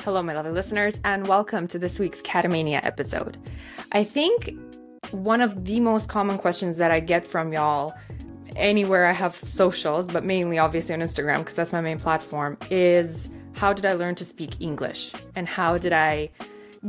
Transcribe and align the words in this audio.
Hello, 0.00 0.22
my 0.22 0.34
lovely 0.34 0.52
listeners, 0.52 1.00
and 1.04 1.26
welcome 1.26 1.66
to 1.68 1.78
this 1.78 1.98
week's 1.98 2.20
Catamania 2.20 2.84
episode. 2.84 3.38
I 3.92 4.04
think 4.04 4.54
one 5.10 5.40
of 5.40 5.64
the 5.64 5.80
most 5.80 6.08
common 6.08 6.38
questions 6.38 6.76
that 6.76 6.90
I 6.90 7.00
get 7.00 7.26
from 7.26 7.52
y'all 7.52 7.94
anywhere 8.56 9.06
I 9.06 9.12
have 9.12 9.34
socials, 9.34 10.08
but 10.08 10.24
mainly 10.24 10.58
obviously 10.58 10.94
on 10.94 11.00
Instagram 11.00 11.38
because 11.38 11.54
that's 11.54 11.72
my 11.72 11.80
main 11.80 11.98
platform, 11.98 12.58
is 12.70 13.28
how 13.54 13.72
did 13.72 13.86
I 13.86 13.94
learn 13.94 14.14
to 14.16 14.24
speak 14.24 14.60
English? 14.60 15.12
And 15.34 15.48
how 15.48 15.78
did 15.78 15.92
I 15.92 16.30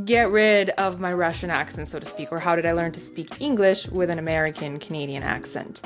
get 0.04 0.30
rid 0.30 0.70
of 0.70 1.00
my 1.00 1.12
Russian 1.12 1.50
accent, 1.50 1.88
so 1.88 1.98
to 1.98 2.06
speak? 2.06 2.30
Or 2.30 2.38
how 2.38 2.54
did 2.54 2.66
I 2.66 2.72
learn 2.72 2.92
to 2.92 3.00
speak 3.00 3.40
English 3.40 3.88
with 3.88 4.10
an 4.10 4.18
American 4.18 4.78
Canadian 4.78 5.22
accent? 5.22 5.80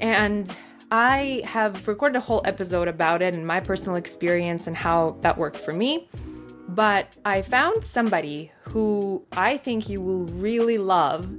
And 0.00 0.54
I 0.90 1.42
have 1.44 1.88
recorded 1.88 2.16
a 2.16 2.20
whole 2.20 2.42
episode 2.44 2.88
about 2.88 3.22
it 3.22 3.34
and 3.34 3.46
my 3.46 3.60
personal 3.60 3.96
experience 3.96 4.66
and 4.66 4.76
how 4.76 5.16
that 5.20 5.38
worked 5.38 5.58
for 5.58 5.72
me. 5.72 6.08
But 6.68 7.16
I 7.24 7.42
found 7.42 7.84
somebody 7.84 8.50
who 8.62 9.24
I 9.32 9.56
think 9.58 9.88
you 9.88 10.00
will 10.00 10.24
really 10.26 10.78
love 10.78 11.32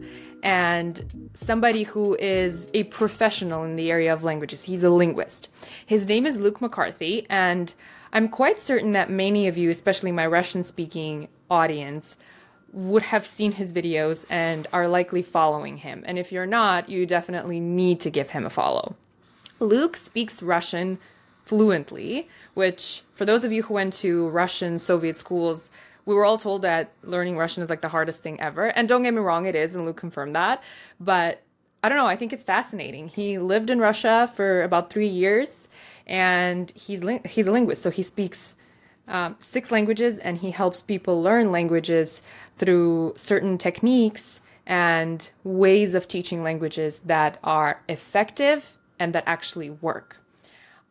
and 0.43 1.31
somebody 1.33 1.83
who 1.83 2.15
is 2.15 2.69
a 2.75 2.83
professional 2.83 3.63
in 3.63 3.75
the 3.75 3.89
area 3.89 4.13
of 4.13 4.23
languages. 4.23 4.61
He's 4.63 4.83
a 4.83 4.89
linguist. 4.89 5.49
His 5.87 6.07
name 6.07 6.27
is 6.27 6.39
Luke 6.39 6.61
McCarthy, 6.61 7.25
and 7.29 7.73
I'm 8.13 8.29
quite 8.29 8.61
certain 8.61 8.91
that 8.91 9.09
many 9.09 9.47
of 9.47 9.57
you, 9.57 9.71
especially 9.71 10.11
my 10.11 10.27
Russian 10.27 10.63
speaking 10.63 11.27
audience, 11.49 12.15
would 12.71 13.01
have 13.01 13.25
seen 13.25 13.53
his 13.53 13.73
videos 13.73 14.25
and 14.29 14.67
are 14.71 14.87
likely 14.87 15.23
following 15.23 15.77
him. 15.77 16.03
And 16.05 16.19
if 16.19 16.31
you're 16.31 16.45
not, 16.45 16.89
you 16.89 17.07
definitely 17.07 17.59
need 17.59 17.99
to 18.01 18.11
give 18.11 18.29
him 18.29 18.45
a 18.45 18.49
follow. 18.51 18.95
Luke 19.59 19.95
speaks 19.95 20.43
Russian 20.43 20.99
fluently, 21.45 22.27
which, 22.53 23.03
for 23.13 23.25
those 23.25 23.43
of 23.43 23.51
you 23.51 23.63
who 23.63 23.73
went 23.73 23.93
to 23.93 24.27
Russian 24.29 24.79
Soviet 24.79 25.15
schools, 25.15 25.69
we 26.05 26.13
were 26.13 26.25
all 26.25 26.37
told 26.37 26.61
that 26.63 26.91
learning 27.03 27.37
Russian 27.37 27.63
is 27.63 27.69
like 27.69 27.81
the 27.81 27.89
hardest 27.89 28.21
thing 28.21 28.39
ever. 28.39 28.67
And 28.67 28.87
don't 28.87 29.03
get 29.03 29.13
me 29.13 29.19
wrong, 29.19 29.45
it 29.45 29.55
is, 29.55 29.75
and 29.75 29.85
Luke 29.85 29.97
confirmed 29.97 30.35
that. 30.35 30.61
But 30.99 31.41
I 31.83 31.89
don't 31.89 31.97
know, 31.97 32.07
I 32.07 32.15
think 32.15 32.33
it's 32.33 32.43
fascinating. 32.43 33.07
He 33.07 33.37
lived 33.37 33.69
in 33.69 33.79
Russia 33.79 34.31
for 34.35 34.63
about 34.63 34.89
three 34.89 35.07
years 35.07 35.67
and 36.07 36.71
he's, 36.75 37.01
he's 37.25 37.47
a 37.47 37.51
linguist, 37.51 37.81
so 37.81 37.89
he 37.89 38.03
speaks 38.03 38.55
um, 39.07 39.35
six 39.39 39.71
languages 39.71 40.19
and 40.19 40.37
he 40.37 40.51
helps 40.51 40.81
people 40.81 41.21
learn 41.21 41.51
languages 41.51 42.21
through 42.57 43.13
certain 43.17 43.57
techniques 43.57 44.41
and 44.65 45.29
ways 45.43 45.93
of 45.93 46.07
teaching 46.07 46.43
languages 46.43 47.01
that 47.01 47.37
are 47.43 47.81
effective 47.87 48.77
and 48.99 49.13
that 49.13 49.23
actually 49.25 49.69
work. 49.69 50.21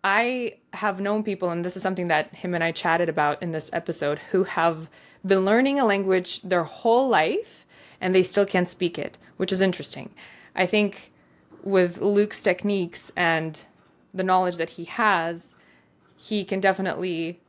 I 0.02 0.56
have 0.74 1.00
known 1.00 1.22
people, 1.22 1.48
and 1.50 1.64
this 1.64 1.76
is 1.76 1.82
something 1.82 2.08
that 2.08 2.34
him 2.34 2.54
and 2.54 2.62
I 2.62 2.72
chatted 2.72 3.08
about 3.08 3.42
in 3.42 3.52
this 3.52 3.70
episode, 3.72 4.18
who 4.30 4.44
have 4.44 4.90
been 5.26 5.44
learning 5.44 5.80
a 5.80 5.86
language 5.86 6.42
their 6.42 6.64
whole 6.64 7.08
life 7.08 7.64
and 8.00 8.14
they 8.14 8.22
still 8.22 8.44
can't 8.44 8.68
speak 8.68 8.98
it, 8.98 9.16
which 9.38 9.50
is 9.50 9.62
interesting. 9.62 10.10
I 10.54 10.66
think 10.66 11.12
with 11.62 12.02
Luke's 12.02 12.42
techniques 12.42 13.10
and 13.16 13.58
the 14.12 14.22
knowledge 14.22 14.56
that 14.56 14.70
he 14.70 14.84
has, 14.84 15.54
he 16.16 16.44
can 16.44 16.60
definitely 16.60 17.40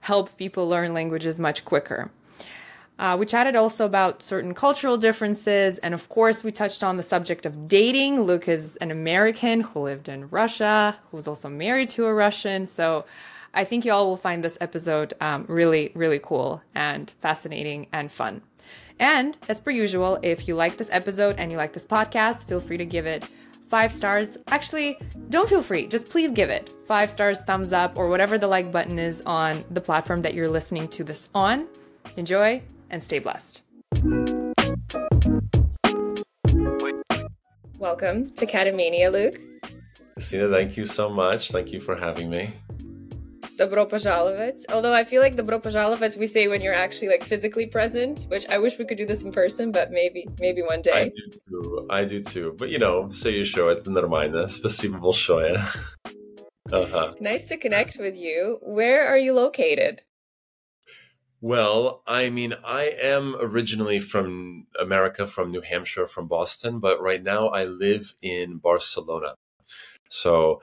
help 0.00 0.36
people 0.36 0.68
learn 0.68 0.94
languages 0.94 1.38
much 1.38 1.64
quicker. 1.64 2.12
Uh, 2.98 3.16
we 3.18 3.26
chatted 3.26 3.56
also 3.56 3.84
about 3.84 4.22
certain 4.22 4.54
cultural 4.54 4.96
differences, 4.96 5.78
and 5.78 5.94
of 5.94 6.08
course, 6.08 6.44
we 6.44 6.52
touched 6.52 6.84
on 6.84 6.96
the 6.96 7.02
subject 7.02 7.44
of 7.44 7.66
dating. 7.66 8.22
Luke 8.22 8.48
is 8.48 8.76
an 8.76 8.92
American 8.92 9.60
who 9.60 9.80
lived 9.80 10.08
in 10.08 10.28
Russia, 10.28 10.96
who 11.10 11.16
was 11.16 11.26
also 11.26 11.48
married 11.48 11.88
to 11.88 12.06
a 12.06 12.14
Russian. 12.14 12.66
So 12.66 13.04
I 13.52 13.64
think 13.64 13.84
you 13.84 13.92
all 13.92 14.06
will 14.06 14.16
find 14.16 14.44
this 14.44 14.58
episode 14.60 15.12
um, 15.20 15.44
really, 15.48 15.90
really 15.94 16.20
cool 16.20 16.62
and 16.74 17.10
fascinating 17.18 17.88
and 17.92 18.12
fun. 18.12 18.42
And 19.00 19.36
as 19.48 19.60
per 19.60 19.72
usual, 19.72 20.20
if 20.22 20.46
you 20.46 20.54
like 20.54 20.76
this 20.76 20.90
episode 20.92 21.36
and 21.36 21.50
you 21.50 21.56
like 21.56 21.72
this 21.72 21.86
podcast, 21.86 22.46
feel 22.46 22.60
free 22.60 22.76
to 22.76 22.86
give 22.86 23.06
it 23.06 23.28
five 23.68 23.92
stars. 23.92 24.38
Actually, 24.46 24.98
don't 25.30 25.48
feel 25.48 25.62
free. 25.62 25.88
Just 25.88 26.10
please 26.10 26.30
give 26.30 26.48
it 26.48 26.72
five 26.86 27.10
stars, 27.10 27.42
thumbs 27.42 27.72
up, 27.72 27.98
or 27.98 28.08
whatever 28.08 28.38
the 28.38 28.46
like 28.46 28.70
button 28.70 29.00
is 29.00 29.20
on 29.26 29.64
the 29.70 29.80
platform 29.80 30.22
that 30.22 30.34
you're 30.34 30.48
listening 30.48 30.86
to 30.88 31.02
this 31.02 31.28
on. 31.34 31.66
Enjoy 32.16 32.62
and 32.89 33.01
stay 33.01 33.19
blessed. 33.19 33.61
Welcome 37.77 38.29
to 38.31 38.45
Catamania, 38.45 39.11
Luke. 39.11 39.39
Christina, 40.13 40.49
thank 40.49 40.75
you 40.75 40.85
so 40.85 41.09
much. 41.09 41.51
Thank 41.51 41.71
you 41.71 41.79
for 41.79 41.95
having 41.95 42.29
me. 42.29 42.53
Добро 43.57 43.85
пожаловать. 43.85 44.65
Although 44.69 44.93
I 44.93 45.03
feel 45.03 45.21
like 45.21 45.35
добро 45.35 45.59
пожаловать 45.59 46.17
we 46.17 46.27
say 46.27 46.47
when 46.47 46.61
you're 46.61 46.73
actually 46.73 47.09
like 47.09 47.23
physically 47.23 47.65
present, 47.65 48.25
which 48.29 48.47
I 48.49 48.57
wish 48.57 48.77
we 48.77 48.85
could 48.85 48.97
do 48.97 49.05
this 49.05 49.23
in 49.23 49.31
person, 49.31 49.71
but 49.71 49.91
maybe 49.91 50.25
maybe 50.39 50.61
one 50.61 50.81
day. 50.81 50.91
I 50.91 51.09
do 51.09 51.25
too. 51.49 51.87
I 51.89 52.05
do 52.05 52.21
too. 52.21 52.55
But 52.57 52.69
you 52.69 52.79
know, 52.79 53.09
say 53.11 53.31
еще 53.37 53.69
это 53.69 53.91
нормально. 53.91 54.47
Спасибо 54.47 54.97
большое. 54.97 55.57
uh-huh. 56.71 57.15
Nice 57.19 57.47
to 57.47 57.57
connect 57.57 57.97
with 57.97 58.15
you. 58.15 58.59
Where 58.61 59.05
are 59.07 59.17
you 59.17 59.33
located? 59.33 60.03
Well, 61.44 62.00
I 62.06 62.30
mean, 62.30 62.54
I 62.64 62.84
am 63.02 63.36
originally 63.38 64.00
from 64.00 64.66
America, 64.80 65.26
from 65.26 65.50
New 65.50 65.60
Hampshire, 65.60 66.06
from 66.06 66.26
Boston, 66.26 66.80
but 66.80 67.02
right 67.02 67.22
now 67.22 67.48
I 67.48 67.66
live 67.66 68.14
in 68.22 68.56
Barcelona. 68.56 69.34
So, 70.08 70.62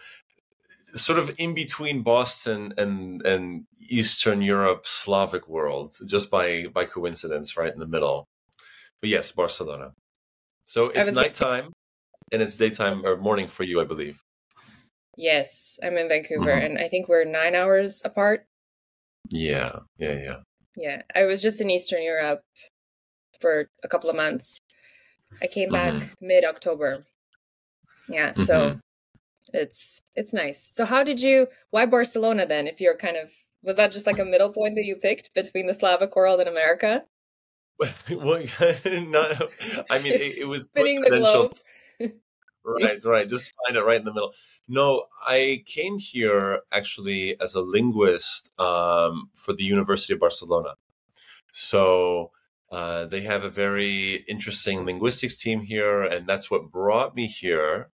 sort 0.95 1.19
of 1.19 1.35
in 1.37 1.53
between 1.53 2.01
Boston 2.01 2.73
and 2.79 3.23
and 3.23 3.65
Eastern 3.89 4.41
Europe, 4.41 4.87
Slavic 4.87 5.47
world, 5.47 5.99
just 6.07 6.31
by 6.31 6.65
by 6.73 6.85
coincidence, 6.85 7.55
right 7.55 7.71
in 7.71 7.79
the 7.79 7.85
middle. 7.85 8.25
But 9.01 9.11
yes, 9.11 9.31
Barcelona. 9.31 9.91
So 10.65 10.89
it's 10.89 11.11
nighttime, 11.11 11.73
and 12.31 12.41
it's 12.41 12.57
daytime 12.57 13.05
or 13.05 13.17
morning 13.17 13.47
for 13.47 13.63
you, 13.63 13.81
I 13.81 13.83
believe. 13.83 14.23
Yes, 15.15 15.77
I'm 15.83 15.95
in 15.99 16.07
Vancouver, 16.07 16.55
mm-hmm. 16.55 16.65
and 16.65 16.79
I 16.79 16.87
think 16.89 17.07
we're 17.07 17.25
nine 17.25 17.53
hours 17.53 18.01
apart. 18.03 18.47
Yeah, 19.29 19.85
yeah, 19.99 20.17
yeah. 20.19 20.37
Yeah, 20.75 21.01
I 21.15 21.25
was 21.25 21.41
just 21.41 21.61
in 21.61 21.69
Eastern 21.69 22.03
Europe 22.03 22.43
for 23.39 23.69
a 23.83 23.87
couple 23.87 24.09
of 24.09 24.15
months. 24.15 24.61
I 25.41 25.47
came 25.47 25.69
back 25.69 25.93
mm-hmm. 25.93 26.13
mid 26.21 26.45
October. 26.45 27.05
Yeah, 28.09 28.33
so 28.33 28.53
mm-hmm. 28.59 28.77
it's 29.53 30.01
it's 30.15 30.33
nice. 30.33 30.69
So 30.73 30.85
how 30.85 31.03
did 31.03 31.21
you 31.21 31.47
why 31.71 31.85
Barcelona 31.85 32.45
then 32.45 32.67
if 32.67 32.79
you're 32.81 32.97
kind 32.97 33.17
of 33.17 33.31
was 33.63 33.77
that 33.77 33.91
just 33.91 34.07
like 34.07 34.19
a 34.19 34.25
middle 34.25 34.51
point 34.51 34.75
that 34.75 34.85
you 34.85 34.95
picked 34.95 35.33
between 35.33 35.67
the 35.67 35.73
Slavic 35.73 36.15
world 36.15 36.39
and 36.39 36.49
America? 36.49 37.03
well, 38.09 38.43
not, 38.85 39.41
I 39.89 39.99
mean, 39.99 40.13
it, 40.13 40.37
it 40.39 40.47
was 40.47 40.63
spinning 40.75 41.01
the 41.01 41.09
globe 41.09 41.57
right, 42.63 42.99
right. 43.05 43.27
Just 43.27 43.53
find 43.65 43.77
it 43.77 43.83
right 43.83 43.97
in 43.97 44.05
the 44.05 44.13
middle. 44.13 44.33
No, 44.67 45.05
I 45.25 45.63
came 45.65 45.99
here 45.99 46.61
actually 46.71 47.39
as 47.39 47.55
a 47.55 47.61
linguist 47.61 48.51
um, 48.59 49.29
for 49.35 49.53
the 49.53 49.63
University 49.63 50.13
of 50.13 50.19
Barcelona. 50.19 50.75
So 51.51 52.31
uh, 52.71 53.05
they 53.05 53.21
have 53.21 53.43
a 53.43 53.49
very 53.49 54.23
interesting 54.27 54.85
linguistics 54.85 55.35
team 55.35 55.61
here, 55.61 56.01
and 56.03 56.27
that's 56.27 56.49
what 56.49 56.71
brought 56.71 57.15
me 57.15 57.27
here. 57.27 57.89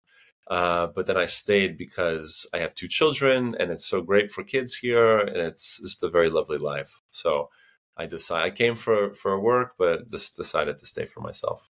Uh, 0.48 0.88
but 0.88 1.06
then 1.06 1.16
I 1.16 1.26
stayed 1.26 1.78
because 1.78 2.46
I 2.52 2.58
have 2.58 2.74
two 2.74 2.88
children, 2.88 3.54
and 3.60 3.70
it's 3.70 3.86
so 3.86 4.02
great 4.02 4.30
for 4.30 4.42
kids 4.42 4.74
here, 4.74 5.18
and 5.18 5.36
it's 5.36 5.78
just 5.78 6.02
a 6.02 6.08
very 6.08 6.28
lovely 6.28 6.58
life. 6.58 7.02
So 7.10 7.48
I 7.96 8.06
decided 8.06 8.44
I 8.44 8.50
came 8.50 8.74
for 8.74 9.12
for 9.14 9.38
work, 9.38 9.74
but 9.78 10.08
just 10.08 10.36
decided 10.36 10.78
to 10.78 10.86
stay 10.86 11.06
for 11.06 11.20
myself. 11.20 11.70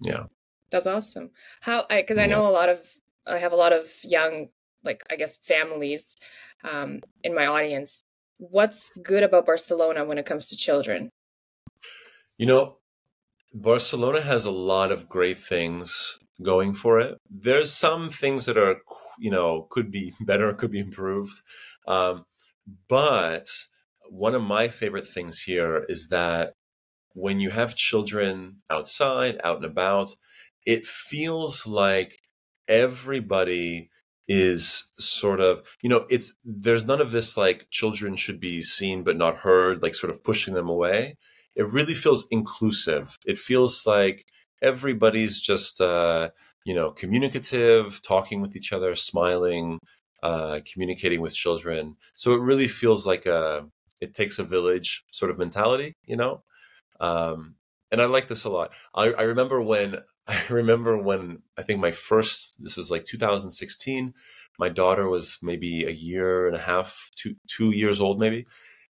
Yeah. 0.00 0.24
That's 0.70 0.86
awesome. 0.86 1.30
How? 1.60 1.86
Because 1.88 2.18
I, 2.18 2.24
I, 2.24 2.26
know 2.26 2.46
a 2.46 2.50
lot 2.50 2.68
of 2.68 2.80
I 3.26 3.38
have 3.38 3.52
a 3.52 3.56
lot 3.56 3.72
of 3.72 3.88
young, 4.02 4.48
like 4.84 5.02
I 5.10 5.16
guess, 5.16 5.38
families 5.38 6.16
um, 6.64 7.00
in 7.22 7.34
my 7.34 7.46
audience. 7.46 8.04
What's 8.38 8.96
good 8.98 9.22
about 9.22 9.46
Barcelona 9.46 10.04
when 10.04 10.18
it 10.18 10.26
comes 10.26 10.48
to 10.48 10.56
children? 10.56 11.10
You 12.36 12.46
know, 12.46 12.76
Barcelona 13.52 14.20
has 14.20 14.44
a 14.44 14.50
lot 14.50 14.92
of 14.92 15.08
great 15.08 15.38
things 15.38 16.18
going 16.42 16.74
for 16.74 17.00
it. 17.00 17.18
There's 17.28 17.72
some 17.72 18.08
things 18.10 18.44
that 18.44 18.56
are, 18.56 18.80
you 19.18 19.30
know, 19.30 19.66
could 19.70 19.90
be 19.90 20.14
better, 20.20 20.52
could 20.54 20.70
be 20.70 20.80
improved. 20.80 21.32
Um, 21.86 22.26
but 22.88 23.48
one 24.08 24.34
of 24.34 24.42
my 24.42 24.68
favorite 24.68 25.08
things 25.08 25.42
here 25.42 25.84
is 25.88 26.08
that 26.08 26.54
when 27.14 27.40
you 27.40 27.50
have 27.50 27.74
children 27.74 28.58
outside, 28.70 29.40
out 29.42 29.56
and 29.56 29.64
about, 29.64 30.14
it 30.68 30.84
feels 30.86 31.66
like 31.66 32.12
everybody 32.68 33.88
is 34.28 34.92
sort 34.98 35.40
of 35.40 35.62
you 35.82 35.88
know 35.88 36.04
it's 36.10 36.34
there's 36.44 36.84
none 36.86 37.00
of 37.00 37.12
this 37.12 37.38
like 37.38 37.66
children 37.70 38.14
should 38.14 38.38
be 38.38 38.60
seen 38.60 39.02
but 39.02 39.16
not 39.16 39.38
heard 39.38 39.82
like 39.82 39.94
sort 39.94 40.10
of 40.10 40.22
pushing 40.22 40.54
them 40.54 40.68
away. 40.68 41.16
It 41.56 41.66
really 41.66 41.94
feels 41.94 42.26
inclusive. 42.30 43.16
It 43.26 43.38
feels 43.38 43.86
like 43.86 44.24
everybody's 44.62 45.40
just 45.40 45.80
uh 45.80 46.28
you 46.66 46.74
know 46.74 46.90
communicative 46.90 48.02
talking 48.02 48.42
with 48.42 48.54
each 48.54 48.70
other 48.72 48.94
smiling 48.94 49.78
uh 50.22 50.60
communicating 50.70 51.22
with 51.22 51.34
children. 51.34 51.96
So 52.14 52.32
it 52.34 52.42
really 52.42 52.68
feels 52.68 53.06
like 53.06 53.24
a 53.24 53.66
it 54.02 54.12
takes 54.12 54.38
a 54.38 54.44
village 54.44 55.04
sort 55.12 55.30
of 55.30 55.38
mentality, 55.38 55.94
you 56.04 56.16
know. 56.16 56.42
Um, 57.00 57.54
and 57.90 58.00
I 58.00 58.06
like 58.06 58.28
this 58.28 58.44
a 58.44 58.50
lot. 58.50 58.72
I, 58.94 59.12
I 59.12 59.22
remember 59.22 59.60
when 59.62 59.96
I 60.28 60.42
remember 60.50 60.96
when 60.96 61.42
I 61.56 61.62
think 61.62 61.80
my 61.80 61.90
first 61.90 62.56
this 62.62 62.76
was 62.76 62.90
like 62.90 63.04
2016. 63.04 64.14
My 64.58 64.68
daughter 64.68 65.08
was 65.08 65.38
maybe 65.42 65.84
a 65.84 65.90
year 65.90 66.46
and 66.46 66.56
a 66.56 66.60
half, 66.60 67.10
two 67.16 67.36
two 67.46 67.70
years 67.70 68.00
old 68.00 68.18
maybe, 68.18 68.46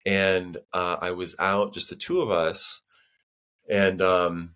and 0.07 0.57
uh, 0.73 0.97
I 1.01 1.11
was 1.13 1.35
out 1.39 1.75
just 1.75 1.91
the 1.91 1.97
two 1.97 2.21
of 2.21 2.31
us, 2.31 2.83
and 3.69 4.01
um, 4.01 4.51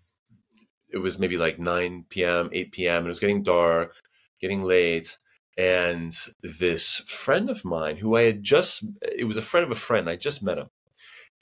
it 0.89 0.99
was 0.99 1.19
maybe 1.19 1.37
like 1.37 1.59
9 1.59 2.05
p.m., 2.09 2.49
8 2.53 2.71
p.m. 2.71 2.97
And 2.97 3.07
it 3.07 3.09
was 3.09 3.19
getting 3.19 3.43
dark, 3.43 3.95
getting 4.39 4.63
late, 4.63 5.17
and 5.57 6.15
this 6.41 6.99
friend 7.05 7.49
of 7.49 7.65
mine 7.65 7.97
who 7.97 8.15
I 8.15 8.23
had 8.23 8.43
just 8.43 8.83
it 9.01 9.25
was 9.25 9.37
a 9.37 9.41
friend 9.41 9.65
of 9.65 9.71
a 9.71 9.75
friend 9.75 10.09
I 10.09 10.15
just 10.15 10.41
met 10.41 10.57
him 10.57 10.69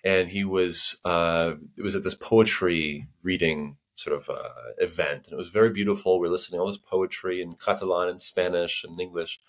and 0.04 0.30
he 0.30 0.44
was 0.44 0.98
uh 1.06 1.54
it 1.78 1.84
was 1.84 1.96
at 1.96 2.04
this 2.04 2.16
poetry 2.16 3.08
reading 3.24 3.78
sort 3.96 4.16
of 4.16 4.30
uh, 4.30 4.50
event 4.80 5.28
and 5.28 5.34
it 5.34 5.38
was 5.38 5.50
very 5.50 5.70
beautiful 5.70 6.20
we 6.20 6.28
are 6.28 6.32
listening 6.32 6.58
to 6.58 6.62
all 6.62 6.68
this 6.68 6.78
poetry 6.78 7.42
in 7.42 7.54
Catalan 7.54 8.10
and 8.10 8.22
Spanish 8.22 8.84
and 8.84 9.00
English 9.00 9.40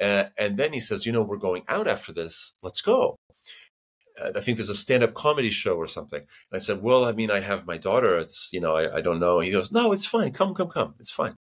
uh, 0.00 0.24
and 0.36 0.56
then 0.56 0.72
he 0.72 0.80
says 0.80 1.06
you 1.06 1.12
know 1.12 1.22
we're 1.22 1.36
going 1.36 1.64
out 1.68 1.88
after 1.88 2.12
this 2.12 2.54
let's 2.62 2.80
go 2.80 3.16
uh, 4.20 4.32
I 4.34 4.40
think 4.40 4.58
there's 4.58 4.68
a 4.68 4.74
stand-up 4.74 5.14
comedy 5.14 5.48
show 5.48 5.76
or 5.76 5.86
something. 5.86 6.18
And 6.18 6.52
I 6.52 6.58
said, 6.58 6.82
well, 6.82 7.04
I 7.04 7.12
mean, 7.12 7.30
I 7.30 7.38
have 7.38 7.68
my 7.68 7.76
daughter. 7.76 8.18
It's, 8.18 8.50
you 8.52 8.60
know, 8.60 8.74
I, 8.74 8.96
I 8.96 9.00
don't 9.00 9.20
know. 9.20 9.38
He 9.38 9.52
goes, 9.52 9.70
no, 9.70 9.92
it's 9.92 10.06
fine. 10.06 10.32
Come, 10.32 10.54
come, 10.54 10.66
come. 10.66 10.96
It's 10.98 11.12
fine. 11.12 11.36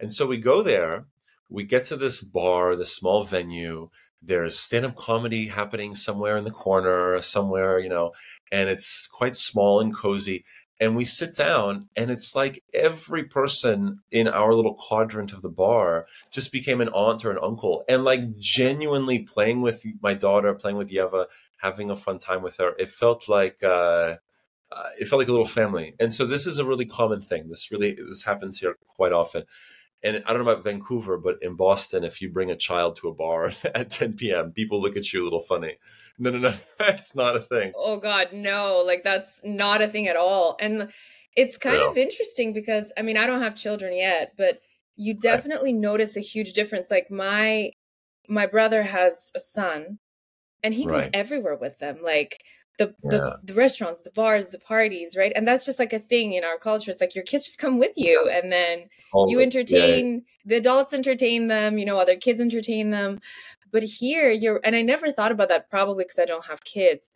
And 0.00 0.10
so 0.10 0.24
we 0.24 0.38
go 0.38 0.62
there 0.62 1.04
we 1.48 1.64
get 1.64 1.84
to 1.84 1.96
this 1.96 2.20
bar, 2.20 2.76
this 2.76 2.94
small 2.94 3.24
venue. 3.24 3.88
There's 4.26 4.58
stand 4.58 4.86
up 4.86 4.96
comedy 4.96 5.46
happening 5.48 5.94
somewhere 5.94 6.36
in 6.36 6.44
the 6.44 6.50
corner, 6.50 7.20
somewhere, 7.20 7.78
you 7.78 7.88
know, 7.88 8.12
and 8.50 8.68
it's 8.68 9.06
quite 9.06 9.36
small 9.36 9.80
and 9.80 9.94
cozy. 9.94 10.44
And 10.80 10.96
we 10.96 11.04
sit 11.04 11.36
down, 11.36 11.88
and 11.96 12.10
it's 12.10 12.34
like 12.34 12.62
every 12.74 13.24
person 13.24 14.00
in 14.10 14.26
our 14.26 14.52
little 14.52 14.74
quadrant 14.74 15.32
of 15.32 15.40
the 15.40 15.48
bar 15.48 16.06
just 16.32 16.50
became 16.50 16.80
an 16.80 16.88
aunt 16.88 17.24
or 17.24 17.30
an 17.30 17.38
uncle, 17.40 17.84
and 17.88 18.04
like 18.04 18.36
genuinely 18.36 19.20
playing 19.20 19.62
with 19.62 19.84
my 20.02 20.14
daughter, 20.14 20.52
playing 20.54 20.76
with 20.76 20.90
Yeva, 20.90 21.26
having 21.58 21.90
a 21.90 21.96
fun 21.96 22.18
time 22.18 22.42
with 22.42 22.56
her. 22.56 22.72
It 22.78 22.90
felt 22.90 23.28
like 23.28 23.62
uh, 23.62 24.16
uh, 24.72 24.88
it 24.98 25.06
felt 25.06 25.20
like 25.20 25.28
a 25.28 25.32
little 25.32 25.46
family. 25.46 25.94
And 26.00 26.12
so 26.12 26.26
this 26.26 26.46
is 26.46 26.58
a 26.58 26.64
really 26.64 26.86
common 26.86 27.22
thing. 27.22 27.48
This 27.48 27.70
really 27.70 27.92
this 27.92 28.24
happens 28.24 28.58
here 28.58 28.76
quite 28.96 29.12
often 29.12 29.44
and 30.04 30.22
I 30.26 30.32
don't 30.32 30.44
know 30.44 30.52
about 30.52 30.62
Vancouver, 30.62 31.16
but 31.16 31.38
in 31.42 31.54
Boston, 31.54 32.04
if 32.04 32.20
you 32.20 32.28
bring 32.28 32.50
a 32.50 32.56
child 32.56 32.96
to 32.96 33.08
a 33.08 33.14
bar 33.14 33.48
at 33.74 33.90
10 33.90 34.12
p.m., 34.12 34.52
people 34.52 34.80
look 34.80 34.96
at 34.96 35.12
you 35.12 35.22
a 35.22 35.24
little 35.24 35.40
funny. 35.40 35.76
No, 36.18 36.30
no, 36.30 36.38
no, 36.38 36.54
that's 36.78 37.14
not 37.14 37.36
a 37.36 37.40
thing. 37.40 37.72
Oh 37.74 37.98
God, 37.98 38.28
no! 38.32 38.84
Like 38.86 39.02
that's 39.02 39.40
not 39.42 39.82
a 39.82 39.88
thing 39.88 40.06
at 40.06 40.16
all. 40.16 40.56
And 40.60 40.92
it's 41.34 41.56
kind 41.56 41.78
no. 41.78 41.90
of 41.90 41.96
interesting 41.96 42.52
because 42.52 42.92
I 42.96 43.02
mean, 43.02 43.16
I 43.16 43.26
don't 43.26 43.42
have 43.42 43.56
children 43.56 43.96
yet, 43.96 44.34
but 44.36 44.60
you 44.96 45.14
definitely 45.14 45.72
right. 45.72 45.80
notice 45.80 46.16
a 46.16 46.20
huge 46.20 46.52
difference. 46.52 46.90
Like 46.90 47.10
my 47.10 47.70
my 48.28 48.46
brother 48.46 48.82
has 48.82 49.32
a 49.34 49.40
son, 49.40 49.98
and 50.62 50.74
he 50.74 50.86
goes 50.86 51.08
everywhere 51.12 51.56
with 51.56 51.78
them. 51.78 51.98
Like 52.02 52.44
the, 52.78 52.94
yeah. 53.04 53.10
the 53.10 53.38
the 53.44 53.54
restaurants, 53.54 54.00
the 54.00 54.10
bars, 54.10 54.48
the 54.48 54.58
parties, 54.58 55.16
right? 55.16 55.32
And 55.34 55.46
that's 55.46 55.64
just 55.64 55.78
like 55.78 55.92
a 55.92 55.98
thing 55.98 56.32
in 56.32 56.44
our 56.44 56.58
culture. 56.58 56.90
It's 56.90 57.00
like 57.00 57.14
your 57.14 57.24
kids 57.24 57.44
just 57.44 57.58
come 57.58 57.78
with 57.78 57.92
you, 57.96 58.28
and 58.32 58.50
then 58.50 58.84
you 59.28 59.40
entertain 59.40 60.14
yeah. 60.14 60.20
the 60.46 60.56
adults, 60.56 60.92
entertain 60.92 61.46
them. 61.48 61.78
You 61.78 61.84
know, 61.84 61.98
other 61.98 62.16
kids 62.16 62.40
entertain 62.40 62.90
them. 62.90 63.20
But 63.70 63.82
here, 63.82 64.30
you're, 64.30 64.60
and 64.62 64.76
I 64.76 64.82
never 64.82 65.10
thought 65.10 65.32
about 65.32 65.48
that 65.48 65.68
probably 65.68 66.04
because 66.04 66.18
I 66.18 66.26
don't 66.26 66.46
have 66.46 66.64
kids. 66.64 67.10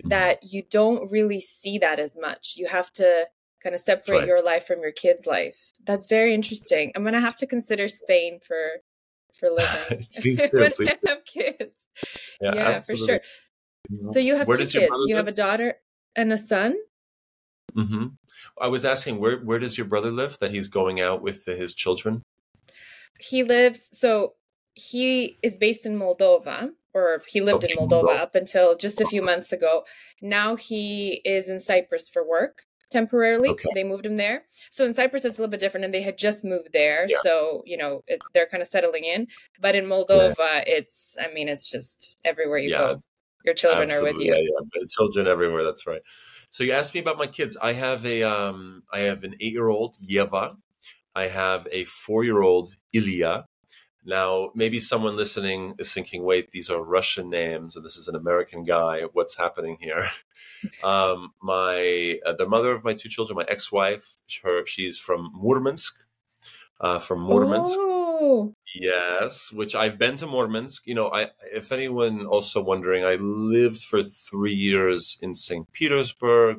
Mm-hmm. 0.00 0.08
That 0.10 0.52
you 0.52 0.62
don't 0.70 1.10
really 1.10 1.40
see 1.40 1.78
that 1.78 1.98
as 1.98 2.16
much. 2.18 2.54
You 2.56 2.66
have 2.68 2.92
to 2.94 3.26
kind 3.62 3.74
of 3.74 3.80
separate 3.80 4.18
right. 4.18 4.26
your 4.26 4.42
life 4.42 4.66
from 4.66 4.80
your 4.80 4.92
kids' 4.92 5.26
life. 5.26 5.72
That's 5.84 6.06
very 6.06 6.34
interesting. 6.34 6.92
I'm 6.94 7.04
gonna 7.04 7.20
have 7.20 7.36
to 7.36 7.46
consider 7.46 7.88
Spain 7.88 8.38
for 8.42 8.82
for 9.38 9.50
living 9.50 10.06
please 10.20 10.42
do, 10.50 10.58
when 10.58 10.72
please 10.72 10.90
I 11.06 11.10
have 11.10 11.24
kids. 11.24 11.88
Yeah, 12.40 12.54
yeah 12.54 12.78
for 12.80 12.96
sure. 12.96 13.20
So 14.12 14.18
you 14.18 14.36
have 14.36 14.46
where 14.46 14.56
two 14.56 14.66
kids. 14.66 14.94
You 15.06 15.16
have 15.16 15.28
a 15.28 15.32
daughter 15.32 15.76
and 16.16 16.32
a 16.32 16.38
son. 16.38 16.76
Mm-hmm. 17.76 18.06
I 18.60 18.68
was 18.68 18.84
asking 18.84 19.20
where 19.20 19.38
where 19.38 19.58
does 19.58 19.78
your 19.78 19.86
brother 19.86 20.10
live 20.10 20.38
that 20.38 20.50
he's 20.50 20.68
going 20.68 21.00
out 21.00 21.22
with 21.22 21.44
his 21.44 21.74
children? 21.74 22.22
He 23.18 23.44
lives 23.44 23.88
so 23.92 24.34
he 24.74 25.38
is 25.42 25.56
based 25.56 25.86
in 25.86 25.98
Moldova, 25.98 26.70
or 26.94 27.22
he 27.26 27.40
lived 27.40 27.64
okay, 27.64 27.72
in 27.72 27.78
Moldova, 27.78 28.04
Moldova 28.04 28.18
up 28.18 28.34
until 28.34 28.76
just 28.76 29.00
a 29.00 29.06
few 29.06 29.22
months 29.22 29.52
ago. 29.52 29.84
Now 30.22 30.56
he 30.56 31.20
is 31.24 31.48
in 31.48 31.58
Cyprus 31.58 32.08
for 32.08 32.26
work 32.26 32.66
temporarily. 32.90 33.50
Okay. 33.50 33.68
They 33.74 33.84
moved 33.84 34.04
him 34.04 34.16
there. 34.16 34.44
So 34.70 34.84
in 34.84 34.94
Cyprus, 34.94 35.24
it's 35.24 35.38
a 35.38 35.40
little 35.40 35.50
bit 35.50 35.60
different, 35.60 35.84
and 35.84 35.94
they 35.94 36.02
had 36.02 36.18
just 36.18 36.44
moved 36.44 36.72
there. 36.72 37.06
Yeah. 37.08 37.18
So, 37.22 37.62
you 37.64 37.76
know, 37.76 38.02
it, 38.06 38.20
they're 38.34 38.46
kind 38.46 38.62
of 38.62 38.68
settling 38.68 39.04
in. 39.04 39.28
But 39.60 39.74
in 39.74 39.84
Moldova, 39.84 40.36
yeah. 40.38 40.64
it's, 40.66 41.16
I 41.20 41.32
mean, 41.32 41.48
it's 41.48 41.70
just 41.70 42.18
everywhere 42.24 42.58
you 42.58 42.70
yeah, 42.70 42.78
go. 42.78 42.98
Your 43.44 43.54
children 43.54 43.90
Absolutely. 43.90 44.10
are 44.10 44.12
with 44.14 44.26
you. 44.26 44.34
Yeah, 44.34 44.66
yeah. 44.74 44.86
Children 44.88 45.26
everywhere. 45.26 45.64
That's 45.64 45.86
right. 45.86 46.02
So 46.50 46.64
you 46.64 46.72
asked 46.72 46.94
me 46.94 47.00
about 47.00 47.18
my 47.18 47.26
kids. 47.26 47.56
I 47.60 47.72
have 47.72 48.04
a, 48.04 48.22
um, 48.22 48.82
I 48.92 49.00
have 49.00 49.22
an 49.24 49.34
eight-year-old 49.40 49.96
Yeva. 49.98 50.56
I 51.14 51.26
have 51.28 51.66
a 51.70 51.84
four-year-old 51.84 52.76
Ilya. 52.92 53.46
Now, 54.04 54.50
maybe 54.54 54.78
someone 54.80 55.16
listening 55.16 55.74
is 55.78 55.92
thinking, 55.92 56.24
"Wait, 56.24 56.50
these 56.52 56.70
are 56.70 56.82
Russian 56.82 57.28
names, 57.28 57.76
and 57.76 57.84
this 57.84 57.96
is 57.96 58.08
an 58.08 58.16
American 58.16 58.64
guy. 58.64 59.02
What's 59.12 59.36
happening 59.36 59.76
here?" 59.80 60.06
um, 60.82 61.32
my 61.42 62.18
uh, 62.24 62.32
the 62.32 62.48
mother 62.48 62.70
of 62.72 62.82
my 62.82 62.94
two 62.94 63.10
children, 63.10 63.36
my 63.36 63.44
ex-wife, 63.48 64.14
her 64.42 64.64
she's 64.64 64.98
from 64.98 65.30
Murmansk, 65.34 65.94
uh, 66.80 66.98
from 66.98 67.20
Murmansk. 67.20 67.76
Oh 67.78 67.89
Yes, 68.74 69.50
which 69.52 69.74
I've 69.74 69.98
been 69.98 70.16
to 70.16 70.26
Murmansk. 70.26 70.86
You 70.86 70.94
know, 70.94 71.10
I 71.12 71.30
if 71.52 71.72
anyone 71.72 72.26
also 72.26 72.62
wondering, 72.62 73.04
I 73.04 73.14
lived 73.14 73.82
for 73.82 74.02
three 74.02 74.54
years 74.54 75.18
in 75.22 75.34
St. 75.34 75.70
Petersburg. 75.72 76.58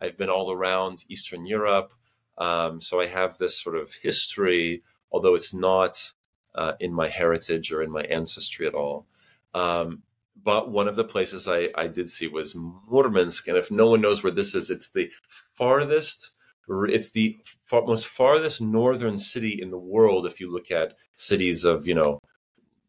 I've 0.00 0.18
been 0.18 0.30
all 0.30 0.50
around 0.50 1.04
Eastern 1.08 1.46
Europe, 1.46 1.92
um, 2.38 2.80
so 2.80 3.00
I 3.00 3.06
have 3.06 3.38
this 3.38 3.60
sort 3.60 3.76
of 3.76 3.94
history, 3.94 4.82
although 5.12 5.34
it's 5.34 5.54
not 5.54 6.12
uh, 6.54 6.72
in 6.80 6.92
my 6.92 7.08
heritage 7.08 7.70
or 7.72 7.82
in 7.82 7.90
my 7.90 8.02
ancestry 8.02 8.66
at 8.66 8.74
all. 8.74 9.06
Um, 9.54 10.02
but 10.42 10.70
one 10.70 10.88
of 10.88 10.96
the 10.96 11.04
places 11.04 11.46
I, 11.46 11.68
I 11.76 11.86
did 11.86 12.08
see 12.08 12.26
was 12.26 12.56
Murmansk, 12.56 13.46
and 13.46 13.56
if 13.56 13.70
no 13.70 13.90
one 13.90 14.00
knows 14.00 14.24
where 14.24 14.32
this 14.32 14.54
is, 14.54 14.70
it's 14.70 14.90
the 14.90 15.12
farthest 15.28 16.32
it's 16.68 17.10
the 17.10 17.38
far, 17.44 17.82
most 17.82 18.06
farthest 18.06 18.60
northern 18.60 19.16
city 19.16 19.60
in 19.60 19.70
the 19.70 19.78
world 19.78 20.26
if 20.26 20.40
you 20.40 20.52
look 20.52 20.70
at 20.70 20.94
cities 21.16 21.64
of 21.64 21.86
you 21.86 21.94
know 21.94 22.18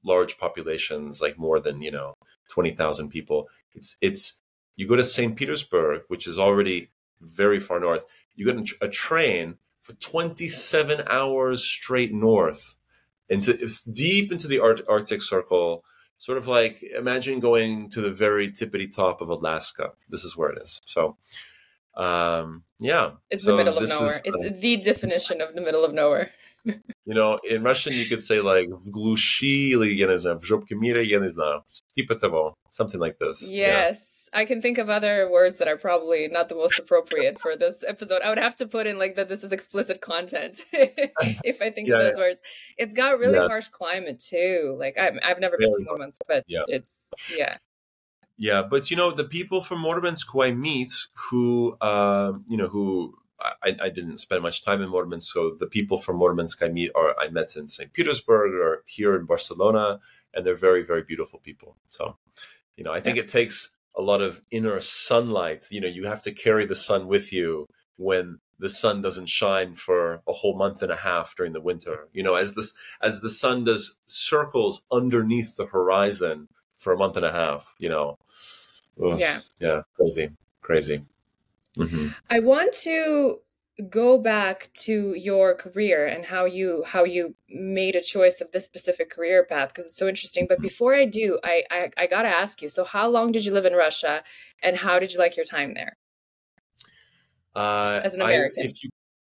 large 0.06 0.38
populations 0.38 1.22
like 1.22 1.38
more 1.38 1.60
than 1.60 1.82
you 1.82 1.92
know 1.92 2.14
20,000 2.50 3.10
people. 3.10 3.50
It's 3.74 3.98
it's 4.02 4.34
you 4.76 4.88
go 4.88 4.96
to 4.96 5.04
St. 5.04 5.36
Petersburg 5.36 6.04
which 6.08 6.28
is 6.28 6.40
already 6.40 6.90
very 7.22 7.60
far 7.60 7.80
north. 7.80 8.06
You 8.36 8.46
get 8.46 8.72
a 8.82 8.88
train 8.88 9.58
for 9.82 9.94
27 9.94 11.04
hours 11.10 11.64
straight 11.64 12.14
north 12.14 12.76
into 13.30 13.58
deep 13.92 14.32
into 14.32 14.48
the 14.48 14.60
Arctic 14.60 15.22
Circle 15.22 15.84
sort 16.18 16.38
of 16.38 16.48
like 16.48 16.84
imagine 16.98 17.40
going 17.40 17.90
to 17.90 18.02
the 18.02 18.12
very 18.12 18.50
tippity 18.50 18.94
top 18.94 19.22
of 19.22 19.30
Alaska. 19.30 19.92
This 20.10 20.24
is 20.24 20.38
where 20.38 20.50
it 20.50 20.62
is. 20.62 20.80
So 20.86 21.18
um 21.96 22.64
yeah 22.80 23.12
it's 23.30 23.44
so 23.44 23.52
the 23.52 23.58
middle 23.58 23.78
of 23.78 23.88
nowhere 23.88 24.10
is, 24.10 24.22
it's 24.26 24.38
uh, 24.38 24.58
the 24.60 24.78
definition 24.78 25.42
of 25.42 25.54
the 25.54 25.62
middle 25.62 25.86
of 25.86 25.94
nowhere. 25.94 26.30
You 27.06 27.14
know 27.14 27.40
in 27.44 27.62
russian 27.62 27.92
you 27.92 28.06
could 28.06 28.22
say 28.22 28.40
like 28.40 28.70
в 28.70 28.90
something 32.70 33.00
like 33.02 33.20
this 33.20 33.50
yes. 33.52 34.30
Yeah. 34.34 34.40
i 34.40 34.46
can 34.46 34.62
think 34.62 34.78
of 34.78 34.90
other 34.90 35.30
words 35.30 35.58
that 35.58 35.68
are 35.68 35.76
probably 35.76 36.30
not 36.30 36.48
the 36.48 36.56
most 36.56 36.80
appropriate 36.80 37.38
for 37.38 37.58
this 37.58 37.84
episode. 37.86 38.22
I 38.22 38.30
would 38.30 38.38
have 38.38 38.56
to 38.56 38.66
put 38.66 38.88
in 38.88 38.98
like 38.98 39.16
that 39.16 39.28
this 39.28 39.44
is 39.44 39.52
explicit 39.52 40.00
content 40.00 40.64
if 40.72 41.62
i 41.62 41.70
think 41.70 41.88
yeah, 41.90 41.96
of 41.96 42.04
those 42.04 42.18
yeah. 42.18 42.24
words. 42.24 42.42
It's 42.78 42.94
got 42.94 43.20
really 43.20 43.38
harsh 43.38 43.68
climate 43.68 44.22
too. 44.22 44.78
Like 44.80 44.98
i 44.98 45.12
have 45.22 45.42
never 45.42 45.58
been 45.58 45.74
to 45.74 45.84
Murmansk 45.84 46.22
but 46.30 46.46
it's 46.48 47.12
yeah. 47.38 47.58
Yeah, 48.38 48.64
but 48.64 48.90
you 48.90 48.98
know 48.98 49.12
the 49.12 49.24
people 49.24 49.62
from 49.62 49.82
Murmansk 49.82 50.32
who 50.32 50.44
I 50.44 50.52
meet, 50.52 50.92
who 51.14 51.78
uh, 51.82 52.34
you 52.48 52.58
know, 52.58 52.68
who 52.68 53.16
I, 53.40 53.76
I, 53.82 53.90
didn't 53.90 54.18
spend 54.20 54.42
much 54.42 54.64
time 54.64 54.82
in 54.82 54.90
Murmansk, 54.90 55.32
so 55.32 55.56
the 55.60 55.68
people 55.68 55.98
from 55.98 56.18
Murmansk 56.18 56.64
I 56.64 56.70
meet 56.70 56.92
are 56.96 57.16
I 57.20 57.30
met 57.30 57.56
in 57.56 57.68
St. 57.68 57.94
Petersburg 57.94 58.54
or 58.54 58.84
here 58.86 59.16
in 59.16 59.26
Barcelona, 59.26 60.00
and 60.34 60.46
they're 60.46 60.56
very 60.56 60.84
very 60.84 61.04
beautiful 61.04 61.40
people. 61.40 61.78
So, 61.88 62.18
you 62.76 62.84
know, 62.84 62.92
I 62.92 63.00
think 63.02 63.18
yeah. 63.18 63.24
it 63.24 63.30
takes 63.30 63.70
a 63.96 64.02
lot 64.02 64.22
of 64.22 64.42
inner 64.50 64.80
sunlight. 64.82 65.68
You 65.70 65.82
know, 65.82 65.88
you 65.88 66.06
have 66.08 66.22
to 66.24 66.32
carry 66.32 66.66
the 66.66 66.76
sun 66.76 67.08
with 67.08 67.32
you 67.32 67.68
when 67.98 68.40
the 68.58 68.70
sun 68.70 69.02
doesn't 69.02 69.30
shine 69.30 69.74
for 69.74 70.22
a 70.28 70.34
whole 70.34 70.58
month 70.58 70.82
and 70.82 70.92
a 70.92 70.96
half 70.96 71.36
during 71.36 71.54
the 71.54 71.62
winter. 71.62 72.08
You 72.14 72.24
know, 72.24 72.36
as 72.36 72.56
this 72.56 72.74
as 73.02 73.22
the 73.22 73.30
sun 73.30 73.66
does 73.66 73.96
circles 74.08 74.84
underneath 74.92 75.56
the 75.56 75.66
horizon 75.66 76.48
for 76.84 76.94
a 76.94 76.98
month 76.98 77.16
and 77.18 77.26
a 77.26 77.32
half, 77.32 77.74
you 77.80 77.90
know. 77.90 78.18
Ugh. 79.04 79.20
Yeah. 79.20 79.40
Yeah. 79.60 79.82
Crazy. 79.96 80.30
Crazy. 80.62 80.98
hmm 81.78 82.08
I 82.30 82.40
want 82.40 82.74
to 82.88 83.40
go 83.90 84.20
back 84.20 84.70
to 84.86 85.16
your 85.16 85.56
career 85.56 86.06
and 86.06 86.24
how 86.26 86.46
you 86.46 86.84
how 86.86 87.04
you 87.16 87.34
made 87.50 87.96
a 87.96 88.02
choice 88.02 88.40
of 88.42 88.52
this 88.52 88.66
specific 88.66 89.10
career 89.10 89.44
path 89.44 89.70
because 89.70 89.86
it's 89.86 89.98
so 89.98 90.08
interesting. 90.08 90.46
But 90.48 90.62
before 90.62 90.94
I 90.94 91.06
do, 91.06 91.40
I, 91.44 91.64
I 91.72 91.90
I 91.98 92.06
gotta 92.08 92.30
ask 92.30 92.62
you. 92.62 92.70
So, 92.70 92.84
how 92.84 93.08
long 93.10 93.32
did 93.32 93.44
you 93.46 93.52
live 93.58 93.66
in 93.66 93.74
Russia, 93.74 94.24
and 94.62 94.78
how 94.78 95.00
did 95.00 95.12
you 95.14 95.20
like 95.20 95.36
your 95.36 95.46
time 95.58 95.72
there? 95.72 95.94
Uh, 97.56 98.02
As 98.04 98.14
an 98.16 98.22
I- 98.22 98.32
American. 98.32 98.64
if 98.66 98.84
you, 98.84 98.90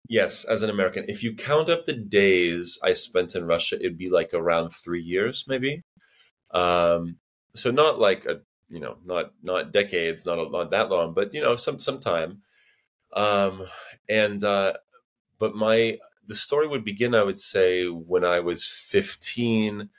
yes, 0.09 0.45
as 0.45 0.63
an 0.63 0.71
American, 0.71 1.05
if 1.09 1.23
you 1.25 1.35
count 1.35 1.69
up 1.69 1.85
the 1.87 1.93
days 1.95 2.79
I 2.83 2.93
spent 2.93 3.35
in 3.35 3.45
Russia, 3.45 3.77
it'd 3.77 3.99
be 3.99 4.11
like 4.11 4.33
around 4.35 4.71
three 4.71 5.03
years, 5.03 5.45
maybe. 5.49 5.83
Um, 6.53 7.17
so 7.55 7.71
not 7.71 7.99
like 7.99 8.25
a, 8.27 8.41
you 8.69 8.81
know, 8.81 8.97
not 9.05 9.33
not 9.43 9.73
decades, 9.73 10.27
not 10.27 10.39
a, 10.39 10.49
not 10.51 10.71
that 10.71 10.91
long, 10.91 11.15
but 11.15 11.35
you 11.35 11.41
know, 11.41 11.57
some 11.57 11.79
some 11.79 12.01
time. 12.01 12.43
Um, 13.15 13.67
and 14.09 14.43
uh, 14.45 14.75
but 15.39 15.55
my 15.55 15.99
the 16.27 16.35
story 16.35 16.69
would 16.69 16.85
begin, 16.85 17.15
I 17.15 17.23
would 17.23 17.41
say, 17.41 17.87
when 17.87 18.25
I 18.25 18.41
was 18.41 18.65
fifteen, 18.65 19.91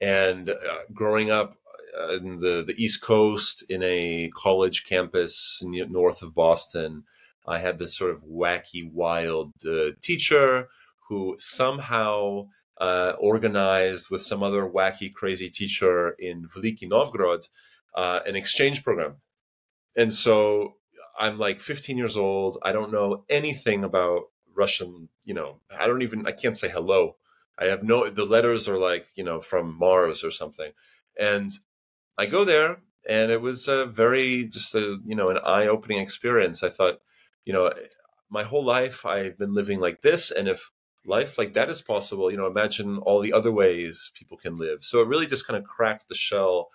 and 0.00 0.50
uh, 0.50 0.54
growing 0.92 1.30
up 1.30 1.54
uh, 1.98 2.14
in 2.14 2.40
the 2.40 2.64
the 2.66 2.74
East 2.76 3.00
Coast 3.02 3.64
in 3.68 3.82
a 3.82 4.30
college 4.34 4.84
campus 4.84 5.62
north 5.64 6.22
of 6.22 6.34
Boston. 6.34 7.04
I 7.48 7.58
had 7.58 7.78
this 7.78 7.96
sort 7.96 8.10
of 8.10 8.24
wacky, 8.24 8.90
wild 8.90 9.52
uh, 9.64 9.92
teacher 10.00 10.68
who 11.08 11.36
somehow 11.38 12.48
uh, 12.78 13.12
organized 13.18 14.10
with 14.10 14.22
some 14.22 14.42
other 14.42 14.68
wacky, 14.68 15.12
crazy 15.12 15.48
teacher 15.48 16.10
in 16.18 16.46
Veliki 16.48 16.88
Novgorod 16.88 17.46
uh, 17.96 18.20
an 18.26 18.36
exchange 18.36 18.84
program. 18.84 19.16
And 19.96 20.12
so 20.12 20.74
I'm 21.18 21.38
like 21.38 21.60
15 21.60 21.96
years 21.96 22.16
old. 22.16 22.58
I 22.62 22.72
don't 22.72 22.92
know 22.92 23.24
anything 23.28 23.82
about 23.82 24.24
Russian. 24.54 25.08
You 25.24 25.34
know, 25.34 25.60
I 25.76 25.86
don't 25.86 26.02
even. 26.02 26.26
I 26.26 26.32
can't 26.32 26.56
say 26.56 26.68
hello. 26.68 27.16
I 27.58 27.66
have 27.66 27.82
no. 27.82 28.08
The 28.08 28.24
letters 28.24 28.68
are 28.68 28.78
like 28.78 29.06
you 29.14 29.24
know 29.24 29.40
from 29.40 29.78
Mars 29.78 30.22
or 30.22 30.30
something. 30.30 30.72
And 31.18 31.50
I 32.18 32.26
go 32.26 32.44
there, 32.44 32.82
and 33.08 33.30
it 33.32 33.40
was 33.40 33.66
a 33.68 33.86
very 33.86 34.44
just 34.44 34.74
a 34.74 34.98
you 35.06 35.16
know 35.16 35.30
an 35.30 35.38
eye 35.38 35.66
opening 35.66 35.98
experience. 35.98 36.62
I 36.62 36.68
thought, 36.68 37.00
you 37.46 37.54
know, 37.54 37.72
my 38.28 38.42
whole 38.42 38.64
life 38.64 39.06
I've 39.06 39.38
been 39.38 39.54
living 39.54 39.80
like 39.80 40.02
this, 40.02 40.30
and 40.30 40.48
if 40.48 40.70
life 41.06 41.38
like 41.38 41.54
that 41.54 41.70
is 41.70 41.82
possible, 41.82 42.30
you 42.30 42.36
know, 42.36 42.46
imagine 42.46 42.98
all 42.98 43.20
the 43.20 43.32
other 43.32 43.52
ways 43.52 44.10
people 44.14 44.36
can 44.36 44.58
live. 44.58 44.82
So 44.82 45.00
it 45.00 45.08
really 45.08 45.26
just 45.26 45.46
kind 45.46 45.56
of 45.56 45.64
cracked 45.64 46.08
the 46.08 46.14
shell 46.14 46.68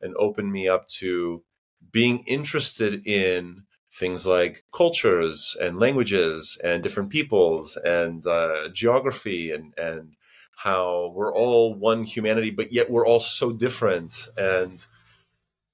and 0.00 0.14
opened 0.16 0.52
me 0.52 0.68
up 0.68 0.86
to 0.88 1.42
being 1.90 2.20
interested 2.26 3.06
in 3.06 3.62
things 3.90 4.26
like 4.26 4.64
cultures 4.72 5.56
and 5.60 5.78
languages 5.80 6.58
and 6.62 6.82
different 6.82 7.10
peoples 7.10 7.76
and 7.76 8.26
uh, 8.26 8.68
geography 8.72 9.50
and 9.50 9.72
and 9.76 10.14
how 10.56 11.12
we're 11.14 11.32
all 11.32 11.72
one 11.74 12.02
humanity, 12.02 12.50
but 12.50 12.72
yet 12.72 12.90
we're 12.90 13.06
all 13.06 13.20
so 13.20 13.52
different 13.52 14.28
and 14.36 14.86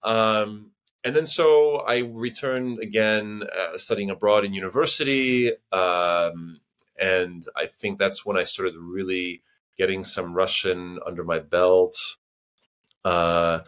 um, 0.02 0.73
and 1.02 1.14
then 1.14 1.26
so 1.26 1.78
I 1.78 2.00
returned 2.00 2.80
again, 2.80 3.42
uh, 3.59 3.76
studying 3.78 4.11
abroad 4.11 4.44
in 4.44 4.54
university, 4.54 5.52
um, 5.73 6.61
and 6.98 7.44
I 7.56 7.66
think 7.66 7.98
that's 7.98 8.24
when 8.24 8.36
I 8.36 8.44
started 8.44 8.74
really 8.76 9.42
getting 9.76 10.04
some 10.04 10.34
Russian 10.34 10.98
under 11.06 11.24
my 11.24 11.38
belt. 11.38 11.96
Uh, 13.04 13.60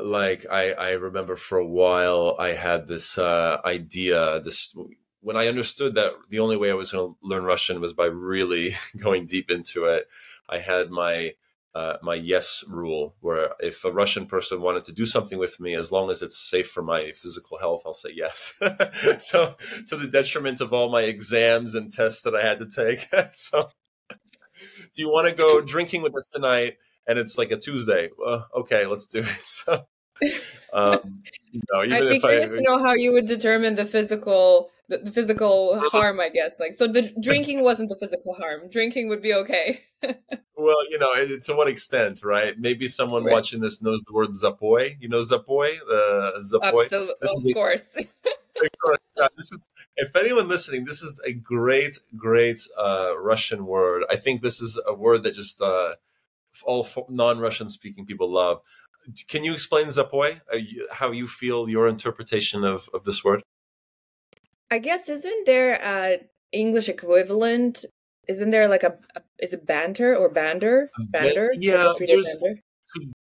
like 0.00 0.46
I, 0.50 0.72
I 0.72 0.90
remember 0.92 1.36
for 1.36 1.58
a 1.58 1.66
while 1.66 2.36
I 2.38 2.50
had 2.50 2.86
this 2.86 3.18
uh, 3.18 3.60
idea. 3.64 4.40
This 4.40 4.74
when 5.20 5.36
I 5.36 5.48
understood 5.48 5.94
that 5.94 6.12
the 6.28 6.38
only 6.38 6.56
way 6.56 6.70
I 6.70 6.74
was 6.74 6.92
going 6.92 7.14
to 7.14 7.16
learn 7.22 7.44
Russian 7.44 7.80
was 7.80 7.92
by 7.92 8.06
really 8.06 8.72
going 9.02 9.26
deep 9.26 9.50
into 9.50 9.84
it. 9.84 10.08
I 10.48 10.58
had 10.58 10.90
my 10.90 11.34
uh, 11.74 11.96
my 12.02 12.14
yes 12.14 12.64
rule, 12.68 13.14
where 13.20 13.50
if 13.60 13.84
a 13.84 13.92
Russian 13.92 14.26
person 14.26 14.60
wanted 14.60 14.84
to 14.84 14.92
do 14.92 15.06
something 15.06 15.38
with 15.38 15.60
me, 15.60 15.76
as 15.76 15.92
long 15.92 16.10
as 16.10 16.20
it's 16.22 16.38
safe 16.38 16.68
for 16.68 16.82
my 16.82 17.12
physical 17.12 17.58
health, 17.58 17.82
I'll 17.86 17.94
say 17.94 18.10
yes. 18.12 18.54
so, 19.18 19.54
to 19.86 19.96
the 19.96 20.08
detriment 20.10 20.60
of 20.60 20.72
all 20.72 20.90
my 20.90 21.02
exams 21.02 21.74
and 21.74 21.92
tests 21.92 22.22
that 22.22 22.34
I 22.34 22.42
had 22.42 22.58
to 22.58 22.66
take. 22.66 23.06
so, 23.30 23.70
do 24.94 25.02
you 25.02 25.08
want 25.08 25.28
to 25.28 25.34
go 25.34 25.60
drinking 25.60 26.02
with 26.02 26.16
us 26.16 26.30
tonight? 26.34 26.76
And 27.06 27.18
it's 27.18 27.38
like 27.38 27.50
a 27.50 27.56
Tuesday. 27.56 28.10
Uh, 28.24 28.42
okay, 28.58 28.86
let's 28.86 29.06
do 29.06 29.20
it. 29.20 29.26
So, 29.44 29.86
um, 30.72 31.22
know, 31.72 31.84
even 31.84 31.92
I'd 31.92 32.00
be 32.08 32.16
if 32.16 32.24
I, 32.24 32.28
curious 32.30 32.50
to 32.50 32.60
know 32.62 32.78
how 32.78 32.94
you 32.94 33.12
would 33.12 33.26
determine 33.26 33.74
the 33.74 33.84
physical 33.84 34.70
the, 34.88 34.98
the 34.98 35.10
physical 35.10 35.78
harm. 35.90 36.20
I 36.20 36.28
guess 36.28 36.52
like 36.58 36.74
so 36.74 36.86
the 36.86 37.02
drinking 37.22 37.62
wasn't 37.62 37.88
the 37.88 37.96
physical 37.96 38.34
harm. 38.34 38.68
Drinking 38.70 39.08
would 39.08 39.22
be 39.22 39.34
okay. 39.34 39.80
well, 40.02 40.90
you 40.90 40.98
know, 40.98 41.12
it- 41.14 41.42
to 41.42 41.54
what 41.54 41.68
extent, 41.68 42.22
right? 42.24 42.58
Maybe 42.58 42.86
someone 42.86 43.24
Right. 43.24 43.32
watching 43.32 43.60
this 43.60 43.82
knows 43.82 44.00
the 44.06 44.12
word 44.12 44.30
zapoy. 44.30 44.96
You 45.00 45.08
know 45.08 45.20
zapoy, 45.20 45.78
the 45.88 46.42
zapoy. 46.52 46.84
Absolutely, 46.84 47.14
This 47.20 47.34
of 47.36 47.42
a- 47.46 47.52
course. 47.54 47.82
Yeah, 49.16 49.28
this 49.36 49.50
is 49.52 49.68
if 49.96 50.14
anyone 50.16 50.48
listening, 50.48 50.84
this 50.84 51.02
is 51.02 51.18
a 51.24 51.32
great, 51.32 51.98
great 52.16 52.60
uh, 52.78 53.18
Russian 53.18 53.66
word. 53.66 54.04
I 54.10 54.16
think 54.16 54.42
this 54.42 54.60
is 54.60 54.78
a 54.86 54.94
word 54.94 55.22
that 55.22 55.34
just 55.34 55.60
uh, 55.62 55.94
all 56.64 56.86
non-Russian 57.08 57.68
speaking 57.70 58.04
people 58.06 58.30
love. 58.30 58.60
Can 59.28 59.44
you 59.44 59.52
explain 59.52 59.86
zapoy? 59.88 60.40
Uh, 60.52 60.58
how 60.92 61.10
you 61.10 61.26
feel 61.26 61.68
your 61.68 61.88
interpretation 61.88 62.64
of, 62.64 62.88
of 62.94 63.04
this 63.04 63.22
word? 63.24 63.42
I 64.70 64.78
guess 64.78 65.08
isn't 65.08 65.46
there 65.46 65.74
a 65.82 66.20
English 66.52 66.88
equivalent? 66.88 67.84
Isn't 68.28 68.50
there 68.50 68.68
like 68.68 68.82
a, 68.84 68.98
a 69.16 69.22
is 69.40 69.52
it 69.52 69.66
banter 69.66 70.14
or 70.16 70.32
bander? 70.32 70.86
Bander? 71.12 71.48
yeah, 71.58 71.84
Like 71.84 71.94
a 71.94 71.94
three-day 71.98 72.12
there's- 72.14 72.36
bander? 72.42 72.60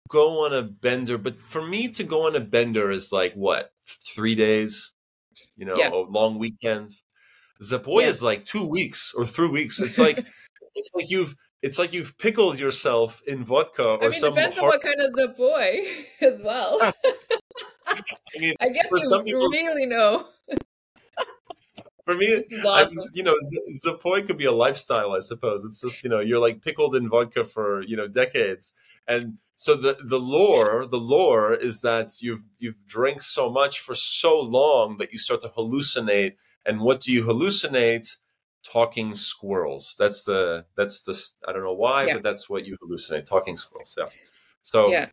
Go 0.09 0.45
on 0.45 0.53
a 0.53 0.63
bender, 0.63 1.17
but 1.17 1.41
for 1.41 1.65
me 1.67 1.89
to 1.89 2.05
go 2.05 2.27
on 2.27 2.37
a 2.37 2.41
bender 2.41 2.91
is 2.91 3.13
like 3.13 3.33
what 3.35 3.71
three 4.15 4.35
days? 4.35 4.93
You 5.57 5.65
know, 5.65 5.77
Yeah. 5.77 5.91
a 5.91 5.97
long 5.97 6.39
weekend. 6.39 6.91
Zapoy 7.63 8.03
Yeah. 8.03 8.09
is 8.09 8.23
like 8.23 8.45
two 8.45 8.67
weeks 8.69 9.13
or 9.17 9.25
three 9.27 9.49
weeks. 9.49 9.81
It's 9.81 9.99
like 10.07 10.19
it's 10.75 10.91
like 10.95 11.09
you've 11.09 11.35
it's 11.63 11.79
like 11.79 11.93
you've 11.93 12.19
pickled 12.19 12.59
yourself 12.59 13.23
in 13.27 13.45
vodka 13.45 13.85
or 13.85 13.99
I 14.05 14.09
mean, 14.09 14.13
some 14.13 14.35
depends 14.35 14.59
on 14.59 14.67
what 14.67 14.83
kind 14.83 15.01
of 15.01 15.13
the 15.13 15.29
boy 15.29 15.83
as 16.21 16.41
well. 16.43 16.79
I 17.87 18.03
mean, 18.39 18.55
I 18.61 18.69
guess 18.71 18.89
for 18.89 18.99
you 18.99 19.07
some 19.07 19.25
people- 19.25 19.49
really 19.49 19.87
know. 19.87 20.27
for 22.05 22.15
me, 22.15 22.43
awesome. 22.67 22.93
you 23.13 23.23
know, 23.23 23.35
Z- 23.43 23.81
Zapoy 23.87 24.27
could 24.27 24.39
be 24.39 24.45
a 24.47 24.53
lifestyle, 24.53 25.13
I 25.13 25.21
suppose. 25.21 25.65
It's 25.65 25.81
just, 25.81 26.03
you 26.03 26.11
know, 26.11 26.21
you're 26.21 26.41
like 26.41 26.63
pickled 26.63 26.95
in 26.95 27.09
vodka 27.09 27.45
for, 27.45 27.83
you 27.83 27.97
know, 27.97 28.09
decades. 28.09 28.73
And 29.07 29.39
so 29.55 29.77
the, 29.77 29.97
the 30.03 30.19
lore, 30.19 30.87
the 30.87 30.99
lore 30.99 31.55
is 31.55 31.83
that 31.83 32.21
you've, 32.23 32.43
you've 32.59 32.87
drank 32.87 33.23
so 33.23 33.51
much 33.51 33.79
for 33.81 33.95
so 33.95 34.39
long 34.41 34.97
that 34.99 35.13
you 35.13 35.19
start 35.19 35.41
to 35.43 35.49
hallucinate. 35.49 36.33
And 36.65 36.81
what 36.81 37.01
do 37.01 37.13
you 37.13 37.25
hallucinate? 37.25 38.17
Talking 38.63 39.15
squirrels. 39.15 39.95
That's 39.99 40.23
the, 40.23 40.65
that's 40.77 41.01
the, 41.03 41.21
I 41.49 41.53
don't 41.53 41.63
know 41.65 41.73
why, 41.75 42.07
Yeah. 42.07 42.15
but 42.15 42.23
that's 42.23 42.49
what 42.49 42.65
you 42.65 42.77
hallucinate. 42.83 43.25
Talking 43.27 43.57
squirrels. 43.57 43.95
Yeah. 43.99 44.07
So, 44.63 44.91
Yeah. 44.91 45.09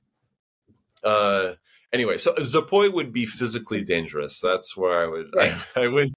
uh, 1.03 1.53
anyway, 1.91 2.17
so 2.17 2.33
Zapoy 2.35 2.91
would 2.93 3.11
be 3.13 3.25
physically 3.25 3.83
dangerous. 3.83 4.39
That's 4.39 4.75
where 4.77 5.03
I 5.03 5.07
would, 5.07 5.27
Right. 5.35 5.53
I, 5.75 5.87
would, 5.87 6.13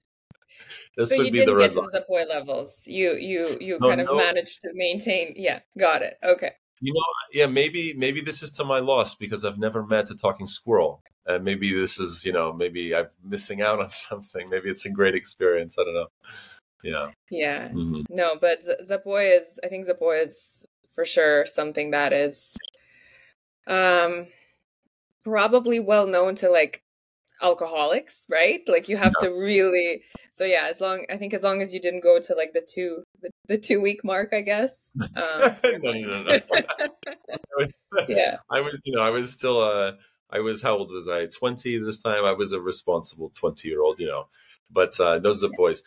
this 0.97 1.11
So 1.11 1.19
would 1.19 1.27
you 1.27 1.33
be 1.33 1.39
the 1.41 1.47
didn't 1.47 1.57
red 1.59 1.71
get 1.71 1.77
line. 1.77 1.89
to 1.91 1.99
the 2.01 2.05
Zapoy 2.15 2.29
levels. 2.29 2.83
You 2.85 3.13
you 3.15 3.57
you 3.61 3.79
No, 3.81 3.89
kind 3.89 4.01
of 4.03 4.09
no. 4.09 4.17
managed 4.17 4.61
to 4.61 4.69
maintain. 4.75 5.33
Yeah, 5.37 5.61
got 5.79 6.03
it. 6.03 6.19
Okay. 6.23 6.53
You 6.83 6.93
know, 6.93 7.01
yeah, 7.33 7.47
maybe 7.47 7.95
maybe 7.95 8.21
this 8.21 8.43
is 8.43 8.53
to 8.53 8.65
my 8.65 8.81
loss 8.81 9.15
because 9.15 9.45
I've 9.45 9.59
never 9.59 9.87
met 9.87 10.11
a 10.11 10.15
talking 10.15 10.47
squirrel, 10.47 11.03
and 11.25 11.45
maybe 11.45 11.73
this 11.73 11.99
is 11.99 12.27
you 12.27 12.33
know 12.33 12.53
maybe 12.53 12.95
I'm 12.95 13.07
missing 13.25 13.63
out 13.63 13.81
on 13.81 13.89
something. 14.09 14.51
Maybe 14.51 14.69
it's 14.69 14.85
a 14.85 14.91
great 14.91 15.15
experience. 15.15 15.79
I 15.79 15.85
don't 15.85 15.95
know. 15.95 16.09
Yeah. 16.83 17.11
Yeah. 17.31 17.69
Mhm. 17.71 18.05
No, 18.09 18.37
but 18.41 18.65
Z- 18.65 18.77
Zapoy 18.83 19.41
is. 19.41 19.59
I 19.63 19.69
think 19.69 19.87
Zapoy 19.87 20.25
is 20.25 20.65
for 20.95 21.05
sure 21.05 21.47
something 21.47 21.91
that 21.93 22.13
is, 22.13 22.57
um, 23.67 24.27
probably 25.25 25.81
well 25.81 26.07
known 26.07 26.35
to 26.37 26.51
like 26.51 26.83
alcoholics, 27.41 28.25
right? 28.29 28.61
Like 28.69 28.89
you 28.89 28.97
have 28.97 29.13
to 29.21 29.31
really. 29.31 30.03
So 30.31 30.45
yeah, 30.45 30.67
as 30.69 30.81
long 30.81 31.07
I 31.11 31.17
think 31.17 31.35
as 31.35 31.43
long 31.43 31.63
as 31.63 31.73
you 31.73 31.81
didn't 31.81 32.03
go 32.03 32.21
to 32.21 32.35
like 32.35 32.53
the 32.53 32.67
two 32.69 33.03
the, 33.21 33.31
the 33.49 33.59
two 33.59 33.81
week 33.81 34.05
mark, 34.05 34.33
I 34.33 34.41
guess. 34.41 34.93
Um, 35.17 35.55
no, 35.83 35.93
no, 35.93 36.23
no, 36.23 36.23
no. 36.23 36.39
I 37.33 37.57
was, 37.57 37.79
yeah. 38.09 38.37
I 38.51 38.61
was, 38.61 38.83
you 38.85 38.95
know, 38.97 39.03
I 39.03 39.11
was 39.11 39.33
still, 39.33 39.61
uh, 39.61 39.93
I 40.31 40.41
was, 40.41 40.63
how 40.63 40.77
old 40.77 40.91
was 40.93 41.09
I? 41.09 41.27
20 41.27 41.79
this 41.79 42.01
time. 42.01 42.25
I 42.25 42.33
was 42.33 42.53
a 42.53 42.61
responsible 42.61 43.31
20 43.35 43.69
year 43.69 43.83
old, 43.83 44.01
you 44.01 44.07
know, 44.07 44.29
but, 44.71 44.99
uh, 45.01 45.19
those 45.19 45.45
are 45.45 45.49
the 45.49 45.55
boys. 45.57 45.83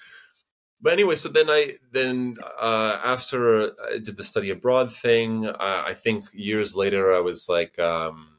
But 0.81 0.93
anyway, 0.93 1.15
so 1.15 1.29
then 1.29 1.49
I, 1.49 1.77
then, 1.91 2.35
uh, 2.59 2.99
after 3.03 3.71
I 3.91 3.97
did 4.03 4.17
the 4.17 4.23
study 4.23 4.49
abroad 4.49 4.91
thing, 4.91 5.47
uh, 5.47 5.83
I 5.85 5.93
think 5.93 6.25
years 6.33 6.75
later, 6.75 7.13
I 7.13 7.21
was 7.21 7.47
like, 7.49 7.79
um, 7.79 8.37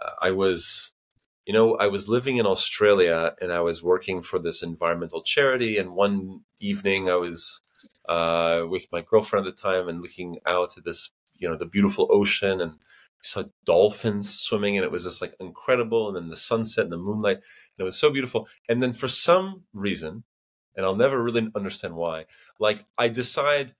uh, 0.00 0.10
I 0.22 0.30
was, 0.30 0.92
you 1.46 1.54
know, 1.54 1.76
I 1.76 1.88
was 1.88 2.08
living 2.08 2.36
in 2.36 2.46
Australia 2.46 3.34
and 3.40 3.52
I 3.52 3.60
was 3.60 3.82
working 3.82 4.22
for 4.22 4.38
this 4.38 4.62
environmental 4.62 5.22
charity. 5.22 5.78
And 5.78 5.96
one 5.96 6.42
evening 6.60 7.08
I 7.08 7.16
was 7.16 7.60
uh, 8.08 8.64
with 8.68 8.86
my 8.92 9.00
girlfriend 9.00 9.46
at 9.46 9.56
the 9.56 9.62
time 9.62 9.88
and 9.88 10.02
looking 10.02 10.38
out 10.46 10.76
at 10.76 10.84
this, 10.84 11.10
you 11.36 11.48
know, 11.48 11.56
the 11.56 11.66
beautiful 11.66 12.08
ocean 12.10 12.60
and 12.60 12.74
saw 13.22 13.44
dolphins 13.64 14.32
swimming 14.32 14.76
and 14.76 14.84
it 14.84 14.92
was 14.92 15.04
just 15.04 15.20
like 15.20 15.34
incredible. 15.40 16.08
And 16.08 16.16
then 16.16 16.28
the 16.28 16.36
sunset 16.36 16.84
and 16.84 16.92
the 16.92 16.98
moonlight, 16.98 17.36
and 17.36 17.78
it 17.78 17.84
was 17.84 17.98
so 17.98 18.10
beautiful. 18.10 18.48
And 18.68 18.82
then 18.82 18.92
for 18.92 19.08
some 19.08 19.64
reason, 19.72 20.24
and 20.76 20.84
I'll 20.86 20.96
never 20.96 21.22
really 21.22 21.50
understand 21.54 21.94
why, 21.94 22.26
like 22.58 22.84
I 22.96 23.08
decide 23.08 23.74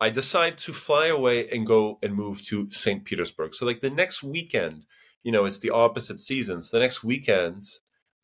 I 0.00 0.10
decide 0.10 0.58
to 0.58 0.72
fly 0.72 1.06
away 1.06 1.48
and 1.48 1.66
go 1.66 1.98
and 2.02 2.14
move 2.14 2.42
to 2.42 2.70
St. 2.70 3.04
Petersburg. 3.04 3.54
So 3.54 3.64
like 3.64 3.80
the 3.80 3.90
next 3.90 4.22
weekend, 4.22 4.86
you 5.22 5.32
know, 5.32 5.44
it's 5.44 5.60
the 5.60 5.70
opposite 5.70 6.20
seasons. 6.20 6.70
The 6.70 6.80
next 6.80 7.02
weekend, 7.04 7.62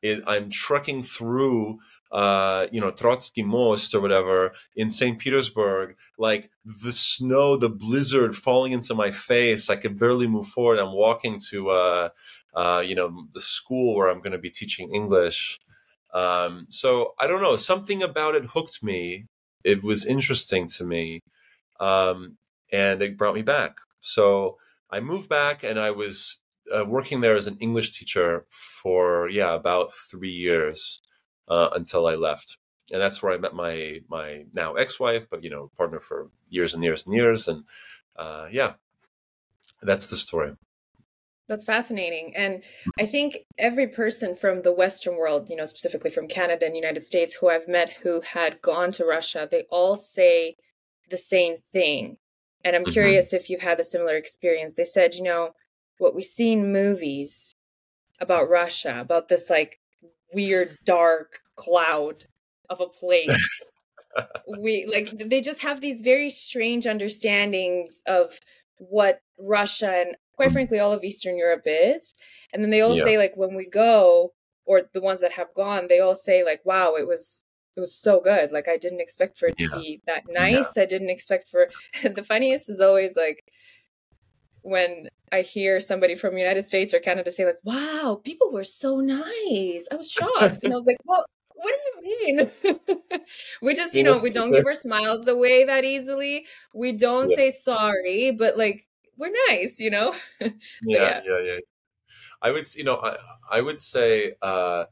it, 0.03 0.23
I'm 0.27 0.51
trekking 0.51 1.03
through, 1.03 1.79
uh, 2.11 2.67
you 2.73 2.81
know, 2.81 2.91
Troitsky 2.91 3.45
Most 3.45 3.95
or 3.95 4.01
whatever 4.01 4.53
in 4.75 4.91
St. 4.91 5.19
Petersburg, 5.19 5.97
like 6.19 6.51
the 6.65 6.93
snow, 6.93 7.57
the 7.57 7.69
blizzard 7.69 8.37
falling 8.37 8.73
into 8.73 8.95
my 8.95 9.11
face. 9.11 9.71
I 9.71 9.77
could 9.77 9.99
barely 9.99 10.27
move 10.27 10.49
forward. 10.49 10.79
I'm 10.79 10.93
walking 10.93 11.39
to, 11.51 11.71
uh, 11.71 12.09
uh, 12.55 12.83
you 12.85 12.95
know, 12.95 13.27
the 13.33 13.41
school 13.41 13.95
where 13.95 14.09
I'm 14.09 14.21
going 14.21 14.33
to 14.33 14.39
be 14.39 14.51
teaching 14.51 14.95
English. 14.95 15.61
Um, 16.13 16.67
so 16.69 17.15
I 17.19 17.27
don't 17.27 17.43
know, 17.43 17.57
something 17.57 18.03
about 18.03 18.35
it 18.35 18.47
hooked 18.47 18.83
me. 18.83 19.27
It 19.65 19.83
was 19.83 20.07
interesting 20.07 20.67
to 20.69 20.85
me, 20.85 21.21
um, 21.79 22.39
and 22.73 23.03
it 23.03 23.19
brought 23.19 23.35
me 23.35 23.43
back. 23.43 23.79
So 24.01 24.57
I 24.91 25.01
moved 25.01 25.29
back, 25.29 25.63
and 25.63 25.79
I 25.79 25.91
was 25.91 26.39
uh, 26.75 26.85
working 26.85 27.21
there 27.21 27.37
as 27.37 27.47
an 27.47 27.59
English 27.61 27.93
teacher 27.99 28.47
for 28.51 29.29
yeah 29.29 29.55
about 29.55 29.93
three 30.11 30.31
years 30.33 31.03
uh, 31.49 31.69
until 31.75 32.07
I 32.07 32.15
left, 32.15 32.59
and 32.93 33.01
that's 33.01 33.23
where 33.23 33.33
I 33.33 33.39
met 33.39 33.55
my 33.55 34.01
my 34.09 34.45
now 34.55 34.75
ex-wife, 34.75 35.29
but 35.31 35.45
you 35.45 35.51
know 35.51 35.71
partner 35.77 36.01
for 36.01 36.31
years 36.49 36.75
and 36.75 36.83
years 36.83 37.07
and 37.07 37.15
years, 37.15 37.49
and 37.49 37.65
uh, 38.17 38.49
yeah, 38.51 38.75
that's 39.83 40.07
the 40.07 40.17
story. 40.17 40.55
That's 41.51 41.65
fascinating. 41.65 42.33
And 42.37 42.63
I 43.01 43.07
think 43.07 43.39
every 43.59 43.89
person 43.89 44.37
from 44.37 44.63
the 44.63 44.73
Western 44.73 45.17
world, 45.17 45.51
you 45.51 45.57
know, 45.57 45.65
specifically 45.65 46.09
from 46.09 46.29
Canada 46.29 46.65
and 46.65 46.77
United 46.77 47.03
States, 47.03 47.35
who 47.35 47.49
I've 47.49 47.67
met 47.67 47.91
who 47.91 48.21
had 48.21 48.63
gone 48.63 48.93
to 48.93 49.05
Russia, 49.05 49.49
they 49.51 49.65
all 49.69 49.97
say 49.97 50.55
the 51.11 51.17
same 51.17 51.57
thing. 51.57 52.19
And 52.65 52.77
I'm 52.77 52.85
mm-hmm. 52.85 52.93
curious 52.93 53.33
if 53.33 53.51
you've 53.51 53.63
had 53.63 53.81
a 53.81 53.85
similar 53.85 54.15
experience. 54.15 54.77
They 54.77 54.85
said, 54.85 55.17
you 55.17 55.25
know, 55.25 55.51
what 55.99 56.15
we 56.15 56.23
see 56.23 56.53
in 56.53 56.73
movies 56.73 57.57
about 58.21 58.49
Russia, 58.49 59.01
about 59.01 59.27
this 59.27 59.51
like 59.51 59.81
weird 60.33 60.69
dark 60.87 61.41
cloud 61.57 62.27
of 62.69 62.81
a 62.81 62.87
place. 62.87 63.71
we 64.61 64.87
like 64.87 65.29
they 65.29 65.41
just 65.41 65.63
have 65.63 65.81
these 65.81 66.01
very 66.01 66.31
strange 66.31 66.87
understandings 66.87 68.03
of 68.07 68.39
what 68.77 69.21
Russia 69.37 70.05
and 70.07 70.17
quite 70.41 70.49
mm. 70.49 70.55
frankly 70.55 70.79
all 70.79 70.93
of 70.93 71.05
Eastern 71.05 71.37
Europe 71.37 71.65
is. 71.67 72.15
And 72.53 72.63
then 72.63 72.71
they 72.71 72.81
all 72.81 72.97
yeah. 72.97 73.05
say 73.05 73.19
like 73.19 73.35
when 73.37 73.55
we 73.55 73.69
go 73.69 74.33
or 74.65 74.83
the 74.95 75.01
ones 75.03 75.21
that 75.21 75.33
have 75.33 75.53
gone, 75.55 75.87
they 75.89 76.01
all 76.01 76.15
say 76.15 76.45
like 76.45 76.63
wow, 76.65 76.95
it 76.95 77.07
was 77.07 77.45
it 77.77 77.81
was 77.81 77.95
so 77.95 78.21
good. 78.21 78.51
Like 78.51 78.67
I 78.67 78.79
didn't 78.79 79.03
expect 79.03 79.39
for 79.39 79.49
it 79.49 79.59
to 79.59 79.65
yeah. 79.65 79.79
be 79.79 80.03
that 80.07 80.25
nice. 80.29 80.77
Yeah. 80.77 80.85
I 80.85 80.87
didn't 80.87 81.11
expect 81.11 81.47
for 81.47 81.69
the 82.03 82.25
funniest 82.25 82.71
is 82.71 82.81
always 82.81 83.17
like 83.17 83.53
when 84.63 85.09
I 85.31 85.43
hear 85.43 85.79
somebody 85.79 86.15
from 86.15 86.39
United 86.39 86.65
States 86.65 86.93
or 86.95 87.01
Canada 87.01 87.31
say 87.31 87.45
like, 87.45 87.61
"Wow, 87.63 88.21
people 88.25 88.51
were 88.51 88.65
so 88.65 89.01
nice." 89.01 89.87
I 89.93 89.97
was 89.97 90.11
shocked, 90.11 90.63
and 90.65 90.73
I 90.73 90.77
was 90.77 90.87
like, 90.87 90.99
"Well, 91.05 91.25
what 91.55 91.75
do 91.79 92.09
you 92.09 92.27
mean?" 92.27 92.51
we 93.63 93.75
just, 93.75 93.95
you 93.95 94.03
know, 94.03 94.19
we 94.23 94.31
don't 94.31 94.53
give 94.53 94.67
our 94.67 94.75
smiles 94.75 95.27
away 95.29 95.65
that 95.65 95.85
easily. 95.85 96.47
We 96.75 96.93
don't 96.93 97.31
yeah. 97.31 97.37
say 97.37 97.51
sorry, 97.51 98.33
but 98.33 98.59
like 98.59 98.87
we're 99.21 99.33
nice, 99.49 99.79
you 99.79 99.91
know. 99.91 100.13
so, 100.43 100.51
yeah, 100.83 101.21
yeah, 101.25 101.39
yeah, 101.39 101.39
yeah. 101.43 101.59
I 102.43 102.51
would, 102.51 102.75
you 102.75 102.85
know, 102.85 102.97
I, 102.97 103.17
I 103.53 103.61
would 103.61 103.81
say, 103.81 104.33
uh, 104.41 104.85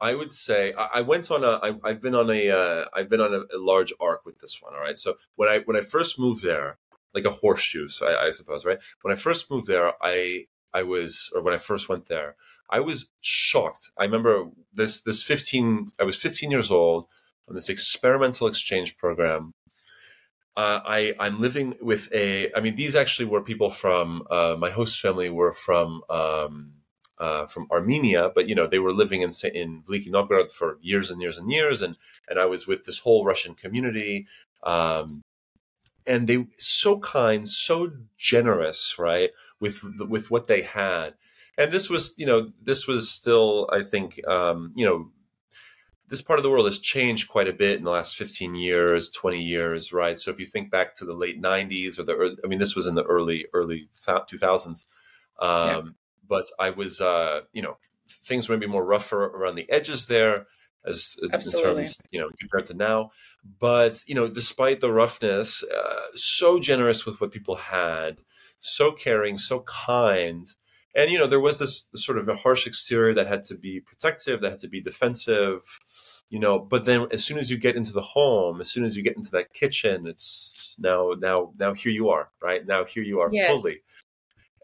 I 0.00 0.14
would 0.14 0.30
say, 0.30 0.72
I, 0.78 0.88
I 0.94 1.00
went 1.00 1.30
on 1.30 1.42
a, 1.42 1.58
I, 1.62 1.74
I've 1.82 2.00
been 2.00 2.14
on 2.14 2.30
a, 2.30 2.50
uh, 2.50 2.84
I've 2.94 3.10
been 3.10 3.20
on 3.20 3.34
a, 3.34 3.40
a 3.54 3.58
large 3.58 3.92
arc 4.00 4.24
with 4.24 4.38
this 4.38 4.62
one. 4.62 4.74
All 4.74 4.80
right, 4.80 4.96
so 4.96 5.16
when 5.34 5.48
I 5.48 5.58
when 5.64 5.76
I 5.76 5.80
first 5.80 6.18
moved 6.18 6.42
there, 6.44 6.78
like 7.14 7.24
a 7.24 7.30
horseshoe, 7.30 7.88
so 7.88 8.06
I, 8.06 8.26
I 8.26 8.30
suppose, 8.30 8.64
right? 8.64 8.78
When 9.02 9.12
I 9.12 9.16
first 9.16 9.50
moved 9.50 9.66
there, 9.66 9.92
I 10.00 10.46
I 10.72 10.82
was, 10.82 11.30
or 11.34 11.42
when 11.42 11.54
I 11.54 11.58
first 11.58 11.88
went 11.88 12.06
there, 12.06 12.36
I 12.70 12.80
was 12.80 13.08
shocked. 13.20 13.90
I 13.98 14.04
remember 14.04 14.50
this 14.72 15.00
this 15.02 15.22
15. 15.22 15.92
I 15.98 16.04
was 16.04 16.16
15 16.16 16.50
years 16.50 16.70
old 16.70 17.06
on 17.48 17.54
this 17.54 17.68
experimental 17.68 18.46
exchange 18.46 18.96
program. 18.96 19.54
Uh, 20.58 20.80
I 20.84 21.14
I'm 21.20 21.40
living 21.40 21.76
with 21.80 22.12
a. 22.12 22.50
I 22.52 22.58
mean, 22.60 22.74
these 22.74 22.96
actually 22.96 23.26
were 23.26 23.44
people 23.44 23.70
from 23.70 24.26
uh, 24.28 24.56
my 24.58 24.70
host 24.70 25.00
family 25.00 25.30
were 25.30 25.52
from 25.52 26.02
um, 26.10 26.72
uh, 27.20 27.46
from 27.46 27.68
Armenia, 27.70 28.32
but 28.34 28.48
you 28.48 28.56
know 28.56 28.66
they 28.66 28.80
were 28.80 28.92
living 28.92 29.22
in 29.22 29.30
in 29.54 29.84
Veliki 29.84 30.10
Novgorod 30.10 30.50
for 30.50 30.78
years 30.82 31.12
and 31.12 31.22
years 31.22 31.38
and 31.38 31.48
years, 31.52 31.80
and 31.80 31.94
and 32.28 32.40
I 32.40 32.46
was 32.46 32.66
with 32.66 32.86
this 32.86 32.98
whole 32.98 33.24
Russian 33.24 33.54
community. 33.54 34.26
Um, 34.64 35.22
and 36.08 36.26
they 36.26 36.48
so 36.58 36.98
kind, 36.98 37.48
so 37.48 37.92
generous, 38.16 38.96
right, 38.98 39.30
with 39.60 39.84
with 40.00 40.28
what 40.28 40.48
they 40.48 40.62
had. 40.62 41.14
And 41.56 41.70
this 41.70 41.88
was, 41.88 42.14
you 42.18 42.26
know, 42.26 42.52
this 42.62 42.86
was 42.88 43.10
still, 43.10 43.68
I 43.72 43.82
think, 43.82 44.20
um, 44.28 44.72
you 44.76 44.86
know, 44.86 45.10
this 46.08 46.22
part 46.22 46.38
of 46.38 46.42
the 46.42 46.50
world 46.50 46.66
has 46.66 46.78
changed 46.78 47.28
quite 47.28 47.48
a 47.48 47.52
bit 47.52 47.78
in 47.78 47.84
the 47.84 47.90
last 47.90 48.16
15 48.16 48.54
years 48.54 49.10
20 49.10 49.42
years 49.42 49.92
right 49.92 50.18
so 50.18 50.30
if 50.30 50.38
you 50.38 50.46
think 50.46 50.70
back 50.70 50.94
to 50.94 51.04
the 51.04 51.14
late 51.14 51.40
90s 51.40 51.98
or 51.98 52.02
the 52.02 52.14
early, 52.14 52.36
i 52.44 52.46
mean 52.46 52.58
this 52.58 52.74
was 52.74 52.86
in 52.86 52.94
the 52.94 53.04
early 53.04 53.46
early 53.52 53.88
2000s 54.06 54.86
um, 55.40 55.46
yeah. 55.48 55.80
but 56.28 56.46
i 56.58 56.70
was 56.70 57.00
uh, 57.00 57.42
you 57.52 57.62
know 57.62 57.76
things 58.08 58.48
were 58.48 58.56
maybe 58.56 58.70
more 58.70 58.84
rougher 58.84 59.24
around 59.24 59.54
the 59.54 59.70
edges 59.70 60.06
there 60.06 60.46
as 60.86 61.16
Absolutely. 61.32 61.70
in 61.70 61.76
terms, 61.76 62.00
you 62.12 62.20
know, 62.20 62.30
compared 62.38 62.66
to 62.66 62.74
now. 62.74 63.10
But 63.58 64.02
you 64.06 64.14
know, 64.14 64.28
despite 64.28 64.80
the 64.80 64.92
roughness, 64.92 65.62
uh, 65.62 66.00
so 66.14 66.58
generous 66.58 67.04
with 67.04 67.20
what 67.20 67.32
people 67.32 67.56
had, 67.56 68.18
so 68.58 68.92
caring, 68.92 69.38
so 69.38 69.60
kind. 69.60 70.46
And 70.94 71.10
you 71.10 71.18
know, 71.18 71.26
there 71.26 71.40
was 71.40 71.58
this, 71.58 71.82
this 71.92 72.04
sort 72.04 72.18
of 72.18 72.28
a 72.28 72.36
harsh 72.36 72.66
exterior 72.66 73.14
that 73.14 73.26
had 73.26 73.44
to 73.44 73.54
be 73.54 73.80
protective, 73.80 74.40
that 74.40 74.50
had 74.50 74.60
to 74.60 74.68
be 74.68 74.80
defensive, 74.80 75.62
you 76.30 76.40
know. 76.40 76.58
But 76.58 76.84
then, 76.84 77.06
as 77.12 77.24
soon 77.24 77.38
as 77.38 77.50
you 77.50 77.58
get 77.58 77.76
into 77.76 77.92
the 77.92 78.02
home, 78.02 78.60
as 78.60 78.70
soon 78.70 78.84
as 78.84 78.96
you 78.96 79.02
get 79.02 79.16
into 79.16 79.30
that 79.32 79.52
kitchen, 79.52 80.06
it's 80.06 80.74
now, 80.78 81.12
now, 81.18 81.52
now 81.58 81.74
here 81.74 81.92
you 81.92 82.08
are, 82.08 82.30
right? 82.42 82.66
Now 82.66 82.84
here 82.84 83.02
you 83.02 83.20
are 83.20 83.28
yes. 83.30 83.48
fully, 83.48 83.82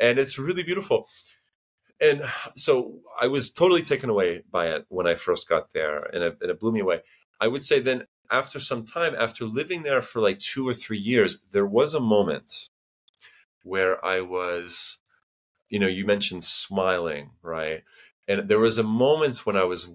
and 0.01 0.19
it's 0.19 0.39
really 0.39 0.63
beautiful 0.63 1.09
and 2.01 2.23
so 2.57 3.01
I 3.21 3.29
was 3.29 3.51
totally 3.51 3.83
taken 3.83 4.11
away 4.11 4.43
by 4.51 4.69
it 4.69 4.85
when 4.89 5.07
I 5.07 5.15
first 5.15 5.49
got 5.49 5.73
there, 5.73 6.03
and 6.13 6.23
it, 6.23 6.39
and 6.41 6.51
it 6.51 6.61
blew 6.61 6.73
me 6.73 6.81
away. 6.81 7.01
I 7.41 7.49
would 7.49 7.63
say 7.63 7.81
then, 7.81 8.05
after 8.31 8.59
some 8.59 8.85
time, 8.85 9.15
after 9.19 9.45
living 9.45 9.83
there 9.83 10.03
for 10.03 10.21
like 10.21 10.39
two 10.39 10.69
or 10.69 10.75
three 10.75 10.99
years, 10.99 11.39
there 11.53 11.67
was 11.67 11.95
a 11.95 12.01
moment 12.01 12.69
where 13.63 14.05
I 14.05 14.21
was, 14.21 14.99
you 15.69 15.79
know, 15.79 15.87
you 15.87 16.05
mentioned 16.07 16.45
smiling, 16.45 17.31
right? 17.43 17.83
And 18.27 18.49
there 18.49 18.59
was 18.59 18.79
a 18.79 18.83
moment 18.83 19.45
when 19.45 19.57
I 19.57 19.65
was, 19.65 19.87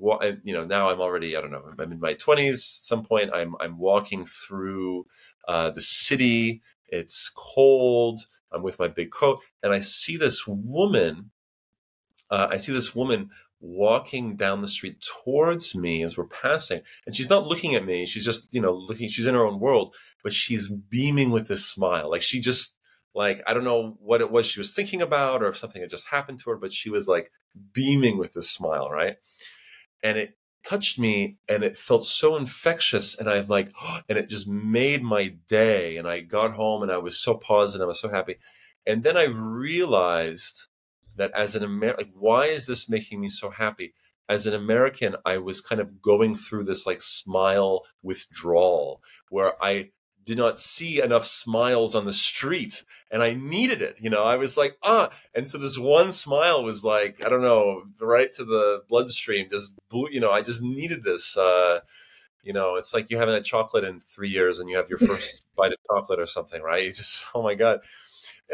you 0.44 0.54
know, 0.54 0.66
now 0.66 0.90
I'm 0.90 1.02
already, 1.02 1.36
I 1.36 1.42
don't 1.42 1.52
know, 1.52 1.68
I'm 1.80 1.92
in 1.92 2.00
my 2.00 2.14
20s. 2.14 2.52
At 2.52 2.58
some 2.60 3.04
point, 3.04 3.32
I'm 3.34 3.56
I'm 3.60 3.78
walking 3.80 4.26
through 4.26 5.08
uh, 5.48 5.72
the 5.72 5.82
city. 5.82 6.62
It's 6.88 7.32
cold. 7.36 8.22
I'm 8.52 8.64
with 8.64 8.80
my 8.80 8.88
big 8.88 9.12
coat, 9.12 9.40
and 9.64 9.74
I 9.74 9.80
see 9.80 10.18
this 10.18 10.48
woman 10.48 11.32
uh, 12.30 12.48
I 12.50 12.58
see 12.58 12.72
this 12.72 12.96
woman 12.96 13.30
walking 13.62 14.36
down 14.36 14.62
the 14.62 14.68
street 14.68 15.04
towards 15.24 15.76
me 15.76 16.02
as 16.02 16.18
we're 16.18 16.26
passing 16.26 16.80
and 17.06 17.14
she's 17.14 17.30
not 17.30 17.46
looking 17.46 17.76
at 17.76 17.86
me 17.86 18.06
she's 18.06 18.24
just 18.24 18.48
you 18.54 18.62
know 18.62 18.72
looking 18.72 19.10
she's 19.10 19.28
in 19.28 19.36
her 19.36 19.46
own 19.46 19.60
world 19.60 19.94
but 20.24 20.32
she's 20.32 20.70
beaming 20.70 21.30
with 21.30 21.50
this 21.50 21.66
smile 21.66 22.10
like 22.10 22.22
she 22.22 22.40
just 22.40 22.78
like 23.16 23.42
i 23.48 23.54
don't 23.54 23.64
know 23.64 23.98
what 24.00 24.22
it 24.22 24.32
was 24.32 24.46
she 24.46 24.60
was 24.60 24.74
thinking 24.74 25.02
about 25.02 25.42
or 25.42 25.48
if 25.48 25.58
something 25.58 25.82
had 25.82 25.90
just 25.90 26.08
happened 26.08 26.40
to 26.40 26.50
her 26.50 26.58
but 26.58 26.74
she 26.74 26.90
was 26.90 27.08
like 27.08 27.32
beaming 27.74 28.18
with 28.18 28.34
this 28.34 28.50
smile 28.50 28.90
right 28.90 29.18
and 30.04 30.18
it 30.18 30.38
touched 30.64 31.00
me 31.00 31.38
and 31.48 31.64
it 31.64 31.78
felt 31.78 32.04
so 32.04 32.36
infectious 32.36 33.18
and 33.18 33.30
i'm 33.30 33.48
like 33.48 33.72
and 34.10 34.18
it 34.18 34.30
just 34.30 34.48
made 34.48 35.02
my 35.02 35.34
day 35.48 35.98
and 35.98 36.08
i 36.08 36.20
got 36.20 36.52
home 36.52 36.84
and 36.84 36.92
i 36.92 36.98
was 36.98 37.18
so 37.18 37.34
positive 37.34 37.86
i 37.86 37.88
was 37.88 38.00
so 38.00 38.10
happy 38.10 38.36
and 38.86 39.04
then 39.04 39.18
i 39.18 39.26
realized 39.26 40.68
that 41.20 41.32
as 41.36 41.56
an 41.56 41.64
American, 41.64 42.06
like, 42.06 42.14
why 42.18 42.46
is 42.46 42.66
this 42.66 42.90
making 42.90 43.22
me 43.22 43.28
so 43.28 43.52
happy? 43.52 43.94
As 44.28 44.48
an 44.48 44.54
American, 44.54 45.16
I 45.26 45.38
was 45.38 45.62
kind 45.62 45.82
of 45.82 46.02
going 46.02 46.34
through 46.34 46.64
this 46.64 46.86
like 46.86 47.02
smile 47.02 47.82
withdrawal 48.02 49.02
where 49.30 49.54
I 49.64 49.92
did 50.30 50.38
not 50.38 50.60
see 50.60 51.02
enough 51.02 51.26
smiles 51.26 51.96
on 51.96 52.06
the 52.06 52.14
street 52.14 52.84
and 53.10 53.24
I 53.24 53.34
needed 53.34 53.82
it. 53.82 53.98
You 54.00 54.12
know, 54.12 54.26
I 54.26 54.36
was 54.36 54.58
like, 54.58 54.78
ah. 54.84 55.10
And 55.34 55.48
so 55.48 55.58
this 55.58 55.76
one 55.76 56.12
smile 56.12 56.64
was 56.64 56.84
like, 56.84 57.20
I 57.26 57.30
don't 57.30 57.42
know, 57.42 57.86
right 58.00 58.32
to 58.34 58.46
the 58.46 58.84
bloodstream, 58.88 59.50
just 59.50 59.72
blew, 59.90 60.08
you 60.12 60.20
know, 60.20 60.32
I 60.32 60.44
just 60.44 60.62
needed 60.62 61.04
this. 61.04 61.36
Uh, 61.36 61.80
you 62.44 62.54
know, 62.54 62.76
it's 62.76 62.94
like 62.94 63.10
you 63.10 63.18
haven't 63.18 63.34
had 63.34 63.44
chocolate 63.44 63.84
in 63.84 64.02
three 64.02 64.30
years 64.30 64.60
and 64.60 64.70
you 64.70 64.78
have 64.78 64.88
your 64.88 65.00
first 65.00 65.42
bite 65.58 65.72
of 65.72 65.80
chocolate 65.88 66.20
or 66.20 66.28
something, 66.28 66.62
right? 66.62 66.84
You 66.84 66.92
just, 66.94 67.26
oh 67.34 67.42
my 67.42 67.56
God. 67.56 67.80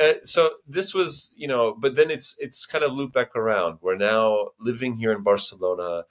Uh, 0.01 0.13
so 0.23 0.51
this 0.65 0.93
was, 0.93 1.33
you 1.35 1.49
know, 1.49 1.75
but 1.77 1.97
then 1.97 2.09
it's 2.09 2.37
it's 2.39 2.65
kind 2.65 2.85
of 2.85 2.93
looped 2.93 3.13
back 3.13 3.35
around. 3.35 3.79
We're 3.81 3.97
now 3.97 4.51
living 4.61 4.95
here 4.95 5.11
in 5.11 5.23
Barcelona. 5.23 6.05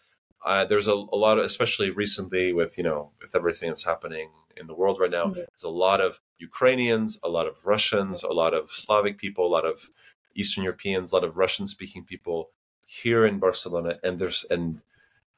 Uh, 0.44 0.66
there's 0.66 0.88
a, 0.88 0.92
a, 0.92 1.16
lot 1.16 1.38
of, 1.38 1.44
especially 1.46 1.88
recently 1.88 2.52
with 2.52 2.76
you 2.76 2.84
know 2.84 3.12
with 3.22 3.34
everything 3.34 3.70
that's 3.70 3.84
happening 3.84 4.28
in 4.56 4.66
the 4.66 4.74
world 4.74 4.98
right 5.00 5.10
now. 5.10 5.24
Mm-hmm. 5.24 5.34
There's 5.34 5.64
a 5.64 5.68
lot 5.68 6.00
of 6.00 6.20
Ukrainians, 6.38 7.18
a 7.22 7.28
lot 7.28 7.46
of 7.46 7.64
Russians, 7.66 8.22
a 8.22 8.32
lot 8.32 8.54
of 8.54 8.70
Slavic 8.70 9.18
people, 9.18 9.46
a 9.46 9.48
lot 9.48 9.66
of 9.66 9.88
Eastern 10.34 10.64
Europeans, 10.64 11.12
a 11.12 11.14
lot 11.14 11.24
of 11.24 11.36
Russian 11.36 11.66
speaking 11.66 12.04
people 12.04 12.50
here 12.86 13.24
in 13.26 13.38
Barcelona. 13.38 13.98
And 14.02 14.18
there's 14.18 14.44
and 14.50 14.82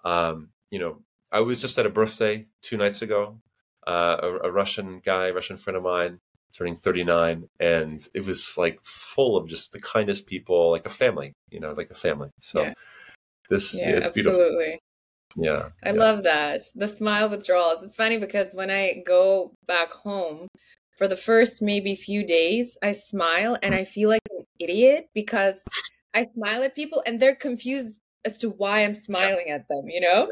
um, 0.05 0.51
you 0.71 0.79
know 0.79 1.03
I 1.33 1.41
was 1.41 1.61
just 1.61 1.79
at 1.79 1.87
a 1.87 1.91
birthday 1.91 2.47
two 2.63 2.77
nights 2.77 3.03
ago. 3.03 3.41
Uh, 3.87 4.17
a, 4.21 4.49
a 4.49 4.51
Russian 4.51 5.01
guy, 5.05 5.31
Russian 5.31 5.57
friend 5.57 5.77
of 5.77 5.85
mine, 5.85 6.19
turning 6.57 6.75
39 6.75 7.49
and 7.61 8.09
it 8.15 8.25
was 8.25 8.57
like 8.57 8.83
full 8.83 9.37
of 9.37 9.49
just 9.49 9.73
the 9.73 9.81
kindest 9.81 10.27
people 10.27 10.71
like 10.71 10.87
a 10.87 10.91
family 10.91 11.35
you 11.51 11.61
know 11.61 11.73
like 11.73 11.91
a 11.91 11.95
family 11.95 12.31
so 12.41 12.63
yeah. 12.63 12.73
this 13.51 13.79
yeah, 13.79 13.91
it's 13.91 14.09
absolutely. 14.09 14.23
beautiful 14.33 14.79
yeah 15.37 15.69
i 15.85 15.91
yeah. 15.91 15.95
love 15.95 16.23
that 16.23 16.63
the 16.75 16.89
smile 16.89 17.29
withdrawals. 17.29 17.83
It's 17.83 17.95
funny 17.95 18.19
because 18.19 18.55
when 18.55 18.71
i 18.71 19.03
go 19.07 19.53
back 19.67 19.91
home 19.93 20.49
for 20.97 21.07
the 21.07 21.17
first 21.17 21.61
maybe 21.61 21.95
few 21.95 22.25
days 22.25 22.77
i 22.83 22.93
smile 22.93 23.57
and 23.63 23.75
i 23.75 23.85
feel 23.85 24.09
like 24.09 24.23
an 24.31 24.45
idiot 24.59 25.09
because 25.15 25.65
i 26.15 26.27
smile 26.35 26.63
at 26.63 26.75
people 26.75 27.03
and 27.07 27.21
they're 27.21 27.35
confused 27.35 27.99
as 28.25 28.39
to 28.39 28.51
why 28.51 28.85
i'm 28.85 28.95
smiling 28.95 29.51
at 29.51 29.69
them 29.69 29.89
you 29.89 30.01
know? 30.01 30.29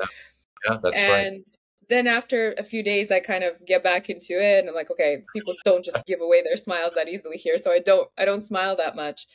Yeah, 0.66 0.78
that's 0.82 0.98
and 0.98 1.12
right. 1.12 1.26
And 1.26 1.44
then 1.90 2.06
after 2.06 2.54
a 2.56 2.62
few 2.62 2.82
days 2.82 3.10
i 3.10 3.20
kind 3.20 3.44
of 3.44 3.52
get 3.66 3.82
back 3.82 4.08
into 4.08 4.40
it 4.40 4.60
and 4.60 4.68
i'm 4.68 4.74
like 4.74 4.90
okay 4.90 5.22
people 5.34 5.52
don't 5.64 5.84
just 5.84 5.98
give 6.06 6.22
away 6.22 6.42
their 6.42 6.56
smiles 6.56 6.94
that 6.96 7.08
easily 7.08 7.36
here 7.36 7.58
so 7.58 7.70
i 7.70 7.78
don't 7.78 8.08
i 8.16 8.24
don't 8.24 8.40
smile 8.40 8.74
that 8.76 8.96
much. 8.96 9.26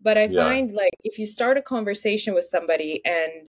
But 0.00 0.16
i 0.16 0.24
yeah. 0.24 0.44
find 0.44 0.72
like 0.72 0.94
if 1.04 1.18
you 1.18 1.26
start 1.26 1.58
a 1.58 1.62
conversation 1.62 2.32
with 2.32 2.44
somebody 2.44 3.02
and 3.04 3.48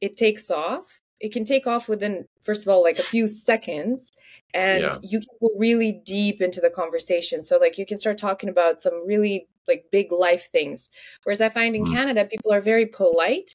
it 0.00 0.16
takes 0.16 0.50
off 0.50 1.00
it 1.18 1.32
can 1.32 1.44
take 1.44 1.66
off 1.66 1.88
within 1.88 2.26
first 2.42 2.66
of 2.66 2.68
all 2.72 2.82
like 2.82 2.98
a 2.98 3.02
few 3.02 3.26
seconds 3.26 4.12
and 4.52 4.82
yeah. 4.82 4.92
you 5.02 5.18
can 5.18 5.28
go 5.40 5.48
really 5.56 6.00
deep 6.04 6.40
into 6.40 6.60
the 6.60 6.70
conversation 6.70 7.42
so 7.42 7.56
like 7.58 7.78
you 7.78 7.86
can 7.86 7.96
start 7.96 8.18
talking 8.18 8.48
about 8.48 8.78
some 8.78 9.06
really 9.06 9.48
like 9.66 9.86
big 9.90 10.12
life 10.12 10.50
things 10.50 10.90
whereas 11.24 11.40
i 11.40 11.48
find 11.48 11.74
in 11.74 11.84
mm. 11.84 11.92
canada 11.92 12.24
people 12.24 12.52
are 12.52 12.60
very 12.60 12.86
polite 12.86 13.54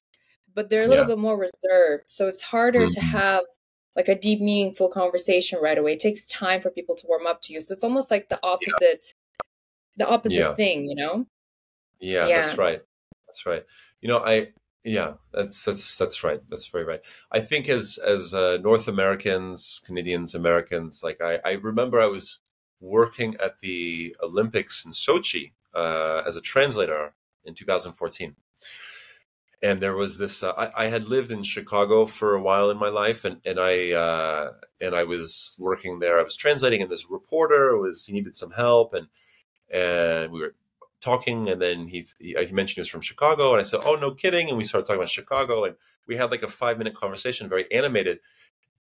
but 0.54 0.68
they're 0.68 0.84
a 0.84 0.88
little 0.88 1.04
yeah. 1.04 1.14
bit 1.14 1.18
more 1.18 1.38
reserved 1.38 2.04
so 2.06 2.26
it's 2.26 2.42
harder 2.42 2.80
mm-hmm. 2.80 2.94
to 2.94 3.00
have 3.00 3.44
like 3.96 4.08
a 4.08 4.18
deep, 4.18 4.40
meaningful 4.40 4.88
conversation 4.88 5.58
right 5.62 5.76
away. 5.76 5.94
It 5.94 6.00
takes 6.00 6.26
time 6.28 6.60
for 6.60 6.70
people 6.70 6.94
to 6.96 7.06
warm 7.06 7.26
up 7.26 7.42
to 7.42 7.52
you. 7.52 7.60
So 7.60 7.72
it's 7.72 7.84
almost 7.84 8.10
like 8.10 8.28
the 8.28 8.38
opposite, 8.42 8.72
yeah. 8.80 9.98
the 9.98 10.08
opposite 10.08 10.56
thing, 10.56 10.88
you 10.88 10.94
know? 10.94 11.26
Yeah, 12.00 12.26
yeah, 12.26 12.40
that's 12.40 12.58
right. 12.58 12.80
That's 13.26 13.46
right. 13.46 13.64
You 14.00 14.08
know, 14.08 14.18
I 14.24 14.48
yeah, 14.84 15.14
that's 15.32 15.64
that's 15.64 15.96
that's 15.96 16.24
right. 16.24 16.40
That's 16.48 16.66
very 16.66 16.84
right. 16.84 17.00
I 17.30 17.40
think 17.40 17.68
as 17.68 17.98
as 18.04 18.34
uh, 18.34 18.58
North 18.62 18.88
Americans, 18.88 19.80
Canadians, 19.84 20.34
Americans, 20.34 21.02
like 21.02 21.20
I, 21.20 21.38
I 21.44 21.52
remember 21.52 22.00
I 22.00 22.06
was 22.06 22.40
working 22.80 23.36
at 23.42 23.60
the 23.60 24.16
Olympics 24.22 24.84
in 24.84 24.90
Sochi 24.90 25.52
uh, 25.74 26.22
as 26.26 26.36
a 26.36 26.40
translator 26.40 27.14
in 27.44 27.54
2014 27.54 28.36
and 29.62 29.80
there 29.80 29.96
was 29.96 30.18
this 30.18 30.42
uh, 30.42 30.52
I, 30.52 30.84
I, 30.84 30.86
had 30.88 31.04
lived 31.08 31.30
in 31.30 31.42
chicago 31.42 32.06
for 32.06 32.34
a 32.34 32.42
while 32.42 32.70
in 32.70 32.78
my 32.78 32.88
life 32.88 33.24
and, 33.24 33.40
and 33.44 33.58
i 33.58 33.92
uh, 33.92 34.52
and 34.80 34.94
i 34.94 35.04
was 35.04 35.56
working 35.58 35.98
there 35.98 36.18
i 36.18 36.22
was 36.22 36.36
translating 36.36 36.82
and 36.82 36.90
this 36.90 37.10
reporter 37.10 37.76
was 37.78 38.04
he 38.06 38.12
needed 38.12 38.34
some 38.34 38.50
help 38.50 38.92
and 38.92 39.08
and 39.70 40.32
we 40.32 40.40
were 40.40 40.54
talking 41.02 41.48
and 41.48 41.60
then 41.60 41.88
he, 41.88 42.04
he, 42.18 42.36
he 42.46 42.52
mentioned 42.52 42.76
he 42.76 42.80
was 42.80 42.88
from 42.88 43.00
chicago 43.00 43.50
and 43.50 43.60
i 43.60 43.62
said 43.62 43.80
oh 43.84 43.96
no 43.96 44.12
kidding 44.12 44.48
and 44.48 44.56
we 44.56 44.64
started 44.64 44.86
talking 44.86 45.00
about 45.00 45.08
chicago 45.08 45.64
and 45.64 45.76
we 46.06 46.16
had 46.16 46.30
like 46.30 46.42
a 46.42 46.48
five 46.48 46.78
minute 46.78 46.94
conversation 46.94 47.48
very 47.48 47.70
animated 47.72 48.18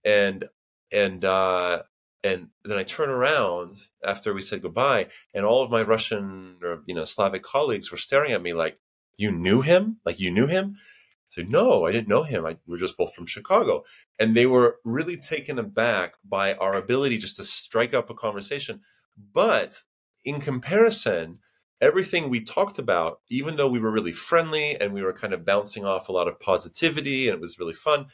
and 0.03 0.45
and 0.91 1.25
uh 1.25 1.81
and 2.23 2.47
then 2.63 2.79
I 2.79 2.81
turn 2.81 3.11
around 3.11 3.75
after 4.03 4.33
we 4.33 4.41
said 4.41 4.63
goodbye, 4.63 5.09
and 5.35 5.45
all 5.45 5.61
of 5.61 5.69
my 5.69 5.83
Russian 5.83 6.55
or 6.63 6.81
you 6.87 6.95
know 6.95 7.03
Slavic 7.03 7.43
colleagues 7.43 7.91
were 7.91 7.97
staring 7.97 8.31
at 8.31 8.41
me 8.41 8.51
like, 8.51 8.79
you 9.17 9.31
knew 9.31 9.61
him? 9.61 9.97
Like 10.05 10.19
you 10.19 10.31
knew 10.31 10.47
him? 10.47 10.75
I 10.75 11.29
said, 11.29 11.49
no, 11.49 11.85
I 11.85 11.91
didn't 11.91 12.07
know 12.07 12.23
him. 12.23 12.45
I, 12.45 12.57
we're 12.65 12.77
just 12.77 12.97
both 12.97 13.13
from 13.13 13.25
Chicago. 13.25 13.83
And 14.19 14.35
they 14.35 14.45
were 14.45 14.77
really 14.83 15.17
taken 15.17 15.59
aback 15.59 16.15
by 16.23 16.53
our 16.55 16.75
ability 16.75 17.17
just 17.17 17.37
to 17.37 17.43
strike 17.43 17.93
up 17.93 18.09
a 18.09 18.13
conversation. 18.13 18.81
But 19.33 19.83
in 20.23 20.39
comparison, 20.39 21.39
everything 21.81 22.29
we 22.29 22.41
talked 22.41 22.79
about, 22.79 23.19
even 23.29 23.57
though 23.57 23.69
we 23.69 23.79
were 23.79 23.91
really 23.91 24.13
friendly 24.13 24.79
and 24.79 24.93
we 24.93 25.03
were 25.03 25.13
kind 25.13 25.33
of 25.33 25.45
bouncing 25.45 25.85
off 25.85 26.09
a 26.09 26.11
lot 26.11 26.27
of 26.27 26.39
positivity 26.39 27.27
and 27.27 27.35
it 27.35 27.41
was 27.41 27.59
really 27.59 27.73
fun, 27.73 28.07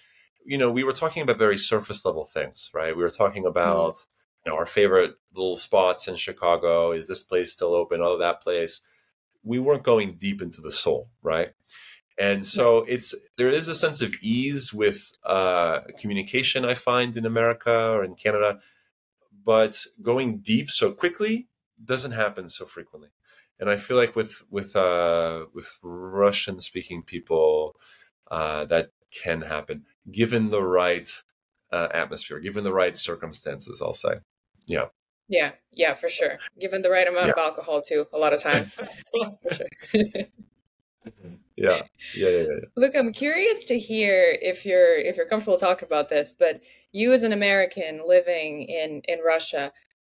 you 0.46 0.58
know, 0.58 0.72
we 0.72 0.84
were 0.84 0.92
talking 0.92 1.22
about 1.22 1.38
very 1.38 1.58
surface 1.58 2.04
level 2.04 2.26
things, 2.26 2.72
right? 2.74 2.96
We 2.96 3.04
were 3.04 3.10
talking 3.10 3.46
about, 3.46 3.94
mm. 3.94 4.08
you 4.46 4.52
know, 4.52 4.58
our 4.58 4.66
favorite 4.66 5.16
little 5.34 5.58
spots 5.58 6.08
in 6.08 6.16
Chicago. 6.16 6.92
Is 6.92 7.08
this 7.08 7.24
place 7.24 7.52
still 7.52 7.76
open? 7.76 8.02
Oh, 8.02 8.18
that 8.18 8.42
place 8.42 8.82
we 9.44 9.60
weren't 9.60 9.84
going 9.84 10.16
deep 10.18 10.42
into 10.42 10.62
the 10.62 10.72
soul, 10.72 11.10
right? 11.22 11.50
And 12.18 12.46
so 12.46 12.80
it's 12.88 13.16
there 13.38 13.50
is 13.50 13.68
a 13.68 13.74
sense 13.74 14.02
of 14.02 14.16
ease 14.22 14.74
with 14.74 15.12
uh, 15.24 15.82
communication 15.98 16.66
I 16.66 16.76
find 16.76 17.18
in 17.18 17.26
America 17.26 17.92
or 17.92 18.04
in 18.04 18.16
Canada, 18.16 18.60
but 19.44 19.86
going 20.02 20.40
deep 20.40 20.70
so 20.70 20.92
quickly 20.92 21.48
doesn't 21.84 22.12
happen 22.12 22.48
so 22.48 22.66
frequently. 22.66 23.10
And 23.62 23.70
I 23.70 23.78
feel 23.78 23.96
like 23.96 24.16
with 24.16 24.44
with 24.50 24.76
uh, 24.76 25.46
with 25.54 25.78
Russian 25.84 26.60
speaking 26.60 27.04
people, 27.04 27.76
uh, 28.32 28.66
that 28.66 28.90
can 29.24 29.42
happen 29.42 29.86
given 30.12 30.50
the 30.50 30.64
right 30.64 31.08
uh, 31.72 31.88
atmosphere, 31.94 32.40
given 32.40 32.64
the 32.64 32.74
right 32.74 32.98
circumstances. 32.98 33.82
I'll 33.82 33.94
say, 33.94 34.16
yeah. 34.68 34.86
Yeah, 35.30 35.52
yeah, 35.72 35.94
for 35.94 36.10
sure. 36.10 36.40
Given 36.60 36.82
the 36.82 36.90
right 36.90 37.08
amount 37.08 37.28
yeah. 37.28 37.34
of 37.34 37.38
alcohol 37.38 37.82
too, 37.82 38.06
a 38.12 38.18
lot 38.18 38.34
of 38.34 38.42
times. 38.42 38.74
for 39.44 39.56
sure. 39.56 39.68
yeah. 39.96 40.26
yeah. 41.56 41.82
Yeah, 42.16 42.30
yeah, 42.30 42.46
Look, 42.76 42.96
I'm 42.96 43.14
curious 43.14 43.66
to 43.68 43.78
hear 43.78 44.38
if 44.42 44.66
you're 44.66 44.98
if 44.98 45.16
you're 45.16 45.28
comfortable 45.28 45.58
talking 45.58 45.86
about 45.86 46.10
this, 46.10 46.36
but 46.38 46.62
you 46.92 47.14
as 47.14 47.24
an 47.24 47.32
American 47.32 48.02
living 48.06 48.64
in 48.64 49.02
in 49.06 49.20
Russia 49.20 49.72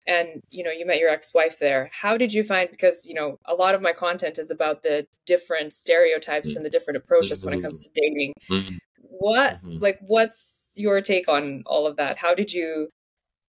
and 0.08 0.42
you 0.50 0.64
know 0.64 0.72
you 0.72 0.86
met 0.86 1.00
your 1.00 1.10
ex-wife 1.10 1.60
there 1.60 1.90
how 1.92 2.18
did 2.18 2.34
you 2.34 2.44
find 2.44 2.70
because 2.70 3.06
you 3.06 3.14
know 3.14 3.40
a 3.46 3.54
lot 3.54 3.76
of 3.76 3.82
my 3.82 3.92
content 3.92 4.38
is 4.38 4.52
about 4.52 4.84
the 4.84 5.06
different 5.26 5.74
stereotypes 5.74 6.50
mm-hmm. 6.50 6.58
and 6.58 6.66
the 6.66 6.70
different 6.70 6.98
approaches 6.98 7.40
mm-hmm. 7.40 7.50
when 7.50 7.60
it 7.60 7.62
comes 7.62 7.84
to 7.84 7.90
dating 7.94 8.34
mm-hmm. 8.50 8.76
what 9.02 9.56
mm-hmm. 9.64 9.78
like 9.80 9.98
what's 10.02 10.74
your 10.76 11.02
take 11.02 11.28
on 11.28 11.64
all 11.66 11.88
of 11.88 11.96
that 11.96 12.18
how 12.18 12.36
did 12.36 12.54
you 12.54 12.90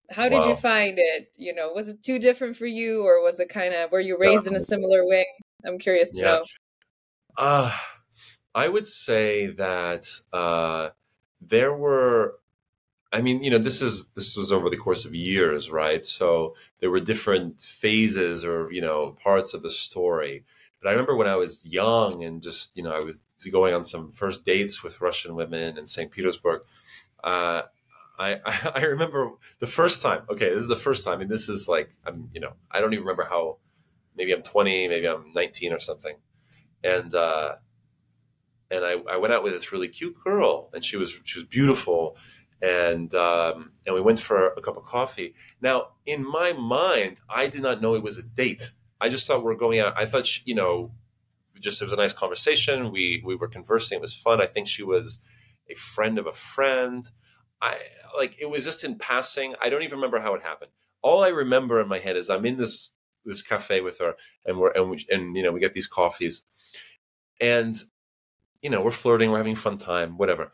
how 0.10 0.30
did 0.30 0.40
wow. 0.40 0.50
you 0.50 0.56
find 0.56 0.98
it? 0.98 1.34
You 1.38 1.54
know, 1.54 1.72
was 1.74 1.88
it 1.88 2.02
too 2.02 2.20
different 2.20 2.56
for 2.56 2.66
you, 2.66 3.04
or 3.04 3.24
was 3.24 3.40
it 3.40 3.50
kind 3.50 3.74
of 3.74 3.92
were 3.92 4.00
you 4.00 4.18
raised 4.18 4.48
in 4.48 4.56
a 4.56 4.60
similar 4.60 5.06
way? 5.06 5.26
I'm 5.66 5.78
curious 5.78 6.12
to 6.16 6.22
yeah. 6.22 6.28
know. 6.28 6.44
Uh, 7.38 7.72
I 8.56 8.68
would 8.68 8.88
say 8.88 9.48
that 9.48 10.06
uh, 10.32 10.90
there 11.42 11.74
were. 11.74 12.40
I 13.12 13.22
mean, 13.22 13.42
you 13.42 13.50
know, 13.50 13.58
this 13.58 13.82
is 13.82 14.08
this 14.16 14.36
was 14.36 14.52
over 14.52 14.70
the 14.70 14.78
course 14.78 15.06
of 15.06 15.16
years, 15.16 15.72
right? 15.72 16.04
So 16.04 16.56
there 16.80 16.92
were 16.92 17.00
different 17.00 17.62
phases 17.62 18.44
or 18.44 18.72
you 18.72 18.82
know 18.82 19.16
parts 19.24 19.54
of 19.54 19.64
the 19.64 19.70
story. 19.70 20.44
But 20.82 20.90
I 20.90 20.92
remember 20.92 21.16
when 21.16 21.28
I 21.28 21.36
was 21.36 21.66
young 21.66 22.24
and 22.24 22.42
just 22.42 22.72
you 22.76 22.84
know 22.84 22.92
I 22.92 23.00
was 23.00 23.20
going 23.52 23.74
on 23.74 23.84
some 23.84 24.12
first 24.12 24.46
dates 24.46 24.84
with 24.84 25.00
Russian 25.00 25.36
women 25.36 25.78
in 25.78 25.86
St. 25.86 26.12
Petersburg. 26.12 26.62
Uh, 27.24 27.64
I, 28.20 28.40
I 28.76 28.82
remember 28.82 29.32
the 29.60 29.68
first 29.68 30.02
time. 30.02 30.24
Okay, 30.30 30.50
this 30.50 30.60
is 30.60 30.68
the 30.68 30.76
first 30.76 31.06
time, 31.06 31.22
and 31.22 31.30
this 31.30 31.50
is 31.50 31.68
like 31.68 31.92
I'm, 32.06 32.30
you 32.34 32.42
know, 32.42 32.54
I 32.72 32.82
don't 32.82 32.94
even 32.94 33.06
remember 33.06 33.28
how. 33.30 33.58
Maybe 34.16 34.34
I'm 34.34 34.42
20, 34.42 34.88
maybe 34.88 35.08
I'm 35.08 35.32
19 35.36 35.74
or 35.74 35.80
something, 35.80 36.16
and 36.84 37.14
uh, 37.14 37.58
and 38.70 38.84
I, 38.84 38.96
I 39.10 39.18
went 39.18 39.34
out 39.34 39.44
with 39.44 39.54
this 39.54 39.72
really 39.72 39.88
cute 39.88 40.16
girl, 40.24 40.70
and 40.74 40.84
she 40.84 40.98
was 40.98 41.20
she 41.24 41.40
was 41.40 41.48
beautiful, 41.48 42.18
and 42.62 43.14
um, 43.14 43.72
and 43.86 43.96
we 43.96 44.02
went 44.02 44.20
for 44.20 44.48
a 44.50 44.62
cup 44.62 44.78
of 44.78 44.84
coffee. 44.84 45.34
Now, 45.62 45.90
in 46.06 46.28
my 46.28 46.54
mind, 46.54 47.20
I 47.30 47.48
did 47.48 47.62
not 47.62 47.82
know 47.82 47.96
it 47.96 48.04
was 48.04 48.18
a 48.18 48.24
date. 48.24 48.72
I 49.00 49.10
just 49.10 49.28
thought 49.28 49.44
we 49.44 49.52
are 49.52 49.58
going 49.58 49.80
out. 49.80 49.94
I 49.98 50.06
thought 50.06 50.26
she, 50.26 50.42
you 50.46 50.56
know, 50.56 50.92
just 51.60 51.82
it 51.82 51.86
was 51.86 51.94
a 51.94 51.98
nice 51.98 52.14
conversation. 52.14 52.92
We 52.92 53.22
we 53.26 53.36
were 53.36 53.48
conversing. 53.48 53.98
It 53.98 54.02
was 54.02 54.14
fun. 54.14 54.42
I 54.42 54.48
think 54.48 54.68
she 54.68 54.84
was 54.84 55.20
a 55.70 55.76
friend 55.76 56.18
of 56.18 56.26
a 56.26 56.32
friend. 56.32 57.10
I 57.62 57.78
like 58.18 58.40
it 58.40 58.50
was 58.50 58.66
just 58.66 58.84
in 58.84 58.98
passing. 58.98 59.56
I 59.62 59.70
don't 59.70 59.84
even 59.84 59.98
remember 59.98 60.20
how 60.20 60.34
it 60.36 60.42
happened. 60.42 60.72
all 61.02 61.24
I 61.24 61.30
remember 61.30 61.80
in 61.82 61.88
my 61.88 62.00
head 62.00 62.16
is 62.16 62.30
I'm 62.30 62.46
in 62.46 62.58
this 62.58 62.92
this 63.26 63.42
cafe 63.42 63.82
with 63.82 64.00
her, 64.00 64.16
and 64.46 64.58
we're 64.58 64.72
and 64.72 64.90
we, 64.90 65.06
and 65.10 65.36
you 65.36 65.44
know 65.44 65.52
we 65.52 65.60
get 65.60 65.74
these 65.74 65.88
coffees, 65.88 66.42
and 67.40 67.76
you 68.62 68.70
know 68.70 68.82
we're 68.82 68.92
flirting, 68.92 69.32
we're 69.32 69.38
having 69.38 69.56
fun 69.56 69.78
time, 69.78 70.18
whatever. 70.18 70.52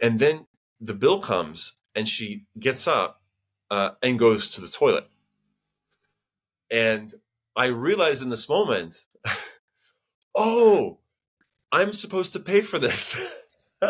And 0.00 0.18
then 0.18 0.46
the 0.80 0.94
bill 0.94 1.20
comes, 1.20 1.72
and 1.94 2.08
she 2.08 2.44
gets 2.58 2.86
up 2.86 3.22
uh, 3.70 3.90
and 4.02 4.18
goes 4.18 4.50
to 4.50 4.60
the 4.60 4.68
toilet, 4.68 5.08
and 6.70 7.12
I 7.54 7.66
realize 7.66 8.22
in 8.22 8.28
this 8.28 8.48
moment, 8.48 9.06
oh, 10.34 10.98
I'm 11.72 11.92
supposed 11.92 12.32
to 12.34 12.40
pay 12.40 12.60
for 12.60 12.78
this. 12.78 13.16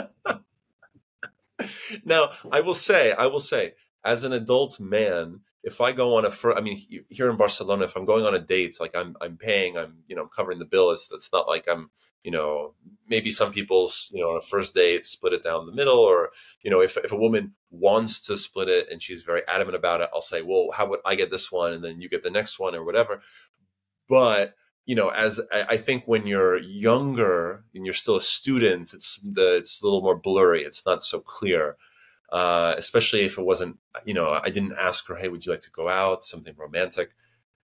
now, 2.05 2.31
I 2.51 2.61
will 2.61 2.75
say, 2.75 3.13
I 3.13 3.27
will 3.27 3.41
say, 3.41 3.73
as 4.05 4.25
an 4.25 4.33
adult 4.33 4.79
man, 4.79 5.41
if 5.67 5.81
I 5.81 5.91
go 5.91 6.17
on 6.17 6.25
a 6.25 6.31
fir- 6.31 6.55
I 6.55 6.61
mean, 6.61 6.81
here 7.11 7.29
in 7.29 7.37
Barcelona, 7.37 7.85
if 7.85 7.97
I'm 7.97 8.05
going 8.05 8.25
on 8.25 8.37
a 8.37 8.39
date, 8.39 8.77
like 8.79 8.95
I'm, 8.95 9.17
I'm 9.21 9.37
paying, 9.37 9.77
I'm, 9.77 9.99
you 10.07 10.15
know, 10.15 10.23
I'm 10.23 10.29
covering 10.29 10.61
the 10.61 10.65
bill. 10.65 10.93
It's, 10.93 11.11
it's 11.13 11.33
not 11.33 11.49
like 11.49 11.67
I'm, 11.69 11.91
you 12.23 12.31
know, 12.31 12.75
maybe 13.09 13.33
some 13.33 13.51
people's, 13.51 14.09
you 14.13 14.23
know, 14.23 14.31
on 14.31 14.37
a 14.37 14.41
first 14.41 14.77
date, 14.77 15.05
split 15.07 15.33
it 15.33 15.43
down 15.43 15.67
the 15.67 15.73
middle, 15.73 15.99
or, 15.99 16.31
you 16.63 16.71
know, 16.71 16.81
if, 16.81 16.97
if 16.97 17.11
a 17.11 17.17
woman 17.17 17.55
wants 17.71 18.25
to 18.27 18.37
split 18.37 18.69
it 18.69 18.91
and 18.93 19.03
she's 19.03 19.23
very 19.23 19.43
adamant 19.49 19.75
about 19.75 20.01
it, 20.01 20.09
I'll 20.15 20.21
say, 20.21 20.41
well, 20.41 20.69
how 20.73 20.87
would 20.87 21.01
I 21.05 21.17
get 21.17 21.33
this 21.33 21.51
one 21.51 21.73
and 21.73 21.85
then 21.85 22.01
you 22.01 22.09
get 22.09 22.23
the 22.23 22.31
next 22.31 22.61
one 22.61 22.77
or 22.77 22.85
whatever. 22.85 23.21
But 24.09 24.55
you 24.87 24.95
know, 24.95 25.09
as 25.09 25.41
I 25.51 25.77
think 25.77 26.05
when 26.07 26.29
you're 26.29 26.59
younger 26.59 27.65
and 27.75 27.85
you're 27.85 27.93
still 27.93 28.15
a 28.15 28.21
student, 28.21 28.95
it's 28.95 29.19
the 29.21 29.57
it's 29.57 29.83
a 29.83 29.85
little 29.85 30.01
more 30.01 30.15
blurry. 30.15 30.63
It's 30.63 30.87
not 30.87 31.03
so 31.03 31.19
clear, 31.19 31.77
uh, 32.31 32.75
especially 32.77 33.23
if 33.23 33.39
it 33.39 33.45
wasn't. 33.45 33.79
You 34.05 34.15
know, 34.15 34.39
I 34.43 34.51
didn't 34.51 34.75
ask 34.79 35.07
her, 35.09 35.17
"Hey, 35.17 35.29
would 35.29 35.45
you 35.45 35.53
like 35.53 35.63
to 35.63 35.71
go 35.71 35.89
out?" 35.89 36.25
Something 36.25 36.55
romantic, 36.57 37.11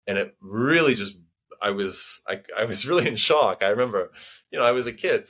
and 0.08 0.17
it 0.17 0.36
really 0.41 0.95
just 0.95 1.17
I 1.62 1.71
was 1.71 2.21
I, 2.28 2.41
I 2.58 2.65
was 2.65 2.86
really 2.88 3.08
in 3.08 3.15
shock. 3.15 3.60
I 3.62 3.67
remember, 3.67 4.12
you 4.52 4.60
know, 4.60 4.65
I 4.65 4.71
was 4.71 4.88
a 4.88 4.93
kid, 4.93 5.30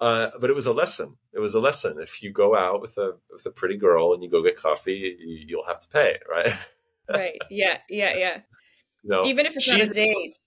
uh, 0.00 0.30
but 0.40 0.50
it 0.50 0.56
was 0.56 0.66
a 0.66 0.72
lesson. 0.72 1.16
It 1.32 1.40
was 1.40 1.54
a 1.54 1.60
lesson. 1.60 1.98
If 2.00 2.22
you 2.22 2.32
go 2.32 2.56
out 2.56 2.80
with 2.80 2.98
a 2.98 3.12
with 3.30 3.46
a 3.46 3.50
pretty 3.50 3.76
girl 3.76 4.14
and 4.14 4.22
you 4.22 4.30
go 4.30 4.42
get 4.42 4.56
coffee, 4.56 5.16
you, 5.18 5.56
will 5.56 5.66
have 5.66 5.80
to 5.80 5.88
pay, 5.88 6.18
right? 6.30 6.52
right. 7.08 7.38
Yeah. 7.50 7.78
Yeah. 7.88 8.14
Yeah. 8.18 8.40
You 9.04 9.10
know, 9.10 9.24
even 9.24 9.46
if 9.46 9.56
it's 9.56 9.68
not 9.68 9.80
a 9.80 9.88
date 9.88 10.38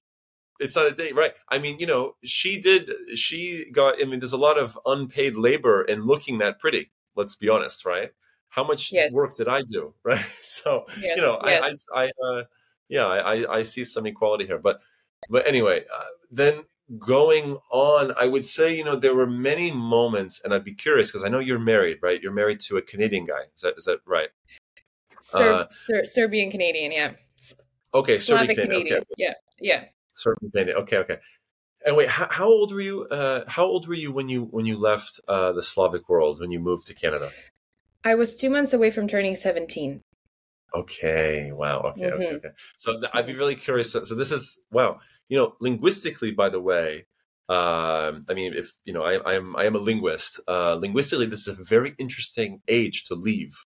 it's 0.59 0.75
not 0.75 0.87
a 0.87 0.91
date, 0.91 1.15
right? 1.15 1.33
I 1.49 1.59
mean, 1.59 1.79
you 1.79 1.87
know, 1.87 2.15
she 2.23 2.61
did. 2.61 2.89
She 3.15 3.69
got. 3.71 4.01
I 4.01 4.05
mean, 4.05 4.19
there's 4.19 4.33
a 4.33 4.37
lot 4.37 4.57
of 4.57 4.79
unpaid 4.85 5.35
labor 5.35 5.81
in 5.81 6.05
looking 6.05 6.37
that 6.39 6.59
pretty. 6.59 6.91
Let's 7.15 7.35
be 7.35 7.49
honest, 7.49 7.85
right? 7.85 8.11
How 8.49 8.63
much 8.63 8.91
yes. 8.91 9.11
work 9.13 9.35
did 9.35 9.47
I 9.47 9.61
do, 9.63 9.93
right? 10.03 10.17
So 10.41 10.85
yes. 11.01 11.17
you 11.17 11.21
know, 11.21 11.39
yes. 11.45 11.85
I, 11.93 12.03
I, 12.03 12.05
I 12.05 12.11
uh, 12.27 12.43
yeah, 12.87 13.05
I, 13.05 13.57
I 13.57 13.63
see 13.63 13.83
some 13.83 14.05
equality 14.05 14.45
here, 14.45 14.59
but, 14.59 14.79
but 15.29 15.47
anyway, 15.47 15.85
uh, 15.91 16.03
then 16.29 16.61
going 16.99 17.57
on, 17.71 18.13
I 18.15 18.27
would 18.27 18.45
say, 18.45 18.77
you 18.77 18.83
know, 18.83 18.95
there 18.95 19.15
were 19.15 19.25
many 19.25 19.71
moments, 19.71 20.39
and 20.43 20.53
I'd 20.53 20.63
be 20.63 20.75
curious 20.75 21.07
because 21.07 21.23
I 21.23 21.29
know 21.29 21.39
you're 21.39 21.57
married, 21.57 21.97
right? 22.03 22.21
You're 22.21 22.31
married 22.31 22.59
to 22.61 22.77
a 22.77 22.81
Canadian 22.83 23.25
guy. 23.25 23.41
Is 23.55 23.61
that 23.61 23.73
is 23.77 23.85
that 23.85 24.01
right? 24.05 24.29
Ser- 25.19 25.53
uh, 25.53 25.65
Ser- 25.71 26.03
Serbian 26.03 26.51
Canadian, 26.51 26.91
yeah. 26.91 27.13
Okay, 27.95 28.19
Serbian 28.19 28.55
Canadian. 28.55 28.97
Okay. 28.97 29.05
Yeah, 29.17 29.33
yeah 29.59 29.85
certain 30.15 30.49
thing. 30.51 30.69
Okay, 30.69 30.97
okay. 30.97 31.17
And 31.85 31.95
wait, 31.95 32.09
how, 32.09 32.27
how 32.31 32.47
old 32.47 32.73
were 32.73 32.81
you? 32.81 33.05
Uh, 33.05 33.43
how 33.47 33.63
old 33.63 33.87
were 33.87 33.93
you 33.93 34.11
when 34.11 34.27
you 34.27 34.45
when 34.45 34.65
you 34.65 34.75
left 34.75 35.19
uh, 35.27 35.51
the 35.51 35.61
Slavic 35.61 36.09
world 36.09 36.39
when 36.39 36.51
you 36.51 36.59
moved 36.59 36.87
to 36.87 36.95
Canada? 36.95 37.29
I 38.03 38.15
was 38.15 38.35
two 38.35 38.49
months 38.49 38.73
away 38.73 38.89
from 38.89 39.07
turning 39.07 39.35
seventeen. 39.35 40.01
Okay. 40.73 41.51
Wow. 41.51 41.93
Okay. 41.93 42.05
Mm-hmm. 42.05 42.21
Okay. 42.21 42.35
Okay. 42.35 42.49
So 42.75 42.99
I'd 43.13 43.27
be 43.27 43.35
really 43.35 43.55
curious. 43.55 43.91
So, 43.91 44.03
so, 44.03 44.15
this 44.15 44.31
is 44.31 44.57
wow. 44.71 44.99
You 45.29 45.37
know, 45.37 45.55
linguistically, 45.59 46.31
by 46.31 46.49
the 46.49 46.59
way, 46.59 47.05
um, 47.49 48.23
I 48.27 48.33
mean, 48.33 48.53
if 48.55 48.73
you 48.83 48.93
know, 48.93 49.03
I, 49.03 49.17
I 49.17 49.35
am 49.35 49.55
I 49.55 49.65
am 49.65 49.75
a 49.75 49.79
linguist. 49.79 50.39
Uh, 50.47 50.75
linguistically, 50.75 51.27
this 51.27 51.47
is 51.47 51.59
a 51.59 51.63
very 51.63 51.93
interesting 51.99 52.61
age 52.67 53.05
to 53.05 53.15
leave, 53.15 53.63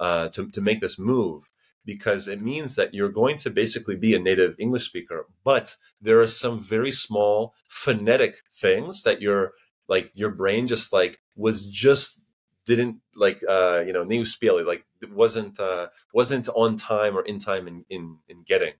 uh, 0.00 0.28
to 0.30 0.48
to 0.48 0.62
make 0.62 0.80
this 0.80 0.98
move 0.98 1.50
because 1.88 2.28
it 2.28 2.42
means 2.42 2.74
that 2.74 2.92
you're 2.92 3.08
going 3.08 3.34
to 3.34 3.48
basically 3.48 3.96
be 3.96 4.14
a 4.14 4.18
native 4.18 4.54
English 4.58 4.84
speaker, 4.84 5.26
but 5.42 5.74
there 6.02 6.20
are 6.20 6.26
some 6.26 6.58
very 6.58 6.92
small 6.92 7.54
phonetic 7.66 8.42
things 8.52 9.04
that 9.04 9.22
your 9.22 9.52
like 9.88 10.10
your 10.14 10.30
brain 10.30 10.66
just 10.66 10.92
like 10.92 11.18
was 11.34 11.64
just 11.64 12.20
didn't 12.66 12.96
like 13.16 13.42
uh 13.48 13.82
you 13.86 13.94
know 13.94 14.04
new 14.04 14.22
spelling 14.22 14.66
like 14.66 14.84
wasn't 15.10 15.58
uh 15.58 15.86
wasn't 16.12 16.46
on 16.54 16.76
time 16.76 17.16
or 17.16 17.22
in 17.22 17.38
time 17.38 17.66
in 17.66 17.86
in, 17.88 18.18
in 18.28 18.42
getting 18.42 18.74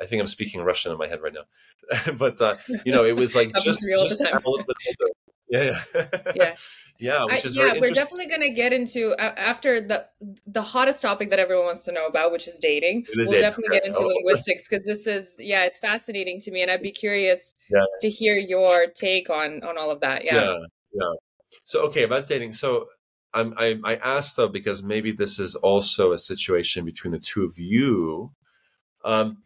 I 0.00 0.06
think 0.06 0.18
I'm 0.18 0.26
speaking 0.26 0.60
Russian 0.62 0.90
in 0.90 0.98
my 0.98 1.06
head 1.06 1.22
right 1.22 1.34
now, 1.34 2.12
but 2.18 2.40
uh, 2.40 2.54
you 2.84 2.92
know, 2.92 3.04
it 3.04 3.16
was 3.16 3.34
like 3.34 3.52
just, 3.64 3.82
just 3.82 4.20
a 4.20 4.40
little 4.46 4.64
bit 4.64 4.76
older. 4.86 5.12
Yeah, 5.50 5.80
yeah, 5.94 6.32
yeah. 6.36 6.56
Yeah, 7.00 7.24
which 7.26 7.44
is 7.44 7.56
I, 7.56 7.74
yeah. 7.74 7.80
we're 7.80 7.92
definitely 7.92 8.26
going 8.26 8.40
to 8.40 8.50
get 8.50 8.72
into 8.72 9.12
uh, 9.12 9.32
after 9.36 9.80
the 9.80 10.06
the 10.46 10.62
hottest 10.62 11.00
topic 11.00 11.30
that 11.30 11.38
everyone 11.38 11.66
wants 11.66 11.84
to 11.84 11.92
know 11.92 12.06
about, 12.06 12.32
which 12.32 12.48
is 12.48 12.58
dating. 12.58 13.06
The 13.12 13.24
we'll 13.24 13.40
definitely 13.40 13.76
get 13.76 13.86
into 13.86 14.00
linguistics 14.00 14.66
because 14.68 14.84
this 14.84 15.06
is 15.06 15.36
yeah, 15.38 15.64
it's 15.64 15.78
fascinating 15.78 16.40
to 16.40 16.50
me, 16.50 16.62
and 16.62 16.70
I'd 16.70 16.82
be 16.82 16.90
curious 16.90 17.54
yeah. 17.70 17.84
to 18.00 18.08
hear 18.08 18.36
your 18.36 18.86
take 18.88 19.30
on 19.30 19.62
on 19.62 19.78
all 19.78 19.92
of 19.92 20.00
that. 20.00 20.24
Yeah, 20.24 20.34
yeah, 20.34 20.56
yeah. 20.92 21.12
So 21.62 21.86
okay, 21.86 22.02
about 22.02 22.26
dating. 22.26 22.54
So 22.54 22.88
I'm, 23.32 23.54
I 23.56 23.78
I 23.84 23.94
asked 23.96 24.36
though 24.36 24.48
because 24.48 24.82
maybe 24.82 25.12
this 25.12 25.38
is 25.38 25.54
also 25.54 26.10
a 26.10 26.18
situation 26.18 26.84
between 26.84 27.12
the 27.12 27.20
two 27.20 27.44
of 27.44 27.58
you. 27.58 28.32
Um, 29.04 29.42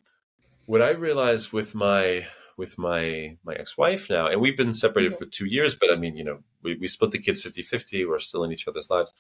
what 0.65 0.81
I 0.81 0.93
realized 0.93 1.53
with 1.53 1.75
my 1.75 2.27
with 2.57 2.79
my 2.79 3.37
my 3.45 3.55
ex-wife 3.55 4.09
now 4.11 4.27
and 4.27 4.41
we've 4.41 4.57
been 4.57 4.73
separated 4.73 5.13
mm-hmm. 5.13 5.25
for 5.25 5.31
two 5.31 5.47
years 5.47 5.75
but 5.75 5.91
i 5.91 5.97
mean 5.97 6.17
you 6.17 6.25
know 6.25 6.39
we, 6.63 6.77
we 6.77 6.87
split 6.87 7.11
the 7.11 7.19
kids 7.19 7.45
50-50 7.45 8.09
we're 8.09 8.19
still 8.19 8.45
in 8.45 8.53
each 8.53 8.69
other's 8.69 8.91
lives 8.91 9.15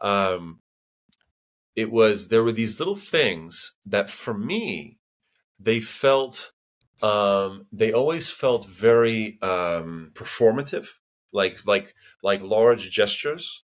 um 0.00 0.60
it 1.76 1.90
was 1.90 2.28
there 2.28 2.42
were 2.42 2.52
these 2.52 2.78
little 2.78 2.94
things 2.94 3.74
that 3.86 4.10
for 4.10 4.34
me 4.34 4.98
they 5.58 5.80
felt 5.80 6.52
um 7.02 7.66
they 7.72 7.92
always 7.92 8.30
felt 8.30 8.66
very 8.66 9.38
um 9.42 10.10
performative 10.14 10.86
like 11.32 11.66
like 11.66 11.94
like 12.22 12.42
large 12.42 12.90
gestures 12.90 13.62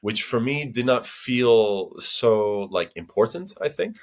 which 0.00 0.22
for 0.22 0.40
me 0.40 0.66
did 0.66 0.86
not 0.86 1.06
feel 1.06 1.98
so 1.98 2.68
like 2.70 2.92
important 2.94 3.52
i 3.60 3.68
think 3.68 3.96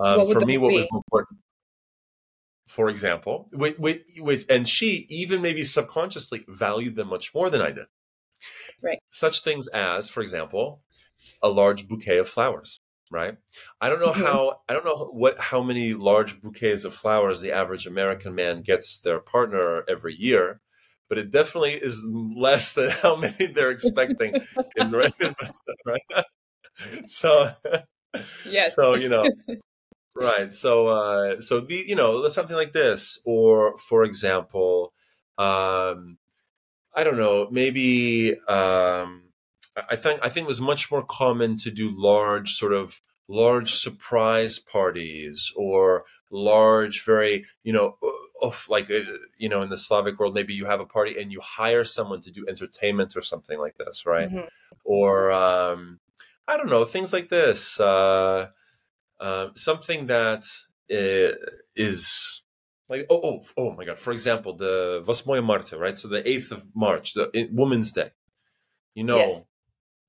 um, 0.00 0.26
for 0.26 0.40
me 0.40 0.58
what 0.58 0.70
be? 0.70 0.76
was 0.76 0.86
important 0.92 1.38
for 2.68 2.88
example, 2.88 3.48
which, 3.52 3.76
which, 4.18 4.44
and 4.48 4.68
she 4.68 5.06
even 5.08 5.40
maybe 5.40 5.64
subconsciously 5.64 6.44
valued 6.48 6.96
them 6.96 7.08
much 7.08 7.34
more 7.34 7.50
than 7.50 7.62
I 7.62 7.70
did. 7.70 7.86
Right. 8.82 8.98
Such 9.10 9.42
things 9.42 9.66
as, 9.68 10.08
for 10.08 10.20
example, 10.20 10.82
a 11.42 11.48
large 11.48 11.88
bouquet 11.88 12.18
of 12.18 12.28
flowers. 12.28 12.80
Right. 13.10 13.36
I 13.80 13.88
don't 13.88 14.00
know 14.00 14.12
mm-hmm. 14.12 14.22
how. 14.22 14.60
I 14.68 14.74
don't 14.74 14.84
know 14.84 15.08
what 15.10 15.38
how 15.38 15.62
many 15.62 15.94
large 15.94 16.42
bouquets 16.42 16.84
of 16.84 16.92
flowers 16.92 17.40
the 17.40 17.52
average 17.52 17.86
American 17.86 18.34
man 18.34 18.60
gets 18.60 18.98
their 18.98 19.18
partner 19.18 19.82
every 19.88 20.14
year, 20.14 20.60
but 21.08 21.16
it 21.16 21.30
definitely 21.30 21.72
is 21.72 22.06
less 22.06 22.72
than 22.74 22.90
how 22.90 23.16
many 23.16 23.46
they're 23.46 23.70
expecting 23.70 24.34
in 24.76 24.90
right. 25.86 26.02
so, 27.06 27.50
yes. 28.44 28.74
So 28.74 28.94
you 28.94 29.08
know, 29.08 29.26
Right. 30.20 30.52
So, 30.52 30.88
uh, 30.88 31.40
so 31.40 31.60
the 31.60 31.84
you 31.86 31.94
know 31.94 32.26
something 32.28 32.56
like 32.56 32.72
this, 32.72 33.20
or 33.24 33.76
for 33.76 34.02
example, 34.04 34.92
um, 35.36 36.18
I 36.94 37.04
don't 37.04 37.16
know, 37.16 37.48
maybe 37.50 38.36
um, 38.48 39.22
I 39.88 39.96
think 39.96 40.20
I 40.22 40.28
think 40.28 40.44
it 40.44 40.48
was 40.48 40.60
much 40.60 40.90
more 40.90 41.04
common 41.04 41.56
to 41.58 41.70
do 41.70 41.92
large 41.94 42.54
sort 42.54 42.72
of 42.72 43.00
large 43.28 43.74
surprise 43.74 44.58
parties 44.58 45.52
or 45.54 46.04
large 46.30 47.04
very 47.04 47.44
you 47.62 47.72
know 47.72 47.96
of 48.40 48.66
like 48.70 48.90
uh, 48.90 49.00
you 49.36 49.48
know 49.48 49.60
in 49.60 49.68
the 49.68 49.76
slavic 49.76 50.18
world 50.18 50.34
maybe 50.34 50.54
you 50.54 50.64
have 50.64 50.80
a 50.80 50.86
party 50.86 51.20
and 51.20 51.30
you 51.30 51.38
hire 51.42 51.84
someone 51.84 52.22
to 52.22 52.30
do 52.30 52.46
entertainment 52.48 53.14
or 53.16 53.20
something 53.20 53.58
like 53.58 53.76
this 53.76 54.06
right 54.06 54.30
mm-hmm. 54.30 54.46
or 54.84 55.30
um 55.30 56.00
i 56.48 56.56
don't 56.56 56.70
know 56.70 56.86
things 56.86 57.12
like 57.12 57.28
this 57.28 57.78
uh 57.80 58.48
uh, 59.19 59.47
something 59.55 60.07
that 60.07 60.45
uh, 60.91 61.35
is 61.75 62.43
like 62.89 63.05
oh 63.09 63.19
oh 63.23 63.41
oh 63.57 63.73
my 63.73 63.85
god 63.85 63.99
for 63.99 64.11
example 64.11 64.55
the 64.55 65.01
Восьмое 65.05 65.41
Марта 65.41 65.77
right 65.77 65.97
so 65.97 66.07
the 66.07 66.21
8th 66.21 66.51
of 66.51 66.65
March 66.75 67.13
the 67.13 67.29
it, 67.33 67.49
Women's 67.51 67.91
Day 67.91 68.11
you 68.93 69.03
know 69.03 69.17
yes. 69.17 69.45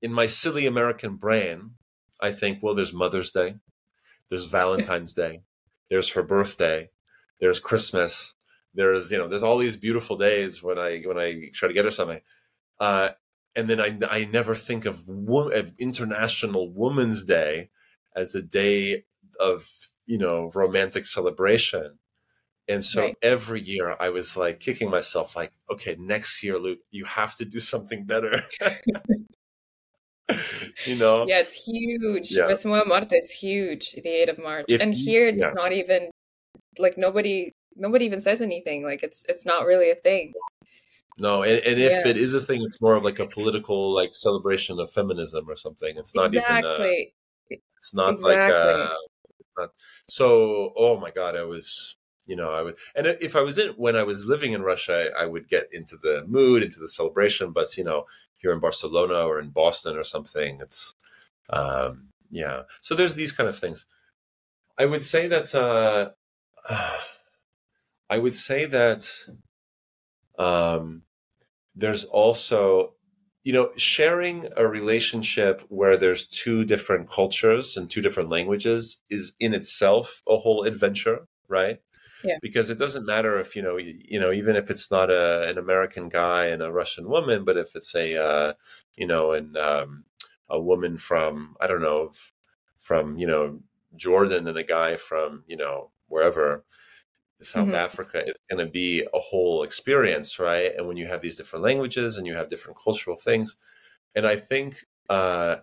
in 0.01 0.13
my 0.13 0.25
silly 0.25 0.65
American 0.67 1.15
brain 1.15 1.71
I 2.21 2.31
think 2.31 2.61
well 2.61 2.75
there's 2.75 2.93
Mother's 2.93 3.31
Day 3.31 3.55
there's 4.29 4.45
Valentine's 4.45 5.13
Day 5.13 5.41
there's 5.89 6.11
her 6.11 6.23
birthday 6.23 6.89
there's 7.39 7.59
Christmas 7.59 8.35
there's 8.73 9.11
you 9.11 9.17
know 9.17 9.27
there's 9.27 9.43
all 9.43 9.57
these 9.57 9.77
beautiful 9.77 10.17
days 10.17 10.61
when 10.61 10.77
I 10.77 11.01
when 11.05 11.17
I 11.17 11.49
try 11.53 11.67
to 11.67 11.73
get 11.73 11.85
her 11.85 11.91
something 11.91 12.21
uh, 12.79 13.09
and 13.55 13.69
then 13.69 13.79
I 13.79 13.97
I 14.09 14.25
never 14.25 14.53
think 14.53 14.85
of, 14.85 15.07
wo- 15.07 15.49
of 15.49 15.73
International 15.79 16.69
Women's 16.69 17.23
Day 17.23 17.69
as 18.16 18.34
a 18.34 18.42
day 18.42 19.04
of 19.38 19.70
you 20.06 20.18
know 20.18 20.50
romantic 20.54 21.06
celebration 21.06 21.98
and 22.68 22.84
so 22.84 23.02
Right. 23.02 23.16
every 23.20 23.60
year 23.60 23.96
I 23.98 24.10
was 24.10 24.36
like 24.36 24.60
kicking 24.60 24.90
myself, 24.90 25.34
like, 25.34 25.50
okay, 25.72 25.96
next 25.98 26.44
year, 26.44 26.56
Luke, 26.56 26.78
you 26.92 27.04
have 27.04 27.34
to 27.36 27.44
do 27.44 27.58
something 27.58 28.04
better. 28.04 28.42
you 30.86 30.94
know? 30.94 31.26
Yeah, 31.26 31.40
it's 31.40 31.54
huge. 31.66 32.30
Yeah. 32.30 32.48
8 32.48 32.86
Marte 32.86 33.12
is 33.14 33.30
huge, 33.30 33.94
the 33.94 34.08
8th 34.08 34.30
of 34.30 34.38
March. 34.38 34.66
If 34.68 34.80
and 34.80 34.94
you- 34.94 35.04
here 35.04 35.28
it's 35.28 35.40
yeah. 35.40 35.50
not 35.52 35.72
even 35.72 36.10
like 36.78 36.96
nobody 36.96 37.52
nobody 37.74 38.04
even 38.04 38.20
says 38.20 38.40
anything. 38.40 38.84
Like 38.84 39.02
it's 39.02 39.24
it's 39.28 39.44
not 39.44 39.66
really 39.66 39.90
a 39.90 39.96
thing. 39.96 40.32
No, 41.18 41.42
and, 41.42 41.58
and 41.64 41.80
if 41.80 41.90
Yeah. 41.90 42.06
it 42.08 42.16
is 42.16 42.34
a 42.34 42.40
thing, 42.40 42.62
it's 42.62 42.80
more 42.80 42.94
of 42.94 43.02
like 43.04 43.18
a 43.18 43.26
political 43.26 43.92
like 43.92 44.14
celebration 44.14 44.78
of 44.78 44.92
feminism 44.92 45.50
or 45.50 45.56
something. 45.56 45.96
It's 45.96 46.14
not 46.14 46.26
even 46.26 46.38
exactly. 46.38 47.14
It's 47.50 47.94
not 47.94 48.20
like 48.20 48.48
uh 48.48 48.94
not 49.58 49.70
so 50.08 50.72
oh 50.76 50.98
my 50.98 51.10
god, 51.10 51.36
I 51.36 51.42
was 51.44 51.96
you 52.26 52.36
know, 52.36 52.52
I 52.52 52.62
would 52.62 52.76
and 52.94 53.06
if 53.06 53.34
I 53.36 53.42
was 53.42 53.58
in 53.58 53.70
when 53.72 53.96
I 53.96 54.04
was 54.04 54.26
living 54.26 54.52
in 54.52 54.62
Russia, 54.62 55.10
I, 55.18 55.24
I 55.24 55.26
would 55.26 55.48
get 55.48 55.68
into 55.72 55.96
the 55.96 56.24
mood, 56.26 56.62
into 56.62 56.80
the 56.80 56.88
celebration, 56.88 57.52
but 57.52 57.76
you 57.76 57.84
know, 57.84 58.06
here 58.38 58.52
in 58.52 58.60
Barcelona 58.60 59.26
or 59.26 59.40
in 59.40 59.50
Boston 59.50 59.96
or 59.96 60.04
something, 60.04 60.60
it's 60.60 60.94
um 61.50 62.08
yeah. 62.30 62.62
So 62.80 62.94
there's 62.94 63.14
these 63.14 63.32
kind 63.32 63.48
of 63.48 63.58
things. 63.58 63.86
I 64.78 64.86
would 64.86 65.02
say 65.02 65.28
that 65.28 65.54
uh 65.54 66.10
I 68.10 68.18
would 68.18 68.34
say 68.34 68.66
that 68.66 69.06
um 70.38 71.02
there's 71.74 72.04
also 72.04 72.94
you 73.44 73.52
know 73.52 73.70
sharing 73.76 74.48
a 74.56 74.66
relationship 74.66 75.62
where 75.68 75.96
there's 75.96 76.26
two 76.26 76.64
different 76.64 77.08
cultures 77.08 77.76
and 77.76 77.90
two 77.90 78.02
different 78.02 78.28
languages 78.30 79.00
is 79.08 79.32
in 79.40 79.54
itself 79.54 80.22
a 80.28 80.36
whole 80.36 80.64
adventure 80.64 81.26
right 81.48 81.80
Yeah. 82.22 82.36
because 82.42 82.68
it 82.70 82.78
doesn't 82.78 83.06
matter 83.06 83.38
if 83.40 83.56
you 83.56 83.62
know 83.62 83.76
you, 83.78 83.94
you 83.98 84.20
know 84.20 84.32
even 84.32 84.56
if 84.56 84.70
it's 84.70 84.90
not 84.90 85.10
a 85.10 85.48
an 85.48 85.58
american 85.58 86.08
guy 86.08 86.46
and 86.46 86.62
a 86.62 86.72
russian 86.72 87.08
woman 87.08 87.44
but 87.44 87.56
if 87.56 87.74
it's 87.74 87.94
a 87.94 88.16
uh, 88.22 88.52
you 88.94 89.06
know 89.06 89.32
and 89.32 89.56
um, 89.56 90.04
a 90.48 90.60
woman 90.60 90.98
from 90.98 91.56
i 91.60 91.66
don't 91.66 91.82
know 91.82 92.12
from 92.78 93.16
you 93.16 93.26
know 93.26 93.60
jordan 93.96 94.46
and 94.48 94.58
a 94.58 94.62
guy 94.64 94.96
from 94.96 95.44
you 95.46 95.56
know 95.56 95.90
wherever 96.08 96.64
South 97.42 97.72
Mhm. 97.72 97.74
Africa, 97.74 98.22
it's 98.26 98.38
going 98.50 98.64
to 98.64 98.70
be 98.70 99.02
a 99.14 99.18
whole 99.18 99.62
experience, 99.62 100.38
right? 100.38 100.74
And 100.76 100.86
when 100.88 100.96
you 100.96 101.06
have 101.06 101.22
these 101.22 101.36
different 101.36 101.64
languages 101.64 102.16
and 102.16 102.26
you 102.26 102.34
have 102.34 102.48
different 102.48 102.78
cultural 102.82 103.16
things, 103.16 103.56
and 104.14 104.26
I 104.26 104.36
think, 104.36 104.84
uh, 105.08 105.56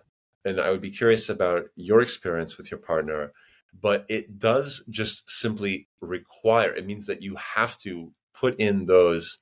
and 0.44 0.60
I 0.60 0.70
would 0.70 0.80
be 0.80 0.90
curious 0.90 1.28
about 1.28 1.66
your 1.76 2.00
experience 2.02 2.56
with 2.58 2.70
your 2.70 2.80
partner, 2.80 3.32
but 3.80 4.06
it 4.08 4.38
does 4.38 4.82
just 4.90 5.28
simply 5.30 5.88
require. 6.00 6.74
It 6.74 6.86
means 6.86 7.06
that 7.06 7.22
you 7.22 7.36
have 7.36 7.76
to 7.78 8.12
put 8.34 8.58
in 8.60 8.86
those 8.86 9.38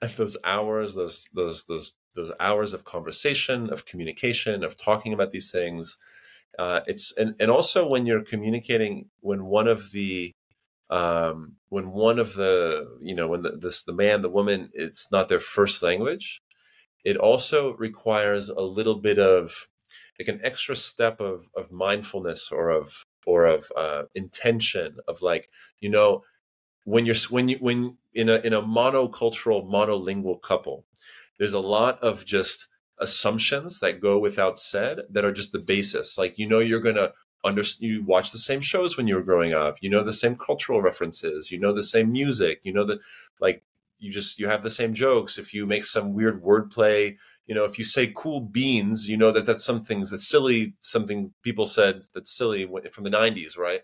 those 0.16 0.36
hours, 0.44 0.94
those 0.94 1.26
those 1.32 1.64
those 1.64 1.94
those 2.14 2.32
hours 2.40 2.72
of 2.72 2.84
conversation, 2.84 3.70
of 3.70 3.84
communication, 3.86 4.64
of 4.64 4.76
talking 4.76 5.12
about 5.12 5.32
these 5.32 5.50
things. 5.50 5.96
Uh, 6.58 6.80
it's 6.86 7.12
and 7.18 7.34
and 7.40 7.50
also 7.50 7.88
when 7.88 8.06
you're 8.06 8.24
communicating, 8.24 9.10
when 9.20 9.46
one 9.46 9.68
of 9.68 9.92
the 9.92 10.34
um, 10.90 11.52
when 11.68 11.90
one 11.90 12.18
of 12.18 12.34
the 12.34 12.98
you 13.00 13.14
know 13.14 13.28
when 13.28 13.42
the 13.42 13.52
this 13.52 13.82
the 13.82 13.92
man 13.92 14.22
the 14.22 14.28
woman 14.28 14.70
it's 14.72 15.10
not 15.10 15.28
their 15.28 15.40
first 15.40 15.82
language 15.82 16.42
it 17.04 17.16
also 17.16 17.74
requires 17.74 18.48
a 18.48 18.60
little 18.60 18.96
bit 18.96 19.18
of 19.18 19.68
like 20.18 20.28
an 20.28 20.40
extra 20.42 20.76
step 20.76 21.20
of 21.20 21.48
of 21.56 21.72
mindfulness 21.72 22.50
or 22.50 22.70
of 22.70 23.04
or 23.26 23.44
of 23.46 23.70
uh, 23.76 24.02
intention 24.14 24.96
of 25.08 25.22
like 25.22 25.48
you 25.80 25.88
know 25.88 26.22
when 26.84 27.04
you're 27.04 27.16
when 27.30 27.48
you 27.48 27.56
when 27.60 27.96
in 28.14 28.28
a 28.28 28.36
in 28.36 28.52
a 28.52 28.62
monocultural 28.62 29.68
monolingual 29.68 30.40
couple 30.40 30.84
there's 31.38 31.52
a 31.52 31.60
lot 31.60 32.02
of 32.02 32.24
just 32.24 32.68
assumptions 32.98 33.80
that 33.80 34.00
go 34.00 34.18
without 34.18 34.58
said 34.58 35.00
that 35.10 35.24
are 35.24 35.32
just 35.32 35.52
the 35.52 35.58
basis. 35.58 36.16
Like 36.16 36.38
you 36.38 36.48
know 36.48 36.58
you're 36.58 36.80
gonna 36.80 37.12
under 37.46 37.62
you 37.78 38.02
watch 38.04 38.32
the 38.32 38.38
same 38.38 38.60
shows 38.60 38.96
when 38.96 39.06
you 39.06 39.14
were 39.14 39.22
growing 39.22 39.54
up. 39.54 39.78
You 39.80 39.90
know 39.90 40.02
the 40.02 40.12
same 40.12 40.36
cultural 40.36 40.82
references. 40.82 41.50
You 41.50 41.58
know 41.58 41.72
the 41.72 41.82
same 41.82 42.12
music. 42.12 42.60
You 42.64 42.72
know 42.72 42.84
the 42.84 43.00
like 43.40 43.62
you 43.98 44.10
just 44.10 44.38
you 44.38 44.48
have 44.48 44.62
the 44.62 44.70
same 44.70 44.92
jokes. 44.92 45.38
If 45.38 45.54
you 45.54 45.66
make 45.66 45.84
some 45.84 46.12
weird 46.12 46.42
wordplay 46.42 47.16
you 47.46 47.54
know 47.54 47.64
if 47.64 47.78
you 47.78 47.84
say 47.84 48.12
cool 48.14 48.40
beans 48.40 49.08
you 49.08 49.16
know 49.16 49.30
that 49.30 49.46
that's 49.46 49.64
something 49.64 50.00
that's 50.00 50.28
silly 50.28 50.74
something 50.80 51.32
people 51.42 51.64
said 51.66 52.02
that's 52.14 52.36
silly 52.36 52.68
from 52.92 53.04
the 53.04 53.10
90s 53.10 53.56
right? 53.56 53.82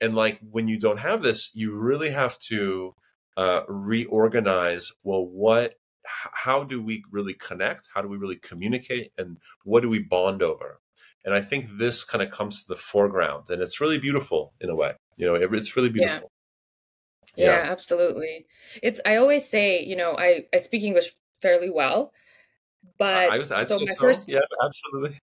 And 0.00 0.14
like 0.14 0.38
when 0.50 0.68
you 0.68 0.78
don't 0.78 0.98
have 0.98 1.22
this 1.22 1.50
you 1.54 1.74
really 1.74 2.10
have 2.10 2.38
to 2.50 2.94
uh, 3.36 3.62
reorganize 3.68 4.92
well 5.04 5.24
what 5.26 5.74
how 6.06 6.62
do 6.64 6.80
we 6.80 7.02
really 7.10 7.34
connect? 7.34 7.88
How 7.92 8.00
do 8.00 8.08
we 8.08 8.16
really 8.16 8.36
communicate? 8.36 9.12
And 9.18 9.38
what 9.64 9.82
do 9.82 9.88
we 9.88 9.98
bond 9.98 10.42
over 10.42 10.80
and 11.26 11.34
i 11.34 11.40
think 11.40 11.66
this 11.78 12.04
kind 12.04 12.22
of 12.22 12.30
comes 12.30 12.62
to 12.62 12.68
the 12.68 12.76
foreground 12.76 13.50
and 13.50 13.60
it's 13.62 13.80
really 13.82 13.98
beautiful 13.98 14.54
in 14.62 14.70
a 14.70 14.74
way 14.76 14.92
you 15.18 15.26
know 15.26 15.34
it, 15.34 15.52
it's 15.52 15.76
really 15.76 15.90
Yeah. 15.90 16.04
beautiful 16.06 16.30
Yeah, 17.36 17.64
absolutely. 17.70 18.46
It's 18.82 19.00
I 19.04 19.16
always 19.16 19.46
say, 19.48 19.82
you 19.84 19.96
know, 19.96 20.16
I 20.16 20.44
I 20.54 20.58
speak 20.58 20.82
English 20.84 21.12
fairly 21.42 21.70
well, 21.70 22.12
but 22.98 23.30
I 23.30 23.38
was, 23.38 23.52
I'd 23.52 23.66
so 23.68 23.78
my 23.78 23.86
so. 23.86 24.00
first 24.00 24.28
yeah, 24.28 24.40
absolutely. 24.64 25.18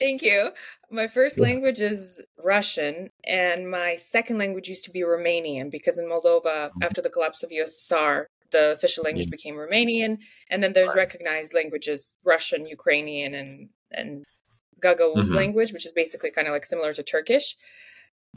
Thank 0.00 0.22
you. 0.22 0.50
My 0.90 1.06
first 1.06 1.38
Yeah. 1.38 1.44
language 1.44 1.80
is 1.80 2.20
Russian, 2.36 3.10
and 3.24 3.70
my 3.70 3.94
second 3.94 4.38
language 4.38 4.68
used 4.68 4.84
to 4.86 4.90
be 4.90 5.00
Romanian 5.00 5.70
because 5.70 5.98
in 5.98 6.06
Moldova, 6.06 6.70
Mhm. 6.70 6.82
after 6.82 7.00
the 7.00 7.10
collapse 7.10 7.42
of 7.44 7.52
USSR, 7.52 8.26
the 8.50 8.72
official 8.72 9.04
language 9.04 9.26
Yeah. 9.26 9.36
became 9.36 9.54
Romanian, 9.54 10.18
and 10.50 10.62
then 10.62 10.72
there's 10.72 10.94
recognized 10.94 11.54
languages 11.54 12.18
Russian, 12.24 12.66
Ukrainian, 12.68 13.34
and 13.34 13.70
and 13.92 14.24
Gagauz 14.84 15.28
Mhm. 15.28 15.34
language, 15.34 15.72
which 15.72 15.86
is 15.86 15.92
basically 15.92 16.30
kind 16.30 16.46
of 16.48 16.52
like 16.52 16.64
similar 16.64 16.92
to 16.92 17.02
Turkish. 17.02 17.56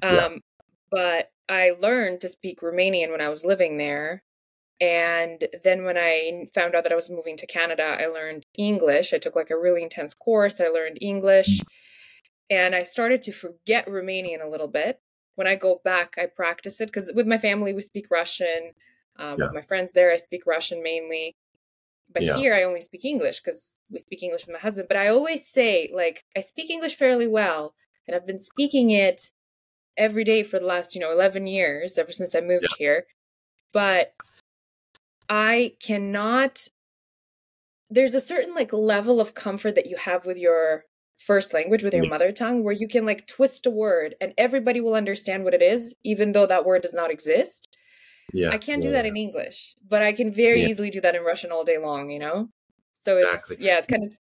Yeah. 0.01 0.25
Um, 0.25 0.43
but 0.89 1.31
I 1.49 1.71
learned 1.71 2.21
to 2.21 2.29
speak 2.29 2.61
Romanian 2.61 3.11
when 3.11 3.21
I 3.21 3.29
was 3.29 3.43
living 3.45 3.77
there. 3.77 4.23
And 4.79 5.47
then 5.63 5.83
when 5.83 5.97
I 5.97 6.45
found 6.53 6.75
out 6.75 6.83
that 6.83 6.91
I 6.91 6.95
was 6.95 7.09
moving 7.09 7.35
to 7.37 7.47
Canada, 7.47 7.97
I 7.99 8.05
learned 8.07 8.45
English. 8.57 9.11
I 9.13 9.17
took 9.17 9.35
like 9.35 9.49
a 9.49 9.57
really 9.57 9.81
intense 9.81 10.13
course. 10.13 10.61
I 10.61 10.67
learned 10.67 10.99
English 11.01 11.59
and 12.49 12.75
I 12.75 12.83
started 12.83 13.21
to 13.23 13.31
forget 13.31 13.87
Romanian 13.87 14.41
a 14.43 14.47
little 14.47 14.67
bit. 14.67 14.99
When 15.35 15.47
I 15.47 15.55
go 15.55 15.81
back, 15.83 16.15
I 16.17 16.27
practice 16.27 16.79
it 16.79 16.87
because 16.87 17.11
with 17.13 17.27
my 17.27 17.37
family, 17.37 17.73
we 17.73 17.81
speak 17.81 18.09
Russian. 18.11 18.73
Um, 19.17 19.37
Yeah. 19.39 19.45
With 19.45 19.53
my 19.55 19.61
friends 19.61 19.93
there, 19.93 20.11
I 20.11 20.17
speak 20.17 20.45
Russian 20.45 20.83
mainly. 20.83 21.35
But 22.17 22.25
Yeah. 22.25 22.35
here, 22.37 22.55
I 22.55 22.63
only 22.63 22.81
speak 22.81 23.05
English 23.05 23.41
because 23.41 23.79
we 23.91 23.99
speak 23.99 24.23
English 24.23 24.47
with 24.47 24.53
my 24.53 24.59
husband. 24.59 24.87
But 24.87 24.97
I 24.97 25.09
always 25.09 25.47
say, 25.47 25.91
like, 25.93 26.23
I 26.35 26.39
speak 26.39 26.71
English 26.71 26.95
fairly 26.95 27.27
well, 27.27 27.75
and 28.07 28.15
I've 28.15 28.25
been 28.25 28.39
speaking 28.39 28.89
it 28.89 29.29
every 29.95 30.23
day 30.23 30.41
for 30.41 30.57
the 30.57 30.65
last, 30.65 30.95
you 30.95 31.01
know, 31.01 31.11
11 31.11 31.45
years, 31.45 31.95
ever 31.95 32.11
since 32.11 32.33
I 32.33 32.41
moved 32.41 32.73
here. 32.79 33.05
But 33.71 34.15
I 35.29 35.75
cannot 35.79 36.69
there's 37.89 38.15
a 38.15 38.21
certain 38.21 38.53
like 38.53 38.73
level 38.73 39.21
of 39.21 39.33
comfort 39.33 39.75
that 39.75 39.85
you 39.85 39.95
have 39.95 40.25
with 40.25 40.37
your 40.37 40.83
first 41.17 41.53
language 41.53 41.83
with 41.83 41.93
your 41.93 42.03
Yeah. 42.03 42.09
mother 42.09 42.31
tongue 42.31 42.63
where 42.63 42.73
you 42.73 42.87
can 42.87 43.05
like 43.05 43.27
twist 43.27 43.65
a 43.65 43.71
word 43.71 44.15
and 44.19 44.33
everybody 44.37 44.81
will 44.81 44.93
understand 44.93 45.43
what 45.43 45.53
it 45.53 45.61
is 45.61 45.93
even 46.03 46.31
though 46.33 46.45
that 46.47 46.65
word 46.65 46.81
does 46.81 46.93
not 46.93 47.11
exist. 47.11 47.76
Yeah, 48.33 48.49
I 48.51 48.57
can't 48.57 48.81
yeah, 48.81 48.89
do 48.89 48.91
that 48.93 49.05
yeah. 49.05 49.11
in 49.11 49.17
English, 49.17 49.75
but 49.87 50.01
I 50.01 50.13
can 50.13 50.31
very 50.31 50.61
Yeah. 50.61 50.67
easily 50.69 50.89
do 50.89 51.01
that 51.01 51.15
in 51.15 51.23
Russian 51.23 51.51
all 51.51 51.63
day 51.63 51.77
long, 51.77 52.09
you 52.09 52.19
know? 52.19 52.49
So 52.97 53.17
it's 53.17 53.27
Exactly. 53.27 53.65
yeah, 53.65 53.77
it's 53.77 53.87
kind 53.87 54.03
of 54.03 54.17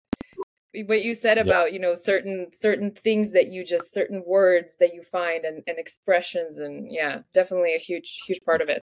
what 0.89 1.03
you 1.03 1.15
said 1.15 1.39
about, 1.39 1.73
you 1.73 1.79
know, 1.79 1.95
certain 1.95 2.49
certain 2.53 2.91
things 2.93 3.33
that 3.33 3.49
you 3.49 3.65
just 3.65 3.93
certain 3.93 4.23
words 4.27 4.77
that 4.81 4.95
you 4.95 5.03
find 5.03 5.45
and, 5.45 5.63
and 5.67 5.79
expressions 5.79 6.59
and 6.59 6.91
yeah, 6.93 7.21
definitely 7.33 7.75
a 7.75 7.79
huge 7.79 8.23
huge 8.27 8.43
part 8.45 8.61
of 8.63 8.69
it. 8.69 8.83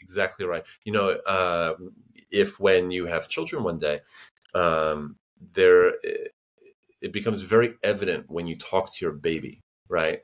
exactly 0.00 0.46
right. 0.46 0.64
You 0.84 0.92
know, 0.92 1.10
uh, 1.26 1.74
if 2.30 2.58
when 2.60 2.90
you 2.90 3.06
have 3.06 3.28
children 3.28 3.62
one 3.62 3.78
day, 3.78 4.00
um, 4.54 5.16
there 5.54 5.94
it 7.00 7.12
becomes 7.12 7.42
very 7.42 7.74
evident 7.82 8.26
when 8.28 8.46
you 8.46 8.56
talk 8.56 8.92
to 8.94 9.04
your 9.04 9.12
baby, 9.14 9.60
right? 9.88 10.20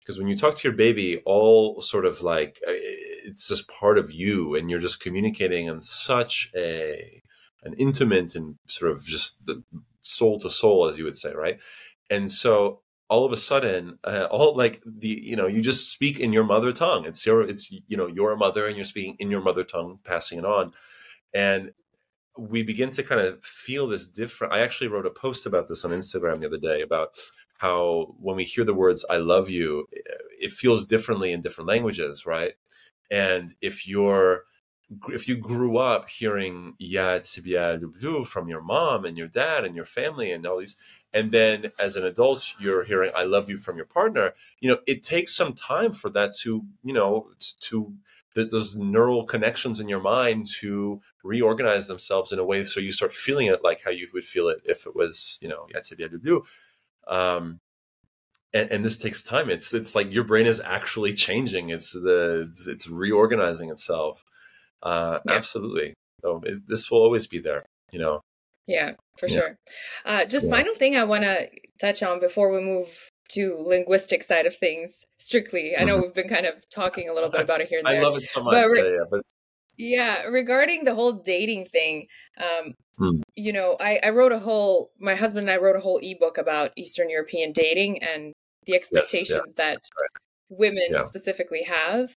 Because 0.00 0.18
when 0.18 0.28
you 0.28 0.36
talk 0.36 0.54
to 0.56 0.68
your 0.68 0.76
baby, 0.76 1.22
all 1.24 1.80
sort 1.80 2.04
of 2.06 2.22
like 2.22 2.60
uh, 2.66 2.72
it's 3.24 3.48
just 3.48 3.68
part 3.68 3.98
of 3.98 4.12
you, 4.12 4.54
and 4.54 4.70
you're 4.70 4.80
just 4.80 5.00
communicating 5.00 5.66
in 5.66 5.82
such 5.82 6.50
a 6.56 7.22
an 7.62 7.74
intimate 7.74 8.34
and 8.34 8.56
sort 8.66 8.90
of 8.90 9.04
just 9.04 9.44
the 9.44 9.62
soul 10.00 10.38
to 10.40 10.50
soul, 10.50 10.88
as 10.88 10.98
you 10.98 11.04
would 11.04 11.16
say, 11.16 11.32
right? 11.32 11.60
And 12.08 12.30
so 12.30 12.80
all 13.08 13.24
of 13.24 13.32
a 13.32 13.36
sudden, 13.36 13.98
uh, 14.04 14.28
all 14.30 14.56
like 14.56 14.82
the 14.86 15.20
you 15.22 15.36
know, 15.36 15.46
you 15.46 15.60
just 15.60 15.92
speak 15.92 16.20
in 16.20 16.32
your 16.32 16.44
mother 16.44 16.72
tongue. 16.72 17.04
It's 17.04 17.26
your 17.26 17.42
it's 17.42 17.70
you 17.70 17.96
know 17.96 18.06
your 18.06 18.36
mother, 18.36 18.66
and 18.66 18.76
you're 18.76 18.84
speaking 18.84 19.16
in 19.18 19.30
your 19.30 19.42
mother 19.42 19.64
tongue, 19.64 19.98
passing 20.04 20.38
it 20.38 20.44
on, 20.44 20.72
and 21.34 21.72
we 22.38 22.62
begin 22.62 22.90
to 22.90 23.02
kind 23.02 23.20
of 23.20 23.42
feel 23.44 23.88
this 23.88 24.06
different. 24.06 24.52
I 24.52 24.60
actually 24.60 24.88
wrote 24.88 25.06
a 25.06 25.10
post 25.10 25.44
about 25.44 25.68
this 25.68 25.84
on 25.84 25.90
Instagram 25.90 26.40
the 26.40 26.46
other 26.46 26.58
day 26.58 26.82
about 26.82 27.18
how 27.58 28.14
when 28.18 28.36
we 28.36 28.44
hear 28.44 28.64
the 28.64 28.74
words 28.74 29.04
"I 29.10 29.16
love 29.16 29.50
you," 29.50 29.88
it 30.38 30.52
feels 30.52 30.84
differently 30.84 31.32
in 31.32 31.42
different 31.42 31.68
languages, 31.68 32.24
right? 32.26 32.52
And 33.10 33.54
if 33.60 33.86
you're 33.86 34.44
if 35.08 35.28
you 35.28 35.36
grew 35.36 35.78
up 35.78 36.08
hearing 36.08 36.74
Yad 36.82 37.20
Sibia 37.20 38.26
from 38.26 38.48
your 38.48 38.60
mom 38.60 39.04
and 39.04 39.16
your 39.16 39.28
dad 39.28 39.64
and 39.64 39.76
your 39.76 39.84
family 39.84 40.32
and 40.32 40.44
all 40.44 40.58
these, 40.58 40.76
and 41.12 41.30
then 41.30 41.70
as 41.78 41.94
an 41.94 42.04
adult 42.04 42.54
you're 42.58 42.84
hearing 42.84 43.12
I 43.14 43.22
love 43.24 43.48
you 43.48 43.56
from 43.56 43.76
your 43.76 43.86
partner, 43.86 44.32
you 44.60 44.68
know, 44.68 44.78
it 44.86 45.02
takes 45.02 45.34
some 45.34 45.52
time 45.52 45.92
for 45.92 46.10
that 46.10 46.34
to, 46.38 46.64
you 46.82 46.92
know, 46.92 47.30
to 47.60 47.94
those 48.34 48.76
neural 48.76 49.24
connections 49.24 49.80
in 49.80 49.88
your 49.88 50.00
mind 50.00 50.46
to 50.60 51.00
reorganize 51.24 51.88
themselves 51.88 52.32
in 52.32 52.38
a 52.38 52.44
way 52.44 52.62
so 52.64 52.78
you 52.80 52.92
start 52.92 53.12
feeling 53.12 53.48
it 53.48 53.64
like 53.64 53.82
how 53.84 53.90
you 53.90 54.08
would 54.14 54.24
feel 54.24 54.48
it 54.48 54.60
if 54.64 54.86
it 54.86 54.94
was, 54.94 55.38
you 55.42 55.48
know, 55.48 55.66
Yad 55.74 55.82
Sibia 55.82 56.08
um, 57.08 57.60
and, 58.52 58.70
and, 58.70 58.84
this 58.84 58.98
takes 58.98 59.22
time. 59.22 59.50
It's 59.50 59.72
it's 59.74 59.94
like 59.94 60.12
your 60.12 60.24
brain 60.24 60.46
is 60.46 60.60
actually 60.60 61.14
changing. 61.14 61.70
It's 61.70 61.92
the 61.92 62.48
it's, 62.50 62.66
it's 62.66 62.88
reorganizing 62.88 63.70
itself. 63.70 64.24
Uh, 64.82 65.18
yeah. 65.26 65.32
Absolutely. 65.32 65.94
So 66.22 66.40
it, 66.44 66.66
this 66.66 66.90
will 66.90 67.02
always 67.02 67.26
be 67.26 67.38
there. 67.38 67.64
You 67.92 68.00
know. 68.00 68.20
Yeah, 68.66 68.92
for 69.18 69.26
yeah. 69.26 69.34
sure. 69.34 69.56
Uh, 70.04 70.24
just 70.26 70.46
yeah. 70.46 70.52
final 70.52 70.74
thing 70.74 70.96
I 70.96 71.04
want 71.04 71.24
to 71.24 71.48
touch 71.80 72.02
on 72.02 72.20
before 72.20 72.52
we 72.52 72.60
move 72.60 73.10
to 73.30 73.56
linguistic 73.58 74.22
side 74.22 74.46
of 74.46 74.56
things 74.56 75.04
strictly. 75.18 75.76
I 75.76 75.84
know 75.84 75.94
mm-hmm. 75.94 76.02
we've 76.02 76.14
been 76.14 76.28
kind 76.28 76.46
of 76.46 76.54
talking 76.68 77.08
a 77.08 77.12
little 77.12 77.30
bit 77.30 77.40
about 77.40 77.60
it 77.60 77.68
here 77.68 77.78
and 77.78 77.86
there. 77.86 78.00
I 78.00 78.02
love 78.02 78.16
it 78.16 78.24
so 78.24 78.42
much. 78.42 78.54
But 78.54 78.70
re- 78.70 78.80
yeah, 78.80 79.04
but 79.10 79.20
yeah, 79.76 80.22
regarding 80.24 80.84
the 80.84 80.94
whole 80.94 81.12
dating 81.12 81.66
thing, 81.66 82.06
um, 82.38 82.74
hmm. 82.98 83.20
you 83.34 83.52
know, 83.52 83.76
I, 83.80 83.98
I 84.02 84.10
wrote 84.10 84.32
a 84.32 84.38
whole, 84.38 84.90
my 85.00 85.14
husband 85.14 85.48
and 85.48 85.54
I 85.58 85.62
wrote 85.62 85.76
a 85.76 85.80
whole 85.80 86.00
ebook 86.02 86.38
about 86.38 86.72
Eastern 86.76 87.08
European 87.08 87.52
dating 87.52 88.02
and 88.02 88.32
the 88.66 88.74
expectations 88.74 89.28
yes, 89.30 89.40
yeah. 89.46 89.52
that 89.56 89.80
right. 90.00 90.10
women 90.48 90.88
yeah. 90.90 91.04
specifically 91.04 91.62
have. 91.62 92.16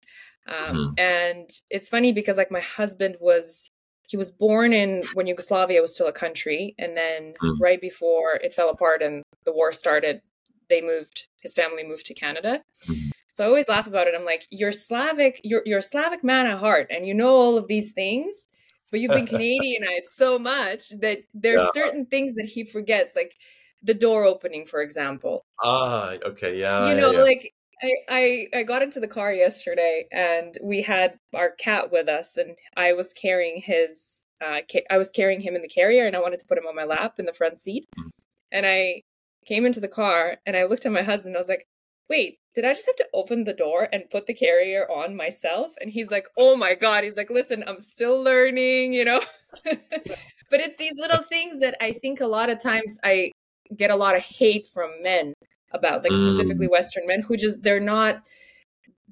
Um, 0.47 0.55
mm-hmm. 0.75 0.93
And 0.97 1.49
it's 1.69 1.89
funny 1.89 2.11
because, 2.11 2.37
like, 2.37 2.51
my 2.51 2.59
husband 2.59 3.17
was 3.19 3.69
he 4.07 4.17
was 4.17 4.31
born 4.31 4.73
in 4.73 5.03
when 5.13 5.27
Yugoslavia 5.27 5.81
was 5.81 5.93
still 5.93 6.07
a 6.07 6.13
country, 6.13 6.75
and 6.77 6.97
then 6.97 7.33
mm-hmm. 7.41 7.61
right 7.61 7.79
before 7.79 8.33
it 8.35 8.53
fell 8.53 8.69
apart 8.69 9.01
and 9.01 9.23
the 9.45 9.53
war 9.53 9.71
started, 9.71 10.21
they 10.69 10.81
moved. 10.81 11.27
His 11.41 11.53
family 11.53 11.83
moved 11.83 12.05
to 12.07 12.13
Canada. 12.13 12.61
Mm-hmm. 12.87 13.09
So 13.31 13.45
I 13.45 13.47
always 13.47 13.69
laugh 13.69 13.87
about 13.87 14.07
it. 14.07 14.13
I'm 14.13 14.25
like, 14.25 14.45
you're 14.49 14.73
Slavic, 14.73 15.39
you're 15.43 15.61
you're 15.65 15.79
a 15.79 15.83
Slavic 15.83 16.23
man 16.23 16.47
at 16.47 16.59
heart, 16.59 16.87
and 16.89 17.07
you 17.07 17.13
know 17.13 17.29
all 17.29 17.57
of 17.57 17.67
these 17.67 17.93
things, 17.93 18.47
but 18.91 18.99
you've 18.99 19.11
been 19.11 19.27
Canadianized 19.35 20.11
so 20.13 20.37
much 20.37 20.89
that 20.99 21.19
there's 21.33 21.61
yeah. 21.61 21.69
certain 21.73 22.05
things 22.05 22.35
that 22.35 22.45
he 22.45 22.65
forgets, 22.65 23.15
like 23.15 23.35
the 23.83 23.93
door 23.93 24.25
opening, 24.25 24.65
for 24.65 24.81
example. 24.81 25.43
Ah, 25.63 26.15
okay, 26.25 26.59
yeah. 26.59 26.89
You 26.89 26.95
know, 26.95 27.11
yeah, 27.11 27.17
yeah. 27.17 27.23
like 27.23 27.53
I, 27.81 27.91
I 28.09 28.59
I 28.59 28.63
got 28.63 28.83
into 28.83 28.99
the 28.99 29.07
car 29.07 29.33
yesterday 29.33 30.05
and 30.11 30.55
we 30.63 30.83
had 30.83 31.17
our 31.33 31.51
cat 31.51 31.91
with 31.91 32.07
us 32.07 32.37
and 32.37 32.57
I 32.77 32.93
was 32.93 33.13
carrying 33.13 33.61
his 33.61 34.25
uh 34.43 34.59
ca- 34.71 34.85
I 34.89 34.97
was 34.97 35.11
carrying 35.11 35.41
him 35.41 35.55
in 35.55 35.61
the 35.61 35.67
carrier 35.67 36.05
and 36.05 36.15
I 36.15 36.21
wanted 36.21 36.39
to 36.39 36.45
put 36.45 36.57
him 36.57 36.67
on 36.67 36.75
my 36.75 36.83
lap 36.83 37.15
in 37.17 37.25
the 37.25 37.33
front 37.33 37.57
seat. 37.57 37.87
Mm-hmm. 37.97 38.09
And 38.51 38.65
I 38.65 39.01
came 39.45 39.65
into 39.65 39.79
the 39.79 39.87
car 39.87 40.37
and 40.45 40.55
I 40.55 40.65
looked 40.65 40.85
at 40.85 40.91
my 40.91 41.01
husband 41.01 41.33
and 41.33 41.37
I 41.37 41.39
was 41.39 41.49
like, 41.49 41.67
"Wait, 42.09 42.37
did 42.53 42.65
I 42.65 42.73
just 42.73 42.85
have 42.85 42.95
to 42.97 43.07
open 43.13 43.45
the 43.45 43.53
door 43.53 43.87
and 43.91 44.09
put 44.09 44.27
the 44.27 44.33
carrier 44.33 44.85
on 44.91 45.15
myself?" 45.15 45.73
And 45.81 45.89
he's 45.89 46.11
like, 46.11 46.27
"Oh 46.37 46.55
my 46.55 46.75
god." 46.75 47.03
He's 47.03 47.17
like, 47.17 47.29
"Listen, 47.31 47.63
I'm 47.65 47.79
still 47.79 48.21
learning, 48.21 48.93
you 48.93 49.05
know." 49.05 49.21
but 49.63 50.59
it's 50.59 50.77
these 50.77 50.97
little 50.97 51.23
things 51.23 51.61
that 51.61 51.77
I 51.81 51.93
think 51.93 52.21
a 52.21 52.27
lot 52.27 52.49
of 52.49 52.61
times 52.61 52.99
I 53.03 53.31
get 53.75 53.91
a 53.91 53.95
lot 53.95 54.15
of 54.15 54.21
hate 54.21 54.67
from 54.67 54.91
men 55.01 55.33
about 55.73 56.03
like 56.03 56.11
specifically 56.13 56.67
mm. 56.67 56.71
western 56.71 57.07
men 57.07 57.21
who 57.21 57.37
just 57.37 57.61
they're 57.61 57.79
not 57.79 58.21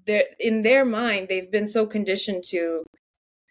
they're 0.06 0.26
in 0.40 0.62
their 0.62 0.86
mind 0.86 1.28
they've 1.28 1.52
been 1.52 1.68
so 1.68 1.86
conditioned 1.86 2.44
to 2.44 2.84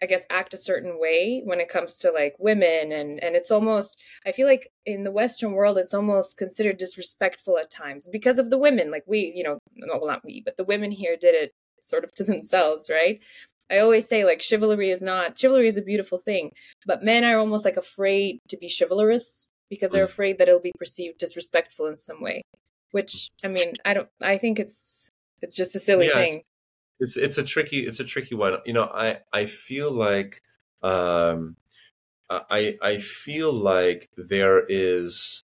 i 0.01 0.05
guess 0.05 0.25
act 0.29 0.53
a 0.53 0.57
certain 0.57 0.99
way 0.99 1.41
when 1.45 1.59
it 1.59 1.69
comes 1.69 1.97
to 1.97 2.11
like 2.11 2.35
women. 2.39 2.91
And 2.91 3.21
and 3.23 3.35
it's 3.35 3.51
almost 3.51 3.97
i 4.25 4.31
feel 4.31 4.47
like 4.47 4.69
in 4.85 5.03
the 5.03 5.11
western 5.11 5.53
world 5.53 5.77
it's 5.77 5.93
almost 5.93 6.37
considered 6.37 6.77
disrespectful 6.77 7.57
at 7.57 7.71
times 7.71 8.07
because 8.11 8.37
of 8.37 8.49
the 8.49 8.57
women. 8.57 8.91
Like 8.91 9.03
we 9.07 9.31
you 9.35 9.43
know 9.43 9.59
well 9.87 10.07
not 10.07 10.23
we 10.23 10.41
but 10.43 10.57
the 10.57 10.63
women 10.63 10.91
here 10.91 11.17
did 11.19 11.35
it 11.35 11.51
sort 11.81 12.03
of 12.03 12.13
to 12.15 12.23
themselves 12.23 12.89
right? 12.89 13.19
I 13.71 13.79
always 13.79 14.07
say 14.07 14.25
like 14.25 14.41
chivalry 14.41 14.89
is 14.89 15.01
not 15.01 15.37
chivalry 15.37 15.67
is 15.67 15.77
a 15.77 15.81
beautiful 15.81 16.17
thing 16.17 16.51
but 16.85 17.03
men 17.03 17.23
are 17.23 17.37
almost 17.37 17.65
like 17.65 17.77
afraid 17.77 18.39
to 18.49 18.57
be 18.57 18.71
chivalrous 18.75 19.51
because 19.69 19.91
they're 19.91 20.05
mm. 20.05 20.09
afraid 20.09 20.37
that 20.37 20.47
it'll 20.47 20.59
be 20.59 20.71
perceived 20.77 21.17
disrespectful 21.17 21.85
in 21.87 21.97
some 21.97 22.21
way 22.21 22.41
which 22.91 23.29
i 23.43 23.47
mean 23.47 23.73
i 23.85 23.93
don't 23.93 24.09
i 24.21 24.37
think 24.37 24.59
it's 24.59 25.11
it's 25.41 25.55
just 25.55 25.75
a 25.75 25.79
silly 25.79 26.07
yeah, 26.07 26.13
thing. 26.13 26.43
it's, 26.99 27.15
it's 27.15 27.17
it's 27.17 27.37
a 27.37 27.43
tricky 27.43 27.79
it's 27.85 27.99
a 27.99 28.03
tricky 28.03 28.35
one. 28.35 28.57
You 28.65 28.73
know 28.73 28.85
i 28.85 29.19
i 29.31 29.45
feel 29.45 29.91
like 29.91 30.41
um 30.81 31.55
i 32.29 32.77
i 32.81 32.97
feel 32.97 33.51
like 33.51 34.09
there 34.17 34.65
is 34.67 35.43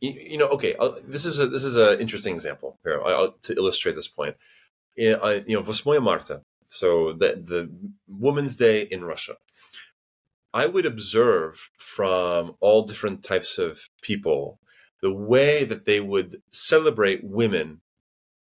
you, 0.00 0.36
know 0.36 0.48
okay 0.48 0.74
I'll, 0.78 0.96
this 1.06 1.24
is 1.24 1.40
a 1.40 1.46
this 1.46 1.64
is 1.64 1.76
an 1.76 1.98
interesting 1.98 2.34
example 2.34 2.78
here. 2.84 3.02
I'll, 3.02 3.32
to 3.42 3.54
illustrate 3.54 3.94
this 3.94 4.08
point. 4.08 4.36
In, 4.96 5.14
uh, 5.14 5.40
you 5.46 5.56
know 5.56 5.62
Vosmoya 5.62 6.02
Marta 6.02 6.42
so 6.68 7.12
the 7.12 7.42
the 7.52 7.70
woman's 8.08 8.56
day 8.56 8.82
in 8.82 9.04
russia 9.04 9.34
I 10.54 10.66
would 10.66 10.86
observe 10.86 11.68
from 11.76 12.52
all 12.60 12.84
different 12.84 13.24
types 13.24 13.58
of 13.58 13.88
people 14.02 14.60
the 15.02 15.12
way 15.12 15.64
that 15.64 15.84
they 15.84 16.00
would 16.00 16.36
celebrate 16.52 17.24
women 17.24 17.80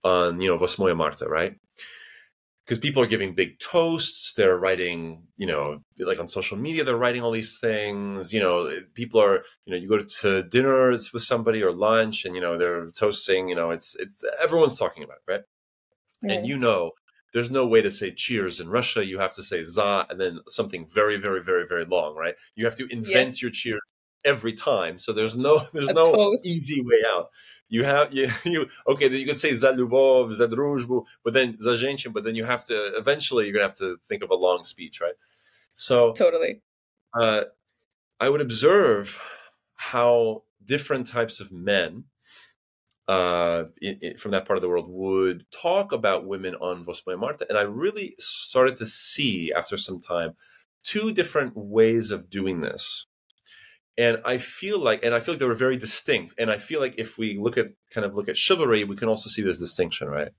on, 0.02 0.40
you 0.40 0.48
know, 0.48 0.56
Vosmoya 0.56 0.96
Marta, 0.96 1.28
right? 1.28 1.54
Because 2.64 2.78
people 2.78 3.02
are 3.02 3.06
giving 3.06 3.34
big 3.34 3.58
toasts, 3.58 4.32
they're 4.34 4.58
writing, 4.58 5.22
you 5.36 5.46
know, 5.46 5.80
like 5.98 6.18
on 6.18 6.28
social 6.28 6.56
media, 6.56 6.82
they're 6.82 6.96
writing 6.96 7.22
all 7.22 7.30
these 7.30 7.58
things. 7.60 8.32
You 8.32 8.40
know, 8.40 8.80
people 8.94 9.20
are, 9.20 9.44
you 9.66 9.72
know, 9.72 9.76
you 9.76 9.88
go 9.88 9.98
to 10.02 10.42
dinner 10.44 10.90
with 10.90 11.22
somebody 11.22 11.62
or 11.62 11.72
lunch, 11.72 12.24
and 12.24 12.34
you 12.34 12.40
know 12.40 12.58
they're 12.58 12.90
toasting. 12.90 13.48
You 13.48 13.54
know, 13.54 13.70
it's 13.70 13.96
it's 13.98 14.22
everyone's 14.42 14.78
talking 14.78 15.02
about 15.02 15.18
it, 15.26 15.30
right? 15.30 15.42
And 16.22 16.46
you 16.46 16.58
know 16.58 16.92
there's 17.33 17.51
no 17.51 17.65
way 17.65 17.81
to 17.81 17.89
say 17.89 18.11
cheers 18.11 18.59
in 18.59 18.69
Russia. 18.69 19.05
You 19.05 19.19
have 19.19 19.33
to 19.33 19.43
say 19.43 19.63
za 19.63 20.05
and 20.09 20.21
then 20.21 20.39
something 20.47 20.85
very, 20.85 21.17
very, 21.17 21.41
very, 21.41 21.65
very 21.67 21.85
long, 21.85 22.15
right? 22.15 22.35
You 22.55 22.65
have 22.65 22.75
to 22.75 22.87
invent 22.91 23.29
yes. 23.29 23.41
your 23.41 23.51
cheers 23.51 23.81
every 24.25 24.53
time. 24.53 24.99
So 24.99 25.11
there's 25.11 25.37
no 25.37 25.61
there's 25.73 25.89
a 25.89 25.93
no 25.93 26.13
toast. 26.13 26.45
easy 26.45 26.81
way 26.81 27.01
out. 27.07 27.29
You 27.69 27.83
have 27.83 28.13
you, 28.13 28.29
you 28.43 28.67
okay, 28.87 29.07
then 29.07 29.19
you 29.19 29.25
could 29.25 29.37
say 29.37 29.53
za 29.53 29.73
любовь, 29.73 30.33
za 30.33 30.47
дружбу, 30.47 31.05
but 31.23 31.33
then 31.33 31.59
za 31.59 31.71
женщин, 31.75 32.13
but 32.13 32.23
then 32.23 32.35
you 32.35 32.45
have 32.45 32.65
to 32.65 32.95
eventually 32.95 33.45
you're 33.45 33.53
gonna 33.53 33.65
have 33.65 33.77
to 33.77 33.97
think 34.07 34.23
of 34.23 34.29
a 34.29 34.35
long 34.35 34.63
speech, 34.63 35.01
right? 35.01 35.15
So 35.73 36.13
totally. 36.13 36.61
Uh, 37.13 37.45
I 38.19 38.29
would 38.29 38.41
observe 38.41 39.19
how 39.75 40.43
different 40.63 41.07
types 41.07 41.39
of 41.39 41.51
men 41.51 42.05
uh, 43.08 43.64
in, 43.80 43.98
in, 44.02 44.16
from 44.16 44.32
that 44.32 44.46
part 44.46 44.58
of 44.58 44.62
the 44.62 44.68
world 44.68 44.86
would 44.88 45.46
talk 45.50 45.92
about 45.92 46.26
women 46.26 46.54
on 46.56 46.84
Vosmoya 46.84 47.18
Marta. 47.18 47.46
And 47.48 47.56
I 47.56 47.62
really 47.62 48.14
started 48.18 48.76
to 48.76 48.86
see 48.86 49.52
after 49.56 49.76
some 49.78 49.98
time 49.98 50.34
two 50.84 51.12
different 51.12 51.56
ways 51.56 52.10
of 52.10 52.28
doing 52.28 52.60
this. 52.60 53.06
And 53.96 54.18
I 54.24 54.38
feel 54.38 54.78
like, 54.78 55.04
and 55.04 55.14
I 55.14 55.20
feel 55.20 55.34
like 55.34 55.40
they 55.40 55.46
were 55.46 55.54
very 55.54 55.76
distinct. 55.76 56.34
And 56.38 56.50
I 56.50 56.58
feel 56.58 56.80
like 56.80 56.94
if 56.98 57.18
we 57.18 57.38
look 57.38 57.58
at 57.58 57.72
kind 57.90 58.04
of 58.04 58.14
look 58.14 58.28
at 58.28 58.36
chivalry, 58.36 58.84
we 58.84 58.94
can 58.94 59.08
also 59.08 59.28
see 59.28 59.42
this 59.42 59.58
distinction, 59.58 60.08
right? 60.08 60.30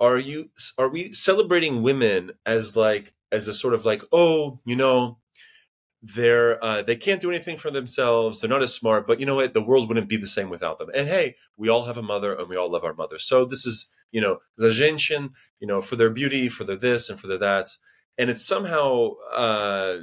Are 0.00 0.18
you 0.18 0.50
are 0.76 0.88
we 0.88 1.12
celebrating 1.12 1.82
women 1.82 2.32
as 2.44 2.74
like 2.74 3.14
as 3.30 3.48
a 3.48 3.54
sort 3.54 3.74
of 3.74 3.84
like, 3.84 4.02
oh, 4.12 4.58
you 4.64 4.76
know, 4.76 5.18
they're 6.14 6.62
uh, 6.62 6.82
they 6.82 6.96
can't 6.96 7.20
do 7.20 7.30
anything 7.30 7.56
for 7.56 7.70
themselves. 7.70 8.40
They're 8.40 8.50
not 8.50 8.62
as 8.62 8.74
smart 8.74 9.06
but 9.06 9.18
you 9.20 9.26
know 9.26 9.34
what? 9.34 9.54
The 9.54 9.62
world 9.62 9.88
wouldn't 9.88 10.08
be 10.08 10.16
the 10.16 10.26
same 10.26 10.50
without 10.50 10.78
them. 10.78 10.90
And 10.94 11.08
hey 11.08 11.36
we 11.56 11.68
all 11.68 11.84
have 11.84 11.96
a 11.96 12.02
mother 12.02 12.34
and 12.34 12.48
we 12.48 12.56
all 12.56 12.70
love 12.70 12.84
our 12.84 12.94
mother 12.94 13.18
so 13.18 13.44
this 13.44 13.66
is 13.66 13.86
you 14.12 14.20
know 14.20 14.38
zazhenshin 14.60 15.30
you 15.60 15.66
know 15.66 15.80
for 15.80 15.96
their 15.96 16.10
beauty 16.10 16.48
for 16.48 16.64
their 16.64 16.76
this 16.76 17.08
and 17.10 17.18
for 17.18 17.26
their 17.26 17.38
that. 17.38 17.68
And 18.18 18.30
it's 18.30 18.46
somehow 18.46 19.10
uh, 19.34 19.96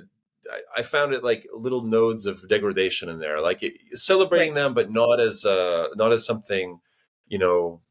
I, 0.51 0.59
I 0.77 0.81
found 0.81 1.13
it 1.13 1.23
like 1.23 1.47
little 1.53 1.81
nodes 1.81 2.25
of 2.25 2.47
degradation 2.47 3.09
in 3.09 3.19
there. 3.19 3.41
Like 3.41 3.63
it, 3.63 3.73
celebrating 3.93 4.53
right. 4.53 4.61
them 4.61 4.73
but 4.73 4.91
not 4.91 5.19
as 5.19 5.45
uh 5.45 5.87
not 5.95 6.11
as 6.11 6.25
something 6.25 6.79
you 7.27 7.39
know 7.39 7.81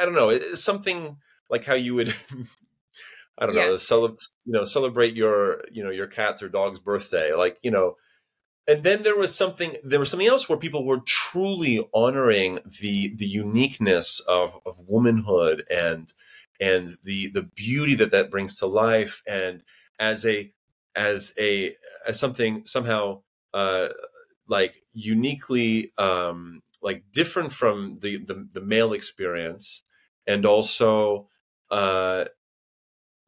i 0.00 0.04
don't 0.04 0.14
know. 0.14 0.30
It's 0.30 0.64
something 0.64 1.16
like 1.48 1.64
how 1.64 1.74
you 1.74 1.94
would 1.94 2.12
I 3.38 3.46
don't 3.46 3.56
yeah. 3.56 3.66
know, 3.66 3.76
celebrate, 3.76 4.22
you 4.44 4.52
know, 4.52 4.64
celebrate 4.64 5.16
your, 5.16 5.62
you 5.70 5.82
know, 5.82 5.90
your 5.90 6.06
cat's 6.06 6.42
or 6.42 6.48
dog's 6.48 6.80
birthday. 6.80 7.32
Like, 7.32 7.58
you 7.62 7.70
know, 7.70 7.96
and 8.68 8.82
then 8.82 9.02
there 9.02 9.16
was 9.16 9.34
something, 9.34 9.76
there 9.82 9.98
was 9.98 10.10
something 10.10 10.28
else 10.28 10.48
where 10.48 10.58
people 10.58 10.86
were 10.86 11.00
truly 11.00 11.82
honoring 11.92 12.60
the, 12.80 13.14
the 13.16 13.26
uniqueness 13.26 14.20
of, 14.20 14.58
of 14.66 14.78
womanhood 14.86 15.64
and, 15.70 16.12
and 16.60 16.96
the, 17.02 17.28
the 17.28 17.42
beauty 17.42 17.94
that 17.96 18.10
that 18.12 18.30
brings 18.30 18.56
to 18.58 18.66
life. 18.66 19.22
And 19.26 19.62
as 19.98 20.24
a, 20.26 20.52
as 20.94 21.32
a, 21.38 21.74
as 22.06 22.20
something 22.20 22.62
somehow, 22.66 23.22
uh, 23.54 23.88
like 24.46 24.82
uniquely, 24.92 25.92
um, 25.98 26.62
like 26.82 27.04
different 27.12 27.52
from 27.52 27.98
the, 28.00 28.18
the, 28.18 28.46
the 28.52 28.60
male 28.60 28.92
experience 28.92 29.82
and 30.26 30.44
also 30.44 31.28
uh, 31.70 32.26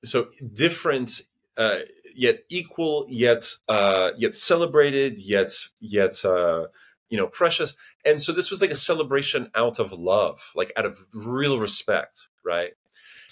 so 0.05 0.29
different 0.53 1.23
uh, 1.57 1.81
yet 2.15 2.45
equal 2.49 3.07
yet 3.09 3.45
uh, 3.69 4.11
yet 4.17 4.35
celebrated 4.35 5.19
yet 5.19 5.51
yet 5.81 6.25
uh, 6.25 6.67
you 7.09 7.19
know 7.19 7.27
precious. 7.27 7.75
And 8.05 8.21
so 8.21 8.33
this 8.33 8.51
was 8.51 8.61
like 8.61 8.71
a 8.71 8.77
celebration 8.77 9.51
out 9.55 9.79
of 9.79 9.93
love 9.93 10.53
like 10.55 10.73
out 10.77 10.87
of 10.87 10.99
real 11.13 11.59
respect 11.59 12.29
right? 12.45 12.73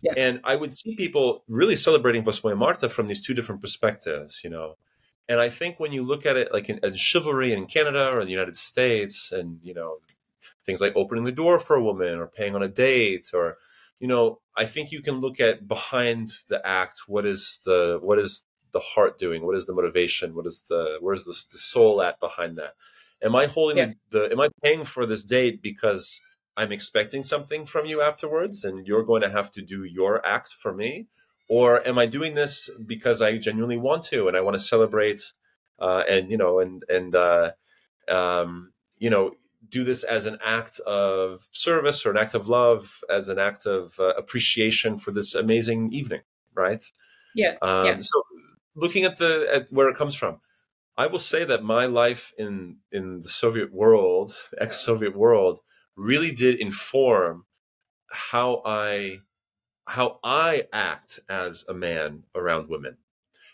Yeah. 0.02 0.14
and 0.16 0.40
i 0.42 0.56
would 0.56 0.72
see 0.72 0.96
people 0.96 1.44
really 1.46 1.76
celebrating 1.76 2.26
8 2.26 2.56
marta 2.56 2.88
from 2.88 3.06
these 3.06 3.20
two 3.20 3.34
different 3.34 3.60
perspectives 3.60 4.42
you 4.42 4.50
know? 4.50 4.76
And 5.28 5.38
i 5.38 5.48
think 5.48 5.78
when 5.78 5.92
you 5.92 6.02
look 6.02 6.26
at 6.26 6.36
it 6.36 6.52
like 6.52 6.68
in, 6.68 6.80
in 6.82 6.96
chivalry 6.96 7.52
in 7.52 7.66
canada 7.66 8.10
or 8.10 8.24
the 8.24 8.32
united 8.32 8.56
states 8.56 9.30
and 9.30 9.60
you 9.62 9.74
know 9.74 9.98
things 10.64 10.80
like 10.80 10.96
opening 10.96 11.24
the 11.24 11.32
door 11.32 11.58
for 11.60 11.76
a 11.76 11.82
woman 11.82 12.18
or 12.18 12.26
paying 12.26 12.54
on 12.56 12.62
a 12.62 12.68
date 12.68 13.30
or 13.32 13.58
you 14.00 14.08
know 14.08 14.40
i 14.56 14.64
think 14.64 14.90
you 14.90 15.02
can 15.02 15.20
look 15.20 15.40
at 15.40 15.68
behind 15.68 16.28
the 16.48 16.64
act 16.66 17.02
what 17.06 17.24
is 17.24 17.60
the 17.64 17.98
what 18.02 18.18
is 18.18 18.44
the 18.72 18.80
heart 18.80 19.18
doing? 19.18 19.46
What 19.46 19.56
is 19.56 19.66
the 19.66 19.74
motivation? 19.74 20.34
What 20.34 20.46
is 20.46 20.64
the 20.68 20.96
where's 21.00 21.24
the, 21.24 21.40
the 21.52 21.58
soul 21.58 22.02
at 22.02 22.18
behind 22.18 22.58
that? 22.58 22.74
Am 23.22 23.36
i 23.36 23.46
holding 23.46 23.76
the, 23.76 23.94
the 24.10 24.32
am 24.32 24.40
i 24.40 24.48
paying 24.62 24.84
for 24.84 25.06
this 25.06 25.22
date 25.22 25.62
because 25.62 26.20
i'm 26.56 26.72
expecting 26.72 27.22
something 27.22 27.64
from 27.64 27.86
you 27.86 28.02
afterwards 28.02 28.64
and 28.64 28.86
you're 28.86 29.04
going 29.04 29.22
to 29.22 29.30
have 29.30 29.50
to 29.52 29.62
do 29.62 29.84
your 29.84 30.24
act 30.26 30.48
for 30.58 30.74
me? 30.74 31.06
Or 31.48 31.86
am 31.86 31.98
i 31.98 32.06
doing 32.06 32.34
this 32.34 32.68
because 32.84 33.22
i 33.22 33.36
genuinely 33.36 33.76
want 33.76 34.02
to 34.04 34.26
and 34.26 34.36
i 34.36 34.40
want 34.40 34.54
to 34.54 34.60
celebrate 34.60 35.20
uh, 35.78 36.02
and 36.08 36.30
you 36.30 36.36
know 36.36 36.58
and 36.58 36.82
and 36.88 37.14
uh, 37.14 37.52
um, 38.08 38.72
you 38.98 39.10
know 39.10 39.32
do 39.68 39.84
this 39.84 40.02
as 40.02 40.26
an 40.26 40.38
act 40.44 40.80
of 40.80 41.48
service 41.52 42.04
or 42.04 42.10
an 42.10 42.16
act 42.16 42.34
of 42.34 42.48
love, 42.48 43.02
as 43.08 43.28
an 43.28 43.38
act 43.38 43.66
of 43.66 43.98
uh, 43.98 44.08
appreciation 44.16 44.96
for 44.96 45.10
this 45.10 45.34
amazing 45.34 45.92
evening, 45.92 46.22
right? 46.54 46.84
Yeah. 47.34 47.56
Um, 47.62 47.86
yeah. 47.86 47.96
So, 48.00 48.22
looking 48.74 49.04
at 49.04 49.18
the 49.18 49.48
at 49.52 49.72
where 49.72 49.88
it 49.88 49.96
comes 49.96 50.14
from, 50.14 50.40
I 50.96 51.06
will 51.06 51.18
say 51.18 51.44
that 51.44 51.62
my 51.62 51.86
life 51.86 52.32
in 52.38 52.78
in 52.90 53.20
the 53.20 53.28
Soviet 53.28 53.72
world, 53.72 54.34
ex-Soviet 54.58 55.16
world, 55.16 55.60
really 55.96 56.32
did 56.32 56.60
inform 56.60 57.46
how 58.10 58.62
I 58.64 59.20
how 59.86 60.20
I 60.22 60.64
act 60.72 61.20
as 61.28 61.64
a 61.68 61.74
man 61.74 62.24
around 62.34 62.68
women. 62.68 62.98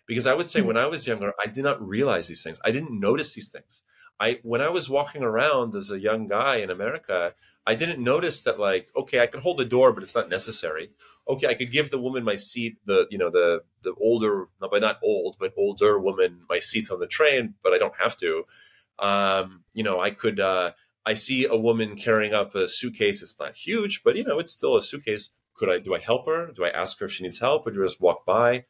Because 0.06 0.26
I 0.26 0.34
would 0.34 0.46
say 0.46 0.60
mm-hmm. 0.60 0.68
when 0.68 0.76
I 0.76 0.86
was 0.86 1.06
younger, 1.06 1.32
I 1.42 1.48
did 1.48 1.64
not 1.64 1.86
realize 1.86 2.28
these 2.28 2.42
things. 2.42 2.58
I 2.64 2.70
didn't 2.70 2.98
notice 2.98 3.34
these 3.34 3.50
things. 3.50 3.82
I 4.20 4.40
when 4.42 4.60
I 4.60 4.68
was 4.68 4.90
walking 4.90 5.22
around 5.22 5.74
as 5.74 5.90
a 5.90 6.00
young 6.00 6.26
guy 6.26 6.56
in 6.56 6.70
America, 6.70 7.34
I 7.66 7.74
didn't 7.74 8.02
notice 8.02 8.40
that 8.42 8.58
like 8.58 8.90
okay, 8.96 9.20
I 9.20 9.26
could 9.26 9.40
hold 9.40 9.58
the 9.58 9.64
door, 9.64 9.92
but 9.92 10.02
it's 10.02 10.14
not 10.14 10.28
necessary. 10.28 10.90
Okay, 11.28 11.46
I 11.46 11.54
could 11.54 11.70
give 11.70 11.90
the 11.90 12.00
woman 12.00 12.24
my 12.24 12.34
seat, 12.34 12.78
the 12.84 13.06
you 13.10 13.18
know 13.18 13.30
the 13.30 13.62
the 13.82 13.94
older, 14.00 14.48
not 14.60 14.70
but 14.70 14.82
not 14.82 14.98
old, 15.02 15.36
but 15.38 15.52
older 15.56 15.98
woman 15.98 16.42
my 16.48 16.58
seat 16.58 16.90
on 16.90 16.98
the 16.98 17.06
train, 17.06 17.54
but 17.62 17.72
I 17.72 17.78
don't 17.78 17.96
have 17.96 18.16
to. 18.18 18.44
Um, 18.98 19.64
you 19.72 19.84
know, 19.84 20.00
I 20.00 20.10
could. 20.10 20.40
Uh, 20.40 20.72
I 21.06 21.14
see 21.14 21.46
a 21.46 21.56
woman 21.56 21.96
carrying 21.96 22.34
up 22.34 22.54
a 22.54 22.68
suitcase. 22.68 23.22
It's 23.22 23.38
not 23.38 23.56
huge, 23.56 24.02
but 24.02 24.16
you 24.16 24.24
know, 24.24 24.38
it's 24.38 24.52
still 24.52 24.76
a 24.76 24.82
suitcase. 24.82 25.30
Could 25.54 25.70
I? 25.70 25.78
Do 25.78 25.94
I 25.94 26.00
help 26.00 26.26
her? 26.26 26.50
Do 26.52 26.64
I 26.64 26.70
ask 26.70 26.98
her 26.98 27.06
if 27.06 27.12
she 27.12 27.22
needs 27.22 27.38
help, 27.38 27.66
or 27.66 27.70
do 27.70 27.82
I 27.82 27.86
just 27.86 28.00
walk 28.00 28.26
by? 28.26 28.64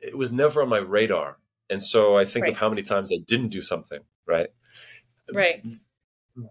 It 0.00 0.16
was 0.16 0.32
never 0.32 0.62
on 0.62 0.70
my 0.70 0.78
radar, 0.78 1.38
and 1.68 1.82
so 1.82 2.16
I 2.16 2.24
think 2.24 2.44
right. 2.44 2.52
of 2.54 2.58
how 2.58 2.70
many 2.70 2.82
times 2.82 3.12
I 3.12 3.18
didn't 3.26 3.48
do 3.48 3.60
something 3.60 4.00
right 4.28 4.50
right 5.32 5.64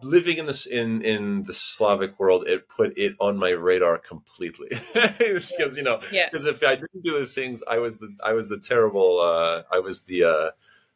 living 0.03 0.37
in 0.37 0.45
this 0.45 0.65
in 0.65 1.01
in 1.01 1.43
the 1.43 1.53
slavic 1.53 2.19
world 2.19 2.45
it 2.47 2.67
put 2.67 2.97
it 2.97 3.15
on 3.19 3.37
my 3.37 3.49
radar 3.49 3.97
completely 3.97 4.67
because 5.17 5.55
yeah. 5.57 5.67
you 5.75 5.83
know 5.83 5.97
because 5.97 6.45
yeah. 6.45 6.51
if 6.51 6.63
i 6.63 6.75
didn't 6.75 7.03
do 7.03 7.11
those 7.11 7.33
things 7.33 7.63
i 7.69 7.77
was 7.77 7.97
the 7.97 8.13
i 8.23 8.33
was 8.33 8.49
the 8.49 8.57
terrible 8.57 9.21
uh 9.21 9.63
i 9.73 9.79
was 9.79 10.01
the 10.01 10.23
uh 10.23 10.49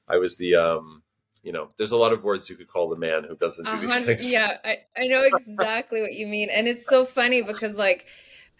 i 0.10 0.18
was 0.18 0.36
the 0.38 0.56
um 0.56 1.02
you 1.42 1.54
know 1.54 1.70
there's 1.78 1.94
a 1.94 1.98
lot 1.98 2.12
of 2.12 2.24
words 2.24 2.50
you 2.50 2.56
could 2.56 2.68
call 2.68 2.90
the 2.90 2.98
man 2.98 3.24
who 3.24 3.36
doesn't 3.36 3.66
do 3.66 3.78
these 3.78 4.04
things 4.04 4.30
yeah 4.30 4.58
i 4.66 4.78
i 4.98 5.08
know 5.08 5.24
exactly 5.24 6.02
what 6.02 6.14
you 6.14 6.28
mean 6.28 6.50
and 6.52 6.68
it's 6.68 6.86
so 6.86 7.06
funny 7.06 7.42
because 7.42 7.78
like 7.78 8.08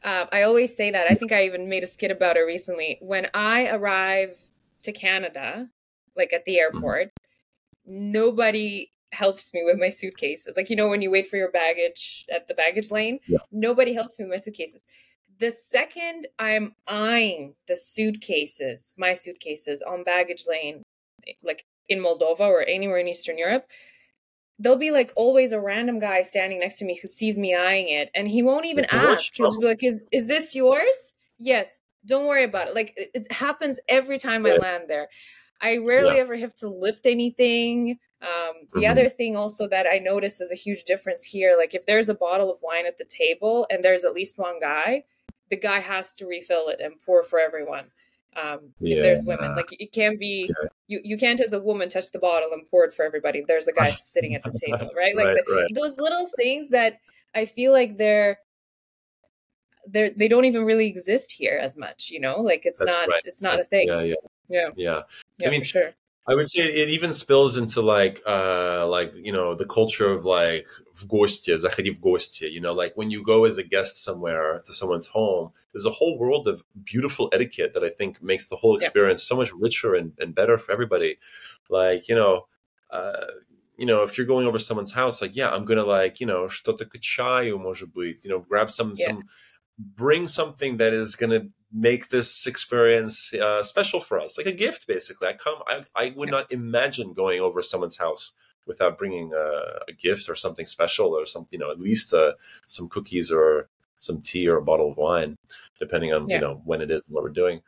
uh, 0.04 0.26
i 0.32 0.44
always 0.44 0.76
say 0.76 0.92
that 0.92 1.12
i 1.12 1.14
think 1.14 1.34
i 1.34 1.44
even 1.44 1.68
made 1.68 1.84
a 1.84 1.88
skit 1.88 2.10
about 2.10 2.38
it 2.38 2.42
recently 2.42 2.98
when 3.02 3.28
i 3.34 3.68
arrive 3.68 4.40
to 4.82 4.94
canada 4.94 5.68
like 6.16 6.34
at 6.34 6.46
the 6.46 6.54
mm-hmm. 6.54 6.76
airport. 6.76 7.12
Nobody 7.86 8.92
helps 9.12 9.54
me 9.54 9.64
with 9.66 9.78
my 9.78 9.90
suitcases. 9.90 10.56
Like, 10.56 10.70
you 10.70 10.76
know, 10.76 10.88
when 10.88 11.02
you 11.02 11.12
wait 11.12 11.28
for 11.28 11.38
your 11.38 11.52
baggage 11.52 12.26
at 12.34 12.48
the 12.48 12.54
baggage 12.54 12.92
lane, 12.92 13.20
yeah. 13.28 13.40
nobody 13.52 13.94
helps 13.94 14.18
me 14.18 14.26
with 14.26 14.32
my 14.32 14.38
suitcases. 14.38 14.84
The 15.40 15.52
second 15.52 16.28
I'm 16.40 16.76
eyeing 16.88 17.56
the 17.68 17.76
suitcases, 17.76 18.94
my 18.98 19.14
suitcases 19.14 19.82
on 19.82 20.04
baggage 20.04 20.46
lane, 20.48 20.84
like 21.44 21.66
in 21.90 22.00
Moldova 22.00 22.42
or 22.42 22.64
anywhere 22.64 23.00
in 23.00 23.08
Eastern 23.08 23.38
Europe, 23.38 23.68
there'll 24.60 24.78
be 24.78 24.92
like 24.92 25.12
always 25.16 25.52
a 25.52 25.60
random 25.60 26.00
guy 26.00 26.22
standing 26.22 26.60
next 26.60 26.78
to 26.78 26.86
me 26.86 26.98
who 27.02 27.08
sees 27.08 27.38
me 27.38 27.56
eyeing 27.56 27.90
it 27.90 28.12
and 28.14 28.28
he 28.28 28.44
won't 28.44 28.66
even 28.66 28.86
ask. 28.92 29.36
He'll 29.36 29.60
be 29.60 29.66
like, 29.66 29.84
is, 29.84 29.98
is 30.12 30.28
this 30.28 30.54
yours? 30.54 31.14
Yes. 31.38 31.80
Don't 32.06 32.28
worry 32.28 32.44
about 32.44 32.70
it. 32.70 32.76
Like 32.76 32.94
it, 32.96 33.12
it 33.14 33.32
happens 33.32 33.80
every 33.88 34.20
time 34.20 34.46
yeah. 34.46 34.54
I 34.54 34.58
land 34.58 34.84
there. 34.88 35.08
I 35.62 35.78
rarely 35.78 36.16
yeah. 36.16 36.22
ever 36.22 36.36
have 36.36 36.56
to 36.56 36.70
lift 36.70 37.06
anything. 37.06 38.00
Um, 38.22 38.68
the 38.74 38.82
mm-hmm. 38.82 38.92
other 38.92 39.10
thing 39.10 39.36
also 39.36 39.68
that 39.70 39.88
I 39.92 40.00
notice 40.00 40.42
is 40.42 40.52
a 40.52 40.56
huge 40.56 40.84
difference 40.84 41.24
here. 41.24 41.56
Like 41.58 41.74
if 41.74 41.86
there's 41.86 42.10
a 42.10 42.14
bottle 42.14 42.52
of 42.52 42.60
wine 42.62 42.86
at 42.86 42.98
the 42.98 43.06
table 43.06 43.68
and 43.70 43.84
there's 43.84 44.04
at 44.04 44.14
least 44.14 44.38
one 44.38 44.60
guy, 44.60 45.04
the 45.50 45.58
guy 45.58 45.80
has 45.80 46.14
to 46.16 46.26
refill 46.26 46.70
it 46.70 46.80
and 46.82 46.94
pour 47.06 47.24
for 47.24 47.40
everyone. 47.40 47.86
Um, 48.36 48.70
yeah. 48.80 48.98
If 48.98 49.04
there's 49.04 49.26
women, 49.26 49.56
like 49.56 49.70
it 49.72 49.92
can't 49.92 50.20
be, 50.20 50.50
yeah. 50.50 50.70
you 50.88 51.02
you 51.04 51.18
can't 51.18 51.42
as 51.42 51.52
a 51.52 51.60
woman 51.60 51.90
touch 51.90 52.12
the 52.12 52.20
bottle 52.20 52.54
and 52.54 52.66
pour 52.70 52.86
it 52.86 52.94
for 52.94 53.04
everybody. 53.04 53.44
There's 53.46 53.68
a 53.68 53.74
guy 53.74 53.90
sitting 53.92 54.36
at 54.36 54.44
the 54.44 54.58
table, 54.58 54.90
right? 54.96 55.16
Like 55.16 55.26
right, 55.26 55.38
the, 55.46 55.54
right. 55.54 55.68
those 55.76 55.98
little 55.98 56.30
things 56.38 56.70
that 56.70 57.00
I 57.36 57.46
feel 57.46 57.74
like 57.74 57.98
they're 57.98 58.40
they're 59.88 60.12
they 60.12 60.30
don't 60.30 60.46
even 60.46 60.64
really 60.64 60.88
exist 60.88 61.34
here 61.34 61.60
as 61.62 61.76
much. 61.76 62.10
You 62.10 62.22
know, 62.22 62.40
like 62.40 62.66
it's 62.66 62.80
That's 62.80 62.92
not 62.92 63.10
right. 63.10 63.22
it's 63.26 63.42
not 63.42 63.58
That's, 63.58 63.66
a 63.66 63.70
thing. 63.70 63.88
Yeah, 63.90 64.02
yeah, 64.02 64.16
yeah, 64.48 64.70
yeah. 64.78 65.02
yeah 65.39 65.49
I 65.49 65.51
mean, 65.51 65.63
sure. 65.63 65.93
I 66.29 66.35
would 66.35 66.51
say 66.51 66.63
it 66.63 66.89
even 66.91 67.13
spills 67.13 67.57
into 67.57 67.81
like 67.81 68.21
uh 68.27 68.87
like 68.89 69.13
you 69.15 69.33
know 69.33 69.55
the 69.55 69.65
culture 69.65 70.11
of 70.11 70.25
like 70.25 70.67
в 70.95 71.07
гости, 71.07 71.55
заходи 71.57 71.91
в 71.91 72.01
гости, 72.01 72.51
you 72.51 72.61
know, 72.61 72.73
like 72.73 72.97
when 72.97 73.11
you 73.11 73.23
go 73.23 73.45
as 73.45 73.59
a 73.59 73.63
guest 73.63 74.03
somewhere 74.03 74.61
to 74.65 74.73
someone's 74.73 75.07
home, 75.07 75.53
there's 75.73 75.87
a 75.87 75.91
whole 75.91 76.19
world 76.19 76.49
of 76.49 76.65
beautiful 76.85 77.29
etiquette 77.33 77.75
that 77.75 77.85
I 77.85 77.91
think 77.91 78.21
makes 78.23 78.49
the 78.49 78.57
whole 78.57 78.77
experience 78.77 79.23
yeah. 79.23 79.29
so 79.29 79.37
much 79.37 79.53
richer 79.53 79.95
and, 79.95 80.13
and 80.19 80.35
better 80.35 80.59
for 80.59 80.73
everybody. 80.73 81.19
Like, 81.69 82.09
you 82.09 82.17
know, 82.17 82.47
uh 82.91 83.27
you 83.77 83.87
know, 83.87 84.03
if 84.03 84.17
you're 84.17 84.27
going 84.27 84.47
over 84.47 84.59
someone's 84.59 84.93
house, 84.93 85.21
like, 85.21 85.37
yeah, 85.37 85.51
I'm 85.51 85.65
gonna 85.65 85.85
like, 85.85 86.19
you 86.19 86.27
know, 86.27 86.49
что-то 86.49 86.87
к 86.87 86.99
чаю, 86.99 87.59
может 87.59 87.93
быть, 87.93 88.25
you 88.25 88.31
know, 88.31 88.41
grab 88.41 88.71
some 88.71 88.95
yeah. 88.97 89.07
some 89.07 89.25
bring 89.79 90.27
something 90.27 90.79
that 90.79 90.93
is 90.93 91.15
gonna 91.15 91.43
make 91.74 92.10
this 92.10 92.48
experience 92.48 93.34
uh, 93.34 93.64
special 93.64 94.00
for 94.00 94.20
us, 94.20 94.38
like 94.38 94.48
a 94.48 94.52
gift, 94.52 94.88
basically. 94.88 95.28
I 95.28 95.34
come, 95.34 95.60
I, 95.68 95.86
I 95.96 96.14
would 96.16 96.30
not 96.30 96.52
imagine 96.52 97.14
going 97.14 97.40
over 97.40 97.62
someone's 97.62 97.98
house 97.98 98.34
without 98.66 98.98
bringing 98.98 99.32
a, 99.34 99.80
a 99.88 99.94
gift 99.98 100.30
or 100.30 100.36
something 100.36 100.66
special 100.66 101.08
or 101.08 101.26
something, 101.26 101.60
you 101.60 101.66
know, 101.66 101.72
at 101.72 101.80
least 101.80 102.14
uh, 102.14 102.34
some 102.68 102.90
cookies 102.90 103.32
or 103.32 103.70
some 104.00 104.22
tea 104.22 104.48
or 104.48 104.58
a 104.58 104.62
bottle 104.62 104.92
of 104.92 104.98
wine, 104.98 105.36
depending 105.80 106.14
on, 106.14 106.28
yeah. 106.28 106.36
you 106.36 106.42
know, 106.42 106.62
when 106.66 106.82
it 106.82 106.92
is 106.92 107.08
and 107.08 107.16
what 107.16 107.24
we're 107.24 107.30
doing. 107.30 107.62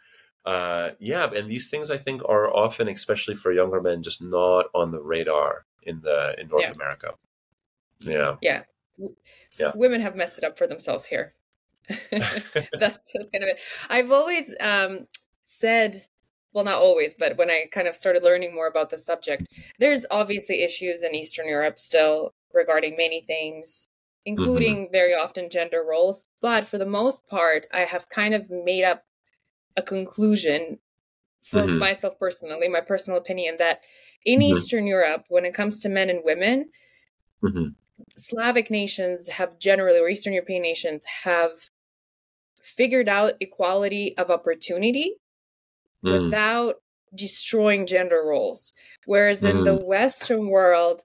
Uh, 0.45 0.91
yeah, 0.99 1.29
and 1.33 1.49
these 1.49 1.69
things 1.69 1.89
I 1.89 1.97
think 1.97 2.21
are 2.27 2.53
often, 2.53 2.89
especially 2.89 3.35
for 3.35 3.51
younger 3.51 3.81
men, 3.81 4.03
just 4.03 4.21
not 4.21 4.65
on 4.73 4.91
the 4.91 5.01
radar 5.01 5.65
in 5.83 6.01
the 6.01 6.35
in 6.39 6.47
North 6.49 6.63
yeah. 6.63 6.71
America. 6.71 7.13
Yeah. 7.99 8.35
Yeah. 8.41 8.63
Yeah. 9.59 9.71
Women 9.75 10.01
have 10.01 10.15
messed 10.15 10.37
it 10.37 10.43
up 10.43 10.57
for 10.57 10.67
themselves 10.67 11.05
here. 11.05 11.33
that's, 12.11 12.51
that's 12.79 13.11
kind 13.13 13.43
of 13.43 13.49
it. 13.49 13.59
I've 13.89 14.11
always 14.11 14.53
um, 14.59 15.05
said, 15.45 16.05
well, 16.53 16.63
not 16.63 16.81
always, 16.81 17.15
but 17.17 17.37
when 17.37 17.49
I 17.49 17.65
kind 17.71 17.87
of 17.87 17.95
started 17.95 18.23
learning 18.23 18.53
more 18.53 18.67
about 18.67 18.89
the 18.89 18.97
subject, 18.97 19.47
there's 19.79 20.05
obviously 20.11 20.63
issues 20.63 21.03
in 21.03 21.15
Eastern 21.15 21.47
Europe 21.47 21.79
still 21.79 22.33
regarding 22.53 22.95
many 22.95 23.21
things, 23.25 23.89
including 24.25 24.85
mm-hmm. 24.85 24.91
very 24.91 25.13
often 25.13 25.49
gender 25.49 25.83
roles. 25.87 26.25
But 26.41 26.65
for 26.65 26.77
the 26.77 26.85
most 26.85 27.27
part, 27.27 27.65
I 27.73 27.81
have 27.81 28.09
kind 28.09 28.33
of 28.33 28.49
made 28.49 28.83
up 28.83 29.03
a 29.75 29.81
conclusion 29.81 30.79
for 31.41 31.63
mm-hmm. 31.63 31.77
myself 31.77 32.17
personally, 32.17 32.69
my 32.69 32.81
personal 32.81 33.19
opinion, 33.19 33.55
that 33.59 33.81
in 34.25 34.39
mm-hmm. 34.39 34.55
Eastern 34.55 34.87
Europe, 34.87 35.25
when 35.29 35.45
it 35.45 35.53
comes 35.53 35.79
to 35.79 35.89
men 35.89 36.09
and 36.09 36.21
women, 36.23 36.69
mm-hmm. 37.43 37.69
Slavic 38.15 38.69
nations 38.69 39.27
have 39.27 39.59
generally, 39.59 39.99
or 39.99 40.09
Eastern 40.09 40.33
European 40.33 40.61
nations 40.61 41.03
have 41.23 41.71
figured 42.63 43.09
out 43.09 43.33
equality 43.39 44.15
of 44.17 44.31
opportunity 44.31 45.15
mm. 46.03 46.23
without 46.23 46.75
destroying 47.13 47.85
gender 47.85 48.23
roles. 48.25 48.73
Whereas 49.05 49.43
in 49.43 49.63
the 49.63 49.77
mm. 49.77 49.87
Western 49.87 50.47
world, 50.47 51.03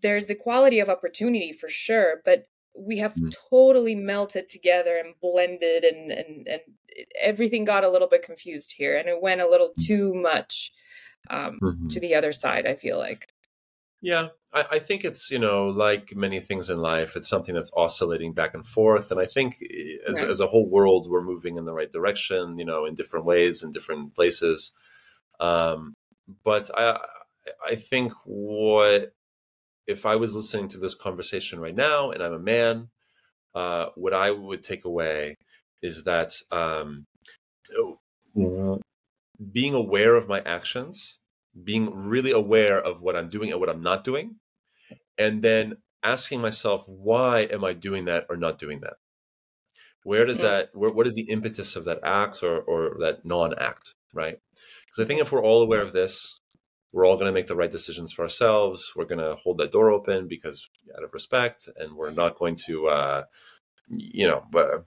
there's 0.00 0.30
equality 0.30 0.78
of 0.78 0.88
opportunity 0.88 1.52
for 1.52 1.68
sure, 1.68 2.22
but 2.24 2.44
we 2.78 2.98
have 2.98 3.14
mm. 3.14 3.34
totally 3.50 3.94
melted 3.94 4.48
together 4.48 4.96
and 4.96 5.14
blended 5.20 5.84
and, 5.84 6.12
and 6.12 6.46
and 6.46 6.60
everything 7.20 7.64
got 7.64 7.84
a 7.84 7.90
little 7.90 8.08
bit 8.08 8.22
confused 8.22 8.74
here 8.76 8.96
and 8.96 9.08
it 9.08 9.20
went 9.20 9.40
a 9.40 9.48
little 9.48 9.70
mm. 9.70 9.86
too 9.86 10.14
much 10.14 10.72
um, 11.30 11.58
mm-hmm. 11.62 11.88
to 11.88 12.00
the 12.00 12.14
other 12.14 12.32
side 12.32 12.66
i 12.66 12.74
feel 12.74 12.98
like 12.98 13.28
yeah 14.00 14.28
I, 14.52 14.64
I, 14.72 14.78
think 14.78 15.04
it's 15.04 15.30
you 15.30 15.38
know 15.38 15.66
like 15.66 16.14
many 16.16 16.40
things 16.40 16.70
in 16.70 16.78
life 16.78 17.16
it's 17.16 17.28
something 17.28 17.54
that's 17.54 17.70
oscillating 17.76 18.32
back 18.32 18.54
and 18.54 18.66
forth 18.66 19.10
and 19.10 19.20
i 19.20 19.26
think 19.26 19.58
eh, 19.62 19.96
as, 20.08 20.20
right. 20.20 20.30
as 20.30 20.40
a 20.40 20.46
whole 20.46 20.68
world 20.68 21.06
we're 21.08 21.22
moving 21.22 21.58
in 21.58 21.66
the 21.66 21.72
right 21.74 21.92
direction 21.92 22.58
you 22.58 22.64
know 22.64 22.86
in 22.86 22.94
different 22.94 23.26
ways 23.26 23.62
in 23.62 23.70
different 23.70 24.14
places 24.14 24.72
um, 25.40 25.94
but 26.44 26.70
i 26.76 26.98
i 27.66 27.74
think 27.74 28.12
what 28.24 29.12
if 29.88 30.04
I 30.04 30.16
was 30.16 30.36
listening 30.36 30.68
to 30.68 30.78
this 30.78 30.94
conversation 30.94 31.58
right 31.58 31.74
now 31.74 32.10
and 32.10 32.22
I'm 32.22 32.34
a 32.34 32.38
man, 32.38 32.88
uh, 33.54 33.86
what 33.96 34.12
I 34.12 34.30
would 34.30 34.62
take 34.62 34.84
away 34.84 35.36
is 35.82 36.04
that 36.04 36.30
um, 36.52 37.06
being 39.50 39.74
aware 39.74 40.14
of 40.14 40.28
my 40.28 40.40
actions, 40.44 41.18
being 41.64 41.94
really 41.94 42.30
aware 42.30 42.80
of 42.80 43.00
what 43.00 43.16
I'm 43.16 43.28
doing 43.28 43.50
and 43.50 43.60
what 43.60 43.68
I'm 43.68 43.82
not 43.82 44.04
doing, 44.04 44.36
and 45.16 45.42
then 45.42 45.76
asking 46.02 46.40
myself, 46.40 46.86
why 46.88 47.40
am 47.40 47.64
I 47.64 47.72
doing 47.72 48.06
that 48.06 48.26
or 48.28 48.36
not 48.36 48.58
doing 48.58 48.80
that? 48.80 48.94
Where 50.04 50.24
does 50.24 50.38
that, 50.38 50.70
where, 50.72 50.90
what 50.90 51.06
is 51.06 51.14
the 51.14 51.28
impetus 51.28 51.76
of 51.76 51.84
that 51.86 52.00
act 52.02 52.42
or, 52.42 52.60
or 52.60 52.96
that 53.00 53.24
non 53.24 53.52
act, 53.58 53.94
right? 54.14 54.38
Because 54.86 55.04
I 55.04 55.06
think 55.06 55.20
if 55.20 55.32
we're 55.32 55.42
all 55.42 55.62
aware 55.62 55.82
of 55.82 55.92
this, 55.92 56.40
we're 56.92 57.06
all 57.06 57.16
going 57.16 57.26
to 57.26 57.32
make 57.32 57.48
the 57.48 57.56
right 57.56 57.70
decisions 57.70 58.12
for 58.12 58.22
ourselves. 58.22 58.92
We're 58.96 59.04
going 59.04 59.18
to 59.18 59.34
hold 59.34 59.58
that 59.58 59.72
door 59.72 59.90
open 59.90 60.26
because 60.28 60.68
out 60.96 61.04
of 61.04 61.12
respect, 61.12 61.68
and 61.76 61.94
we're 61.94 62.12
not 62.12 62.38
going 62.38 62.56
to, 62.66 62.88
uh, 62.88 63.24
you 63.88 64.26
know, 64.26 64.44
but 64.50 64.86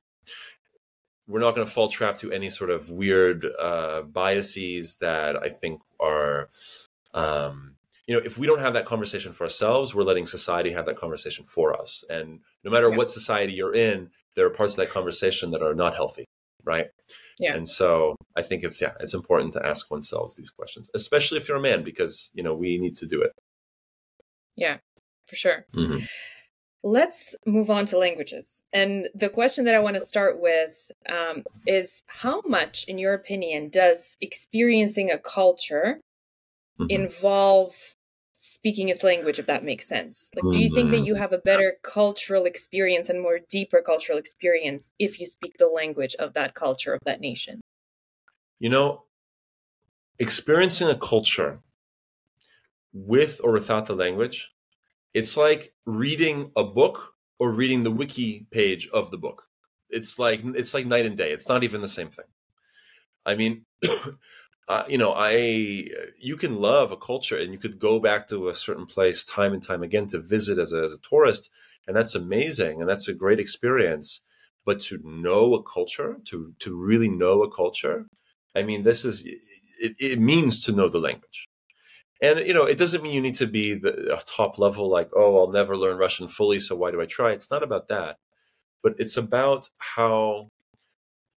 we're 1.27 1.39
not 1.39 1.55
going 1.55 1.67
to 1.67 1.73
fall 1.73 1.87
trap 1.87 2.17
to 2.19 2.31
any 2.31 2.49
sort 2.49 2.71
of 2.71 2.89
weird 2.89 3.45
uh, 3.59 4.01
biases 4.01 4.97
that 4.97 5.35
I 5.35 5.49
think 5.49 5.81
are, 6.01 6.49
um, 7.13 7.75
you 8.07 8.15
know, 8.15 8.21
if 8.25 8.37
we 8.37 8.47
don't 8.47 8.59
have 8.59 8.73
that 8.73 8.85
conversation 8.85 9.33
for 9.33 9.43
ourselves, 9.43 9.93
we're 9.93 10.03
letting 10.03 10.25
society 10.25 10.71
have 10.71 10.85
that 10.87 10.97
conversation 10.97 11.45
for 11.45 11.79
us. 11.79 12.03
And 12.09 12.39
no 12.63 12.71
matter 12.71 12.89
yeah. 12.89 12.97
what 12.97 13.09
society 13.09 13.53
you're 13.53 13.75
in, 13.75 14.09
there 14.35 14.45
are 14.45 14.49
parts 14.49 14.73
of 14.73 14.77
that 14.77 14.89
conversation 14.89 15.51
that 15.51 15.61
are 15.61 15.75
not 15.75 15.95
healthy, 15.95 16.25
right? 16.63 16.87
Yeah. 17.39 17.55
And 17.55 17.67
so 17.67 18.15
I 18.35 18.41
think 18.41 18.63
it's 18.63 18.81
yeah, 18.81 18.93
it's 18.99 19.13
important 19.13 19.53
to 19.53 19.65
ask 19.65 19.89
oneself 19.89 20.35
these 20.35 20.49
questions, 20.49 20.89
especially 20.93 21.37
if 21.37 21.47
you're 21.47 21.57
a 21.57 21.61
man, 21.61 21.83
because 21.83 22.31
you 22.33 22.43
know 22.43 22.53
we 22.53 22.77
need 22.77 22.95
to 22.97 23.05
do 23.05 23.21
it. 23.21 23.31
Yeah, 24.55 24.77
for 25.27 25.35
sure. 25.35 25.65
Mm-hmm. 25.75 26.05
Let's 26.83 27.35
move 27.45 27.69
on 27.69 27.85
to 27.87 27.97
languages. 27.97 28.63
And 28.73 29.07
the 29.13 29.29
question 29.29 29.65
that 29.65 29.75
I 29.75 29.79
want 29.79 29.95
to 29.95 30.01
start 30.01 30.41
with 30.41 30.91
um, 31.07 31.43
is 31.67 32.01
how 32.07 32.41
much, 32.47 32.85
in 32.85 32.97
your 32.97 33.13
opinion, 33.13 33.69
does 33.69 34.17
experiencing 34.19 35.11
a 35.11 35.19
culture 35.19 36.01
mm-hmm. 36.79 36.89
involve 36.89 37.75
speaking 38.43 38.89
its 38.89 39.03
language 39.03 39.37
if 39.37 39.45
that 39.45 39.63
makes 39.63 39.87
sense 39.87 40.31
like 40.35 40.51
do 40.51 40.59
you 40.59 40.73
think 40.73 40.89
that 40.89 40.97
mm-hmm. 40.97 41.05
you 41.05 41.13
have 41.13 41.31
a 41.31 41.37
better 41.37 41.75
cultural 41.83 42.45
experience 42.45 43.07
and 43.07 43.21
more 43.21 43.37
deeper 43.51 43.83
cultural 43.85 44.17
experience 44.17 44.91
if 44.97 45.19
you 45.19 45.27
speak 45.27 45.59
the 45.59 45.67
language 45.67 46.15
of 46.15 46.33
that 46.33 46.55
culture 46.55 46.91
of 46.91 46.99
that 47.05 47.21
nation 47.21 47.61
you 48.57 48.67
know 48.67 49.03
experiencing 50.17 50.87
a 50.87 50.97
culture 50.97 51.59
with 52.93 53.39
or 53.43 53.51
without 53.51 53.85
the 53.85 53.95
language 53.95 54.51
it's 55.13 55.35
like 55.37 55.73
reading 55.85 56.51
a 56.55 56.63
book 56.63 57.13
or 57.39 57.51
reading 57.51 57.83
the 57.83 57.91
wiki 57.91 58.47
page 58.51 58.87
of 58.89 59.11
the 59.11 59.17
book 59.17 59.47
it's 59.89 60.17
like 60.19 60.41
it's 60.43 60.73
like 60.73 60.85
night 60.85 61.05
and 61.05 61.17
day 61.17 61.31
it's 61.31 61.49
not 61.49 61.63
even 61.63 61.81
the 61.81 61.87
same 61.87 62.09
thing 62.09 62.25
i 63.25 63.35
mean 63.35 63.65
you 64.87 64.97
know, 64.97 65.13
I 65.15 65.87
you 66.17 66.35
can 66.37 66.61
love 66.61 66.91
a 66.91 66.97
culture 66.97 67.37
and 67.37 67.51
you 67.51 67.59
could 67.59 67.79
go 67.79 67.99
back 67.99 68.27
to 68.27 68.47
a 68.47 68.55
certain 68.55 68.85
place 68.85 69.23
time 69.23 69.53
and 69.53 69.63
time 69.63 69.83
again 69.83 70.07
to 70.07 70.19
visit 70.19 70.57
as 70.57 70.73
a, 70.73 70.83
as 70.83 70.93
a 70.93 70.99
tourist, 70.99 71.49
and 71.87 71.95
that's 71.95 72.15
amazing 72.15 72.79
and 72.79 72.89
that's 72.89 73.07
a 73.07 73.13
great 73.13 73.39
experience. 73.39 74.21
But 74.65 74.79
to 74.81 74.99
know 75.03 75.55
a 75.55 75.63
culture, 75.63 76.17
to 76.25 76.53
to 76.59 76.79
really 76.79 77.09
know 77.09 77.41
a 77.43 77.51
culture, 77.51 78.05
I 78.55 78.63
mean, 78.63 78.83
this 78.83 79.05
is 79.05 79.23
it, 79.25 79.95
it 79.99 80.19
means 80.19 80.63
to 80.65 80.71
know 80.71 80.89
the 80.89 80.99
language. 80.99 81.47
And 82.21 82.39
you 82.45 82.53
know, 82.53 82.65
it 82.65 82.77
doesn't 82.77 83.01
mean 83.01 83.13
you 83.13 83.21
need 83.21 83.35
to 83.35 83.47
be 83.47 83.73
the 83.75 84.21
top 84.25 84.59
level, 84.59 84.89
like, 84.89 85.09
oh, 85.15 85.39
I'll 85.39 85.51
never 85.51 85.75
learn 85.75 85.97
Russian 85.97 86.27
fully, 86.27 86.59
so 86.59 86.75
why 86.75 86.91
do 86.91 87.01
I 87.01 87.05
try? 87.05 87.31
It's 87.31 87.49
not 87.51 87.63
about 87.63 87.87
that, 87.87 88.17
but 88.83 88.95
it's 88.99 89.17
about 89.17 89.69
how, 89.79 90.49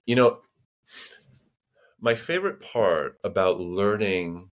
you 0.06 0.16
know, 0.16 0.40
my 2.00 2.16
favorite 2.16 2.60
part 2.62 3.18
about 3.24 3.60
learning 3.60 4.50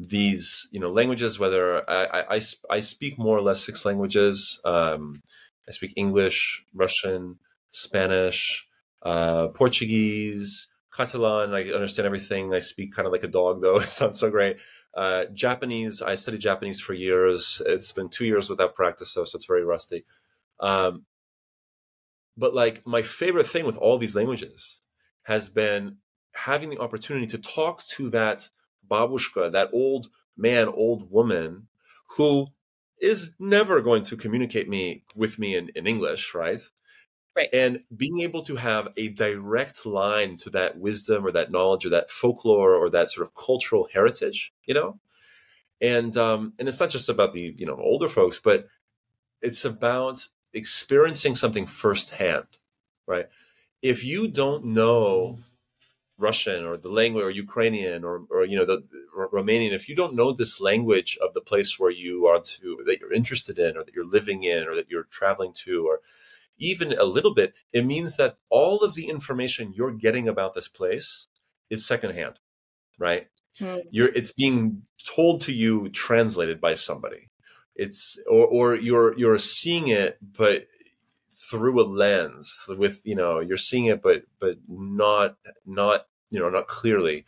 these 0.00 0.68
you 0.72 0.80
know 0.80 0.90
languages 0.92 1.38
whether 1.38 1.88
I, 1.88 2.36
I, 2.36 2.40
I 2.70 2.80
speak 2.80 3.18
more 3.18 3.38
or 3.38 3.42
less 3.42 3.64
six 3.64 3.84
languages. 3.84 4.60
Um, 4.64 5.22
i 5.68 5.72
speak 5.72 5.94
english 5.96 6.64
russian 6.74 7.38
spanish 7.70 8.66
uh, 9.04 9.48
portuguese 9.48 10.68
catalan. 10.96 11.54
I 11.54 11.70
understand 11.72 12.06
everything. 12.06 12.54
I 12.54 12.60
speak 12.60 12.94
kind 12.94 13.06
of 13.06 13.12
like 13.12 13.24
a 13.24 13.28
dog 13.28 13.62
though. 13.62 13.76
It 13.84 13.88
sounds 13.88 14.18
so 14.20 14.30
great 14.30 14.58
uh, 14.96 15.24
japanese 15.32 16.00
i 16.02 16.14
studied 16.14 16.40
japanese 16.40 16.80
for 16.80 16.94
years 16.94 17.60
it's 17.66 17.92
been 17.92 18.08
two 18.08 18.26
years 18.26 18.48
without 18.48 18.74
practice 18.74 19.12
though 19.14 19.24
so 19.24 19.36
it's 19.36 19.46
very 19.46 19.64
rusty 19.64 20.04
um, 20.60 21.04
but 22.36 22.54
like 22.54 22.86
my 22.86 23.02
favorite 23.02 23.46
thing 23.46 23.64
with 23.64 23.76
all 23.76 23.98
these 23.98 24.16
languages 24.16 24.80
has 25.24 25.48
been 25.48 25.96
having 26.32 26.70
the 26.70 26.80
opportunity 26.80 27.26
to 27.26 27.38
talk 27.38 27.82
to 27.84 28.10
that 28.10 28.48
babushka, 28.88 29.50
that 29.52 29.70
old 29.72 30.08
man, 30.36 30.68
old 30.68 31.10
woman 31.10 31.68
who 32.16 32.48
is 33.00 33.30
never 33.38 33.80
going 33.80 34.02
to 34.04 34.16
communicate 34.16 34.68
me 34.68 35.04
with 35.16 35.38
me 35.38 35.56
in, 35.56 35.70
in 35.74 35.86
English, 35.86 36.34
right? 36.34 36.60
Right. 37.36 37.48
And 37.52 37.82
being 37.96 38.20
able 38.20 38.42
to 38.42 38.54
have 38.56 38.88
a 38.96 39.08
direct 39.08 39.84
line 39.86 40.36
to 40.38 40.50
that 40.50 40.78
wisdom 40.78 41.26
or 41.26 41.32
that 41.32 41.50
knowledge 41.50 41.84
or 41.84 41.88
that 41.90 42.10
folklore 42.10 42.74
or 42.76 42.88
that 42.90 43.10
sort 43.10 43.26
of 43.26 43.34
cultural 43.34 43.88
heritage, 43.92 44.52
you 44.66 44.74
know? 44.74 45.00
And 45.80 46.16
um, 46.16 46.54
and 46.58 46.68
it's 46.68 46.80
not 46.80 46.90
just 46.90 47.08
about 47.08 47.34
the, 47.34 47.54
you 47.56 47.66
know, 47.66 47.76
older 47.76 48.08
folks, 48.08 48.38
but 48.40 48.68
it's 49.42 49.64
about 49.64 50.28
experiencing 50.54 51.34
something 51.36 51.66
firsthand, 51.66 52.46
right? 53.06 53.26
If 53.82 54.04
you 54.04 54.28
don't 54.28 54.66
know 54.66 55.40
Russian 56.18 56.64
or 56.64 56.76
the 56.76 56.88
language 56.90 57.24
or 57.24 57.30
Ukrainian 57.30 58.04
or, 58.04 58.24
or 58.30 58.44
you 58.44 58.56
know 58.56 58.64
the, 58.66 58.84
Romanian, 59.16 59.72
if 59.72 59.88
you 59.88 59.96
don't 59.96 60.14
know 60.14 60.32
this 60.32 60.60
language 60.60 61.18
of 61.22 61.34
the 61.34 61.40
place 61.40 61.78
where 61.78 61.90
you 61.90 62.26
are 62.26 62.40
to 62.40 62.82
that 62.86 63.00
you're 63.00 63.12
interested 63.12 63.58
in 63.58 63.76
or 63.76 63.84
that 63.84 63.94
you're 63.94 64.06
living 64.06 64.44
in 64.44 64.66
or 64.68 64.74
that 64.76 64.90
you're 64.90 65.04
traveling 65.04 65.52
to 65.64 65.86
or 65.86 66.00
even 66.58 66.92
a 66.98 67.04
little 67.04 67.34
bit, 67.34 67.54
it 67.72 67.84
means 67.84 68.16
that 68.16 68.38
all 68.50 68.78
of 68.78 68.94
the 68.94 69.08
information 69.08 69.72
you're 69.74 69.92
getting 69.92 70.28
about 70.28 70.54
this 70.54 70.68
place 70.68 71.28
is 71.70 71.86
secondhand, 71.86 72.38
right? 72.98 73.28
Hmm. 73.58 73.78
You're 73.90 74.08
it's 74.08 74.32
being 74.32 74.82
told 75.14 75.40
to 75.42 75.52
you 75.52 75.88
translated 75.90 76.60
by 76.60 76.74
somebody. 76.74 77.30
It's 77.76 78.18
or 78.28 78.46
or 78.46 78.74
you're 78.74 79.16
you're 79.18 79.38
seeing 79.38 79.88
it, 79.88 80.18
but 80.20 80.66
through 81.50 81.80
a 81.80 81.84
lens 81.84 82.66
with 82.68 83.04
you 83.04 83.14
know 83.14 83.40
you're 83.40 83.56
seeing 83.56 83.86
it 83.86 84.02
but 84.02 84.22
but 84.40 84.56
not 84.68 85.36
not 85.66 86.06
you 86.30 86.40
know 86.40 86.48
not 86.48 86.68
clearly 86.68 87.24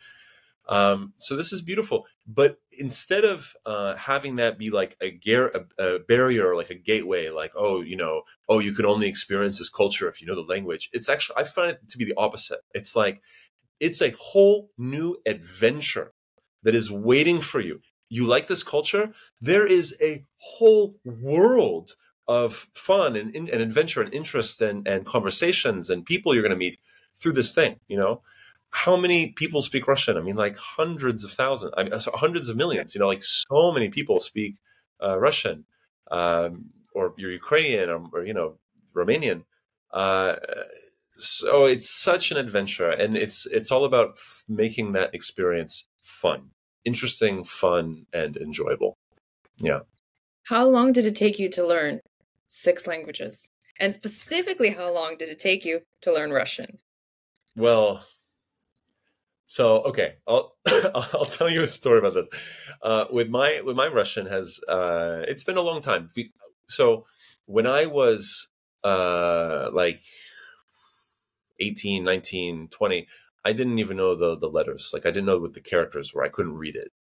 um, 0.69 1.13
so 1.15 1.35
this 1.35 1.53
is 1.53 1.61
beautiful. 1.61 2.05
But 2.27 2.57
instead 2.71 3.23
of 3.23 3.55
uh, 3.65 3.95
having 3.95 4.35
that 4.37 4.57
be 4.57 4.69
like 4.69 4.97
a, 5.01 5.11
gar- 5.11 5.51
a, 5.79 5.83
a 5.83 5.99
barrier 5.99 6.55
like 6.55 6.69
a 6.69 6.75
gateway 6.75 7.29
like 7.29 7.51
oh 7.55 7.81
you 7.81 7.95
know 7.95 8.21
oh 8.49 8.59
you 8.59 8.73
can 8.73 8.85
only 8.85 9.07
experience 9.07 9.57
this 9.57 9.69
culture 9.69 10.07
if 10.07 10.21
you 10.21 10.27
know 10.27 10.35
the 10.35 10.41
language 10.41 10.89
it's 10.93 11.09
actually 11.09 11.35
i 11.37 11.43
find 11.43 11.71
it 11.71 11.79
to 11.89 11.97
be 11.97 12.05
the 12.05 12.13
opposite. 12.17 12.59
It's 12.73 12.95
like 12.95 13.21
it's 13.79 14.01
a 14.01 14.13
whole 14.19 14.69
new 14.77 15.17
adventure 15.25 16.13
that 16.63 16.75
is 16.75 16.91
waiting 16.91 17.41
for 17.41 17.59
you. 17.59 17.81
You 18.09 18.25
like 18.25 18.47
this 18.47 18.63
culture? 18.63 19.11
There 19.39 19.67
is 19.67 19.95
a 20.01 20.25
whole 20.37 20.95
world 21.05 21.95
of 22.27 22.67
fun 22.73 23.15
and, 23.15 23.33
and 23.35 23.49
adventure 23.49 24.01
and 24.01 24.13
interest 24.13 24.61
and, 24.61 24.87
and 24.87 25.05
conversations 25.05 25.89
and 25.89 26.05
people 26.05 26.33
you're 26.33 26.43
going 26.43 26.49
to 26.51 26.57
meet 26.57 26.77
through 27.15 27.31
this 27.33 27.53
thing 27.53 27.79
you 27.87 27.97
know 27.97 28.21
how 28.71 28.95
many 28.97 29.31
people 29.31 29.61
speak 29.61 29.87
russian 29.87 30.17
i 30.17 30.21
mean 30.21 30.35
like 30.35 30.57
hundreds 30.57 31.23
of 31.23 31.31
thousands 31.31 31.73
I 31.77 31.83
mean, 31.83 31.93
hundreds 32.13 32.49
of 32.49 32.57
millions 32.57 32.93
you 32.93 32.99
know 32.99 33.07
like 33.07 33.23
so 33.23 33.71
many 33.71 33.89
people 33.89 34.19
speak 34.19 34.55
uh, 35.03 35.17
russian 35.17 35.65
um, 36.11 36.65
or 36.93 37.13
you're 37.17 37.31
ukrainian 37.31 37.89
or, 37.89 38.03
or 38.13 38.25
you 38.25 38.33
know 38.33 38.57
romanian 38.95 39.43
uh, 39.93 40.35
so 41.15 41.65
it's 41.65 41.89
such 41.89 42.31
an 42.31 42.37
adventure 42.37 42.89
and 42.89 43.17
it's 43.17 43.45
it's 43.47 43.71
all 43.71 43.85
about 43.85 44.11
f- 44.17 44.43
making 44.47 44.91
that 44.93 45.13
experience 45.13 45.87
fun 46.01 46.49
interesting 46.85 47.43
fun 47.43 48.05
and 48.13 48.37
enjoyable 48.37 48.97
yeah 49.57 49.79
how 50.43 50.65
long 50.67 50.93
did 50.93 51.05
it 51.05 51.15
take 51.15 51.39
you 51.39 51.49
to 51.49 51.65
learn 51.65 51.99
six 52.47 52.87
languages. 52.87 53.49
And 53.79 53.93
specifically, 53.93 54.69
how 54.69 54.91
long 54.91 55.17
did 55.17 55.29
it 55.29 55.39
take 55.39 55.65
you 55.65 55.81
to 56.01 56.13
learn 56.13 56.31
Russian? 56.31 56.79
Well, 57.55 58.05
so 59.47 59.81
okay, 59.83 60.15
I'll 60.27 60.55
I'll 60.93 61.25
tell 61.25 61.49
you 61.49 61.61
a 61.61 61.67
story 61.67 61.99
about 61.99 62.13
this. 62.13 62.27
Uh, 62.83 63.05
with 63.09 63.29
my 63.29 63.61
with 63.63 63.77
my 63.77 63.87
Russian 63.87 64.27
has 64.27 64.59
uh, 64.67 65.23
it's 65.27 65.45
been 65.45 65.57
a 65.57 65.61
long 65.61 65.79
time. 65.79 66.09
So 66.67 67.05
when 67.45 67.65
I 67.65 67.85
was 67.85 68.49
uh, 68.83 69.69
like 69.71 70.01
18, 71.61 72.03
19, 72.03 72.67
20, 72.67 73.07
I 73.45 73.53
didn't 73.53 73.79
even 73.79 73.95
know 73.95 74.15
the 74.15 74.37
the 74.37 74.49
letters. 74.49 74.91
Like 74.93 75.05
I 75.05 75.11
didn't 75.11 75.25
know 75.25 75.39
what 75.39 75.53
the 75.53 75.61
characters 75.61 76.13
were. 76.13 76.25
I 76.25 76.29
couldn't 76.29 76.57
read 76.57 76.75
it. 76.75 76.91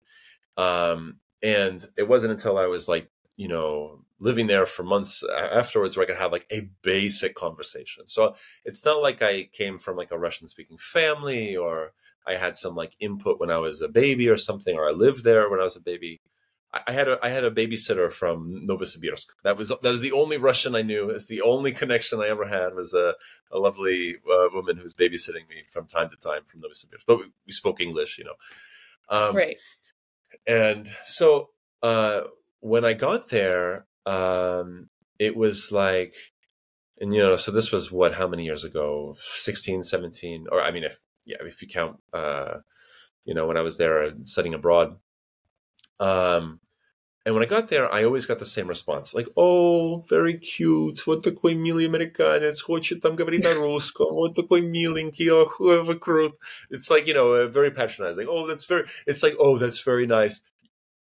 Um, 0.56 1.18
and 1.42 1.84
it 1.98 2.08
wasn't 2.08 2.32
until 2.32 2.58
I 2.58 2.66
was 2.66 2.88
like 2.88 3.10
you 3.36 3.48
know 3.48 4.00
living 4.18 4.46
there 4.46 4.64
for 4.66 4.82
months 4.82 5.22
afterwards 5.52 5.96
where 5.96 6.04
I 6.04 6.06
could 6.06 6.16
have 6.16 6.32
like 6.32 6.46
a 6.52 6.70
basic 6.82 7.34
conversation. 7.34 8.06
So 8.06 8.36
it's 8.64 8.84
not 8.84 9.02
like 9.02 9.20
I 9.20 9.48
came 9.52 9.78
from 9.78 9.96
like 9.96 10.12
a 10.12 10.18
Russian 10.18 10.46
speaking 10.46 10.78
family 10.78 11.56
or 11.56 11.92
I 12.26 12.36
had 12.36 12.56
some 12.56 12.74
like 12.74 12.96
input 13.00 13.38
when 13.38 13.50
I 13.50 13.58
was 13.58 13.80
a 13.80 13.88
baby 13.88 14.28
or 14.28 14.36
something, 14.36 14.76
or 14.76 14.88
I 14.88 14.92
lived 14.92 15.24
there 15.24 15.48
when 15.50 15.60
I 15.60 15.64
was 15.64 15.76
a 15.76 15.80
baby. 15.80 16.20
I 16.86 16.92
had 16.92 17.08
a 17.08 17.18
I 17.22 17.30
had 17.30 17.44
a 17.44 17.50
babysitter 17.50 18.12
from 18.12 18.66
Novosibirsk. 18.68 19.26
That 19.44 19.56
was 19.56 19.68
that 19.68 19.82
was 19.82 20.00
the 20.00 20.12
only 20.12 20.36
Russian 20.36 20.74
I 20.74 20.82
knew. 20.82 21.08
It's 21.08 21.28
the 21.28 21.42
only 21.42 21.72
connection 21.72 22.20
I 22.20 22.28
ever 22.28 22.46
had 22.46 22.74
was 22.74 22.92
a, 22.92 23.14
a 23.50 23.58
lovely 23.58 24.16
uh, 24.16 24.48
woman 24.52 24.76
who 24.76 24.82
was 24.82 24.94
babysitting 24.94 25.48
me 25.48 25.64
from 25.70 25.86
time 25.86 26.10
to 26.10 26.16
time 26.16 26.42
from 26.44 26.60
Novosibirsk. 26.60 27.04
But 27.06 27.18
we, 27.18 27.24
we 27.46 27.52
spoke 27.52 27.80
English, 27.80 28.18
you 28.18 28.24
know. 28.24 28.34
Um, 29.08 29.36
right. 29.36 29.56
And 30.46 30.88
so 31.04 31.50
uh, 31.82 32.22
when 32.60 32.84
I 32.84 32.92
got 32.92 33.28
there, 33.28 33.86
um, 34.04 34.88
it 35.18 35.36
was 35.36 35.70
like, 35.72 36.14
and 37.00 37.14
you 37.14 37.22
know, 37.22 37.36
so 37.36 37.50
this 37.50 37.72
was 37.72 37.92
what, 37.92 38.14
how 38.14 38.28
many 38.28 38.44
years 38.44 38.64
ago? 38.64 39.16
16, 39.18 39.82
17, 39.82 40.46
or 40.50 40.62
I 40.62 40.70
mean, 40.70 40.84
if, 40.84 40.98
yeah, 41.25 41.37
if 41.41 41.61
you 41.61 41.67
count, 41.67 41.97
uh, 42.13 42.59
you 43.25 43.33
know, 43.33 43.47
when 43.47 43.57
I 43.57 43.61
was 43.61 43.77
there 43.77 44.11
studying 44.23 44.53
abroad. 44.53 44.97
Um, 45.99 46.59
and 47.23 47.35
when 47.35 47.43
I 47.43 47.47
got 47.47 47.67
there, 47.67 47.93
I 47.93 48.03
always 48.03 48.25
got 48.25 48.39
the 48.39 48.45
same 48.45 48.67
response, 48.67 49.13
like, 49.13 49.27
"Oh, 49.37 50.03
very 50.09 50.39
cute, 50.39 51.05
вот 51.05 51.23
такой 51.23 51.53
милый 51.53 51.85
американец, 51.85 52.61
хочет 52.61 53.01
там 53.01 53.15
говорить 53.15 53.43
на 53.43 53.53
русском, 53.53 54.11
вот 54.11 54.35
такой 54.35 54.61
миленький, 54.61 55.29
oh, 55.29 55.47
whoever 55.47 55.93
крут." 55.99 56.33
It's 56.71 56.89
like 56.89 57.05
you 57.05 57.13
know, 57.13 57.33
uh, 57.33 57.47
very 57.47 57.69
patronizing. 57.69 58.27
Oh, 58.27 58.47
that's 58.47 58.65
very. 58.65 58.85
It's 59.05 59.21
like, 59.21 59.35
oh, 59.37 59.59
that's 59.59 59.83
very 59.83 60.07
nice 60.07 60.41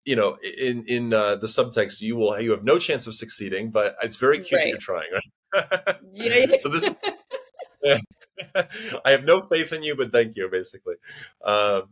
you 0.07 0.15
know, 0.15 0.37
in 0.57 0.85
in 0.87 1.13
uh, 1.13 1.35
the 1.35 1.47
subtext, 1.47 1.99
you 1.99 2.15
will 2.15 2.39
you 2.39 2.51
have 2.51 2.63
no 2.63 2.79
chance 2.79 3.07
of 3.07 3.13
succeeding, 3.13 3.71
but 3.71 3.95
it's 4.01 4.15
very 4.15 4.39
cute 4.39 4.53
right. 4.53 4.63
that 4.63 4.69
you're 4.69 4.77
trying, 4.77 5.11
right? 5.13 5.97
yeah. 6.13 6.57
so 6.57 6.69
this, 6.69 6.97
I 8.54 9.10
have 9.10 9.24
no 9.24 9.40
faith 9.40 9.72
in 9.72 9.82
you, 9.82 9.96
but 9.96 10.12
thank 10.12 10.36
you, 10.36 10.48
basically. 10.50 10.94
Um, 11.44 11.90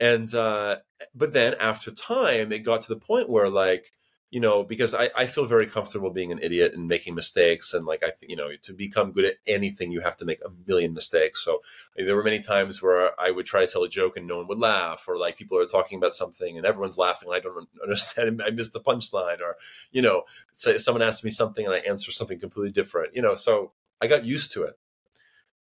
and 0.00 0.32
uh, 0.34 0.76
but 1.14 1.32
then 1.32 1.54
after 1.60 1.90
time, 1.90 2.52
it 2.52 2.60
got 2.60 2.82
to 2.82 2.88
the 2.88 3.00
point 3.00 3.30
where 3.30 3.48
like 3.48 3.92
you 4.30 4.40
know, 4.40 4.64
because 4.64 4.92
I, 4.92 5.08
I 5.16 5.26
feel 5.26 5.44
very 5.44 5.66
comfortable 5.66 6.10
being 6.10 6.32
an 6.32 6.40
idiot 6.42 6.72
and 6.74 6.88
making 6.88 7.14
mistakes. 7.14 7.72
And 7.72 7.86
like, 7.86 8.02
I, 8.02 8.12
you 8.22 8.34
know, 8.34 8.48
to 8.62 8.72
become 8.72 9.12
good 9.12 9.24
at 9.24 9.34
anything, 9.46 9.92
you 9.92 10.00
have 10.00 10.16
to 10.18 10.24
make 10.24 10.40
a 10.44 10.50
million 10.66 10.92
mistakes. 10.92 11.44
So 11.44 11.60
there 11.96 12.16
were 12.16 12.24
many 12.24 12.40
times 12.40 12.82
where 12.82 13.18
I 13.20 13.30
would 13.30 13.46
try 13.46 13.64
to 13.64 13.70
tell 13.70 13.84
a 13.84 13.88
joke 13.88 14.16
and 14.16 14.26
no 14.26 14.38
one 14.38 14.48
would 14.48 14.58
laugh, 14.58 15.04
or 15.06 15.16
like 15.16 15.36
people 15.38 15.58
are 15.58 15.66
talking 15.66 15.96
about 15.96 16.12
something 16.12 16.56
and 16.56 16.66
everyone's 16.66 16.98
laughing 16.98 17.28
and 17.28 17.36
I 17.36 17.40
don't 17.40 17.68
understand. 17.82 18.42
I 18.44 18.50
missed 18.50 18.72
the 18.72 18.80
punchline, 18.80 19.40
or, 19.40 19.56
you 19.92 20.02
know, 20.02 20.24
say 20.52 20.76
someone 20.78 21.02
asks 21.02 21.22
me 21.22 21.30
something 21.30 21.64
and 21.64 21.74
I 21.74 21.78
answer 21.78 22.10
something 22.10 22.38
completely 22.40 22.72
different, 22.72 23.14
you 23.14 23.22
know, 23.22 23.36
so 23.36 23.72
I 24.00 24.08
got 24.08 24.24
used 24.24 24.50
to 24.52 24.64
it. 24.64 24.74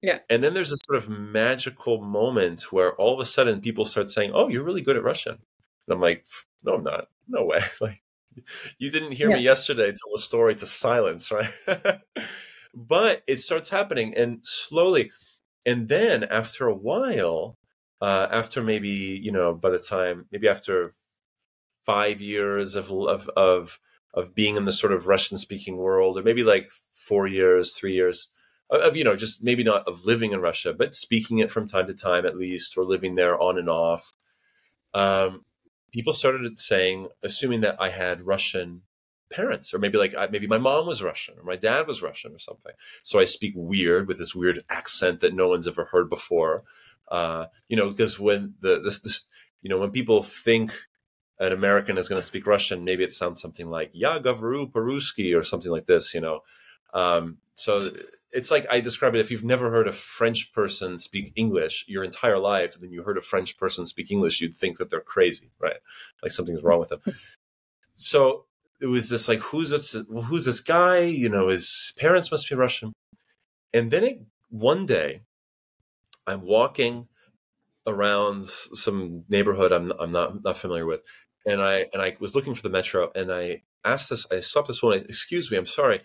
Yeah. 0.01 0.19
And 0.29 0.43
then 0.43 0.53
there's 0.53 0.71
a 0.71 0.77
sort 0.85 0.97
of 0.97 1.09
magical 1.09 2.01
moment 2.01 2.71
where 2.71 2.93
all 2.95 3.13
of 3.13 3.19
a 3.19 3.25
sudden 3.25 3.61
people 3.61 3.85
start 3.85 4.09
saying, 4.09 4.31
Oh, 4.33 4.49
you're 4.49 4.63
really 4.63 4.81
good 4.81 4.97
at 4.97 5.03
Russian. 5.03 5.37
And 5.87 5.95
I'm 5.95 6.01
like, 6.01 6.25
no, 6.63 6.75
I'm 6.75 6.83
not. 6.83 7.07
No 7.27 7.45
way. 7.45 7.59
like, 7.81 8.01
you 8.79 8.89
didn't 8.89 9.13
hear 9.13 9.29
yeah. 9.29 9.37
me 9.37 9.43
yesterday 9.43 9.87
tell 9.87 10.15
a 10.15 10.19
story 10.19 10.55
to 10.55 10.65
silence, 10.65 11.31
right? 11.31 11.51
but 12.73 13.23
it 13.27 13.37
starts 13.37 13.69
happening 13.69 14.15
and 14.15 14.39
slowly. 14.43 15.11
And 15.65 15.87
then 15.87 16.23
after 16.23 16.67
a 16.67 16.73
while, 16.75 17.57
uh, 17.99 18.27
after 18.31 18.63
maybe, 18.63 19.19
you 19.21 19.31
know, 19.31 19.53
by 19.53 19.69
the 19.69 19.79
time, 19.79 20.25
maybe 20.31 20.47
after 20.47 20.93
five 21.85 22.21
years 22.21 22.75
of, 22.75 22.91
of, 22.91 23.29
of, 23.35 23.79
of 24.13 24.33
being 24.33 24.57
in 24.57 24.65
the 24.65 24.71
sort 24.71 24.93
of 24.93 25.07
Russian 25.07 25.37
speaking 25.37 25.77
world, 25.77 26.17
or 26.17 26.23
maybe 26.23 26.43
like 26.43 26.69
four 26.91 27.27
years, 27.27 27.73
three 27.73 27.93
years, 27.93 28.29
of 28.71 28.95
you 28.95 29.03
know 29.03 29.15
just 29.15 29.43
maybe 29.43 29.63
not 29.63 29.87
of 29.87 30.05
living 30.05 30.31
in 30.31 30.41
Russia, 30.41 30.73
but 30.73 30.95
speaking 30.95 31.39
it 31.39 31.51
from 31.51 31.67
time 31.67 31.87
to 31.87 31.93
time 31.93 32.25
at 32.25 32.37
least, 32.37 32.77
or 32.77 32.85
living 32.85 33.15
there 33.15 33.39
on 33.39 33.57
and 33.57 33.69
off. 33.69 34.13
Um, 34.93 35.45
people 35.91 36.13
started 36.13 36.57
saying, 36.57 37.07
assuming 37.23 37.61
that 37.61 37.75
I 37.79 37.89
had 37.89 38.21
Russian 38.21 38.81
parents, 39.31 39.73
or 39.73 39.79
maybe 39.79 39.97
like 39.97 40.13
maybe 40.31 40.47
my 40.47 40.57
mom 40.57 40.85
was 40.85 41.01
Russian 41.01 41.35
or 41.39 41.43
my 41.43 41.55
dad 41.55 41.87
was 41.87 42.01
Russian 42.01 42.33
or 42.33 42.39
something. 42.39 42.73
So 43.03 43.19
I 43.19 43.23
speak 43.23 43.53
weird 43.55 44.07
with 44.07 44.17
this 44.17 44.35
weird 44.35 44.63
accent 44.69 45.21
that 45.21 45.33
no 45.33 45.47
one's 45.47 45.67
ever 45.67 45.85
heard 45.85 46.09
before. 46.09 46.63
Uh, 47.09 47.47
you 47.67 47.75
know, 47.75 47.89
because 47.89 48.19
when 48.19 48.53
the 48.61 48.79
this, 48.81 48.99
this 48.99 49.25
you 49.61 49.69
know 49.69 49.77
when 49.77 49.91
people 49.91 50.21
think 50.21 50.71
an 51.39 51.53
American 51.53 51.97
is 51.97 52.07
going 52.07 52.19
to 52.21 52.27
speak 52.27 52.45
Russian, 52.45 52.83
maybe 52.83 53.03
it 53.03 53.13
sounds 53.13 53.41
something 53.41 53.69
like 53.69 53.89
"Ya 53.93 54.19
gavaru 54.19 54.71
peruski" 54.71 55.37
or 55.37 55.43
something 55.43 55.71
like 55.71 55.87
this. 55.87 56.13
You 56.13 56.21
know, 56.21 56.41
um, 56.93 57.37
so 57.55 57.91
it's 58.31 58.51
like 58.51 58.65
I 58.69 58.79
describe 58.79 59.13
it. 59.15 59.19
If 59.19 59.31
you've 59.31 59.43
never 59.43 59.69
heard 59.69 59.87
a 59.87 59.93
French 59.93 60.53
person 60.53 60.97
speak 60.97 61.33
English 61.35 61.85
your 61.87 62.03
entire 62.03 62.37
life, 62.37 62.75
and 62.75 62.83
then 62.83 62.91
you 62.91 63.03
heard 63.03 63.17
a 63.17 63.21
French 63.21 63.57
person 63.57 63.85
speak 63.85 64.09
English, 64.09 64.39
you'd 64.39 64.55
think 64.55 64.77
that 64.77 64.89
they're 64.89 65.01
crazy, 65.01 65.51
right? 65.59 65.77
Like 66.23 66.31
something's 66.31 66.63
wrong 66.63 66.79
with 66.79 66.89
them. 66.89 67.01
so 67.95 68.45
it 68.79 68.87
was 68.87 69.09
this 69.09 69.27
like, 69.27 69.39
who's 69.39 69.69
this? 69.69 69.95
Who's 70.25 70.45
this 70.45 70.61
guy? 70.61 70.99
You 70.99 71.29
know, 71.29 71.49
his 71.49 71.93
parents 71.97 72.31
must 72.31 72.49
be 72.49 72.55
Russian. 72.55 72.93
And 73.73 73.91
then 73.91 74.03
it, 74.03 74.21
one 74.49 74.85
day, 74.85 75.21
I'm 76.25 76.41
walking 76.41 77.07
around 77.87 78.45
some 78.45 79.23
neighborhood 79.27 79.71
I'm 79.71 79.91
I'm 79.99 80.11
not 80.11 80.43
not 80.43 80.57
familiar 80.57 80.85
with, 80.85 81.03
and 81.45 81.61
I 81.61 81.87
and 81.93 82.01
I 82.01 82.15
was 82.19 82.33
looking 82.33 82.53
for 82.53 82.61
the 82.61 82.69
metro, 82.69 83.11
and 83.13 83.31
I 83.31 83.63
asked 83.83 84.09
this. 84.09 84.25
I 84.31 84.39
stopped 84.39 84.69
this 84.69 84.81
woman. 84.81 85.05
Excuse 85.09 85.51
me, 85.51 85.57
I'm 85.57 85.65
sorry 85.65 86.01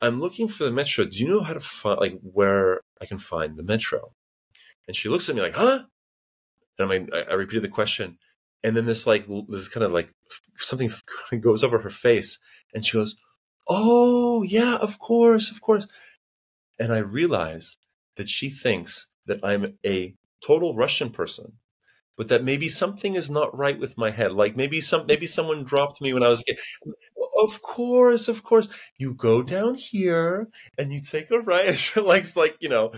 I'm 0.00 0.20
looking 0.20 0.48
for 0.48 0.64
the 0.64 0.72
metro. 0.72 1.04
Do 1.04 1.18
you 1.18 1.28
know 1.28 1.40
how 1.40 1.52
to 1.52 1.60
find 1.60 2.00
like 2.00 2.18
where 2.22 2.80
I 3.00 3.06
can 3.06 3.18
find 3.18 3.56
the 3.56 3.62
metro? 3.62 4.12
And 4.86 4.96
she 4.96 5.08
looks 5.08 5.28
at 5.28 5.34
me 5.34 5.42
like, 5.42 5.54
huh? 5.54 5.80
And 6.78 6.92
I'm 6.92 7.06
like, 7.06 7.14
I, 7.14 7.32
I 7.32 7.34
repeated 7.34 7.64
the 7.64 7.68
question. 7.68 8.18
And 8.62 8.76
then 8.76 8.86
this 8.86 9.06
like 9.06 9.26
this 9.48 9.68
kind 9.68 9.84
of 9.84 9.92
like 9.92 10.12
something 10.56 10.90
goes 11.40 11.62
over 11.62 11.78
her 11.78 11.90
face, 11.90 12.38
and 12.74 12.84
she 12.84 12.96
goes, 12.96 13.14
"Oh 13.68 14.42
yeah, 14.42 14.76
of 14.76 14.98
course, 14.98 15.50
of 15.50 15.60
course." 15.60 15.86
And 16.78 16.92
I 16.92 16.98
realize 16.98 17.76
that 18.16 18.28
she 18.28 18.50
thinks 18.50 19.06
that 19.26 19.38
I'm 19.44 19.76
a 19.86 20.14
total 20.44 20.74
Russian 20.74 21.10
person, 21.10 21.52
but 22.18 22.28
that 22.28 22.44
maybe 22.44 22.68
something 22.68 23.14
is 23.14 23.30
not 23.30 23.56
right 23.56 23.78
with 23.78 23.96
my 23.96 24.10
head. 24.10 24.32
Like 24.32 24.56
maybe 24.56 24.80
some 24.82 25.06
maybe 25.06 25.26
someone 25.26 25.64
dropped 25.64 26.02
me 26.02 26.12
when 26.12 26.22
I 26.24 26.28
was 26.28 26.40
a 26.42 26.44
kid. 26.44 26.58
Of 27.40 27.62
course, 27.62 28.28
of 28.28 28.42
course. 28.42 28.68
You 28.98 29.14
go 29.14 29.42
down 29.42 29.76
here 29.76 30.48
and 30.76 30.92
you 30.92 31.00
take 31.00 31.30
a 31.30 31.38
right. 31.40 31.76
She 31.78 32.00
likes 32.00 32.36
like, 32.36 32.56
you 32.60 32.68
know, 32.68 32.92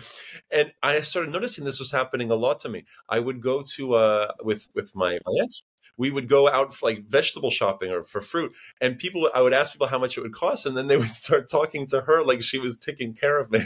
and 0.51 0.73
I 0.83 1.01
started 1.01 1.33
noticing 1.33 1.65
this 1.65 1.79
was 1.79 1.93
happening 1.93 2.31
a 2.31 2.37
lot 2.37 2.61
to 2.61 2.69
me. 2.69 2.85
I 3.09 3.21
would 3.21 3.41
go 3.43 3.63
to 3.77 3.95
uh 3.95 4.33
with 4.43 4.69
with 4.75 4.97
my, 4.97 5.19
my 5.27 5.43
ex 5.43 5.63
we 5.97 6.11
would 6.11 6.29
go 6.29 6.49
out 6.49 6.73
for 6.73 6.89
like 6.89 7.05
vegetable 7.09 7.51
shopping 7.51 7.91
or 7.91 8.05
for 8.05 8.21
fruit 8.23 8.53
and 8.81 8.99
people 8.99 9.29
i 9.35 9.41
would 9.43 9.53
ask 9.53 9.73
people 9.73 9.87
how 9.89 9.99
much 9.99 10.17
it 10.17 10.23
would 10.23 10.33
cost 10.33 10.65
and 10.65 10.77
then 10.77 10.87
they 10.87 10.97
would 10.97 11.11
start 11.25 11.51
talking 11.51 11.87
to 11.87 12.01
her 12.03 12.23
like 12.25 12.41
she 12.41 12.59
was 12.59 12.77
taking 12.77 13.13
care 13.13 13.39
of 13.39 13.51
me 13.51 13.61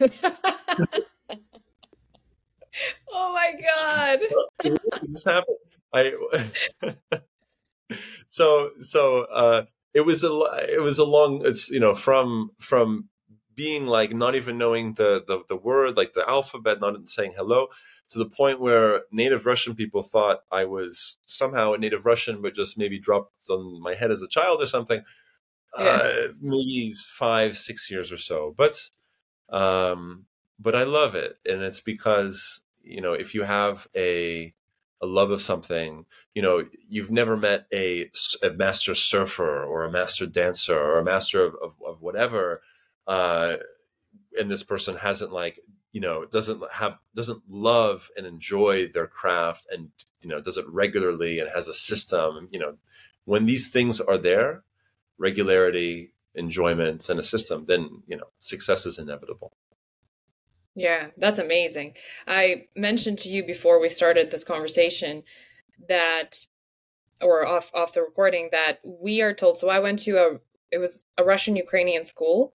oh 3.12 3.32
my 3.32 3.52
god. 3.52 4.20
This 5.02 5.24
happened? 5.24 5.56
I 5.92 6.12
so 8.26 8.70
so 8.80 9.24
uh 9.24 9.64
it 9.92 10.00
was 10.00 10.24
a 10.24 10.28
it 10.68 10.82
was 10.82 10.98
a 10.98 11.04
long 11.04 11.42
it's 11.44 11.70
you 11.70 11.78
know 11.78 11.94
from 11.94 12.50
from 12.58 13.08
being 13.54 13.86
like 13.86 14.12
not 14.12 14.34
even 14.34 14.58
knowing 14.58 14.94
the, 14.94 15.22
the 15.28 15.42
the 15.48 15.56
word 15.56 15.96
like 15.96 16.14
the 16.14 16.28
alphabet 16.28 16.80
not 16.80 16.94
even 16.94 17.06
saying 17.06 17.34
hello 17.36 17.68
to 18.08 18.18
the 18.18 18.26
point 18.26 18.58
where 18.58 19.02
native 19.12 19.46
russian 19.46 19.76
people 19.76 20.02
thought 20.02 20.40
i 20.50 20.64
was 20.64 21.18
somehow 21.26 21.72
a 21.72 21.78
native 21.78 22.04
russian 22.04 22.42
but 22.42 22.54
just 22.54 22.76
maybe 22.76 22.98
dropped 22.98 23.48
on 23.48 23.80
my 23.80 23.94
head 23.94 24.10
as 24.10 24.22
a 24.22 24.28
child 24.28 24.60
or 24.60 24.66
something 24.66 25.02
yeah. 25.78 26.00
uh, 26.02 26.28
maybe 26.40 26.92
five 26.92 27.56
six 27.56 27.90
years 27.90 28.12
or 28.12 28.16
so. 28.16 28.54
But 28.56 28.90
um 29.50 30.24
but 30.58 30.74
i 30.74 30.84
love 30.84 31.14
it 31.14 31.36
and 31.44 31.62
it's 31.62 31.80
because 31.80 32.60
you 32.84 33.00
know 33.00 33.12
if 33.12 33.34
you 33.34 33.42
have 33.42 33.88
a 33.96 34.54
a 35.02 35.06
love 35.06 35.30
of 35.30 35.42
something 35.42 36.06
you 36.34 36.42
know 36.42 36.64
you've 36.88 37.10
never 37.10 37.36
met 37.36 37.66
a, 37.72 38.10
a 38.42 38.50
master 38.50 38.94
surfer 38.94 39.62
or 39.64 39.84
a 39.84 39.90
master 39.90 40.26
dancer 40.26 40.78
or 40.78 40.98
a 40.98 41.04
master 41.04 41.44
of, 41.44 41.54
of, 41.62 41.76
of 41.86 42.00
whatever 42.00 42.62
uh, 43.06 43.56
and 44.38 44.50
this 44.50 44.62
person 44.62 44.96
hasn't 44.96 45.32
like 45.32 45.60
you 45.92 46.00
know 46.00 46.24
doesn't 46.24 46.62
have 46.72 46.98
doesn't 47.14 47.42
love 47.48 48.10
and 48.16 48.26
enjoy 48.26 48.88
their 48.88 49.06
craft 49.06 49.66
and 49.70 49.90
you 50.22 50.28
know 50.28 50.40
does 50.40 50.56
it 50.56 50.68
regularly 50.68 51.38
and 51.38 51.50
has 51.54 51.68
a 51.68 51.74
system 51.74 52.48
you 52.50 52.58
know 52.58 52.76
when 53.24 53.46
these 53.46 53.68
things 53.68 54.00
are 54.00 54.18
there 54.18 54.62
regularity 55.18 56.12
enjoyment 56.34 57.08
and 57.08 57.20
a 57.20 57.22
system 57.22 57.64
then 57.66 58.02
you 58.06 58.16
know 58.16 58.26
success 58.38 58.86
is 58.86 58.98
inevitable 58.98 59.52
yeah 60.74 61.08
that's 61.16 61.38
amazing 61.38 61.94
i 62.26 62.66
mentioned 62.76 63.18
to 63.18 63.28
you 63.28 63.44
before 63.44 63.80
we 63.80 63.88
started 63.88 64.30
this 64.30 64.44
conversation 64.44 65.22
that 65.88 66.46
or 67.20 67.46
off 67.46 67.70
off 67.74 67.92
the 67.94 68.02
recording 68.02 68.48
that 68.52 68.80
we 68.84 69.22
are 69.22 69.34
told 69.34 69.58
so 69.58 69.68
i 69.68 69.78
went 69.78 69.98
to 69.98 70.16
a 70.16 70.38
it 70.70 70.78
was 70.78 71.04
a 71.18 71.24
russian 71.24 71.56
ukrainian 71.56 72.04
school 72.04 72.54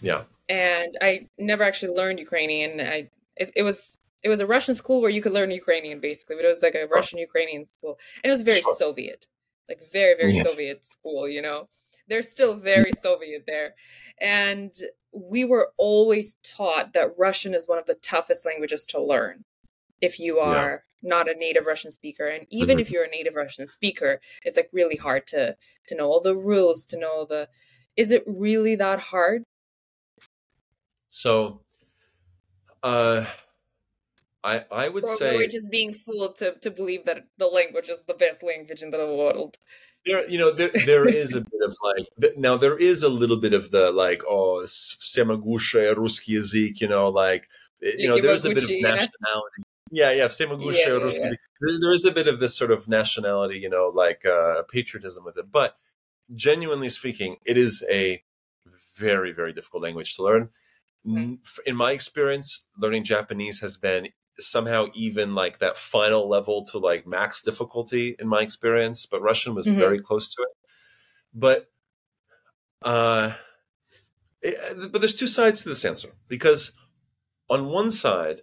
yeah 0.00 0.22
and 0.48 0.96
I 1.00 1.28
never 1.38 1.62
actually 1.62 1.94
learned 1.94 2.18
Ukrainian. 2.18 2.80
I 2.80 3.10
it, 3.36 3.52
it, 3.54 3.62
was 3.62 3.98
it 4.22 4.28
was 4.28 4.40
a 4.40 4.46
Russian 4.46 4.74
school 4.74 5.00
where 5.00 5.10
you 5.10 5.22
could 5.22 5.32
learn 5.32 5.50
Ukrainian 5.50 6.00
basically, 6.00 6.36
but 6.36 6.44
it 6.44 6.48
was 6.48 6.62
like 6.62 6.74
a 6.74 6.82
oh. 6.82 6.88
Russian 6.88 7.18
Ukrainian 7.18 7.64
school, 7.64 7.98
and 8.22 8.28
it 8.28 8.32
was 8.32 8.42
very 8.42 8.62
sure. 8.62 8.74
Soviet, 8.74 9.26
like 9.68 9.80
very 9.92 10.14
very 10.16 10.34
yeah. 10.34 10.42
Soviet 10.42 10.84
school. 10.84 11.28
You 11.28 11.42
know, 11.42 11.68
they're 12.08 12.22
still 12.22 12.56
very 12.56 12.92
Soviet 12.92 13.44
there, 13.46 13.74
and 14.20 14.72
we 15.12 15.44
were 15.44 15.70
always 15.76 16.36
taught 16.42 16.92
that 16.92 17.18
Russian 17.18 17.54
is 17.54 17.66
one 17.66 17.78
of 17.78 17.86
the 17.86 17.94
toughest 17.94 18.44
languages 18.44 18.86
to 18.86 19.02
learn 19.02 19.44
if 20.00 20.20
you 20.20 20.38
are 20.38 20.84
yeah. 21.02 21.08
not 21.08 21.28
a 21.28 21.34
native 21.34 21.66
Russian 21.66 21.90
speaker, 21.90 22.26
and 22.26 22.46
even 22.50 22.74
mm-hmm. 22.74 22.80
if 22.82 22.90
you're 22.90 23.04
a 23.04 23.10
native 23.10 23.34
Russian 23.34 23.66
speaker, 23.66 24.20
it's 24.44 24.56
like 24.56 24.68
really 24.72 24.96
hard 24.96 25.26
to 25.28 25.56
to 25.86 25.94
know 25.94 26.06
all 26.06 26.20
the 26.20 26.36
rules, 26.36 26.84
to 26.86 26.98
know 26.98 27.26
the. 27.28 27.48
Is 27.96 28.12
it 28.12 28.22
really 28.26 28.76
that 28.76 29.00
hard 29.00 29.42
so, 31.08 31.62
uh, 32.82 33.24
I 34.44 34.64
I 34.70 34.88
would 34.88 35.04
or 35.04 35.16
say 35.16 35.36
we're 35.36 35.48
just 35.48 35.70
being 35.70 35.94
fooled 35.94 36.36
to 36.36 36.54
to 36.60 36.70
believe 36.70 37.04
that 37.06 37.24
the 37.38 37.46
language 37.46 37.88
is 37.88 38.04
the 38.04 38.14
best 38.14 38.42
language 38.42 38.82
in 38.82 38.90
the 38.90 38.98
world 38.98 39.56
There, 40.05 40.29
you 40.29 40.37
know, 40.37 40.51
there 40.51 40.71
there 40.85 41.07
is 41.07 41.33
a 41.33 41.41
bit 41.41 41.61
of 41.63 41.75
like 41.81 42.37
now 42.37 42.57
there 42.57 42.77
is 42.77 43.03
a 43.03 43.09
little 43.09 43.37
bit 43.37 43.53
of 43.53 43.71
the 43.71 43.91
like 43.91 44.21
oh 44.27 44.61
semagusha 44.65 45.95
русский 45.95 46.33
язык, 46.33 46.81
you 46.81 46.87
know, 46.87 47.09
like 47.09 47.47
eh, 47.81 47.91
you 47.97 48.09
know, 48.09 48.19
there's 48.19 48.45
a 48.45 48.49
bit 48.49 48.63
of 48.63 48.69
nationality. 48.69 49.63
Yeah, 49.91 50.11
yeah, 50.11 50.25
semagusha 50.25 50.87
yeah, 50.87 50.89
русский 50.89 51.23
yeah, 51.23 51.29
yeah. 51.61 51.77
There 51.79 51.93
is 51.93 52.03
a 52.03 52.11
bit 52.11 52.27
of 52.27 52.39
this 52.39 52.55
sort 52.57 52.71
of 52.71 52.87
nationality, 52.89 53.59
you 53.59 53.69
know, 53.69 53.91
like 53.93 54.25
uh, 54.25 54.63
patriotism 54.63 55.23
with 55.23 55.37
it. 55.37 55.51
But 55.51 55.77
genuinely 56.35 56.89
speaking, 56.89 57.37
it 57.45 57.57
is 57.57 57.83
a 57.89 58.23
very 58.97 59.31
very 59.31 59.53
difficult 59.53 59.83
language 59.83 60.15
to 60.17 60.23
learn 60.23 60.49
Mm-hmm. 61.05 61.33
in 61.65 61.75
my 61.75 61.91
experience, 61.91 62.65
learning 62.77 63.03
Japanese 63.03 63.59
has 63.59 63.75
been 63.75 64.07
somehow 64.40 64.86
even 64.94 65.34
like 65.34 65.58
that 65.58 65.76
final 65.76 66.28
level 66.28 66.64
to 66.66 66.78
like 66.78 67.06
max 67.06 67.42
difficulty 67.42 68.16
in 68.18 68.28
my 68.28 68.40
experience, 68.40 69.06
but 69.06 69.22
Russian 69.22 69.54
was 69.54 69.66
mm-hmm. 69.66 69.78
very 69.78 69.98
close 69.98 70.34
to 70.34 70.42
it. 70.42 70.48
But 71.34 71.66
uh 72.82 73.32
it, 74.40 74.92
but 74.92 75.00
there's 75.00 75.14
two 75.14 75.26
sides 75.26 75.62
to 75.62 75.68
this 75.68 75.84
answer 75.84 76.10
because 76.28 76.72
on 77.50 77.66
one 77.66 77.90
side, 77.90 78.42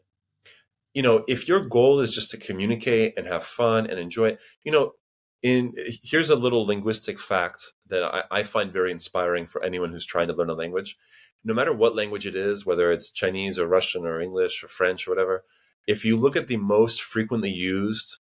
you 0.93 1.01
know, 1.01 1.23
if 1.27 1.47
your 1.47 1.61
goal 1.61 1.99
is 1.99 2.13
just 2.13 2.31
to 2.31 2.37
communicate 2.37 3.13
and 3.17 3.27
have 3.27 3.43
fun 3.43 3.87
and 3.89 3.99
enjoy 3.99 4.29
it, 4.29 4.39
you 4.63 4.71
know, 4.71 4.93
in 5.41 5.73
here's 6.03 6.29
a 6.29 6.35
little 6.35 6.65
linguistic 6.65 7.19
fact 7.19 7.73
that 7.87 8.03
I, 8.03 8.23
I 8.31 8.43
find 8.43 8.73
very 8.73 8.91
inspiring 8.91 9.47
for 9.47 9.63
anyone 9.63 9.91
who's 9.91 10.05
trying 10.05 10.27
to 10.27 10.33
learn 10.33 10.49
a 10.49 10.53
language 10.53 10.97
no 11.45 11.53
matter 11.53 11.71
what 11.71 11.95
language 11.95 12.25
it 12.25 12.35
is, 12.35 12.65
whether 12.65 12.91
it's 12.91 13.11
Chinese 13.11 13.59
or 13.59 13.67
Russian 13.67 14.03
or 14.03 14.19
English 14.19 14.63
or 14.63 14.67
French 14.67 15.07
or 15.07 15.11
whatever, 15.11 15.43
if 15.87 16.05
you 16.05 16.17
look 16.17 16.35
at 16.35 16.47
the 16.47 16.57
most 16.57 17.01
frequently 17.01 17.49
used 17.49 18.19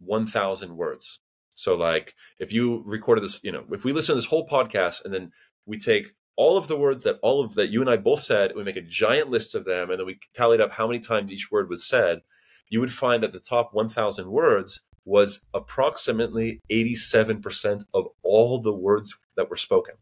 1,000 0.00 0.76
words, 0.76 1.20
so 1.52 1.76
like 1.76 2.14
if 2.38 2.52
you 2.52 2.82
recorded 2.84 3.22
this, 3.22 3.40
you 3.42 3.52
know, 3.52 3.64
if 3.70 3.84
we 3.84 3.92
listen 3.92 4.14
to 4.14 4.16
this 4.16 4.26
whole 4.26 4.46
podcast 4.46 5.04
and 5.04 5.14
then 5.14 5.32
we 5.66 5.78
take 5.78 6.14
all 6.36 6.56
of 6.56 6.66
the 6.66 6.76
words 6.76 7.04
that 7.04 7.18
all 7.22 7.42
of 7.42 7.54
that 7.54 7.70
you 7.70 7.80
and 7.80 7.88
I 7.88 7.96
both 7.96 8.20
said, 8.20 8.52
we 8.56 8.64
make 8.64 8.76
a 8.76 8.82
giant 8.82 9.30
list 9.30 9.54
of 9.54 9.64
them, 9.64 9.90
and 9.90 10.00
then 10.00 10.06
we 10.06 10.18
tallied 10.32 10.60
up 10.60 10.72
how 10.72 10.86
many 10.86 10.98
times 10.98 11.32
each 11.32 11.50
word 11.50 11.70
was 11.70 11.86
said, 11.86 12.22
you 12.68 12.80
would 12.80 12.92
find 12.92 13.22
that 13.22 13.32
the 13.32 13.38
top 13.38 13.72
1,000 13.72 14.28
words 14.28 14.80
was 15.04 15.40
approximately 15.52 16.60
87% 16.70 17.84
of 17.92 18.06
all 18.22 18.58
the 18.58 18.72
words 18.72 19.16
that 19.36 19.48
were 19.50 19.56
spoken. 19.56 19.94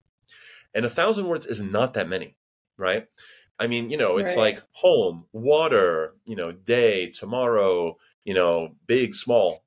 And 0.72 0.86
a 0.86 0.90
thousand 0.90 1.26
words 1.26 1.44
is 1.44 1.60
not 1.60 1.92
that 1.94 2.08
many 2.08 2.36
right? 2.82 3.06
I 3.58 3.66
mean, 3.66 3.90
you 3.90 3.96
know, 3.96 4.16
it's 4.16 4.36
right. 4.36 4.54
like 4.54 4.62
home, 4.72 5.26
water, 5.32 6.14
you 6.24 6.36
know, 6.36 6.52
day, 6.52 7.10
tomorrow, 7.10 7.96
you 8.24 8.34
know, 8.34 8.74
big, 8.86 9.14
small. 9.14 9.64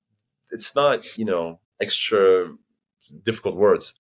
It's 0.51 0.75
not, 0.75 1.17
you 1.17 1.25
know, 1.25 1.59
extra 1.81 2.53
difficult 3.23 3.55
words. 3.55 3.93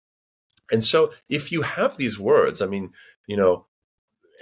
And 0.71 0.83
so 0.83 1.11
if 1.29 1.51
you 1.51 1.61
have 1.61 1.97
these 1.97 2.19
words, 2.19 2.61
I 2.61 2.65
mean, 2.65 2.91
you 3.27 3.37
know, 3.37 3.67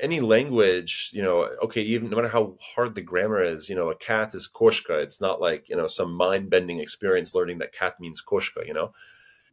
any 0.02 0.22
language, 0.22 1.12
you 1.14 1.22
know, 1.22 1.50
okay, 1.64 1.82
even 1.82 2.10
no 2.10 2.16
matter 2.16 2.28
how 2.28 2.56
hard 2.60 2.96
the 2.96 3.02
grammar 3.02 3.44
is, 3.44 3.70
you 3.70 3.76
know, 3.76 3.90
a 3.90 3.96
cat 3.96 4.34
is 4.34 4.50
koshka. 4.52 5.02
It's 5.02 5.22
not 5.22 5.40
like, 5.40 5.70
you 5.70 5.76
know, 5.76 5.88
some 5.88 6.14
mind 6.14 6.50
bending 6.50 6.80
experience 6.80 7.36
learning 7.36 7.60
that 7.60 7.74
cat 7.74 8.00
means 8.00 8.24
koshka, 8.26 8.66
you 8.66 8.74
know? 8.74 8.94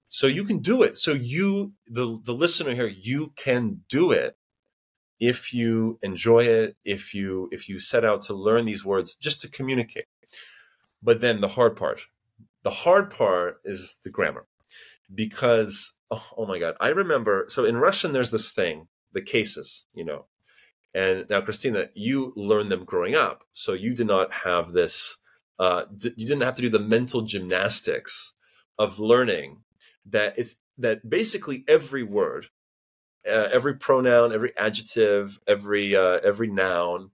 So 0.08 0.26
you 0.26 0.44
can 0.44 0.58
do 0.58 0.82
it. 0.82 0.96
So 0.96 1.12
you, 1.12 1.72
the, 1.86 2.18
the 2.24 2.32
listener 2.32 2.74
here, 2.74 2.88
you 2.88 3.32
can 3.36 3.82
do 3.88 4.10
it 4.10 4.36
if 5.20 5.52
you 5.52 5.98
enjoy 6.02 6.40
it, 6.40 6.76
if 6.84 7.14
you 7.14 7.48
if 7.52 7.68
you 7.68 7.78
set 7.78 8.04
out 8.04 8.22
to 8.22 8.34
learn 8.34 8.64
these 8.64 8.84
words 8.84 9.14
just 9.14 9.40
to 9.40 9.48
communicate. 9.48 10.06
But 11.02 11.20
then 11.20 11.40
the 11.40 11.48
hard 11.48 11.76
part, 11.76 12.00
the 12.62 12.70
hard 12.70 13.10
part 13.10 13.60
is 13.64 13.98
the 14.02 14.10
grammar, 14.10 14.46
because 15.14 15.94
oh, 16.10 16.26
oh 16.36 16.46
my 16.46 16.58
god, 16.58 16.74
I 16.80 16.88
remember. 16.88 17.44
So 17.48 17.64
in 17.64 17.76
Russian, 17.76 18.12
there's 18.12 18.30
this 18.30 18.50
thing, 18.50 18.88
the 19.12 19.22
cases, 19.22 19.84
you 19.94 20.04
know. 20.04 20.26
And 20.92 21.26
now, 21.30 21.40
Christina, 21.40 21.88
you 21.94 22.32
learned 22.34 22.72
them 22.72 22.84
growing 22.84 23.14
up, 23.14 23.44
so 23.52 23.74
you 23.74 23.94
did 23.94 24.08
not 24.08 24.32
have 24.32 24.72
this. 24.72 25.18
Uh, 25.58 25.84
you 26.02 26.26
didn't 26.26 26.42
have 26.42 26.56
to 26.56 26.62
do 26.62 26.70
the 26.70 26.80
mental 26.80 27.20
gymnastics 27.20 28.32
of 28.78 28.98
learning 28.98 29.58
that 30.06 30.34
it's 30.38 30.56
that 30.78 31.08
basically 31.08 31.64
every 31.68 32.02
word 32.02 32.46
uh, 33.26 33.48
every 33.52 33.74
pronoun, 33.74 34.32
every 34.32 34.56
adjective, 34.56 35.38
every 35.46 35.94
uh, 35.94 36.20
every 36.24 36.48
noun 36.48 37.10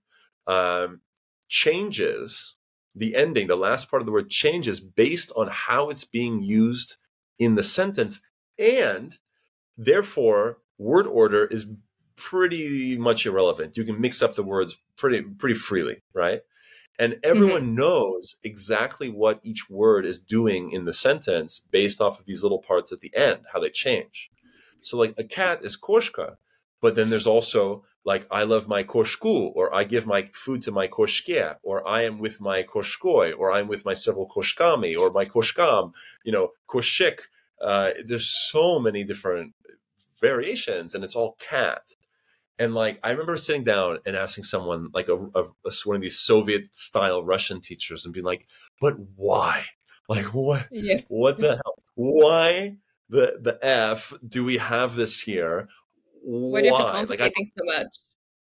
um, 0.46 1.00
changes. 1.48 2.54
The 2.94 3.14
ending, 3.14 3.46
the 3.46 3.56
last 3.56 3.90
part 3.90 4.00
of 4.00 4.06
the 4.06 4.12
word 4.12 4.30
changes 4.30 4.80
based 4.80 5.30
on 5.36 5.48
how 5.50 5.90
it's 5.90 6.04
being 6.04 6.42
used 6.42 6.96
in 7.38 7.54
the 7.54 7.62
sentence, 7.62 8.22
and 8.58 9.18
therefore 9.76 10.58
word 10.78 11.06
order 11.06 11.44
is 11.44 11.66
pretty 12.16 12.96
much 12.96 13.26
irrelevant. 13.26 13.76
You 13.76 13.84
can 13.84 14.00
mix 14.00 14.22
up 14.22 14.34
the 14.34 14.42
words 14.42 14.78
pretty 14.96 15.22
pretty 15.22 15.54
freely, 15.54 16.02
right? 16.14 16.40
And 16.98 17.18
everyone 17.22 17.62
mm-hmm. 17.62 17.74
knows 17.74 18.36
exactly 18.42 19.10
what 19.10 19.40
each 19.42 19.68
word 19.68 20.06
is 20.06 20.18
doing 20.18 20.70
in 20.70 20.86
the 20.86 20.94
sentence 20.94 21.58
based 21.58 22.00
off 22.00 22.18
of 22.18 22.24
these 22.24 22.42
little 22.42 22.58
parts 22.58 22.90
at 22.90 23.00
the 23.00 23.14
end, 23.14 23.40
how 23.52 23.60
they 23.60 23.68
change. 23.68 24.30
So 24.86 24.96
like 24.96 25.14
a 25.18 25.24
cat 25.24 25.64
is 25.64 25.76
koshka, 25.76 26.36
but 26.80 26.94
then 26.94 27.10
there's 27.10 27.26
also 27.26 27.84
like 28.04 28.24
I 28.30 28.44
love 28.44 28.68
my 28.68 28.84
koshku, 28.84 29.50
or 29.56 29.74
I 29.74 29.82
give 29.82 30.06
my 30.06 30.30
food 30.32 30.62
to 30.62 30.70
my 30.70 30.86
koshke, 30.86 31.56
or 31.64 31.86
I 31.88 32.02
am 32.02 32.18
with 32.18 32.40
my 32.40 32.62
koshkoi, 32.62 33.34
or 33.36 33.50
I'm 33.50 33.66
with 33.66 33.84
my 33.84 33.94
several 33.94 34.28
koshkami, 34.28 34.96
or 34.96 35.10
my 35.10 35.24
koshkam, 35.24 35.92
you 36.24 36.30
know, 36.30 36.50
koshik. 36.68 37.18
Uh, 37.60 37.90
there's 38.06 38.28
so 38.52 38.78
many 38.78 39.02
different 39.02 39.54
variations, 40.20 40.94
and 40.94 41.02
it's 41.02 41.16
all 41.16 41.36
cat. 41.40 41.82
And 42.56 42.72
like 42.72 43.00
I 43.02 43.10
remember 43.10 43.36
sitting 43.36 43.64
down 43.64 43.98
and 44.06 44.14
asking 44.14 44.44
someone, 44.44 44.90
like 44.94 45.08
a, 45.08 45.16
a, 45.16 45.42
a 45.66 45.70
one 45.84 45.96
of 45.96 46.02
these 46.02 46.20
Soviet 46.20 46.72
style 46.76 47.24
Russian 47.24 47.60
teachers, 47.60 48.04
and 48.04 48.14
being 48.14 48.24
like, 48.32 48.46
"But 48.80 48.94
why? 49.16 49.64
Like 50.08 50.26
what? 50.26 50.68
Yeah. 50.70 51.00
What 51.08 51.40
the 51.40 51.56
hell? 51.56 51.82
Why 51.96 52.76
the 53.08 53.38
the 53.40 53.58
F 53.62 54.12
do 54.26 54.44
we 54.44 54.58
have 54.58 54.96
this 54.96 55.20
here? 55.20 55.68
Why? 56.22 56.60
do 56.60 56.66
you 56.66 56.74
have 56.74 56.86
to 56.86 56.92
complicate 56.92 57.32
like, 57.38 57.48
so 57.56 57.64
much? 57.64 57.98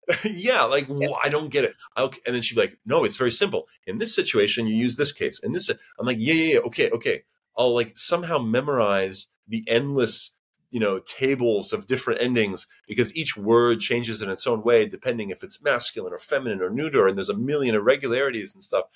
yeah, 0.25 0.63
like 0.63 0.89
yeah. 0.89 1.09
I 1.23 1.29
don't 1.29 1.51
get 1.51 1.65
it. 1.65 1.75
Okay. 1.97 2.21
And 2.27 2.35
then 2.35 2.43
she'd 2.43 2.55
be 2.55 2.63
like, 2.63 2.79
"No, 2.87 3.05
it's 3.05 3.17
very 3.17 3.31
simple. 3.31 3.69
In 3.87 3.99
this 3.99 4.15
situation, 4.15 4.67
you 4.67 4.75
use 4.75 4.97
this 4.97 5.13
case. 5.13 5.39
In 5.41 5.53
this, 5.53 5.69
I'm 5.69 6.07
like, 6.07 6.17
yeah, 6.19 6.35
yeah, 6.35 6.53
yeah, 6.55 6.61
okay, 6.61 6.91
okay. 6.91 7.25
I'll 7.57 7.75
like 7.75 7.99
somehow 7.99 8.39
memorize 8.39 9.27
the 9.47 9.65
endless, 9.67 10.31
you 10.71 10.81
know, 10.81 11.01
tables 11.01 11.73
of 11.73 11.87
different 11.87 12.23
endings 12.23 12.67
because 12.87 13.15
each 13.15 13.37
word 13.37 13.81
changes 13.81 14.23
in 14.23 14.31
its 14.31 14.47
own 14.47 14.63
way 14.63 14.87
depending 14.87 15.31
if 15.31 15.43
it's 15.43 15.63
masculine 15.63 16.13
or 16.13 16.19
feminine 16.19 16.63
or 16.63 16.71
neuter, 16.71 17.07
and 17.07 17.19
there's 17.19 17.29
a 17.29 17.37
million 17.37 17.75
irregularities 17.75 18.55
and 18.55 18.65
stuff. 18.65 18.87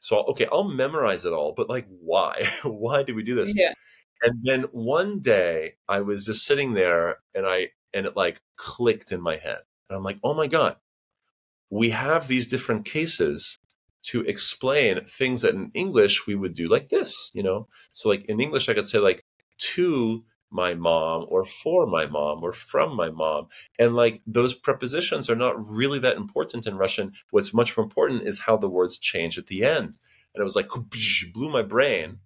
So 0.00 0.24
okay, 0.24 0.48
I'll 0.50 0.64
memorize 0.64 1.24
it 1.24 1.32
all, 1.32 1.52
but 1.52 1.68
like, 1.68 1.86
why? 2.00 2.48
why 2.64 3.04
do 3.04 3.14
we 3.14 3.22
do 3.22 3.36
this? 3.36 3.54
Yeah. 3.54 3.72
And 4.22 4.40
then 4.42 4.62
one 4.72 5.20
day 5.20 5.74
I 5.88 6.00
was 6.00 6.24
just 6.24 6.44
sitting 6.44 6.74
there 6.74 7.18
and 7.34 7.46
I 7.46 7.70
and 7.94 8.06
it 8.06 8.16
like 8.16 8.40
clicked 8.56 9.12
in 9.12 9.20
my 9.20 9.36
head. 9.36 9.60
And 9.88 9.96
I'm 9.96 10.02
like, 10.02 10.18
oh 10.22 10.34
my 10.34 10.46
God, 10.46 10.76
we 11.70 11.90
have 11.90 12.28
these 12.28 12.46
different 12.46 12.84
cases 12.84 13.58
to 14.02 14.22
explain 14.22 15.04
things 15.04 15.42
that 15.42 15.54
in 15.54 15.70
English 15.74 16.26
we 16.26 16.34
would 16.34 16.54
do 16.54 16.68
like 16.68 16.88
this, 16.88 17.30
you 17.34 17.42
know? 17.42 17.68
So 17.92 18.08
like 18.08 18.24
in 18.26 18.40
English, 18.40 18.68
I 18.68 18.74
could 18.74 18.88
say 18.88 18.98
like 18.98 19.24
to 19.58 20.24
my 20.50 20.74
mom 20.74 21.26
or 21.28 21.44
for 21.44 21.86
my 21.86 22.06
mom 22.06 22.42
or 22.42 22.52
from 22.52 22.96
my 22.96 23.10
mom. 23.10 23.48
And 23.78 23.94
like 23.94 24.22
those 24.26 24.54
prepositions 24.54 25.28
are 25.28 25.36
not 25.36 25.62
really 25.62 25.98
that 26.00 26.16
important 26.16 26.66
in 26.66 26.76
Russian. 26.76 27.12
What's 27.30 27.52
much 27.52 27.76
more 27.76 27.84
important 27.84 28.22
is 28.22 28.40
how 28.40 28.56
the 28.56 28.68
words 28.68 28.98
change 28.98 29.36
at 29.36 29.46
the 29.46 29.64
end. 29.64 29.98
And 30.34 30.40
it 30.40 30.44
was 30.44 30.56
like 30.56 30.68
blew 31.32 31.50
my 31.50 31.62
brain. 31.62 32.18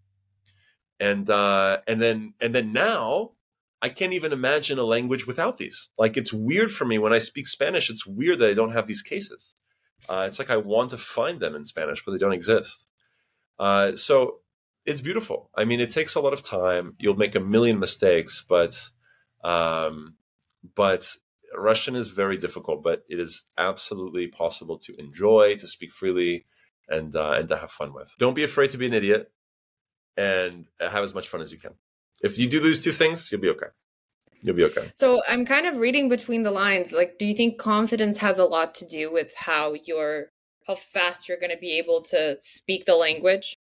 And 1.00 1.28
uh 1.28 1.78
and 1.86 2.00
then 2.00 2.34
and 2.40 2.54
then 2.54 2.72
now 2.72 3.32
I 3.80 3.88
can't 3.88 4.12
even 4.12 4.32
imagine 4.32 4.78
a 4.78 4.84
language 4.84 5.26
without 5.26 5.58
these. 5.58 5.88
Like 5.98 6.16
it's 6.16 6.32
weird 6.32 6.70
for 6.70 6.84
me 6.84 6.98
when 6.98 7.12
I 7.12 7.18
speak 7.18 7.48
Spanish, 7.48 7.90
it's 7.90 8.06
weird 8.06 8.38
that 8.38 8.50
I 8.50 8.54
don't 8.54 8.72
have 8.72 8.86
these 8.86 9.02
cases. 9.02 9.56
Uh, 10.08 10.24
it's 10.26 10.38
like 10.38 10.50
I 10.50 10.56
want 10.56 10.90
to 10.90 10.98
find 10.98 11.40
them 11.40 11.54
in 11.54 11.64
Spanish, 11.64 12.04
but 12.04 12.12
they 12.12 12.18
don't 12.18 12.32
exist. 12.32 12.88
Uh, 13.58 13.94
so 13.96 14.38
it's 14.84 15.00
beautiful. 15.00 15.50
I 15.54 15.64
mean, 15.64 15.80
it 15.80 15.90
takes 15.90 16.14
a 16.14 16.20
lot 16.20 16.32
of 16.32 16.42
time. 16.42 16.94
You'll 16.98 17.16
make 17.16 17.34
a 17.34 17.40
million 17.40 17.78
mistakes, 17.78 18.44
but 18.48 18.90
um, 19.44 20.14
but 20.74 21.16
Russian 21.56 21.96
is 21.96 22.08
very 22.08 22.36
difficult. 22.36 22.82
But 22.82 23.04
it 23.08 23.20
is 23.20 23.44
absolutely 23.58 24.28
possible 24.28 24.78
to 24.78 24.94
enjoy, 24.98 25.56
to 25.56 25.66
speak 25.66 25.90
freely, 25.90 26.46
and 26.88 27.14
uh, 27.14 27.32
and 27.32 27.48
to 27.48 27.56
have 27.56 27.70
fun 27.70 27.92
with. 27.92 28.14
Don't 28.18 28.34
be 28.34 28.44
afraid 28.44 28.70
to 28.70 28.78
be 28.78 28.86
an 28.86 28.92
idiot, 28.92 29.30
and 30.16 30.66
have 30.80 31.02
as 31.02 31.14
much 31.14 31.28
fun 31.28 31.40
as 31.40 31.52
you 31.52 31.58
can. 31.58 31.72
If 32.22 32.38
you 32.38 32.48
do 32.48 32.60
those 32.60 32.82
two 32.82 32.92
things, 32.92 33.30
you'll 33.30 33.40
be 33.40 33.48
okay. 33.50 33.66
You'll 34.42 34.56
be 34.56 34.64
okay. 34.64 34.90
So 34.94 35.22
I'm 35.28 35.44
kind 35.44 35.66
of 35.66 35.76
reading 35.76 36.08
between 36.08 36.42
the 36.42 36.50
lines. 36.50 36.92
Like, 36.92 37.18
do 37.18 37.26
you 37.26 37.34
think 37.34 37.58
confidence 37.58 38.18
has 38.18 38.38
a 38.38 38.44
lot 38.44 38.74
to 38.76 38.86
do 38.86 39.12
with 39.12 39.32
how 39.36 39.74
you're, 39.84 40.30
how 40.66 40.74
fast 40.74 41.28
you're 41.28 41.38
going 41.38 41.50
to 41.52 41.58
be 41.58 41.78
able 41.78 42.02
to 42.02 42.36
speak 42.40 42.84
the 42.84 42.96
language? 42.96 43.56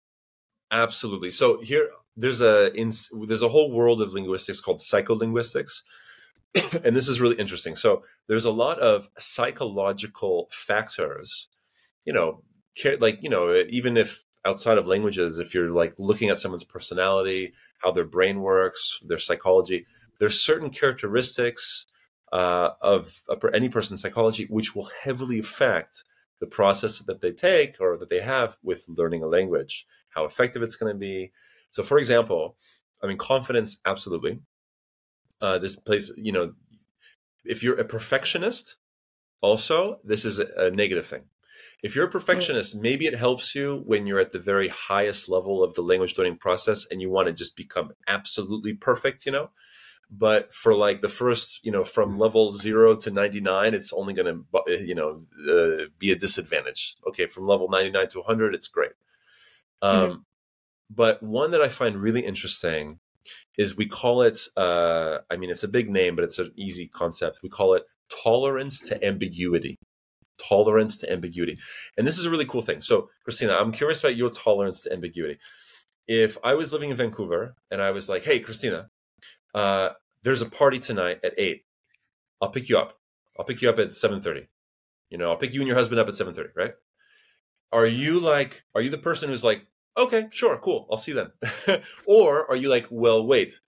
Absolutely. 0.70 1.30
So 1.30 1.61
here, 1.61 1.90
there's 2.16 2.40
a 2.40 2.72
in, 2.74 2.90
there's 3.26 3.42
a 3.42 3.49
whole 3.49 3.72
world 3.72 4.03
of 4.03 4.12
linguistics 4.12 4.61
called 4.61 4.80
psycholinguistics, 4.80 5.82
and 6.84 6.94
this 6.94 7.09
is 7.09 7.20
really 7.20 7.36
interesting. 7.36 7.76
So 7.76 8.03
there's 8.26 8.44
a 8.44 8.51
lot 8.51 8.78
of 8.80 9.09
psychological 9.18 10.49
factors, 10.51 11.49
you 12.05 12.12
know, 12.12 12.42
like 13.01 13.22
you 13.22 13.30
know, 13.30 13.55
even 13.68 13.96
if 13.96 14.24
outside 14.45 14.78
of 14.78 14.86
languages, 14.86 15.39
if 15.39 15.55
you're 15.55 15.70
like 15.70 15.95
looking 15.99 16.30
at 16.30 16.39
someone's 16.39 16.64
personality, 16.64 17.53
how 17.82 17.91
their 17.91 18.05
brain 18.05 18.41
works, 18.41 19.01
their 19.07 19.18
psychology, 19.18 19.86
there's 20.18 20.41
certain 20.41 20.70
characteristics 20.70 21.86
uh, 22.32 22.70
of 22.82 23.22
any 23.53 23.68
person's 23.68 24.01
psychology 24.01 24.47
which 24.51 24.74
will 24.74 24.91
heavily 25.03 25.39
affect 25.39 26.05
the 26.41 26.47
process 26.47 27.01
that 27.01 27.20
they 27.20 27.32
take 27.32 27.80
or 27.80 27.97
that 27.97 28.11
they 28.11 28.20
have 28.20 28.57
with 28.62 28.84
learning 28.89 29.22
a 29.22 29.26
language, 29.26 29.86
how 30.11 30.24
effective 30.24 30.62
it's 30.62 30.76
going 30.76 30.93
to 30.93 30.99
be. 30.99 31.32
So, 31.70 31.82
for 31.82 31.99
example, 31.99 32.57
I 33.03 33.07
mean, 33.07 33.18
confidence, 33.18 33.78
absolutely. 33.84 34.41
Uh, 35.41 35.59
this 35.59 35.76
place, 35.76 36.12
you 36.16 36.32
know, 36.32 36.53
if 37.45 37.62
you're 37.62 37.78
a 37.78 37.84
perfectionist, 37.84 38.76
also, 39.41 40.01
this 40.05 40.24
is 40.24 40.39
a, 40.39 40.47
a 40.57 40.70
negative 40.70 41.07
thing. 41.07 41.24
If 41.82 41.94
you're 41.94 42.06
a 42.06 42.11
perfectionist, 42.11 42.76
maybe 42.76 43.06
it 43.06 43.14
helps 43.16 43.54
you 43.54 43.82
when 43.86 44.06
you're 44.06 44.20
at 44.20 44.32
the 44.32 44.38
very 44.38 44.68
highest 44.68 45.28
level 45.28 45.62
of 45.62 45.74
the 45.74 45.82
language 45.82 46.16
learning 46.18 46.38
process 46.38 46.86
and 46.90 47.00
you 47.00 47.11
want 47.11 47.28
to 47.28 47.32
just 47.32 47.56
become 47.56 47.92
absolutely 48.06 48.74
perfect, 48.74 49.26
you 49.26 49.32
know? 49.32 49.50
but 50.11 50.52
for 50.52 50.74
like 50.74 51.02
the 51.02 51.09
first 51.09 51.64
you 51.64 51.70
know 51.70 51.84
from 51.84 52.18
level 52.18 52.50
0 52.50 52.96
to 52.96 53.11
99 53.11 53.74
it's 53.74 53.92
only 53.92 54.14
going 54.14 54.44
to 54.66 54.86
you 54.86 54.94
know 54.94 55.22
uh, 55.48 55.84
be 55.98 56.11
a 56.11 56.16
disadvantage. 56.16 56.96
Okay 57.06 57.26
from 57.26 57.46
level 57.46 57.68
99 57.68 58.09
to 58.09 58.18
100 58.18 58.54
it's 58.54 58.68
great. 58.68 58.92
Um, 59.80 60.00
mm-hmm. 60.00 60.14
but 60.90 61.22
one 61.22 61.52
that 61.52 61.61
i 61.61 61.68
find 61.68 61.96
really 61.96 62.22
interesting 62.22 62.98
is 63.56 63.76
we 63.76 63.86
call 63.86 64.22
it 64.22 64.40
uh, 64.56 65.18
i 65.30 65.36
mean 65.36 65.50
it's 65.50 65.62
a 65.62 65.68
big 65.68 65.88
name 65.90 66.16
but 66.16 66.24
it's 66.24 66.38
an 66.38 66.52
easy 66.56 66.86
concept. 66.86 67.40
We 67.42 67.48
call 67.48 67.74
it 67.74 67.84
tolerance 68.24 68.80
to 68.88 69.04
ambiguity 69.04 69.76
tolerance 70.39 70.97
to 70.97 71.11
ambiguity 71.12 71.59
and 71.97 72.07
this 72.07 72.18
is 72.18 72.24
a 72.24 72.30
really 72.30 72.47
cool 72.47 72.61
thing 72.61 72.80
so 72.80 73.09
christina 73.24 73.57
i'm 73.57 73.72
curious 73.72 74.01
about 74.01 74.16
your 74.16 74.30
tolerance 74.30 74.82
to 74.82 74.93
ambiguity 74.93 75.39
if 76.07 76.39
i 76.45 76.55
was 76.55 76.72
living 76.72 76.91
in 76.91 76.97
vancouver 76.97 77.55
and 77.70 77.82
i 77.82 77.91
was 77.91 78.09
like 78.09 78.22
hey 78.22 78.39
christina 78.39 78.89
uh, 79.55 79.91
there's 80.22 80.43
a 80.43 80.47
party 80.47 80.78
tonight 80.78 81.20
at 81.24 81.34
eight. 81.39 81.64
I'll 82.41 82.51
pick 82.51 82.68
you 82.68 82.78
up. 82.78 82.99
I'll 83.39 83.45
pick 83.45 83.62
you 83.62 83.68
up 83.68 83.78
at 83.78 83.95
seven 83.95 84.20
thirty. 84.20 84.49
You 85.11 85.18
know, 85.18 85.30
I'll 85.30 85.36
pick 85.36 85.55
you 85.55 85.61
and 85.61 85.68
your 85.68 85.76
husband 85.76 86.01
up 86.01 86.09
at 86.09 86.14
seven 86.14 86.34
thirty. 86.34 86.51
Right? 86.57 86.74
Are 87.72 87.86
you 87.86 88.20
like? 88.20 88.62
Are 88.74 88.80
you 88.80 88.91
the 88.91 88.99
person 88.99 89.28
who's 89.28 89.45
like, 89.45 89.66
okay, 89.97 90.28
sure, 90.30 90.57
cool, 90.59 90.86
I'll 90.91 90.97
see 90.97 91.12
then, 91.12 91.32
or 92.07 92.49
are 92.49 92.57
you 92.57 92.68
like, 92.68 92.86
well, 92.91 93.26
wait, 93.26 93.61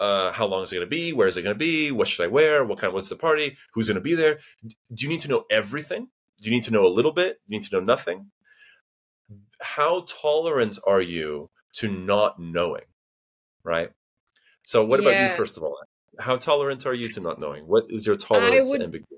uh, 0.00 0.30
how 0.32 0.46
long 0.46 0.62
is 0.62 0.72
it 0.72 0.76
going 0.76 0.86
to 0.86 0.90
be? 0.90 1.12
Where 1.12 1.26
is 1.26 1.36
it 1.36 1.42
going 1.42 1.54
to 1.54 1.58
be? 1.58 1.90
What 1.90 2.08
should 2.08 2.24
I 2.24 2.28
wear? 2.28 2.64
What 2.64 2.78
kind? 2.78 2.88
Of, 2.88 2.94
what's 2.94 3.08
the 3.08 3.16
party? 3.16 3.56
Who's 3.72 3.88
going 3.88 3.96
to 3.96 4.00
be 4.00 4.14
there? 4.14 4.38
Do 4.66 5.04
you 5.04 5.08
need 5.08 5.20
to 5.20 5.28
know 5.28 5.44
everything? 5.50 6.08
Do 6.40 6.48
you 6.48 6.54
need 6.54 6.64
to 6.64 6.70
know 6.70 6.86
a 6.86 6.88
little 6.88 7.12
bit? 7.12 7.40
Do 7.48 7.54
you 7.54 7.58
need 7.58 7.66
to 7.68 7.76
know 7.76 7.84
nothing? 7.84 8.30
How 9.60 10.04
tolerant 10.08 10.78
are 10.86 11.00
you 11.00 11.50
to 11.74 11.88
not 11.88 12.38
knowing? 12.38 12.84
Right? 13.64 13.90
So, 14.62 14.84
what 14.84 15.02
yeah. 15.02 15.08
about 15.08 15.30
you, 15.30 15.36
first 15.36 15.56
of 15.56 15.62
all? 15.62 15.76
How 16.20 16.36
tolerant 16.36 16.86
are 16.86 16.94
you 16.94 17.08
to 17.10 17.20
not 17.20 17.40
knowing? 17.40 17.66
What 17.66 17.86
is 17.88 18.06
your 18.06 18.16
tolerance 18.16 18.66
I 18.66 18.70
would, 18.70 18.82
ambiguity? 18.82 19.16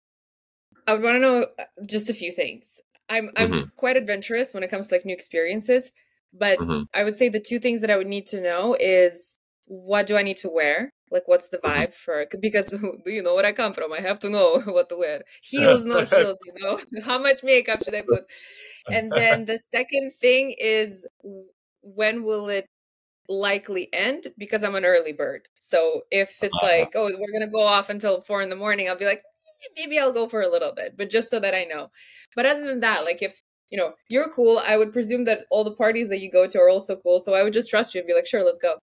I 0.86 0.94
would 0.94 1.02
want 1.02 1.16
to 1.16 1.20
know 1.20 1.46
uh, 1.58 1.64
just 1.86 2.08
a 2.08 2.14
few 2.14 2.32
things. 2.32 2.80
I'm 3.08 3.30
I'm 3.36 3.50
mm-hmm. 3.50 3.68
quite 3.76 3.96
adventurous 3.96 4.54
when 4.54 4.62
it 4.62 4.68
comes 4.70 4.88
to 4.88 4.94
like 4.94 5.04
new 5.04 5.12
experiences, 5.12 5.90
but 6.32 6.58
mm-hmm. 6.58 6.82
I 6.94 7.04
would 7.04 7.16
say 7.16 7.28
the 7.28 7.40
two 7.40 7.58
things 7.58 7.80
that 7.80 7.90
I 7.90 7.96
would 7.96 8.06
need 8.06 8.28
to 8.28 8.40
know 8.40 8.76
is 8.78 9.39
what 9.70 10.08
do 10.08 10.16
I 10.16 10.24
need 10.24 10.36
to 10.38 10.50
wear? 10.50 10.92
Like, 11.12 11.28
what's 11.28 11.48
the 11.48 11.58
mm-hmm. 11.58 11.80
vibe 11.82 11.94
for? 11.94 12.26
Because 12.40 12.66
do 13.04 13.10
you 13.10 13.22
know 13.22 13.36
where 13.36 13.46
I 13.46 13.52
come 13.52 13.72
from? 13.72 13.92
I 13.92 14.00
have 14.00 14.18
to 14.20 14.28
know 14.28 14.60
what 14.66 14.88
to 14.88 14.96
wear. 14.96 15.22
Heels, 15.42 15.84
no 15.84 16.04
heels. 16.04 16.38
You 16.44 16.54
know, 16.58 16.80
how 17.02 17.18
much 17.18 17.44
makeup 17.44 17.84
should 17.84 17.94
I 17.94 18.02
put? 18.02 18.24
And 18.90 19.12
then 19.12 19.44
the 19.44 19.60
second 19.72 20.12
thing 20.20 20.56
is 20.58 21.06
when 21.82 22.24
will 22.24 22.48
it 22.48 22.66
likely 23.28 23.88
end 23.92 24.26
because 24.36 24.64
I'm 24.64 24.74
an 24.74 24.84
early 24.84 25.12
bird. 25.12 25.42
So 25.60 26.02
if 26.10 26.42
it's 26.42 26.56
uh-huh. 26.56 26.66
like, 26.66 26.92
oh, 26.96 27.04
we're 27.04 27.32
gonna 27.32 27.50
go 27.50 27.64
off 27.64 27.90
until 27.90 28.22
four 28.22 28.42
in 28.42 28.50
the 28.50 28.56
morning, 28.56 28.88
I'll 28.88 28.98
be 28.98 29.04
like, 29.04 29.18
eh, 29.18 29.68
maybe 29.76 30.00
I'll 30.00 30.12
go 30.12 30.28
for 30.28 30.42
a 30.42 30.50
little 30.50 30.72
bit, 30.74 30.96
but 30.98 31.10
just 31.10 31.30
so 31.30 31.38
that 31.38 31.54
I 31.54 31.62
know. 31.62 31.90
But 32.34 32.46
other 32.46 32.66
than 32.66 32.80
that, 32.80 33.04
like 33.04 33.22
if 33.22 33.40
you 33.70 33.78
know 33.78 33.92
you're 34.08 34.32
cool, 34.34 34.58
I 34.58 34.76
would 34.76 34.92
presume 34.92 35.26
that 35.26 35.42
all 35.48 35.62
the 35.62 35.76
parties 35.76 36.08
that 36.08 36.18
you 36.18 36.30
go 36.32 36.48
to 36.48 36.58
are 36.58 36.68
also 36.68 36.96
cool. 36.96 37.20
So 37.20 37.34
I 37.34 37.44
would 37.44 37.52
just 37.52 37.70
trust 37.70 37.94
you 37.94 38.00
and 38.00 38.08
be 38.08 38.14
like, 38.14 38.26
sure, 38.26 38.44
let's 38.44 38.58
go. 38.58 38.78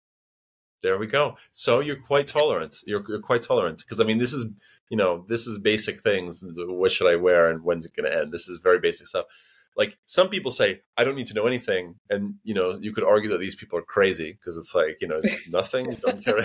There 0.83 0.99
we 0.99 1.07
go. 1.07 1.37
So 1.53 1.81
you're 1.81 1.97
quite 1.97 2.27
tolerant. 2.27 2.79
You're, 2.87 3.05
you're 3.09 3.21
quite 3.21 3.43
tolerant. 3.43 3.79
Because 3.79 4.01
I 4.01 4.05
mean, 4.05 4.19
this 4.19 4.33
is 4.33 4.47
you 4.91 4.97
know 4.97 5.25
this 5.29 5.47
is 5.47 5.59
basic 5.59 6.01
things. 6.01 6.45
What 6.47 6.91
should 6.91 7.11
I 7.11 7.17
wear 7.17 7.49
and 7.49 7.63
when's 7.65 7.87
it 7.87 7.95
going 7.95 8.11
to 8.11 8.17
end? 8.17 8.33
This 8.33 8.49
is 8.49 8.59
very 8.59 8.79
basic 8.79 9.07
stuff. 9.07 9.27
Like 9.75 9.97
some 10.05 10.29
people 10.29 10.51
say 10.51 10.83
i 10.99 11.03
don't 11.05 11.17
need 11.17 11.29
to 11.29 11.35
know 11.35 11.47
anything. 11.47 11.95
And 12.11 12.35
you 12.43 12.53
know 12.53 12.79
you 12.81 12.93
could 12.93 13.05
argue 13.05 13.31
that 13.31 13.41
these 13.41 13.55
people 13.55 13.79
are 13.79 13.83
crazy 13.83 14.33
because 14.33 14.59
it's 14.59 14.75
like 14.75 15.01
you 15.01 15.09
know 15.09 15.21
nothing 15.49 15.93
you 15.93 15.97
don't 15.97 16.23
care. 16.23 16.37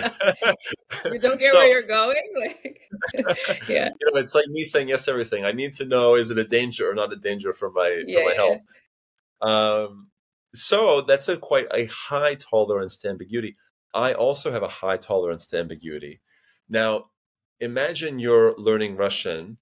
You 1.04 1.18
don't 1.18 1.38
care 1.38 1.50
so, 1.52 1.58
where 1.58 1.68
you're 1.68 1.82
going? 1.82 2.22
Like 2.40 2.80
yeah. 3.68 3.90
You 4.00 4.12
know 4.12 4.20
it's 4.20 4.34
like 4.34 4.46
me 4.46 4.62
saying 4.62 4.88
yes 4.88 5.08
everything. 5.08 5.44
I 5.44 5.52
need 5.52 5.74
to 5.74 5.84
know 5.84 6.14
is 6.14 6.30
it 6.30 6.38
a 6.38 6.44
danger 6.44 6.90
or 6.90 6.94
not 6.94 7.12
a 7.12 7.16
danger 7.16 7.52
for 7.52 7.70
my 7.70 8.02
yeah, 8.06 8.20
for 8.20 8.28
my 8.28 8.34
health? 8.34 8.60
Um 9.42 10.08
so 10.54 11.02
that's 11.02 11.28
a 11.28 11.36
quite 11.36 11.66
a 11.74 11.84
high 11.86 12.34
tolerance 12.34 12.96
to 12.98 13.10
ambiguity 13.10 13.56
i 13.94 14.12
also 14.12 14.50
have 14.50 14.62
a 14.62 14.68
high 14.68 14.96
tolerance 14.96 15.46
to 15.46 15.58
ambiguity. 15.58 16.20
Now 16.68 17.06
imagine 17.60 18.18
you're 18.18 18.54
learning 18.56 18.96
russian 18.96 19.58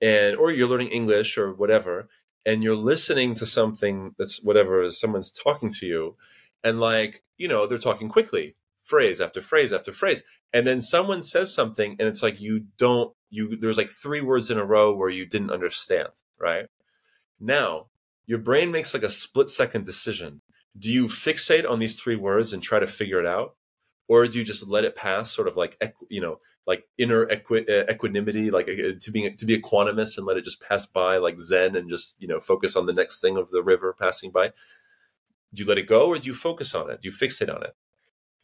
and 0.00 0.36
or 0.36 0.50
you're 0.50 0.68
learning 0.68 0.88
english 0.88 1.38
or 1.38 1.52
whatever 1.52 2.08
and 2.44 2.62
you're 2.62 2.76
listening 2.76 3.34
to 3.34 3.46
something 3.46 4.14
that's 4.18 4.42
whatever 4.42 4.90
someone's 4.90 5.30
talking 5.30 5.70
to 5.70 5.86
you 5.86 6.16
and 6.62 6.80
like 6.80 7.22
you 7.38 7.48
know 7.48 7.66
they're 7.66 7.78
talking 7.78 8.08
quickly 8.08 8.54
phrase 8.82 9.20
after 9.20 9.40
phrase 9.40 9.72
after 9.72 9.92
phrase 9.92 10.22
and 10.52 10.66
then 10.66 10.80
someone 10.80 11.22
says 11.22 11.54
something 11.54 11.96
and 11.98 12.08
it's 12.08 12.22
like 12.22 12.40
you 12.40 12.66
don't 12.76 13.14
you 13.30 13.56
there's 13.56 13.78
like 13.78 13.88
three 13.88 14.20
words 14.20 14.50
in 14.50 14.58
a 14.58 14.64
row 14.64 14.94
where 14.94 15.08
you 15.08 15.24
didn't 15.24 15.50
understand 15.50 16.10
right? 16.42 16.66
Now 17.40 17.86
your 18.26 18.38
brain 18.38 18.70
makes 18.70 18.92
like 18.92 19.02
a 19.02 19.08
split 19.08 19.48
second 19.48 19.86
decision 19.86 20.42
do 20.78 20.90
you 20.90 21.06
fixate 21.06 21.68
on 21.68 21.78
these 21.78 22.00
three 22.00 22.16
words 22.16 22.52
and 22.52 22.62
try 22.62 22.78
to 22.78 22.86
figure 22.86 23.20
it 23.20 23.26
out 23.26 23.56
or 24.08 24.26
do 24.26 24.38
you 24.38 24.44
just 24.44 24.68
let 24.68 24.84
it 24.84 24.96
pass 24.96 25.30
sort 25.30 25.48
of 25.48 25.56
like 25.56 25.80
you 26.08 26.20
know 26.20 26.38
like 26.66 26.86
inner 26.98 27.28
equi- 27.30 27.68
uh, 27.68 27.84
equanimity 27.90 28.50
like 28.50 28.68
uh, 28.68 28.92
to 29.00 29.10
being 29.10 29.36
to 29.36 29.46
be 29.46 29.56
equanimous 29.56 30.16
and 30.16 30.26
let 30.26 30.36
it 30.36 30.44
just 30.44 30.60
pass 30.60 30.86
by 30.86 31.18
like 31.18 31.38
zen 31.38 31.76
and 31.76 31.90
just 31.90 32.16
you 32.18 32.28
know 32.28 32.40
focus 32.40 32.76
on 32.76 32.86
the 32.86 32.92
next 32.92 33.20
thing 33.20 33.36
of 33.36 33.50
the 33.50 33.62
river 33.62 33.94
passing 33.98 34.30
by 34.30 34.48
do 35.54 35.62
you 35.62 35.68
let 35.68 35.78
it 35.78 35.86
go 35.86 36.08
or 36.08 36.18
do 36.18 36.28
you 36.28 36.34
focus 36.34 36.74
on 36.74 36.90
it 36.90 37.00
do 37.02 37.08
you 37.08 37.14
fixate 37.14 37.54
on 37.54 37.62
it 37.62 37.74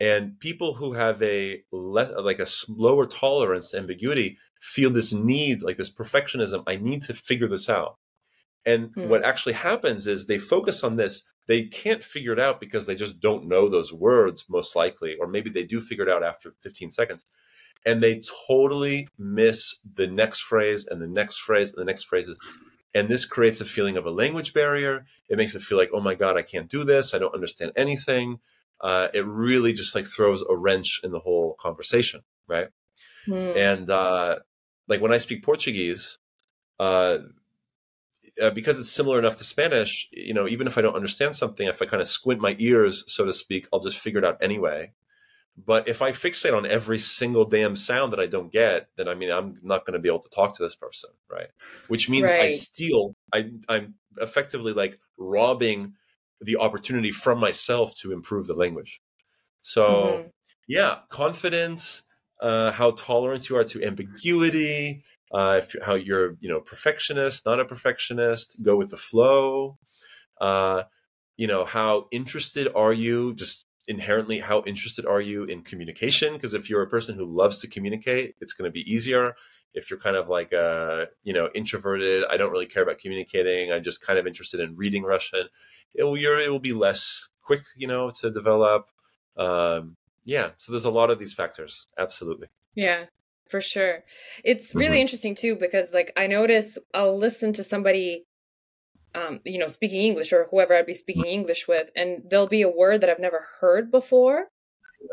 And 0.01 0.39
people 0.39 0.75
who 0.75 0.93
have 0.93 1.21
a 1.23 1.63
less, 1.73 2.11
like 2.19 2.39
a 2.39 2.47
lower 2.69 3.07
tolerance 3.07 3.71
to 3.71 3.79
ambiguity 3.79 4.39
feel 4.61 4.91
this 4.91 5.13
need, 5.13 5.63
like 5.63 5.77
this 5.77 5.93
perfectionism. 5.93 6.63
I 6.67 6.77
need 6.77 7.03
to 7.03 7.15
figure 7.15 7.49
this 7.49 7.69
out. 7.69 7.99
And 8.65 8.91
hmm. 8.95 9.09
what 9.09 9.25
actually 9.25 9.55
happens 9.55 10.07
is 10.07 10.27
they 10.27 10.39
focus 10.39 10.85
on 10.85 10.97
this. 10.97 11.25
They 11.49 11.65
can't 11.65 12.05
figure 12.05 12.33
it 12.35 12.39
out 12.39 12.61
because 12.61 12.87
they 12.87 12.95
just 12.95 13.21
don't 13.21 13.49
know 13.49 13.69
those 13.69 13.93
words, 13.93 14.45
most 14.49 14.77
likely, 14.77 15.17
or 15.19 15.27
maybe 15.27 15.49
they 15.51 15.65
do 15.65 15.81
figure 15.81 16.05
it 16.05 16.11
out 16.11 16.23
after 16.23 16.55
15 16.63 16.91
seconds. 16.91 17.25
And 17.87 18.03
they 18.03 18.23
totally 18.47 19.09
miss 19.19 19.77
the 19.95 20.07
next 20.07 20.43
phrase 20.43 20.87
and 20.87 21.01
the 21.01 21.09
next 21.09 21.39
phrase 21.39 21.73
and 21.73 21.81
the 21.81 21.91
next 21.91 22.05
phrases. 22.05 22.39
And 22.95 23.09
this 23.09 23.25
creates 23.25 23.61
a 23.63 23.65
feeling 23.65 23.97
of 23.97 24.05
a 24.05 24.11
language 24.11 24.53
barrier. 24.53 25.07
It 25.29 25.39
makes 25.39 25.55
it 25.55 25.63
feel 25.63 25.79
like, 25.79 25.91
oh 25.95 26.01
my 26.01 26.15
God, 26.15 26.37
I 26.37 26.43
can't 26.43 26.69
do 26.69 26.85
this. 26.85 27.15
I 27.15 27.19
don't 27.19 27.35
understand 27.35 27.73
anything. 27.77 28.41
Uh, 28.81 29.09
it 29.15 29.25
really 29.27 29.73
just 29.73 29.95
like 29.95 30.07
throws 30.07 30.45
a 30.49 30.57
wrench 30.57 31.01
in 31.03 31.13
the 31.13 31.19
whole 31.19 31.55
conversation, 31.59 32.21
right? 32.47 32.69
Mm. 33.27 33.57
And 33.57 33.91
uh, 33.91 34.37
like 34.87 35.01
when 35.01 35.13
I 35.13 35.17
speak 35.17 35.43
Portuguese, 35.43 36.19
uh, 36.79 37.19
uh, 38.43 38.51
because 38.51 38.79
it's 38.79 38.91
similar 38.91 39.19
enough 39.19 39.37
to 39.37 39.45
Spanish, 39.45 40.09
you 40.13 40.35
know, 40.35 40.49
even 40.49 40.67
if 40.67 40.79
I 40.79 40.83
don't 40.83 40.95
understand 40.97 41.35
something, 41.35 41.67
if 41.67 41.83
I 41.83 41.87
kind 41.87 42.01
of 42.01 42.09
squint 42.09 42.41
my 42.41 42.57
ears, 42.59 43.05
so 43.07 43.25
to 43.25 43.33
speak, 43.33 43.67
I'll 43.73 43.81
just 43.81 43.99
figure 43.99 44.19
it 44.19 44.25
out 44.25 44.39
anyway. 44.41 44.93
But 45.67 45.89
if 45.89 46.03
I 46.03 46.13
fixate 46.13 46.57
on 46.57 46.67
every 46.67 46.99
single 46.99 47.45
damn 47.45 47.75
sound 47.75 48.13
that 48.13 48.21
I 48.21 48.27
don't 48.27 48.53
get, 48.53 48.89
then 48.97 49.09
I 49.09 49.15
mean, 49.15 49.31
I'm 49.31 49.57
not 49.63 49.85
going 49.85 49.95
to 49.95 49.99
be 49.99 50.09
able 50.09 50.21
to 50.21 50.31
talk 50.31 50.55
to 50.55 50.63
this 50.63 50.77
person, 50.77 51.11
right? 51.31 51.49
Which 51.89 52.09
means 52.09 52.31
right. 52.31 52.43
I 52.43 52.49
steal. 52.49 53.17
I, 53.33 53.51
I'm 53.69 53.95
effectively 54.19 54.73
like 54.73 55.01
robbing 55.17 55.95
the 56.41 56.59
opportunity 56.59 57.11
from 57.11 57.41
myself 57.41 57.97
to 57.97 58.13
improve 58.13 58.47
the 58.47 58.55
language. 58.55 59.01
So, 59.61 59.91
mm-hmm. 59.91 60.29
yeah, 60.69 60.99
confidence, 61.09 62.05
uh, 62.41 62.71
how 62.73 62.91
tolerant 62.93 63.49
you 63.49 63.57
are 63.57 63.65
to 63.65 63.85
ambiguity, 63.85 65.03
uh, 65.33 65.61
if, 65.63 65.75
how 65.85 65.95
you're 65.95 66.37
you 66.41 66.49
know 66.49 66.61
perfectionist 66.61 67.45
not 67.45 67.61
a 67.61 67.65
perfectionist 67.65 68.57
go 68.63 68.77
with 68.77 68.91
the 68.91 68.97
flow. 68.97 69.79
Uh, 70.41 70.83
you 71.37 71.47
know 71.47 71.65
how 71.65 72.07
interested 72.11 72.69
are 72.75 72.93
you 72.93 73.35
just 73.35 73.65
inherently 73.87 74.39
how 74.39 74.63
interested 74.67 75.07
are 75.07 75.21
you 75.21 75.45
in 75.45 75.63
communication? 75.63 76.35
Because 76.35 76.55
if 76.55 76.69
you're 76.69 76.83
a 76.83 76.89
person 76.89 77.15
who 77.17 77.25
loves 77.25 77.61
to 77.61 77.69
communicate 77.69 78.37
it's 78.41 78.53
going 78.53 78.69
to 78.69 78.73
be 78.73 78.91
easier. 78.91 79.35
If 79.75 79.91
you're 79.91 80.01
kind 80.01 80.17
of 80.17 80.29
like 80.29 80.53
a 80.53 80.59
uh, 80.59 81.07
you 81.25 81.35
know 81.35 81.51
introverted 81.55 82.25
i 82.31 82.37
don't 82.37 82.53
really 82.53 82.67
care 82.67 82.83
about 82.83 82.99
communicating. 82.99 83.73
I'm 83.73 83.83
just 83.83 84.01
kind 84.01 84.19
of 84.19 84.27
interested 84.27 84.61
in 84.61 84.77
reading 84.77 85.03
russian 85.03 85.49
it 85.95 86.05
will 86.05 86.17
it 86.17 86.51
will 86.51 86.59
be 86.59 86.73
less 86.73 87.29
quick 87.43 87.63
you 87.77 87.87
know 87.87 88.11
to 88.21 88.31
develop. 88.31 88.89
Um, 89.37 89.97
yeah 90.29 90.51
so 90.57 90.71
there's 90.71 90.85
a 90.85 90.91
lot 90.91 91.11
of 91.11 91.19
these 91.19 91.33
factors 91.33 91.87
absolutely 91.99 92.49
yeah 92.75 93.07
for 93.49 93.61
sure. 93.61 94.05
It's 94.45 94.75
really 94.75 94.97
mm-hmm. 94.97 95.01
interesting 95.01 95.35
too 95.35 95.57
because 95.57 95.93
like 95.93 96.13
I 96.17 96.27
notice 96.27 96.79
I'll 96.95 97.17
listen 97.17 97.53
to 97.55 97.65
somebody 97.65 98.25
um 99.15 99.41
you 99.45 99.59
know 99.59 99.67
speaking 99.67 100.03
English 100.03 100.33
or 100.33 100.47
whoever 100.51 100.75
I'd 100.75 100.87
be 100.87 100.95
speaking 100.95 101.25
English 101.25 101.67
with 101.67 101.91
and 101.97 102.23
there'll 102.29 102.47
be 102.47 102.63
a 102.63 102.69
word 102.69 103.01
that 103.01 103.11
I've 103.11 103.19
never 103.19 103.45
heard 103.61 103.91
before. 103.91 104.47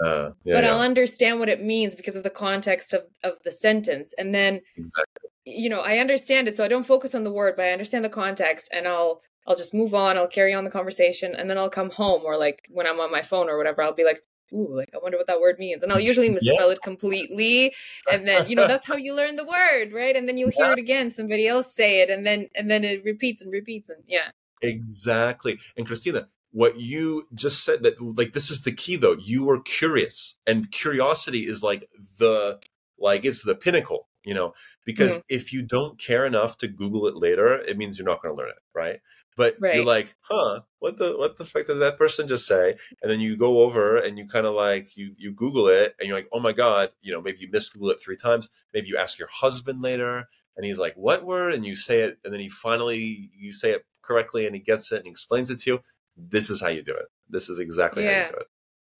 Uh, 0.04 0.32
yeah, 0.44 0.56
but 0.56 0.64
yeah. 0.64 0.72
I'll 0.72 0.82
understand 0.82 1.40
what 1.40 1.48
it 1.48 1.62
means 1.62 1.96
because 1.96 2.16
of 2.16 2.24
the 2.24 2.30
context 2.30 2.94
of 2.94 3.04
of 3.24 3.38
the 3.44 3.52
sentence 3.52 4.14
and 4.18 4.34
then 4.34 4.62
exactly. 4.76 5.30
you 5.46 5.70
know 5.70 5.80
I 5.80 6.00
understand 6.00 6.48
it 6.48 6.56
so 6.56 6.66
I 6.66 6.68
don't 6.68 6.86
focus 6.86 7.16
on 7.16 7.24
the 7.24 7.32
word 7.32 7.56
but 7.56 7.66
I 7.66 7.72
understand 7.72 8.04
the 8.04 8.10
context 8.10 8.70
and 8.74 8.88
I'll 8.88 9.22
I'll 9.48 9.56
just 9.56 9.76
move 9.76 9.94
on, 9.94 10.18
I'll 10.18 10.28
carry 10.28 10.56
on 10.56 10.64
the 10.64 10.72
conversation, 10.72 11.36
and 11.36 11.48
then 11.48 11.60
I'll 11.60 11.70
come 11.70 11.92
home 11.92 12.24
or 12.26 12.36
like 12.36 12.68
when 12.72 12.88
I'm 12.88 13.00
on 13.00 13.12
my 13.12 13.22
phone 13.22 13.48
or 13.48 13.60
whatever, 13.60 13.84
I'll 13.84 13.94
be 13.94 14.04
like, 14.04 14.24
ooh, 14.54 14.76
like 14.76 14.90
I 14.94 14.98
wonder 15.02 15.18
what 15.18 15.28
that 15.28 15.40
word 15.40 15.58
means. 15.60 15.84
And 15.84 15.92
I'll 15.92 16.00
usually 16.00 16.30
misspell 16.32 16.68
yeah. 16.68 16.74
it 16.74 16.82
completely. 16.82 17.74
And 18.12 18.28
then, 18.28 18.50
you 18.50 18.56
know, 18.56 18.68
that's 18.68 18.88
how 18.88 18.96
you 18.96 19.14
learn 19.14 19.36
the 19.36 19.46
word, 19.46 19.94
right? 19.94 20.16
And 20.16 20.28
then 20.28 20.38
you'll 20.38 20.52
hear 20.52 20.68
yeah. 20.68 20.74
it 20.74 20.80
again, 20.80 21.12
somebody 21.12 21.48
else 21.48 21.74
say 21.74 22.02
it, 22.02 22.10
and 22.10 22.26
then 22.26 22.48
and 22.56 22.70
then 22.70 22.84
it 22.84 23.04
repeats 23.04 23.42
and 23.42 23.52
repeats 23.52 23.90
and 23.90 24.04
yeah. 24.08 24.30
Exactly. 24.62 25.60
And 25.78 25.86
Christina, 25.86 26.28
what 26.52 26.80
you 26.80 27.28
just 27.36 27.66
said 27.66 27.84
that 27.84 28.02
like 28.02 28.34
this 28.34 28.50
is 28.50 28.62
the 28.62 28.72
key 28.72 28.96
though. 28.96 29.18
You 29.20 29.44
were 29.44 29.60
curious. 29.62 30.36
And 30.48 30.72
curiosity 30.72 31.46
is 31.46 31.62
like 31.62 31.90
the 32.20 32.60
like 32.98 33.26
it's 33.26 33.44
the 33.44 33.56
pinnacle, 33.56 34.08
you 34.26 34.34
know, 34.34 34.54
because 34.86 35.22
if 35.30 35.54
you 35.54 35.62
don't 35.62 36.00
care 36.00 36.26
enough 36.26 36.58
to 36.58 36.68
Google 36.68 37.08
it 37.08 37.16
later, 37.16 37.54
it 37.60 37.78
means 37.78 37.98
you're 37.98 38.08
not 38.08 38.22
going 38.22 38.36
to 38.36 38.38
learn 38.38 38.50
it, 38.50 38.62
right? 38.74 39.00
but 39.36 39.56
right. 39.60 39.76
you're 39.76 39.86
like 39.86 40.16
huh 40.22 40.62
what 40.80 40.98
the 40.98 41.14
what 41.18 41.38
the 41.38 41.46
fuck 41.46 41.66
did 41.66 41.76
that 41.76 41.98
person 41.98 42.28
just 42.28 42.48
say 42.48 42.76
and 43.02 43.12
then 43.12 43.20
you 43.20 43.38
go 43.38 43.60
over 43.60 43.98
and 43.98 44.18
you 44.18 44.28
kind 44.28 44.46
of 44.46 44.54
like 44.54 44.96
you 44.98 45.14
you 45.18 45.32
google 45.32 45.68
it 45.68 45.96
and 46.00 46.08
you're 46.08 46.18
like 46.18 46.30
oh 46.32 46.40
my 46.40 46.52
god 46.52 46.90
you 47.02 47.12
know 47.12 47.22
maybe 47.22 47.40
you 47.40 47.50
miss 47.52 47.70
google 47.70 47.90
it 47.90 48.02
three 48.02 48.16
times 48.16 48.50
maybe 48.74 48.88
you 48.88 48.98
ask 48.98 49.20
your 49.20 49.30
husband 49.32 49.82
later 49.82 50.28
and 50.56 50.66
he's 50.66 50.80
like 50.80 50.94
what 50.96 51.26
word 51.26 51.54
and 51.54 51.66
you 51.66 51.76
say 51.76 52.02
it 52.02 52.18
and 52.24 52.34
then 52.34 52.40
he 52.40 52.50
finally 52.50 53.30
you 53.38 53.52
say 53.52 53.72
it 53.72 53.86
correctly 54.02 54.46
and 54.46 54.56
he 54.56 54.62
gets 54.62 54.92
it 54.92 54.98
and 54.98 55.06
he 55.06 55.12
explains 55.12 55.50
it 55.50 55.60
to 55.60 55.72
you 55.72 55.80
this 56.18 56.50
is 56.50 56.62
how 56.62 56.70
you 56.70 56.82
do 56.82 56.94
it 56.94 57.06
this 57.30 57.50
is 57.50 57.60
exactly 57.60 58.04
yeah. 58.04 58.24
how 58.24 58.26
you 58.26 58.32
do 58.32 58.38
it 58.38 58.48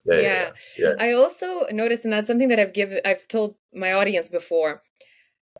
yeah, 0.08 0.20
yeah. 0.20 0.50
yeah, 0.78 0.94
I 1.00 1.14
also 1.14 1.66
noticed, 1.72 2.04
and 2.04 2.12
that's 2.12 2.28
something 2.28 2.46
that 2.50 2.60
I've 2.60 2.72
given, 2.72 3.00
I've 3.04 3.26
told 3.26 3.56
my 3.74 3.92
audience 3.92 4.28
before. 4.28 4.82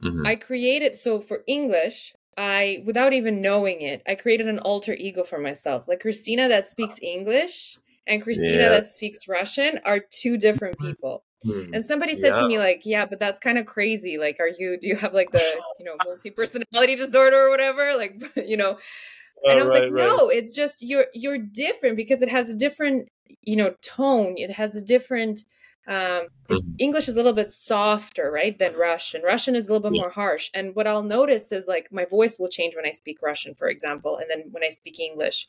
Mm-hmm. 0.03 0.27
I 0.27 0.37
created 0.37 0.95
so 0.95 1.21
for 1.21 1.43
English, 1.47 2.15
I, 2.37 2.83
without 2.85 3.13
even 3.13 3.41
knowing 3.41 3.81
it, 3.81 4.03
I 4.07 4.15
created 4.15 4.49
an 4.49 4.59
alter 4.59 4.93
ego 4.93 5.25
for 5.25 5.39
myself. 5.39 5.89
Like 5.89 6.01
Christina 6.01 6.49
that 6.49 6.67
speaks 6.67 6.99
English 7.01 7.79
and 8.07 8.23
Christina 8.23 8.59
yeah. 8.59 8.69
that 8.69 8.91
speaks 8.91 9.27
Russian 9.27 9.81
are 9.85 10.01
two 10.01 10.37
different 10.37 10.79
people. 10.79 11.25
Hmm. 11.43 11.75
And 11.75 11.85
somebody 11.85 12.15
said 12.15 12.35
yeah. 12.35 12.41
to 12.41 12.49
me, 12.49 12.59
like, 12.59 12.83
yeah, 12.85 13.07
but 13.07 13.19
that's 13.19 13.39
kind 13.39 13.59
of 13.59 13.67
crazy. 13.67 14.19
Like, 14.19 14.37
are 14.41 14.49
you, 14.49 14.79
do 14.79 14.89
you 14.89 14.97
have 14.97 15.15
like 15.15 15.31
the, 15.31 15.43
you 15.79 15.85
know, 15.85 15.97
multi 16.05 16.31
personality 16.31 16.97
disorder 16.97 17.47
or 17.47 17.51
whatever? 17.51 17.97
Like, 17.97 18.23
you 18.37 18.57
know, 18.57 18.79
and 19.45 19.59
I 19.59 19.63
was 19.63 19.71
right, 19.71 19.83
like, 19.85 19.93
no, 19.93 20.29
right. 20.29 20.37
it's 20.37 20.55
just 20.55 20.83
you're, 20.83 21.07
you're 21.15 21.39
different 21.39 21.97
because 21.97 22.23
it 22.23 22.29
has 22.29 22.49
a 22.49 22.55
different, 22.55 23.09
you 23.43 23.57
know, 23.57 23.75
tone. 23.83 24.35
It 24.37 24.51
has 24.53 24.75
a 24.75 24.81
different, 24.81 25.41
um, 25.89 26.27
mm-hmm. 26.49 26.59
English 26.79 27.09
is 27.09 27.15
a 27.15 27.17
little 27.17 27.33
bit 27.33 27.49
softer, 27.49 28.31
right, 28.31 28.59
than 28.59 28.75
Russian. 28.75 29.23
Russian 29.23 29.55
is 29.55 29.67
a 29.67 29.73
little 29.73 29.89
bit 29.89 29.97
yeah. 29.97 30.03
more 30.03 30.11
harsh. 30.11 30.51
And 30.53 30.75
what 30.75 30.87
I'll 30.87 31.03
notice 31.03 31.53
is 31.53 31.67
like 31.67 31.93
my 31.93 32.05
voice 32.05 32.39
will 32.39 32.49
change 32.49 32.75
when 32.75 32.87
I 32.87 32.91
speak 32.91 33.23
Russian, 33.23 33.55
for 33.55 33.69
example, 33.69 34.17
and 34.17 34.27
then 34.29 34.45
when 34.51 34.65
I 34.65 34.71
speak 34.71 34.99
English, 34.99 35.47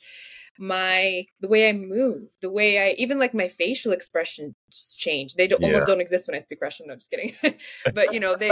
my 0.59 1.25
the 1.39 1.47
way 1.47 1.69
I 1.69 1.73
move, 1.73 2.29
the 2.41 2.49
way 2.49 2.79
I 2.79 2.95
even 2.97 3.19
like 3.19 3.33
my 3.33 3.47
facial 3.47 3.91
expressions 3.91 4.55
change. 4.97 5.35
They 5.35 5.47
don't, 5.47 5.61
yeah. 5.61 5.67
almost 5.67 5.88
don't 5.88 6.01
exist 6.01 6.27
when 6.27 6.35
I 6.35 6.39
speak 6.39 6.59
Russian. 6.61 6.88
No, 6.88 6.93
I'm 6.93 6.99
just 6.99 7.11
kidding. 7.11 7.33
but 7.93 8.13
you 8.13 8.19
know 8.19 8.35
they. 8.35 8.51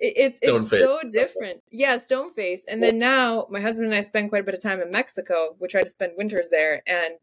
It, 0.00 0.38
it's 0.40 0.70
so 0.70 1.00
different. 1.10 1.60
Yeah, 1.72 1.96
stone 1.96 2.32
face. 2.32 2.64
And 2.68 2.80
then 2.80 3.00
now 3.00 3.48
my 3.50 3.60
husband 3.60 3.86
and 3.86 3.96
I 3.96 4.00
spend 4.00 4.28
quite 4.28 4.42
a 4.42 4.44
bit 4.44 4.54
of 4.54 4.62
time 4.62 4.80
in 4.80 4.92
Mexico. 4.92 5.56
We 5.58 5.66
try 5.66 5.82
to 5.82 5.88
spend 5.88 6.12
winters 6.16 6.50
there. 6.50 6.82
And 6.86 7.18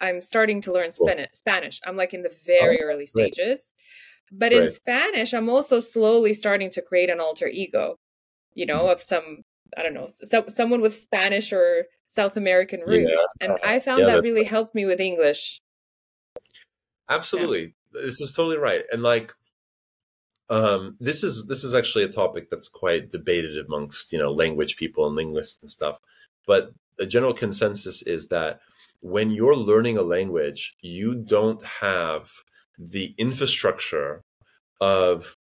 I'm 0.00 0.20
starting 0.20 0.60
to 0.62 0.72
learn 0.72 0.92
Spanish. 0.92 1.30
Spanish. 1.32 1.80
I'm 1.86 1.96
like 1.96 2.14
in 2.14 2.22
the 2.22 2.34
very 2.44 2.80
oh, 2.82 2.86
early 2.86 3.06
stages. 3.06 3.72
But 4.32 4.52
in 4.52 4.70
Spanish, 4.70 5.32
I'm 5.32 5.48
also 5.48 5.80
slowly 5.80 6.32
starting 6.32 6.70
to 6.70 6.82
create 6.82 7.10
an 7.10 7.20
alter 7.20 7.46
ego, 7.46 7.98
you 8.54 8.66
know, 8.66 8.80
mm-hmm. 8.80 8.92
of 8.92 9.00
some 9.00 9.44
I 9.76 9.82
don't 9.82 9.94
know, 9.94 10.06
so, 10.06 10.44
someone 10.48 10.80
with 10.80 10.96
Spanish 10.96 11.52
or 11.52 11.86
South 12.06 12.36
American 12.36 12.80
roots. 12.80 13.10
Yeah. 13.12 13.46
And 13.46 13.52
uh, 13.52 13.58
I 13.64 13.80
found 13.80 14.00
yeah, 14.00 14.06
that 14.06 14.22
really 14.22 14.44
helped 14.44 14.74
me 14.74 14.84
with 14.84 15.00
English. 15.00 15.60
Absolutely. 17.08 17.74
Yeah. 17.92 18.02
This 18.02 18.20
is 18.20 18.32
totally 18.32 18.58
right. 18.58 18.84
And 18.92 19.02
like 19.02 19.32
um 20.50 20.96
this 21.00 21.24
is 21.24 21.46
this 21.46 21.64
is 21.64 21.74
actually 21.74 22.04
a 22.04 22.08
topic 22.08 22.50
that's 22.50 22.68
quite 22.68 23.10
debated 23.10 23.56
amongst, 23.64 24.12
you 24.12 24.18
know, 24.18 24.30
language 24.30 24.76
people 24.76 25.06
and 25.06 25.16
linguists 25.16 25.60
and 25.62 25.70
stuff. 25.70 26.00
But 26.46 26.72
the 26.96 27.06
general 27.06 27.34
consensus 27.34 28.02
is 28.02 28.28
that 28.28 28.60
when 29.04 29.30
you're 29.30 29.54
learning 29.54 29.98
a 29.98 30.02
language, 30.02 30.74
you 30.80 31.14
don't 31.14 31.62
have 31.62 32.30
the 32.78 33.14
infrastructure 33.18 34.24
of 34.80 35.36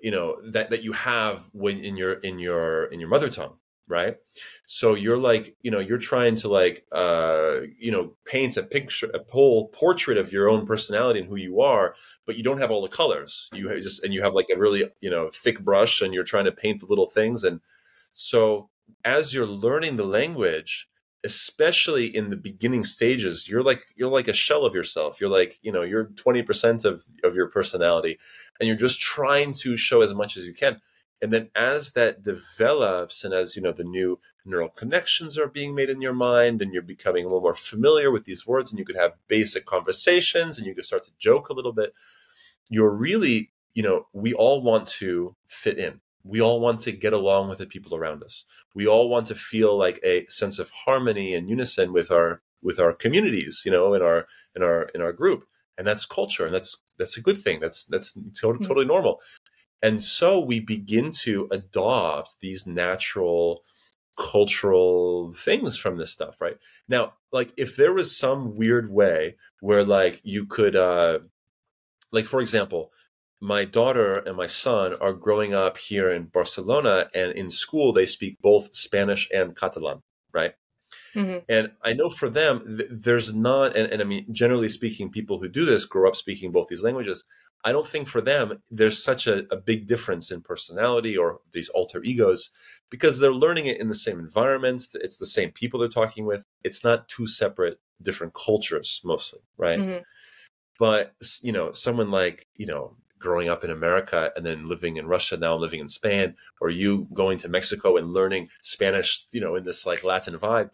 you 0.00 0.12
know 0.12 0.36
that 0.52 0.70
that 0.70 0.84
you 0.84 0.92
have 0.92 1.50
when 1.52 1.80
in 1.80 1.96
your 1.96 2.14
in 2.14 2.38
your 2.38 2.84
in 2.84 3.00
your 3.00 3.08
mother 3.08 3.28
tongue 3.28 3.56
right? 3.86 4.16
So 4.64 4.94
you're 4.94 5.18
like 5.18 5.56
you 5.60 5.70
know 5.70 5.80
you're 5.80 5.98
trying 5.98 6.36
to 6.36 6.48
like 6.48 6.86
uh 6.92 7.56
you 7.78 7.90
know 7.90 8.14
paint 8.24 8.56
a 8.56 8.62
picture 8.62 9.10
a 9.12 9.20
whole 9.30 9.68
portrait 9.68 10.16
of 10.16 10.32
your 10.32 10.48
own 10.48 10.64
personality 10.64 11.20
and 11.20 11.28
who 11.28 11.36
you 11.36 11.60
are 11.60 11.94
but 12.24 12.36
you 12.36 12.42
don't 12.42 12.60
have 12.60 12.70
all 12.70 12.80
the 12.80 12.88
colors. 12.88 13.50
You 13.52 13.68
just 13.80 14.04
and 14.04 14.14
you 14.14 14.22
have 14.22 14.34
like 14.34 14.48
a 14.50 14.58
really 14.58 14.84
you 15.00 15.10
know 15.10 15.28
thick 15.30 15.60
brush 15.60 16.00
and 16.00 16.14
you're 16.14 16.24
trying 16.24 16.46
to 16.46 16.52
paint 16.52 16.80
the 16.80 16.86
little 16.86 17.08
things. 17.08 17.44
And 17.44 17.60
so 18.12 18.70
as 19.04 19.34
you're 19.34 19.46
learning 19.46 19.96
the 19.96 20.06
language 20.06 20.88
especially 21.24 22.14
in 22.14 22.28
the 22.30 22.36
beginning 22.36 22.84
stages 22.84 23.48
you're 23.48 23.62
like 23.62 23.84
you're 23.96 24.10
like 24.10 24.28
a 24.28 24.32
shell 24.32 24.64
of 24.64 24.74
yourself. 24.74 25.20
You're 25.20 25.30
like 25.30 25.58
you 25.62 25.72
know 25.72 25.82
you're 25.82 26.06
20% 26.06 26.84
of 26.84 27.04
of 27.24 27.34
your 27.34 27.48
personality 27.48 28.18
and 28.60 28.66
you're 28.68 28.76
just 28.76 29.00
trying 29.00 29.52
to 29.60 29.76
show 29.76 30.02
as 30.02 30.14
much 30.14 30.36
as 30.36 30.46
you 30.46 30.52
can. 30.52 30.80
And 31.22 31.32
then 31.32 31.48
as 31.54 31.92
that 31.92 32.22
develops 32.22 33.24
and 33.24 33.32
as 33.32 33.56
you 33.56 33.62
know 33.62 33.72
the 33.72 33.84
new 33.84 34.20
neural 34.44 34.68
connections 34.68 35.38
are 35.38 35.48
being 35.48 35.74
made 35.74 35.88
in 35.88 36.02
your 36.02 36.12
mind 36.12 36.60
and 36.60 36.72
you're 36.74 36.82
becoming 36.82 37.24
a 37.24 37.28
little 37.28 37.40
more 37.40 37.54
familiar 37.54 38.10
with 38.10 38.24
these 38.24 38.46
words 38.46 38.70
and 38.70 38.78
you 38.78 38.84
could 38.84 38.96
have 38.96 39.14
basic 39.26 39.64
conversations 39.64 40.58
and 40.58 40.66
you 40.66 40.74
could 40.74 40.84
start 40.84 41.04
to 41.04 41.12
joke 41.18 41.48
a 41.48 41.54
little 41.54 41.72
bit 41.72 41.94
you're 42.68 42.94
really 42.94 43.50
you 43.72 43.82
know 43.82 44.06
we 44.12 44.34
all 44.34 44.62
want 44.62 44.86
to 44.86 45.34
fit 45.46 45.78
in 45.78 46.00
we 46.24 46.40
all 46.40 46.58
want 46.58 46.80
to 46.80 46.92
get 46.92 47.12
along 47.12 47.48
with 47.48 47.58
the 47.58 47.66
people 47.66 47.94
around 47.94 48.22
us. 48.22 48.44
We 48.74 48.86
all 48.86 49.08
want 49.10 49.26
to 49.26 49.34
feel 49.34 49.76
like 49.76 50.00
a 50.02 50.26
sense 50.28 50.58
of 50.58 50.70
harmony 50.70 51.34
and 51.34 51.48
unison 51.48 51.92
with 51.92 52.10
our 52.10 52.40
with 52.62 52.80
our 52.80 52.94
communities 52.94 53.62
you 53.66 53.70
know 53.70 53.92
in 53.92 54.02
our 54.02 54.26
in 54.56 54.62
our 54.62 54.84
in 54.94 55.02
our 55.02 55.12
group. 55.12 55.44
And 55.76 55.86
that's 55.86 56.06
culture. 56.06 56.46
And 56.46 56.54
that's 56.54 56.76
that's 56.98 57.16
a 57.16 57.22
good 57.22 57.38
thing. 57.38 57.60
That's 57.60 57.84
that's 57.84 58.12
totally, 58.12 58.54
mm-hmm. 58.54 58.64
totally 58.64 58.86
normal. 58.86 59.20
And 59.82 60.02
so 60.02 60.40
we 60.40 60.60
begin 60.60 61.12
to 61.24 61.46
adopt 61.50 62.40
these 62.40 62.66
natural 62.66 63.62
cultural 64.16 65.34
things 65.34 65.76
from 65.76 65.98
this 65.98 66.10
stuff 66.10 66.40
right? 66.40 66.56
Now 66.88 67.14
like 67.32 67.52
if 67.56 67.76
there 67.76 67.92
was 67.92 68.16
some 68.16 68.56
weird 68.56 68.90
way 68.90 69.36
where 69.60 69.84
like 69.84 70.20
you 70.24 70.46
could 70.46 70.76
uh 70.76 71.18
like 72.12 72.24
for 72.24 72.40
example 72.40 72.92
my 73.44 73.66
daughter 73.66 74.16
and 74.16 74.36
my 74.36 74.46
son 74.46 74.94
are 75.02 75.12
growing 75.12 75.52
up 75.54 75.76
here 75.76 76.10
in 76.10 76.24
Barcelona, 76.24 77.10
and 77.14 77.32
in 77.32 77.50
school 77.50 77.92
they 77.92 78.06
speak 78.06 78.40
both 78.40 78.74
Spanish 78.74 79.28
and 79.34 79.54
Catalan, 79.54 80.02
right? 80.32 80.54
Mm-hmm. 81.14 81.40
And 81.50 81.72
I 81.82 81.92
know 81.92 82.08
for 82.08 82.30
them, 82.30 82.78
th- 82.78 82.88
there's 82.90 83.34
not, 83.34 83.76
and, 83.76 83.92
and, 83.92 84.00
I 84.00 84.04
mean, 84.04 84.24
generally 84.32 84.68
speaking, 84.68 85.10
people 85.10 85.38
who 85.38 85.48
do 85.48 85.66
this 85.66 85.84
grow 85.84 86.08
up 86.08 86.16
speaking 86.16 86.52
both 86.52 86.68
these 86.68 86.82
languages. 86.82 87.22
I 87.66 87.72
don't 87.72 87.86
think 87.86 88.08
for 88.08 88.20
them 88.20 88.62
there's 88.70 89.02
such 89.02 89.26
a, 89.26 89.44
a 89.52 89.56
big 89.56 89.86
difference 89.86 90.30
in 90.30 90.40
personality 90.40 91.16
or 91.16 91.40
these 91.52 91.68
alter 91.70 92.02
egos 92.02 92.50
because 92.90 93.18
they're 93.18 93.42
learning 93.44 93.66
it 93.66 93.80
in 93.80 93.88
the 93.88 93.94
same 93.94 94.18
environment. 94.18 94.86
It's 94.94 95.18
the 95.18 95.26
same 95.26 95.50
people 95.50 95.80
they're 95.80 95.88
talking 95.88 96.24
with. 96.24 96.44
It's 96.62 96.84
not 96.84 97.08
two 97.08 97.26
separate, 97.26 97.78
different 98.00 98.34
cultures 98.34 99.00
mostly, 99.04 99.40
right? 99.56 99.78
Mm-hmm. 99.78 100.02
But, 100.78 101.14
you 101.42 101.52
know, 101.52 101.72
someone 101.72 102.10
like, 102.10 102.46
you 102.56 102.66
know, 102.66 102.96
growing 103.24 103.48
up 103.48 103.64
in 103.64 103.70
America 103.70 104.30
and 104.36 104.44
then 104.44 104.68
living 104.68 104.98
in 104.98 105.06
Russia, 105.06 105.38
now 105.38 105.54
I'm 105.54 105.60
living 105.62 105.80
in 105.80 105.88
Spain, 105.88 106.34
or 106.60 106.68
you 106.68 107.08
going 107.14 107.38
to 107.38 107.48
Mexico 107.48 107.96
and 107.96 108.12
learning 108.12 108.50
Spanish, 108.60 109.24
you 109.32 109.40
know, 109.40 109.56
in 109.56 109.64
this 109.64 109.86
like 109.86 110.04
Latin 110.04 110.38
vibe, 110.38 110.68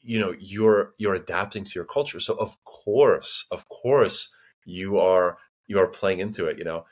you 0.00 0.18
know, 0.18 0.34
you're 0.40 0.92
you're 0.98 1.14
adapting 1.14 1.62
to 1.62 1.72
your 1.76 1.84
culture. 1.84 2.18
So 2.18 2.34
of 2.34 2.62
course, 2.64 3.46
of 3.52 3.68
course, 3.68 4.28
you 4.64 4.98
are 4.98 5.38
you 5.68 5.78
are 5.78 5.86
playing 5.86 6.18
into 6.18 6.46
it, 6.46 6.58
you 6.58 6.64
know. 6.64 6.84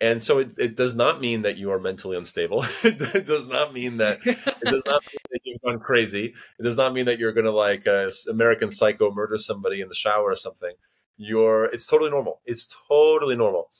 And 0.00 0.20
so 0.20 0.38
it, 0.38 0.58
it 0.58 0.76
does 0.76 0.96
not 0.96 1.20
mean 1.20 1.42
that 1.42 1.56
you 1.56 1.70
are 1.70 1.78
mentally 1.78 2.16
unstable. 2.16 2.64
it 2.82 3.26
does 3.26 3.46
not 3.48 3.72
mean 3.72 3.98
that 3.98 4.18
it 4.26 4.64
does 4.64 4.82
not 4.86 5.02
mean 5.06 5.20
that 5.30 5.40
you've 5.44 5.62
gone 5.62 5.78
crazy. 5.78 6.34
It 6.58 6.62
does 6.64 6.76
not 6.76 6.94
mean 6.94 7.06
that 7.06 7.20
you're 7.20 7.32
going 7.32 7.44
to 7.44 7.52
like 7.52 7.86
uh, 7.86 8.10
American 8.28 8.72
Psycho 8.72 9.12
murder 9.12 9.38
somebody 9.38 9.80
in 9.80 9.88
the 9.88 9.94
shower 9.94 10.24
or 10.24 10.34
something. 10.34 10.72
You're 11.16 11.66
it's 11.66 11.86
totally 11.86 12.10
normal. 12.10 12.40
It's 12.44 12.74
totally 12.88 13.36
normal 13.36 13.70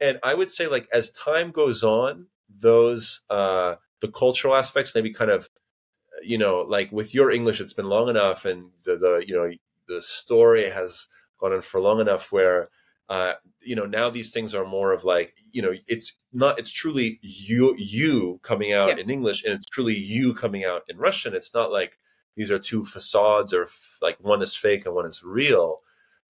and 0.00 0.18
I 0.22 0.34
would 0.34 0.50
say 0.50 0.66
like 0.66 0.88
as 0.92 1.10
time 1.10 1.50
goes 1.50 1.82
on, 1.82 2.26
those 2.48 3.22
uh, 3.30 3.76
the 4.00 4.08
cultural 4.08 4.54
aspects 4.54 4.94
maybe 4.94 5.12
kind 5.12 5.30
of 5.30 5.48
you 6.22 6.38
know 6.38 6.62
like 6.62 6.90
with 6.92 7.14
your 7.14 7.30
English, 7.30 7.60
it's 7.60 7.72
been 7.72 7.88
long 7.88 8.08
enough, 8.08 8.44
and 8.44 8.70
the, 8.84 8.96
the 8.96 9.24
you 9.26 9.34
know 9.34 9.50
the 9.88 10.02
story 10.02 10.68
has 10.70 11.06
gone 11.38 11.52
on 11.52 11.60
for 11.60 11.80
long 11.80 12.00
enough 12.00 12.32
where 12.32 12.68
uh, 13.08 13.34
you 13.60 13.76
know 13.76 13.86
now 13.86 14.08
these 14.08 14.30
things 14.30 14.54
are 14.54 14.64
more 14.64 14.92
of 14.92 15.04
like 15.04 15.34
you 15.52 15.60
know 15.60 15.74
it's 15.86 16.16
not 16.32 16.58
it's 16.58 16.72
truly 16.72 17.18
you 17.22 17.74
you 17.78 18.40
coming 18.42 18.72
out 18.72 18.88
yeah. 18.88 18.96
in 18.96 19.10
english 19.10 19.44
and 19.44 19.52
it's 19.52 19.66
truly 19.66 19.96
you 19.96 20.34
coming 20.34 20.64
out 20.64 20.82
in 20.88 20.96
russian 20.96 21.34
it's 21.34 21.54
not 21.54 21.70
like 21.70 21.98
these 22.36 22.50
are 22.50 22.58
two 22.58 22.84
facades 22.84 23.52
or 23.52 23.64
f- 23.64 23.98
like 24.02 24.16
one 24.20 24.42
is 24.42 24.54
fake 24.54 24.86
and 24.86 24.94
one 24.94 25.06
is 25.06 25.22
real 25.22 25.80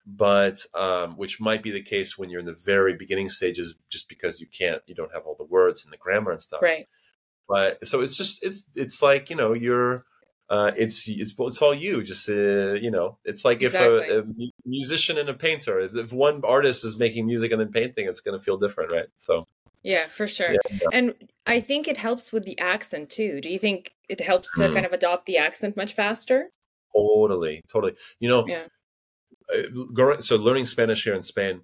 but 0.06 0.64
um, 0.74 1.16
which 1.16 1.40
might 1.40 1.62
be 1.62 1.70
the 1.70 1.82
case 1.82 2.18
when 2.18 2.30
you're 2.30 2.40
in 2.40 2.46
the 2.46 2.58
very 2.64 2.94
beginning 2.94 3.28
stages, 3.28 3.74
just 3.90 4.08
because 4.08 4.40
you 4.40 4.46
can't, 4.46 4.82
you 4.86 4.94
don't 4.94 5.12
have 5.12 5.24
all 5.26 5.36
the 5.36 5.44
words 5.44 5.84
and 5.84 5.92
the 5.92 5.96
grammar 5.96 6.30
and 6.30 6.42
stuff. 6.42 6.62
Right. 6.62 6.86
But 7.48 7.86
so 7.86 8.00
it's 8.00 8.16
just 8.16 8.42
it's 8.42 8.66
it's 8.74 9.02
like 9.02 9.30
you 9.30 9.36
know 9.36 9.52
you're 9.52 10.04
uh, 10.50 10.72
it's 10.76 11.08
it's 11.08 11.34
it's 11.38 11.62
all 11.62 11.74
you. 11.74 12.02
Just 12.02 12.28
uh, 12.28 12.74
you 12.74 12.90
know, 12.90 13.18
it's 13.24 13.44
like 13.44 13.62
exactly. 13.62 14.04
if 14.04 14.10
a, 14.10 14.18
a, 14.20 14.50
musician 14.64 15.18
and 15.18 15.28
a 15.28 15.34
painter, 15.34 15.80
if 15.80 16.12
one 16.12 16.42
artist 16.44 16.84
is 16.84 16.96
making 16.98 17.26
music 17.26 17.50
and 17.52 17.60
then 17.60 17.72
painting, 17.72 18.06
it's 18.06 18.20
going 18.20 18.38
to 18.38 18.44
feel 18.44 18.56
different, 18.56 18.92
right? 18.92 19.06
So 19.18 19.46
yeah, 19.82 20.06
for 20.08 20.26
sure. 20.26 20.52
Yeah, 20.52 20.58
yeah. 20.70 20.88
And 20.92 21.14
I 21.46 21.60
think 21.60 21.88
it 21.88 21.96
helps 21.96 22.32
with 22.32 22.44
the 22.44 22.58
accent 22.58 23.10
too. 23.10 23.40
Do 23.40 23.50
you 23.50 23.58
think 23.58 23.94
it 24.08 24.20
helps 24.20 24.54
to 24.56 24.68
mm. 24.68 24.72
kind 24.74 24.86
of 24.86 24.92
adopt 24.92 25.26
the 25.26 25.38
accent 25.38 25.76
much 25.76 25.94
faster? 25.94 26.50
Totally, 26.94 27.62
totally. 27.70 27.94
You 28.20 28.28
know, 28.28 28.46
yeah. 28.46 28.64
Uh, 29.52 30.18
so 30.20 30.36
learning 30.36 30.66
Spanish 30.66 31.04
here 31.04 31.14
in 31.14 31.22
Spain, 31.22 31.62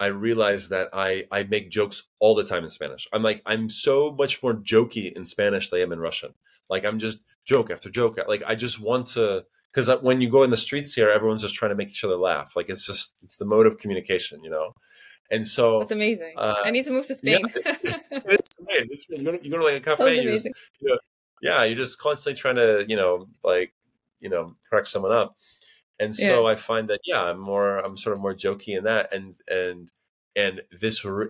I 0.00 0.06
realized 0.06 0.70
that 0.70 0.88
I 0.92 1.26
I 1.30 1.44
make 1.44 1.70
jokes 1.70 2.04
all 2.18 2.34
the 2.34 2.44
time 2.44 2.64
in 2.64 2.70
Spanish. 2.70 3.06
I'm 3.12 3.22
like 3.22 3.42
I'm 3.46 3.68
so 3.68 4.12
much 4.12 4.42
more 4.42 4.54
jokey 4.54 5.12
in 5.12 5.24
Spanish 5.24 5.70
than 5.70 5.80
I 5.80 5.82
am 5.82 5.92
in 5.92 6.00
Russian. 6.00 6.32
Like 6.68 6.84
I'm 6.84 6.98
just 6.98 7.20
joke 7.44 7.70
after 7.70 7.90
joke. 7.90 8.18
Like 8.26 8.42
I 8.46 8.54
just 8.54 8.80
want 8.80 9.06
to 9.08 9.44
because 9.72 9.90
when 10.00 10.20
you 10.20 10.30
go 10.30 10.42
in 10.42 10.50
the 10.50 10.56
streets 10.56 10.94
here, 10.94 11.10
everyone's 11.10 11.42
just 11.42 11.54
trying 11.54 11.70
to 11.70 11.74
make 11.74 11.90
each 11.90 12.02
other 12.02 12.16
laugh. 12.16 12.56
Like 12.56 12.70
it's 12.70 12.86
just 12.86 13.14
it's 13.22 13.36
the 13.36 13.44
mode 13.44 13.66
of 13.66 13.78
communication, 13.78 14.42
you 14.42 14.50
know. 14.50 14.74
And 15.30 15.46
so 15.46 15.78
that's 15.78 15.92
amazing. 15.92 16.32
Uh, 16.36 16.56
I 16.64 16.70
need 16.70 16.84
to 16.84 16.90
move 16.90 17.06
to 17.06 17.14
Spain. 17.14 17.40
Yeah, 17.40 17.46
it's, 17.54 17.66
it's, 17.84 18.12
it's, 18.24 18.56
it's, 18.68 19.08
you, 19.10 19.24
go 19.24 19.36
to, 19.36 19.44
you 19.44 19.50
go 19.50 19.58
to 19.58 19.64
like 19.64 19.74
a 19.74 19.80
cafe, 19.80 20.22
you 20.22 20.30
just, 20.30 20.46
you 20.46 20.88
know, 20.88 20.98
yeah, 21.42 21.62
you're 21.64 21.76
just 21.76 21.98
constantly 21.98 22.40
trying 22.40 22.56
to 22.56 22.84
you 22.88 22.96
know 22.96 23.28
like 23.44 23.72
you 24.18 24.28
know 24.28 24.54
crack 24.68 24.86
someone 24.86 25.12
up 25.12 25.36
and 26.00 26.14
so 26.14 26.46
yeah. 26.46 26.52
I 26.52 26.54
find 26.54 26.88
that 26.88 27.00
yeah, 27.04 27.22
I'm 27.22 27.38
more 27.38 27.78
I'm 27.78 27.96
sort 27.96 28.16
of 28.16 28.22
more 28.22 28.34
jokey 28.34 28.76
in 28.76 28.84
that, 28.84 29.12
and 29.12 29.36
and 29.48 29.92
and 30.34 30.62
this 30.80 31.04
re- 31.04 31.28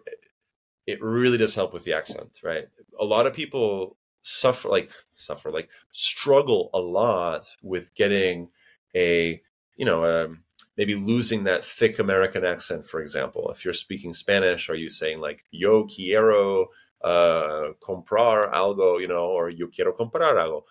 it 0.87 1.03
really 1.03 1.37
does 1.37 1.55
help 1.55 1.75
with 1.75 1.85
the 1.85 1.93
accent, 1.93 2.39
right? 2.45 2.69
A 2.99 3.05
lot 3.05 3.27
of 3.27 3.35
people 3.35 3.97
suffer 4.23 4.69
like 4.69 4.93
suffer 5.11 5.51
like 5.51 5.71
struggle 5.91 6.71
a 6.73 6.79
lot 6.79 7.47
with 7.63 7.95
getting 7.95 8.49
a 8.95 9.41
you 9.77 9.85
know 9.85 10.05
um, 10.05 10.45
maybe 10.77 10.95
losing 10.95 11.45
that 11.45 11.65
thick 11.65 11.99
American 11.99 12.45
accent, 12.45 12.87
for 12.87 13.01
example. 13.01 13.51
If 13.51 13.65
you're 13.65 13.75
speaking 13.75 14.13
Spanish, 14.13 14.71
are 14.71 14.77
you 14.77 14.89
saying 14.89 15.21
like 15.21 15.45
yo 15.51 15.85
quiero 15.85 16.67
uh, 17.03 17.73
comprar 17.83 18.53
algo, 18.53 19.01
you 19.01 19.09
know, 19.09 19.27
or 19.27 19.51
yo 19.51 19.67
quiero 19.67 19.93
comprar 19.93 20.37
algo? 20.37 20.63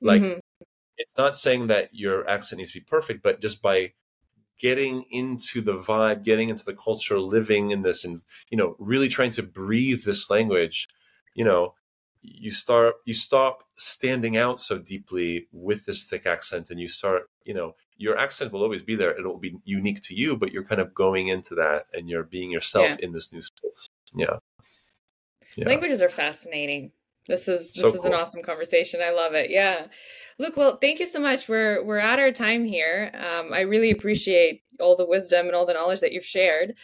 Like 0.00 0.22
mm-hmm 0.22 0.38
it's 0.98 1.16
not 1.16 1.36
saying 1.36 1.68
that 1.68 1.90
your 1.92 2.28
accent 2.28 2.58
needs 2.58 2.72
to 2.72 2.80
be 2.80 2.84
perfect, 2.84 3.22
but 3.22 3.40
just 3.40 3.62
by 3.62 3.92
getting 4.58 5.04
into 5.10 5.60
the 5.60 5.74
vibe, 5.74 6.24
getting 6.24 6.48
into 6.48 6.64
the 6.64 6.74
culture, 6.74 7.18
living 7.18 7.70
in 7.70 7.82
this, 7.82 8.04
and 8.04 8.20
you 8.50 8.58
know, 8.58 8.76
really 8.78 9.08
trying 9.08 9.30
to 9.30 9.42
breathe 9.42 10.04
this 10.04 10.28
language, 10.28 10.88
you 11.34 11.44
know, 11.44 11.74
you 12.20 12.50
start 12.50 12.96
you 13.04 13.14
stop 13.14 13.62
standing 13.76 14.36
out 14.36 14.60
so 14.60 14.78
deeply 14.78 15.46
with 15.52 15.86
this 15.86 16.04
thick 16.04 16.26
accent, 16.26 16.70
and 16.70 16.80
you 16.80 16.88
start, 16.88 17.30
you 17.44 17.54
know, 17.54 17.74
your 17.96 18.18
accent 18.18 18.52
will 18.52 18.62
always 18.62 18.82
be 18.82 18.96
there. 18.96 19.10
It 19.10 19.24
will 19.24 19.38
be 19.38 19.56
unique 19.64 20.00
to 20.02 20.14
you, 20.14 20.36
but 20.36 20.52
you're 20.52 20.64
kind 20.64 20.80
of 20.80 20.92
going 20.94 21.28
into 21.28 21.54
that, 21.54 21.86
and 21.92 22.08
you're 22.08 22.24
being 22.24 22.50
yourself 22.50 22.88
yeah. 22.88 22.96
in 23.00 23.12
this 23.12 23.32
new 23.32 23.40
space. 23.40 23.88
Yeah. 24.14 24.38
yeah. 25.56 25.66
Languages 25.66 26.02
are 26.02 26.08
fascinating. 26.08 26.90
This 27.28 27.46
is 27.46 27.72
this 27.72 27.82
so 27.82 27.88
is 27.88 28.00
cool. 28.00 28.06
an 28.06 28.14
awesome 28.14 28.42
conversation. 28.42 29.00
I 29.02 29.10
love 29.10 29.34
it. 29.34 29.50
Yeah. 29.50 29.86
Luke, 30.38 30.56
well, 30.56 30.78
thank 30.78 30.98
you 30.98 31.06
so 31.06 31.20
much. 31.20 31.48
We're 31.48 31.84
we're 31.84 31.98
at 31.98 32.18
our 32.18 32.32
time 32.32 32.64
here. 32.64 33.12
Um, 33.14 33.52
I 33.52 33.60
really 33.60 33.90
appreciate 33.90 34.62
all 34.80 34.96
the 34.96 35.06
wisdom 35.06 35.46
and 35.46 35.54
all 35.54 35.66
the 35.66 35.74
knowledge 35.74 36.00
that 36.00 36.12
you've 36.12 36.24
shared. 36.24 36.74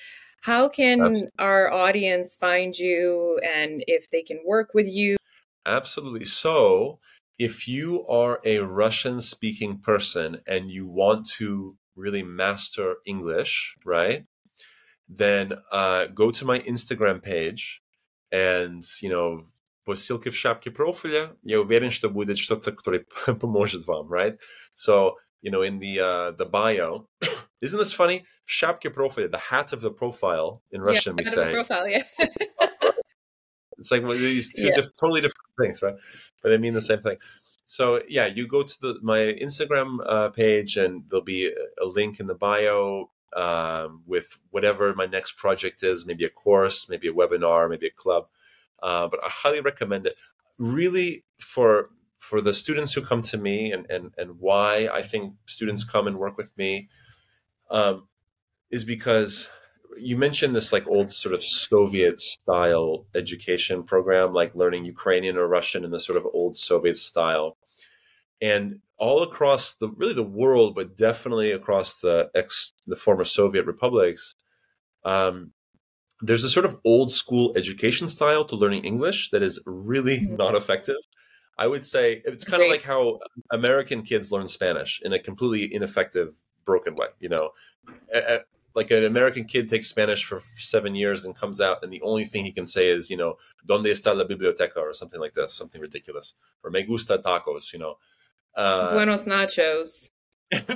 How 0.43 0.69
can 0.69 1.01
Absolutely. 1.01 1.33
our 1.39 1.73
audience 1.73 2.35
find 2.35 2.77
you 2.77 3.41
and 3.43 3.83
if 3.87 4.11
they 4.11 4.23
can 4.23 4.41
work 4.45 4.75
with 4.75 4.87
you? 4.87 5.17
Absolutely. 5.65 6.27
So, 6.27 6.99
if 7.39 7.67
you 7.67 8.07
are 8.07 8.41
a 8.45 8.59
Russian 8.59 9.23
speaking 9.23 9.79
person 9.79 10.41
and 10.47 10.71
you 10.71 10.87
want 10.87 11.27
to 11.37 11.79
really 11.97 12.23
master 12.23 12.97
English, 13.07 13.75
right? 13.87 14.25
Then 15.09 15.55
uh, 15.73 16.07
go 16.07 16.31
to 16.31 16.45
my 16.45 16.59
Instagram 16.59 17.23
page 17.23 17.81
and, 18.31 18.83
you 19.01 19.09
know, 19.09 19.41
по 19.90 19.96
ссылке 19.96 20.30
в 20.30 20.36
шапке 20.36 20.70
профиля, 20.70 21.36
я 21.42 21.60
уверен, 21.60 21.90
что 21.90 22.10
будет 22.10 22.38
что-то, 22.38 22.72
которое 22.72 23.06
поможет 23.40 23.88
вам, 23.88 24.12
right? 24.12 24.38
So, 24.76 25.16
you 25.42 25.52
know, 25.52 25.64
in 25.64 25.80
the 25.80 26.00
uh, 26.00 26.32
the 26.38 26.46
bio, 26.46 27.08
isn't 27.62 27.80
this 27.80 27.92
funny? 27.92 28.24
Шапке 28.46 28.92
профиля, 28.92 29.30
the 29.30 29.40
hat 29.50 29.74
of 29.74 29.82
the 29.82 29.92
profile 29.92 30.62
in 30.72 30.82
Russian, 30.82 31.16
yeah, 31.18 31.24
we 31.24 31.24
say. 31.24 31.52
profile, 31.54 31.88
yeah. 31.88 32.04
it's 33.80 33.90
like 33.92 34.04
well, 34.04 34.18
these 34.18 34.54
two 34.56 34.66
yeah. 34.66 34.76
diff- 34.76 34.96
totally 35.00 35.22
different 35.22 35.50
things, 35.60 35.82
right? 35.82 35.96
But 36.44 36.50
they 36.50 36.58
mean 36.58 36.76
the 36.76 36.82
same 36.82 37.00
thing. 37.00 37.18
So 37.66 38.04
yeah, 38.08 38.28
you 38.28 38.48
go 38.48 38.62
to 38.62 38.82
the, 38.82 39.00
my 39.02 39.20
Instagram 39.20 39.98
uh, 40.06 40.30
page, 40.30 40.78
and 40.78 41.04
there'll 41.10 41.24
be 41.24 41.48
a, 41.48 41.84
a 41.84 41.88
link 41.88 42.20
in 42.20 42.28
the 42.28 42.36
bio 42.36 43.10
um, 43.36 44.04
with 44.06 44.38
whatever 44.52 44.94
my 44.94 45.08
next 45.08 45.34
project 45.38 45.82
is. 45.82 46.06
Maybe 46.06 46.26
a 46.26 46.30
course, 46.30 46.90
maybe 46.90 47.08
a 47.08 47.14
webinar, 47.14 47.70
maybe 47.70 47.88
a 47.88 47.92
club 47.92 48.28
uh, 48.85 49.09
but 49.09 49.19
I 49.25 49.29
highly 49.31 49.61
recommend 49.61 50.07
it. 50.07 50.17
Really, 50.59 51.25
for 51.41 51.89
for 52.19 52.41
the 52.41 52.53
students 52.53 52.93
who 52.93 53.01
come 53.01 53.23
to 53.23 53.39
me 53.39 53.73
and 53.73 53.91
and 53.91 54.13
and 54.19 54.39
why 54.39 54.89
I 54.93 55.01
think 55.01 55.35
students 55.47 55.85
come 55.85 56.07
and 56.07 56.19
work 56.19 56.37
with 56.37 56.57
me, 56.59 56.89
um, 57.71 58.07
is 58.71 58.85
because 58.85 59.49
you 59.97 60.19
mentioned 60.19 60.55
this 60.55 60.73
like 60.73 60.87
old 60.87 61.11
sort 61.11 61.35
of 61.35 61.43
Soviet 61.43 62.21
style 62.21 63.07
education 63.15 63.85
program, 63.85 64.35
like 64.35 64.55
learning 64.55 64.85
Ukrainian 64.85 65.39
or 65.39 65.49
Russian 65.49 65.85
in 65.85 65.91
the 65.91 65.99
sort 65.99 66.19
of 66.19 66.27
old 66.35 66.57
Soviet 66.57 66.99
style. 66.99 67.57
And 68.43 68.81
all 68.99 69.23
across 69.23 69.75
the 69.77 69.89
really 69.89 70.13
the 70.13 70.23
world, 70.23 70.75
but 70.75 70.95
definitely 70.95 71.53
across 71.53 72.01
the 72.01 72.31
ex 72.35 72.75
the 72.87 72.97
former 72.97 73.25
Soviet 73.25 73.65
republics, 73.65 74.35
um, 75.05 75.53
there's 76.27 76.45
a 76.45 76.51
sort 76.51 76.65
of 76.65 76.79
old 76.85 77.11
school 77.11 77.53
education 77.55 78.09
style 78.09 78.45
to 78.47 78.57
learning 78.57 78.85
English 78.85 79.31
that 79.31 79.43
is 79.43 79.61
really 79.67 80.21
mm-hmm. 80.21 80.37
not 80.37 80.55
effective. 80.55 80.97
I 81.59 81.67
would 81.67 81.85
say 81.85 82.23
it's 82.25 82.45
kind 82.45 82.63
of 82.63 82.69
like 82.69 82.83
how 82.83 83.21
American 83.53 84.03
kids 84.03 84.33
learn 84.33 84.49
Spanish 84.49 85.01
in 85.05 85.13
a 85.13 85.19
completely 85.19 85.73
ineffective, 85.73 86.35
broken 86.65 86.97
way. 86.97 87.09
You 87.21 87.29
know, 87.29 87.51
like 88.75 88.91
an 88.91 89.05
American 89.05 89.45
kid 89.45 89.69
takes 89.69 89.87
Spanish 89.87 90.25
for 90.25 90.41
seven 90.57 90.95
years 90.95 91.25
and 91.25 91.37
comes 91.37 91.61
out, 91.61 91.85
and 91.85 91.93
the 91.93 92.03
only 92.03 92.25
thing 92.25 92.45
he 92.45 92.51
can 92.53 92.67
say 92.67 92.89
is, 92.89 93.09
you 93.09 93.17
know, 93.17 93.37
"Donde 93.67 93.87
está 93.87 94.17
la 94.17 94.25
biblioteca?" 94.25 94.81
or 94.81 94.93
something 94.93 95.21
like 95.21 95.35
this, 95.35 95.55
something 95.55 95.81
ridiculous, 95.81 96.35
or 96.65 96.71
"Me 96.71 96.83
gusta 96.83 97.19
tacos," 97.19 97.73
you 97.73 97.79
know. 97.79 97.99
Uh, 98.57 98.95
buenos 98.95 99.25
nachos. 99.25 100.11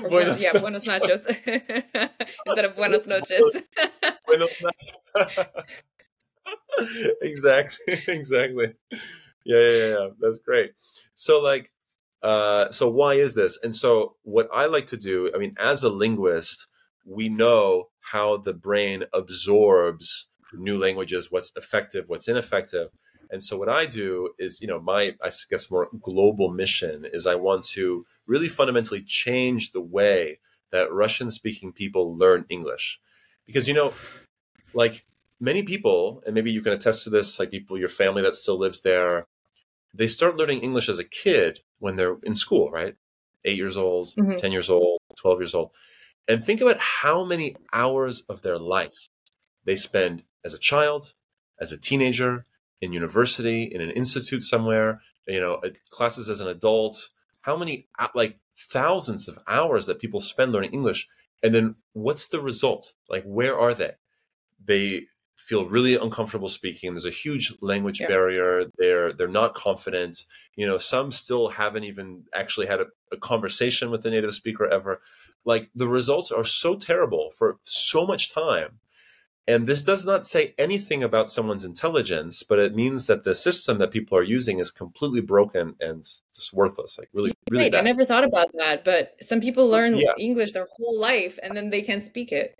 Buenos 0.09 0.43
yeah, 0.43 0.59
buenos 0.59 0.85
nachos 0.85 1.27
instead 2.47 2.65
of 2.65 2.77
buenos 2.77 3.07
noches. 3.07 3.63
buenos 4.27 4.59
nachos. 4.61 5.65
exactly, 7.23 8.03
exactly. 8.09 8.75
Yeah, 9.45 9.61
yeah, 9.61 9.89
yeah. 9.89 10.09
That's 10.21 10.39
great. 10.39 10.73
So, 11.15 11.41
like, 11.41 11.73
uh, 12.23 12.71
so 12.71 12.89
why 12.89 13.15
is 13.15 13.35
this? 13.35 13.59
And 13.63 13.75
so, 13.75 14.17
what 14.23 14.49
I 14.53 14.67
like 14.67 14.87
to 14.89 14.97
do, 14.97 15.31
I 15.35 15.39
mean, 15.39 15.55
as 15.59 15.85
a 15.85 15.89
linguist, 15.89 16.67
we 17.05 17.29
know 17.29 17.89
how 18.01 18.37
the 18.39 18.55
brain 18.55 19.05
absorbs 19.13 20.27
new 20.55 20.79
languages, 20.79 21.31
what's 21.31 21.53
effective, 21.57 22.05
what's 22.09 22.29
ineffective. 22.29 22.89
And 23.31 23.43
so 23.43 23.59
what 23.59 23.69
I 23.69 23.85
do 23.85 24.31
is, 24.39 24.61
you 24.63 24.67
know, 24.67 24.81
my 24.81 25.15
I 25.23 25.31
guess 25.51 25.71
more 25.71 25.89
global 26.01 26.51
mission 26.51 27.05
is 27.13 27.27
I 27.27 27.35
want 27.35 27.65
to 27.69 28.07
really 28.29 28.49
fundamentally 28.49 29.03
change 29.03 29.73
the 29.73 29.81
way 29.81 30.39
that 30.71 30.93
Russian 30.93 31.31
speaking 31.31 31.73
people 31.73 32.17
learn 32.17 32.45
English. 32.49 33.01
Because 33.47 33.67
you 33.67 33.75
know, 33.75 33.93
like 34.75 35.07
many 35.41 35.63
people, 35.63 36.23
and 36.27 36.35
maybe 36.35 36.53
you 36.53 36.61
can 36.61 36.73
attest 36.73 37.05
to 37.05 37.11
this, 37.11 37.39
like 37.39 37.51
people, 37.51 37.79
your 37.79 37.89
family 37.89 38.23
that 38.23 38.37
still 38.37 38.59
lives 38.59 38.83
there, 38.83 39.27
they 39.95 40.07
start 40.07 40.37
learning 40.37 40.61
English 40.61 40.89
as 40.89 40.99
a 40.99 41.05
kid 41.05 41.61
when 41.79 41.97
they're 41.97 42.19
in 42.23 42.35
school, 42.35 42.71
right? 42.71 42.95
Eight 43.45 43.57
years 43.57 43.77
old, 43.77 44.09
mm-hmm. 44.09 44.37
10 44.37 44.53
years 44.53 44.69
old, 44.69 45.01
12 45.17 45.41
years 45.41 45.55
old. 45.55 45.71
And 46.29 46.45
think 46.45 46.61
about 46.61 46.79
how 46.79 47.25
many 47.25 47.57
hours 47.73 48.21
of 48.29 48.43
their 48.43 48.59
life 48.59 49.09
they 49.65 49.75
spend 49.75 50.25
as 50.45 50.53
a 50.53 50.59
child, 50.59 51.15
as 51.59 51.73
a 51.73 51.79
teenager, 51.79 52.45
in 52.81 52.93
university, 52.93 53.65
in 53.65 53.81
an 53.81 53.91
institute 53.91 54.43
somewhere, 54.43 55.01
you 55.27 55.41
know, 55.41 55.61
classes 55.91 56.31
as 56.31 56.41
an 56.41 56.49
adult, 56.49 57.09
how 57.43 57.57
many, 57.57 57.89
uh, 57.99 58.09
like 58.15 58.39
thousands 58.59 59.29
of 59.29 59.39
hours 59.47 59.87
that 59.87 60.01
people 60.01 60.21
spend 60.21 60.53
learning 60.53 60.73
English. 60.73 61.09
And 61.43 61.55
then 61.55 61.77
what's 61.93 62.29
the 62.29 62.41
result? 62.41 62.95
Like, 63.09 63.25
where 63.25 63.59
are 63.59 63.75
they? 63.75 63.93
They 64.65 65.03
feel 65.37 65.67
really 65.67 65.95
uncomfortable 65.95 66.49
speaking. 66.49 66.93
There's 66.93 67.07
a 67.07 67.11
huge 67.11 67.55
language 67.63 68.01
yeah. 68.01 68.09
barrier. 68.09 68.65
They're 68.77 69.13
they're 69.13 69.29
not 69.29 69.55
confident. 69.55 70.27
You 70.57 70.67
know, 70.67 70.79
some 70.79 71.13
still 71.13 71.49
haven't 71.49 71.85
even 71.85 72.25
actually 72.35 72.67
had 72.67 72.81
a, 72.81 72.87
a, 73.13 73.17
conversation 73.17 73.91
with 73.91 74.05
a 74.05 74.11
native 74.11 74.35
speaker 74.35 74.67
ever. 74.67 75.01
Like 75.45 75.71
the 75.75 75.89
results 75.89 76.31
are 76.33 76.45
so 76.45 76.75
terrible 76.75 77.31
for 77.31 77.59
so 77.63 78.07
much 78.07 78.35
time. 78.35 78.81
And 79.49 79.67
this 79.67 79.83
does 79.83 80.05
not 80.05 80.27
say 80.27 80.55
anything 80.59 81.03
about 81.03 81.31
someone's 81.31 81.65
intelligence, 81.65 82.43
but 82.43 82.59
it 82.59 82.75
means 82.75 83.07
that 83.07 83.25
the 83.25 83.35
system 83.35 83.79
that 83.79 83.91
people 83.91 84.19
are 84.19 84.23
using 84.23 84.59
is 84.59 84.71
completely 84.71 85.23
broken 85.23 85.75
and 85.81 86.03
just 86.03 86.53
worthless. 86.53 86.99
Like 86.99 87.09
really, 87.15 87.33
really. 87.51 87.65
Right. 87.65 87.73
Bad. 87.73 87.79
I 87.79 87.83
never 87.83 88.05
thought 88.05 88.25
about 88.25 88.51
that, 88.59 88.85
but 88.85 89.17
some 89.23 89.41
people 89.41 89.67
learn 89.67 89.97
yeah. 89.97 90.13
English 90.19 90.53
their 90.53 90.69
whole 90.77 91.01
life 91.01 91.39
and 91.43 91.57
then 91.57 91.71
they 91.71 91.81
can't 91.81 92.05
speak 92.05 92.31
it. 92.31 92.59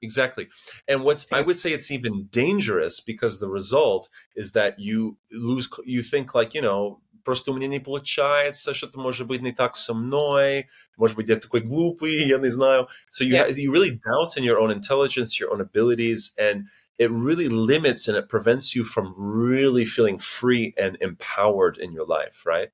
Exactly. 0.00 0.48
And 0.86 1.02
what's 1.02 1.26
I 1.32 1.42
would 1.42 1.56
say 1.56 1.70
it's 1.70 1.90
even 1.90 2.28
dangerous 2.30 3.00
because 3.00 3.40
the 3.40 3.48
result 3.48 4.08
is 4.36 4.52
that 4.52 4.78
you 4.78 5.16
lose 5.32 5.68
you 5.84 6.02
think 6.02 6.36
like, 6.36 6.54
you 6.54 6.62
know, 6.62 7.00
просто 7.23 7.51
у 7.51 7.55
меня 7.55 7.67
не 7.67 7.79
получается, 7.79 8.73
что-то 8.73 8.99
может 8.99 9.27
быть 9.27 9.41
не 9.41 9.51
так 9.51 9.75
со 9.75 9.93
мной, 9.93 10.67
может 10.95 11.17
быть 11.17 11.27
я 11.27 11.35
такой 11.35 11.59
глупый, 11.59 12.25
я 12.25 12.37
не 12.37 12.49
знаю. 12.49 12.87
So 13.11 13.25
you 13.25 13.33
yeah. 13.33 13.47
you 13.49 13.71
really 13.71 13.91
doubt 13.91 14.37
in 14.37 14.43
your 14.43 14.59
own 14.59 14.71
intelligence, 14.71 15.37
your 15.37 15.51
own 15.51 15.59
abilities 15.59 16.31
and 16.37 16.67
it 16.97 17.11
really 17.11 17.49
limits 17.49 18.07
and 18.07 18.17
it 18.17 18.29
prevents 18.29 18.75
you 18.75 18.83
from 18.83 19.13
really 19.17 19.85
feeling 19.85 20.17
free 20.17 20.73
and 20.77 20.97
empowered 21.01 21.77
in 21.77 21.91
your 21.91 22.05
life, 22.05 22.45
right? 22.45 22.69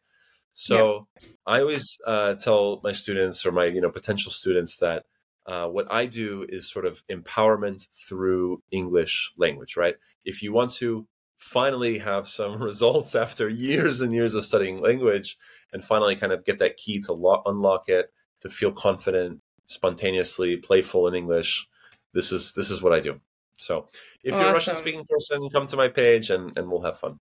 So 0.53 1.07
yeah. 1.19 1.29
I 1.45 1.59
always 1.61 1.97
uh, 2.05 2.35
tell 2.35 2.79
my 2.83 2.91
students 2.91 3.45
or 3.45 3.51
my 3.51 3.65
you 3.65 3.81
know 3.81 3.89
potential 3.89 4.31
students 4.31 4.77
that 4.77 5.05
uh, 5.45 5.67
what 5.67 5.91
I 5.91 6.05
do 6.05 6.45
is 6.47 6.69
sort 6.71 6.85
of 6.85 7.03
empowerment 7.07 7.87
through 8.07 8.61
English 8.71 9.33
language, 9.37 9.75
right? 9.75 9.95
If 10.23 10.41
you 10.43 10.53
want 10.53 10.71
to 10.75 11.07
finally 11.38 11.98
have 11.98 12.28
some 12.28 12.60
results 12.62 13.14
after 13.14 13.48
years 13.48 14.00
and 14.00 14.12
years 14.12 14.34
of 14.34 14.44
studying 14.44 14.80
language 14.80 15.36
and 15.72 15.84
finally 15.84 16.14
kind 16.14 16.32
of 16.32 16.44
get 16.44 16.58
that 16.58 16.76
key 16.76 17.00
to 17.00 17.12
lo- 17.12 17.42
unlock 17.46 17.88
it, 17.88 18.12
to 18.40 18.50
feel 18.50 18.72
confident, 18.72 19.40
spontaneously 19.66 20.56
playful 20.56 21.08
in 21.08 21.14
English, 21.14 21.66
this 22.14 22.32
is 22.32 22.52
this 22.52 22.70
is 22.70 22.82
what 22.82 22.92
I 22.92 23.00
do. 23.00 23.20
So 23.58 23.88
if 24.22 24.32
awesome. 24.32 24.40
you're 24.40 24.50
a 24.50 24.54
Russian 24.54 24.76
speaking 24.76 25.04
person, 25.08 25.48
come 25.50 25.66
to 25.66 25.76
my 25.76 25.88
page 25.88 26.30
and, 26.30 26.56
and 26.56 26.70
we'll 26.70 26.82
have 26.82 26.98
fun. 26.98 27.18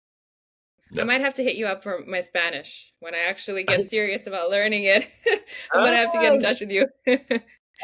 Yeah. 0.92 1.02
I 1.02 1.06
might 1.06 1.22
have 1.22 1.34
to 1.36 1.44
hit 1.44 1.56
you 1.56 1.68
up 1.68 1.84
for 1.84 2.04
my 2.08 2.22
Spanish 2.22 2.94
when 3.00 3.14
I 3.14 3.20
actually 3.20 3.64
get 3.64 3.90
serious 3.90 4.28
about 4.28 4.50
learning 4.50 4.86
it. 4.86 5.08
I'm 5.74 5.84
gonna 5.84 5.98
have 5.98 6.14
to 6.14 6.20
get 6.20 6.34
in 6.34 6.42
touch 6.42 6.62
with 6.62 6.72
you. 6.72 6.88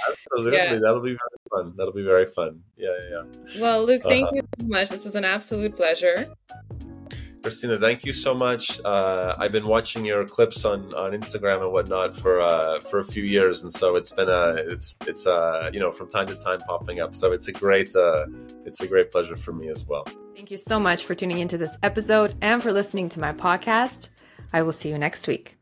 Absolutely. 0.07 0.57
Yeah. 0.57 0.80
That'll 0.80 1.02
be 1.02 1.11
very 1.11 1.40
fun. 1.52 1.74
That'll 1.78 1.94
be 1.94 2.03
very 2.03 2.26
fun. 2.26 2.61
Yeah, 2.78 2.90
yeah, 3.10 3.24
yeah. 3.48 3.61
Well, 3.61 3.86
Luke, 3.86 4.03
thank 4.03 4.28
uh-huh. 4.28 4.36
you 4.36 4.41
so 4.60 4.68
much. 4.68 4.90
This 4.90 5.03
was 5.03 5.15
an 5.15 5.26
absolute 5.26 5.76
pleasure. 5.76 6.34
Christina, 7.44 7.78
thank 7.78 8.06
you 8.06 8.14
so 8.14 8.34
much. 8.34 8.80
Uh, 8.86 9.36
I've 9.38 9.52
been 9.52 9.68
watching 9.68 10.06
your 10.06 10.24
clips 10.24 10.64
on, 10.64 10.94
on 10.94 11.11
Instagram 11.11 11.61
and 11.61 11.74
whatnot 11.74 12.15
for 12.15 12.40
uh, 12.40 12.80
for 12.80 12.99
a 12.99 13.03
few 13.03 13.24
years, 13.24 13.64
and 13.64 13.74
so 13.74 13.98
it's 13.98 14.14
been 14.14 14.30
a 14.30 14.56
it's 14.65 14.95
it's 15.06 15.28
uh, 15.28 15.70
you 15.74 15.82
know 15.82 15.91
from 15.91 16.10
time 16.10 16.28
to 16.28 16.36
time 16.36 16.60
popping 16.60 17.02
up. 17.02 17.14
So 17.14 17.34
it's 17.34 17.49
a 17.49 17.52
great 17.52 17.94
uh, 17.98 18.28
it's 18.65 18.80
a 18.80 18.88
great 18.88 19.11
pleasure 19.11 19.36
for 19.36 19.52
me 19.52 19.68
as 19.68 19.86
well. 19.86 20.07
Thank 20.38 20.52
you 20.52 20.57
so 20.57 20.80
much 20.80 21.03
for 21.03 21.15
tuning 21.15 21.40
into 21.40 21.57
this 21.57 21.78
episode 21.84 22.34
and 22.41 22.64
for 22.64 22.72
listening 22.72 23.10
to 23.10 23.20
my 23.20 23.34
podcast. 23.34 24.07
I 24.53 24.61
will 24.61 24.72
see 24.72 24.88
you 24.88 24.98
next 24.98 25.28
week. 25.28 25.57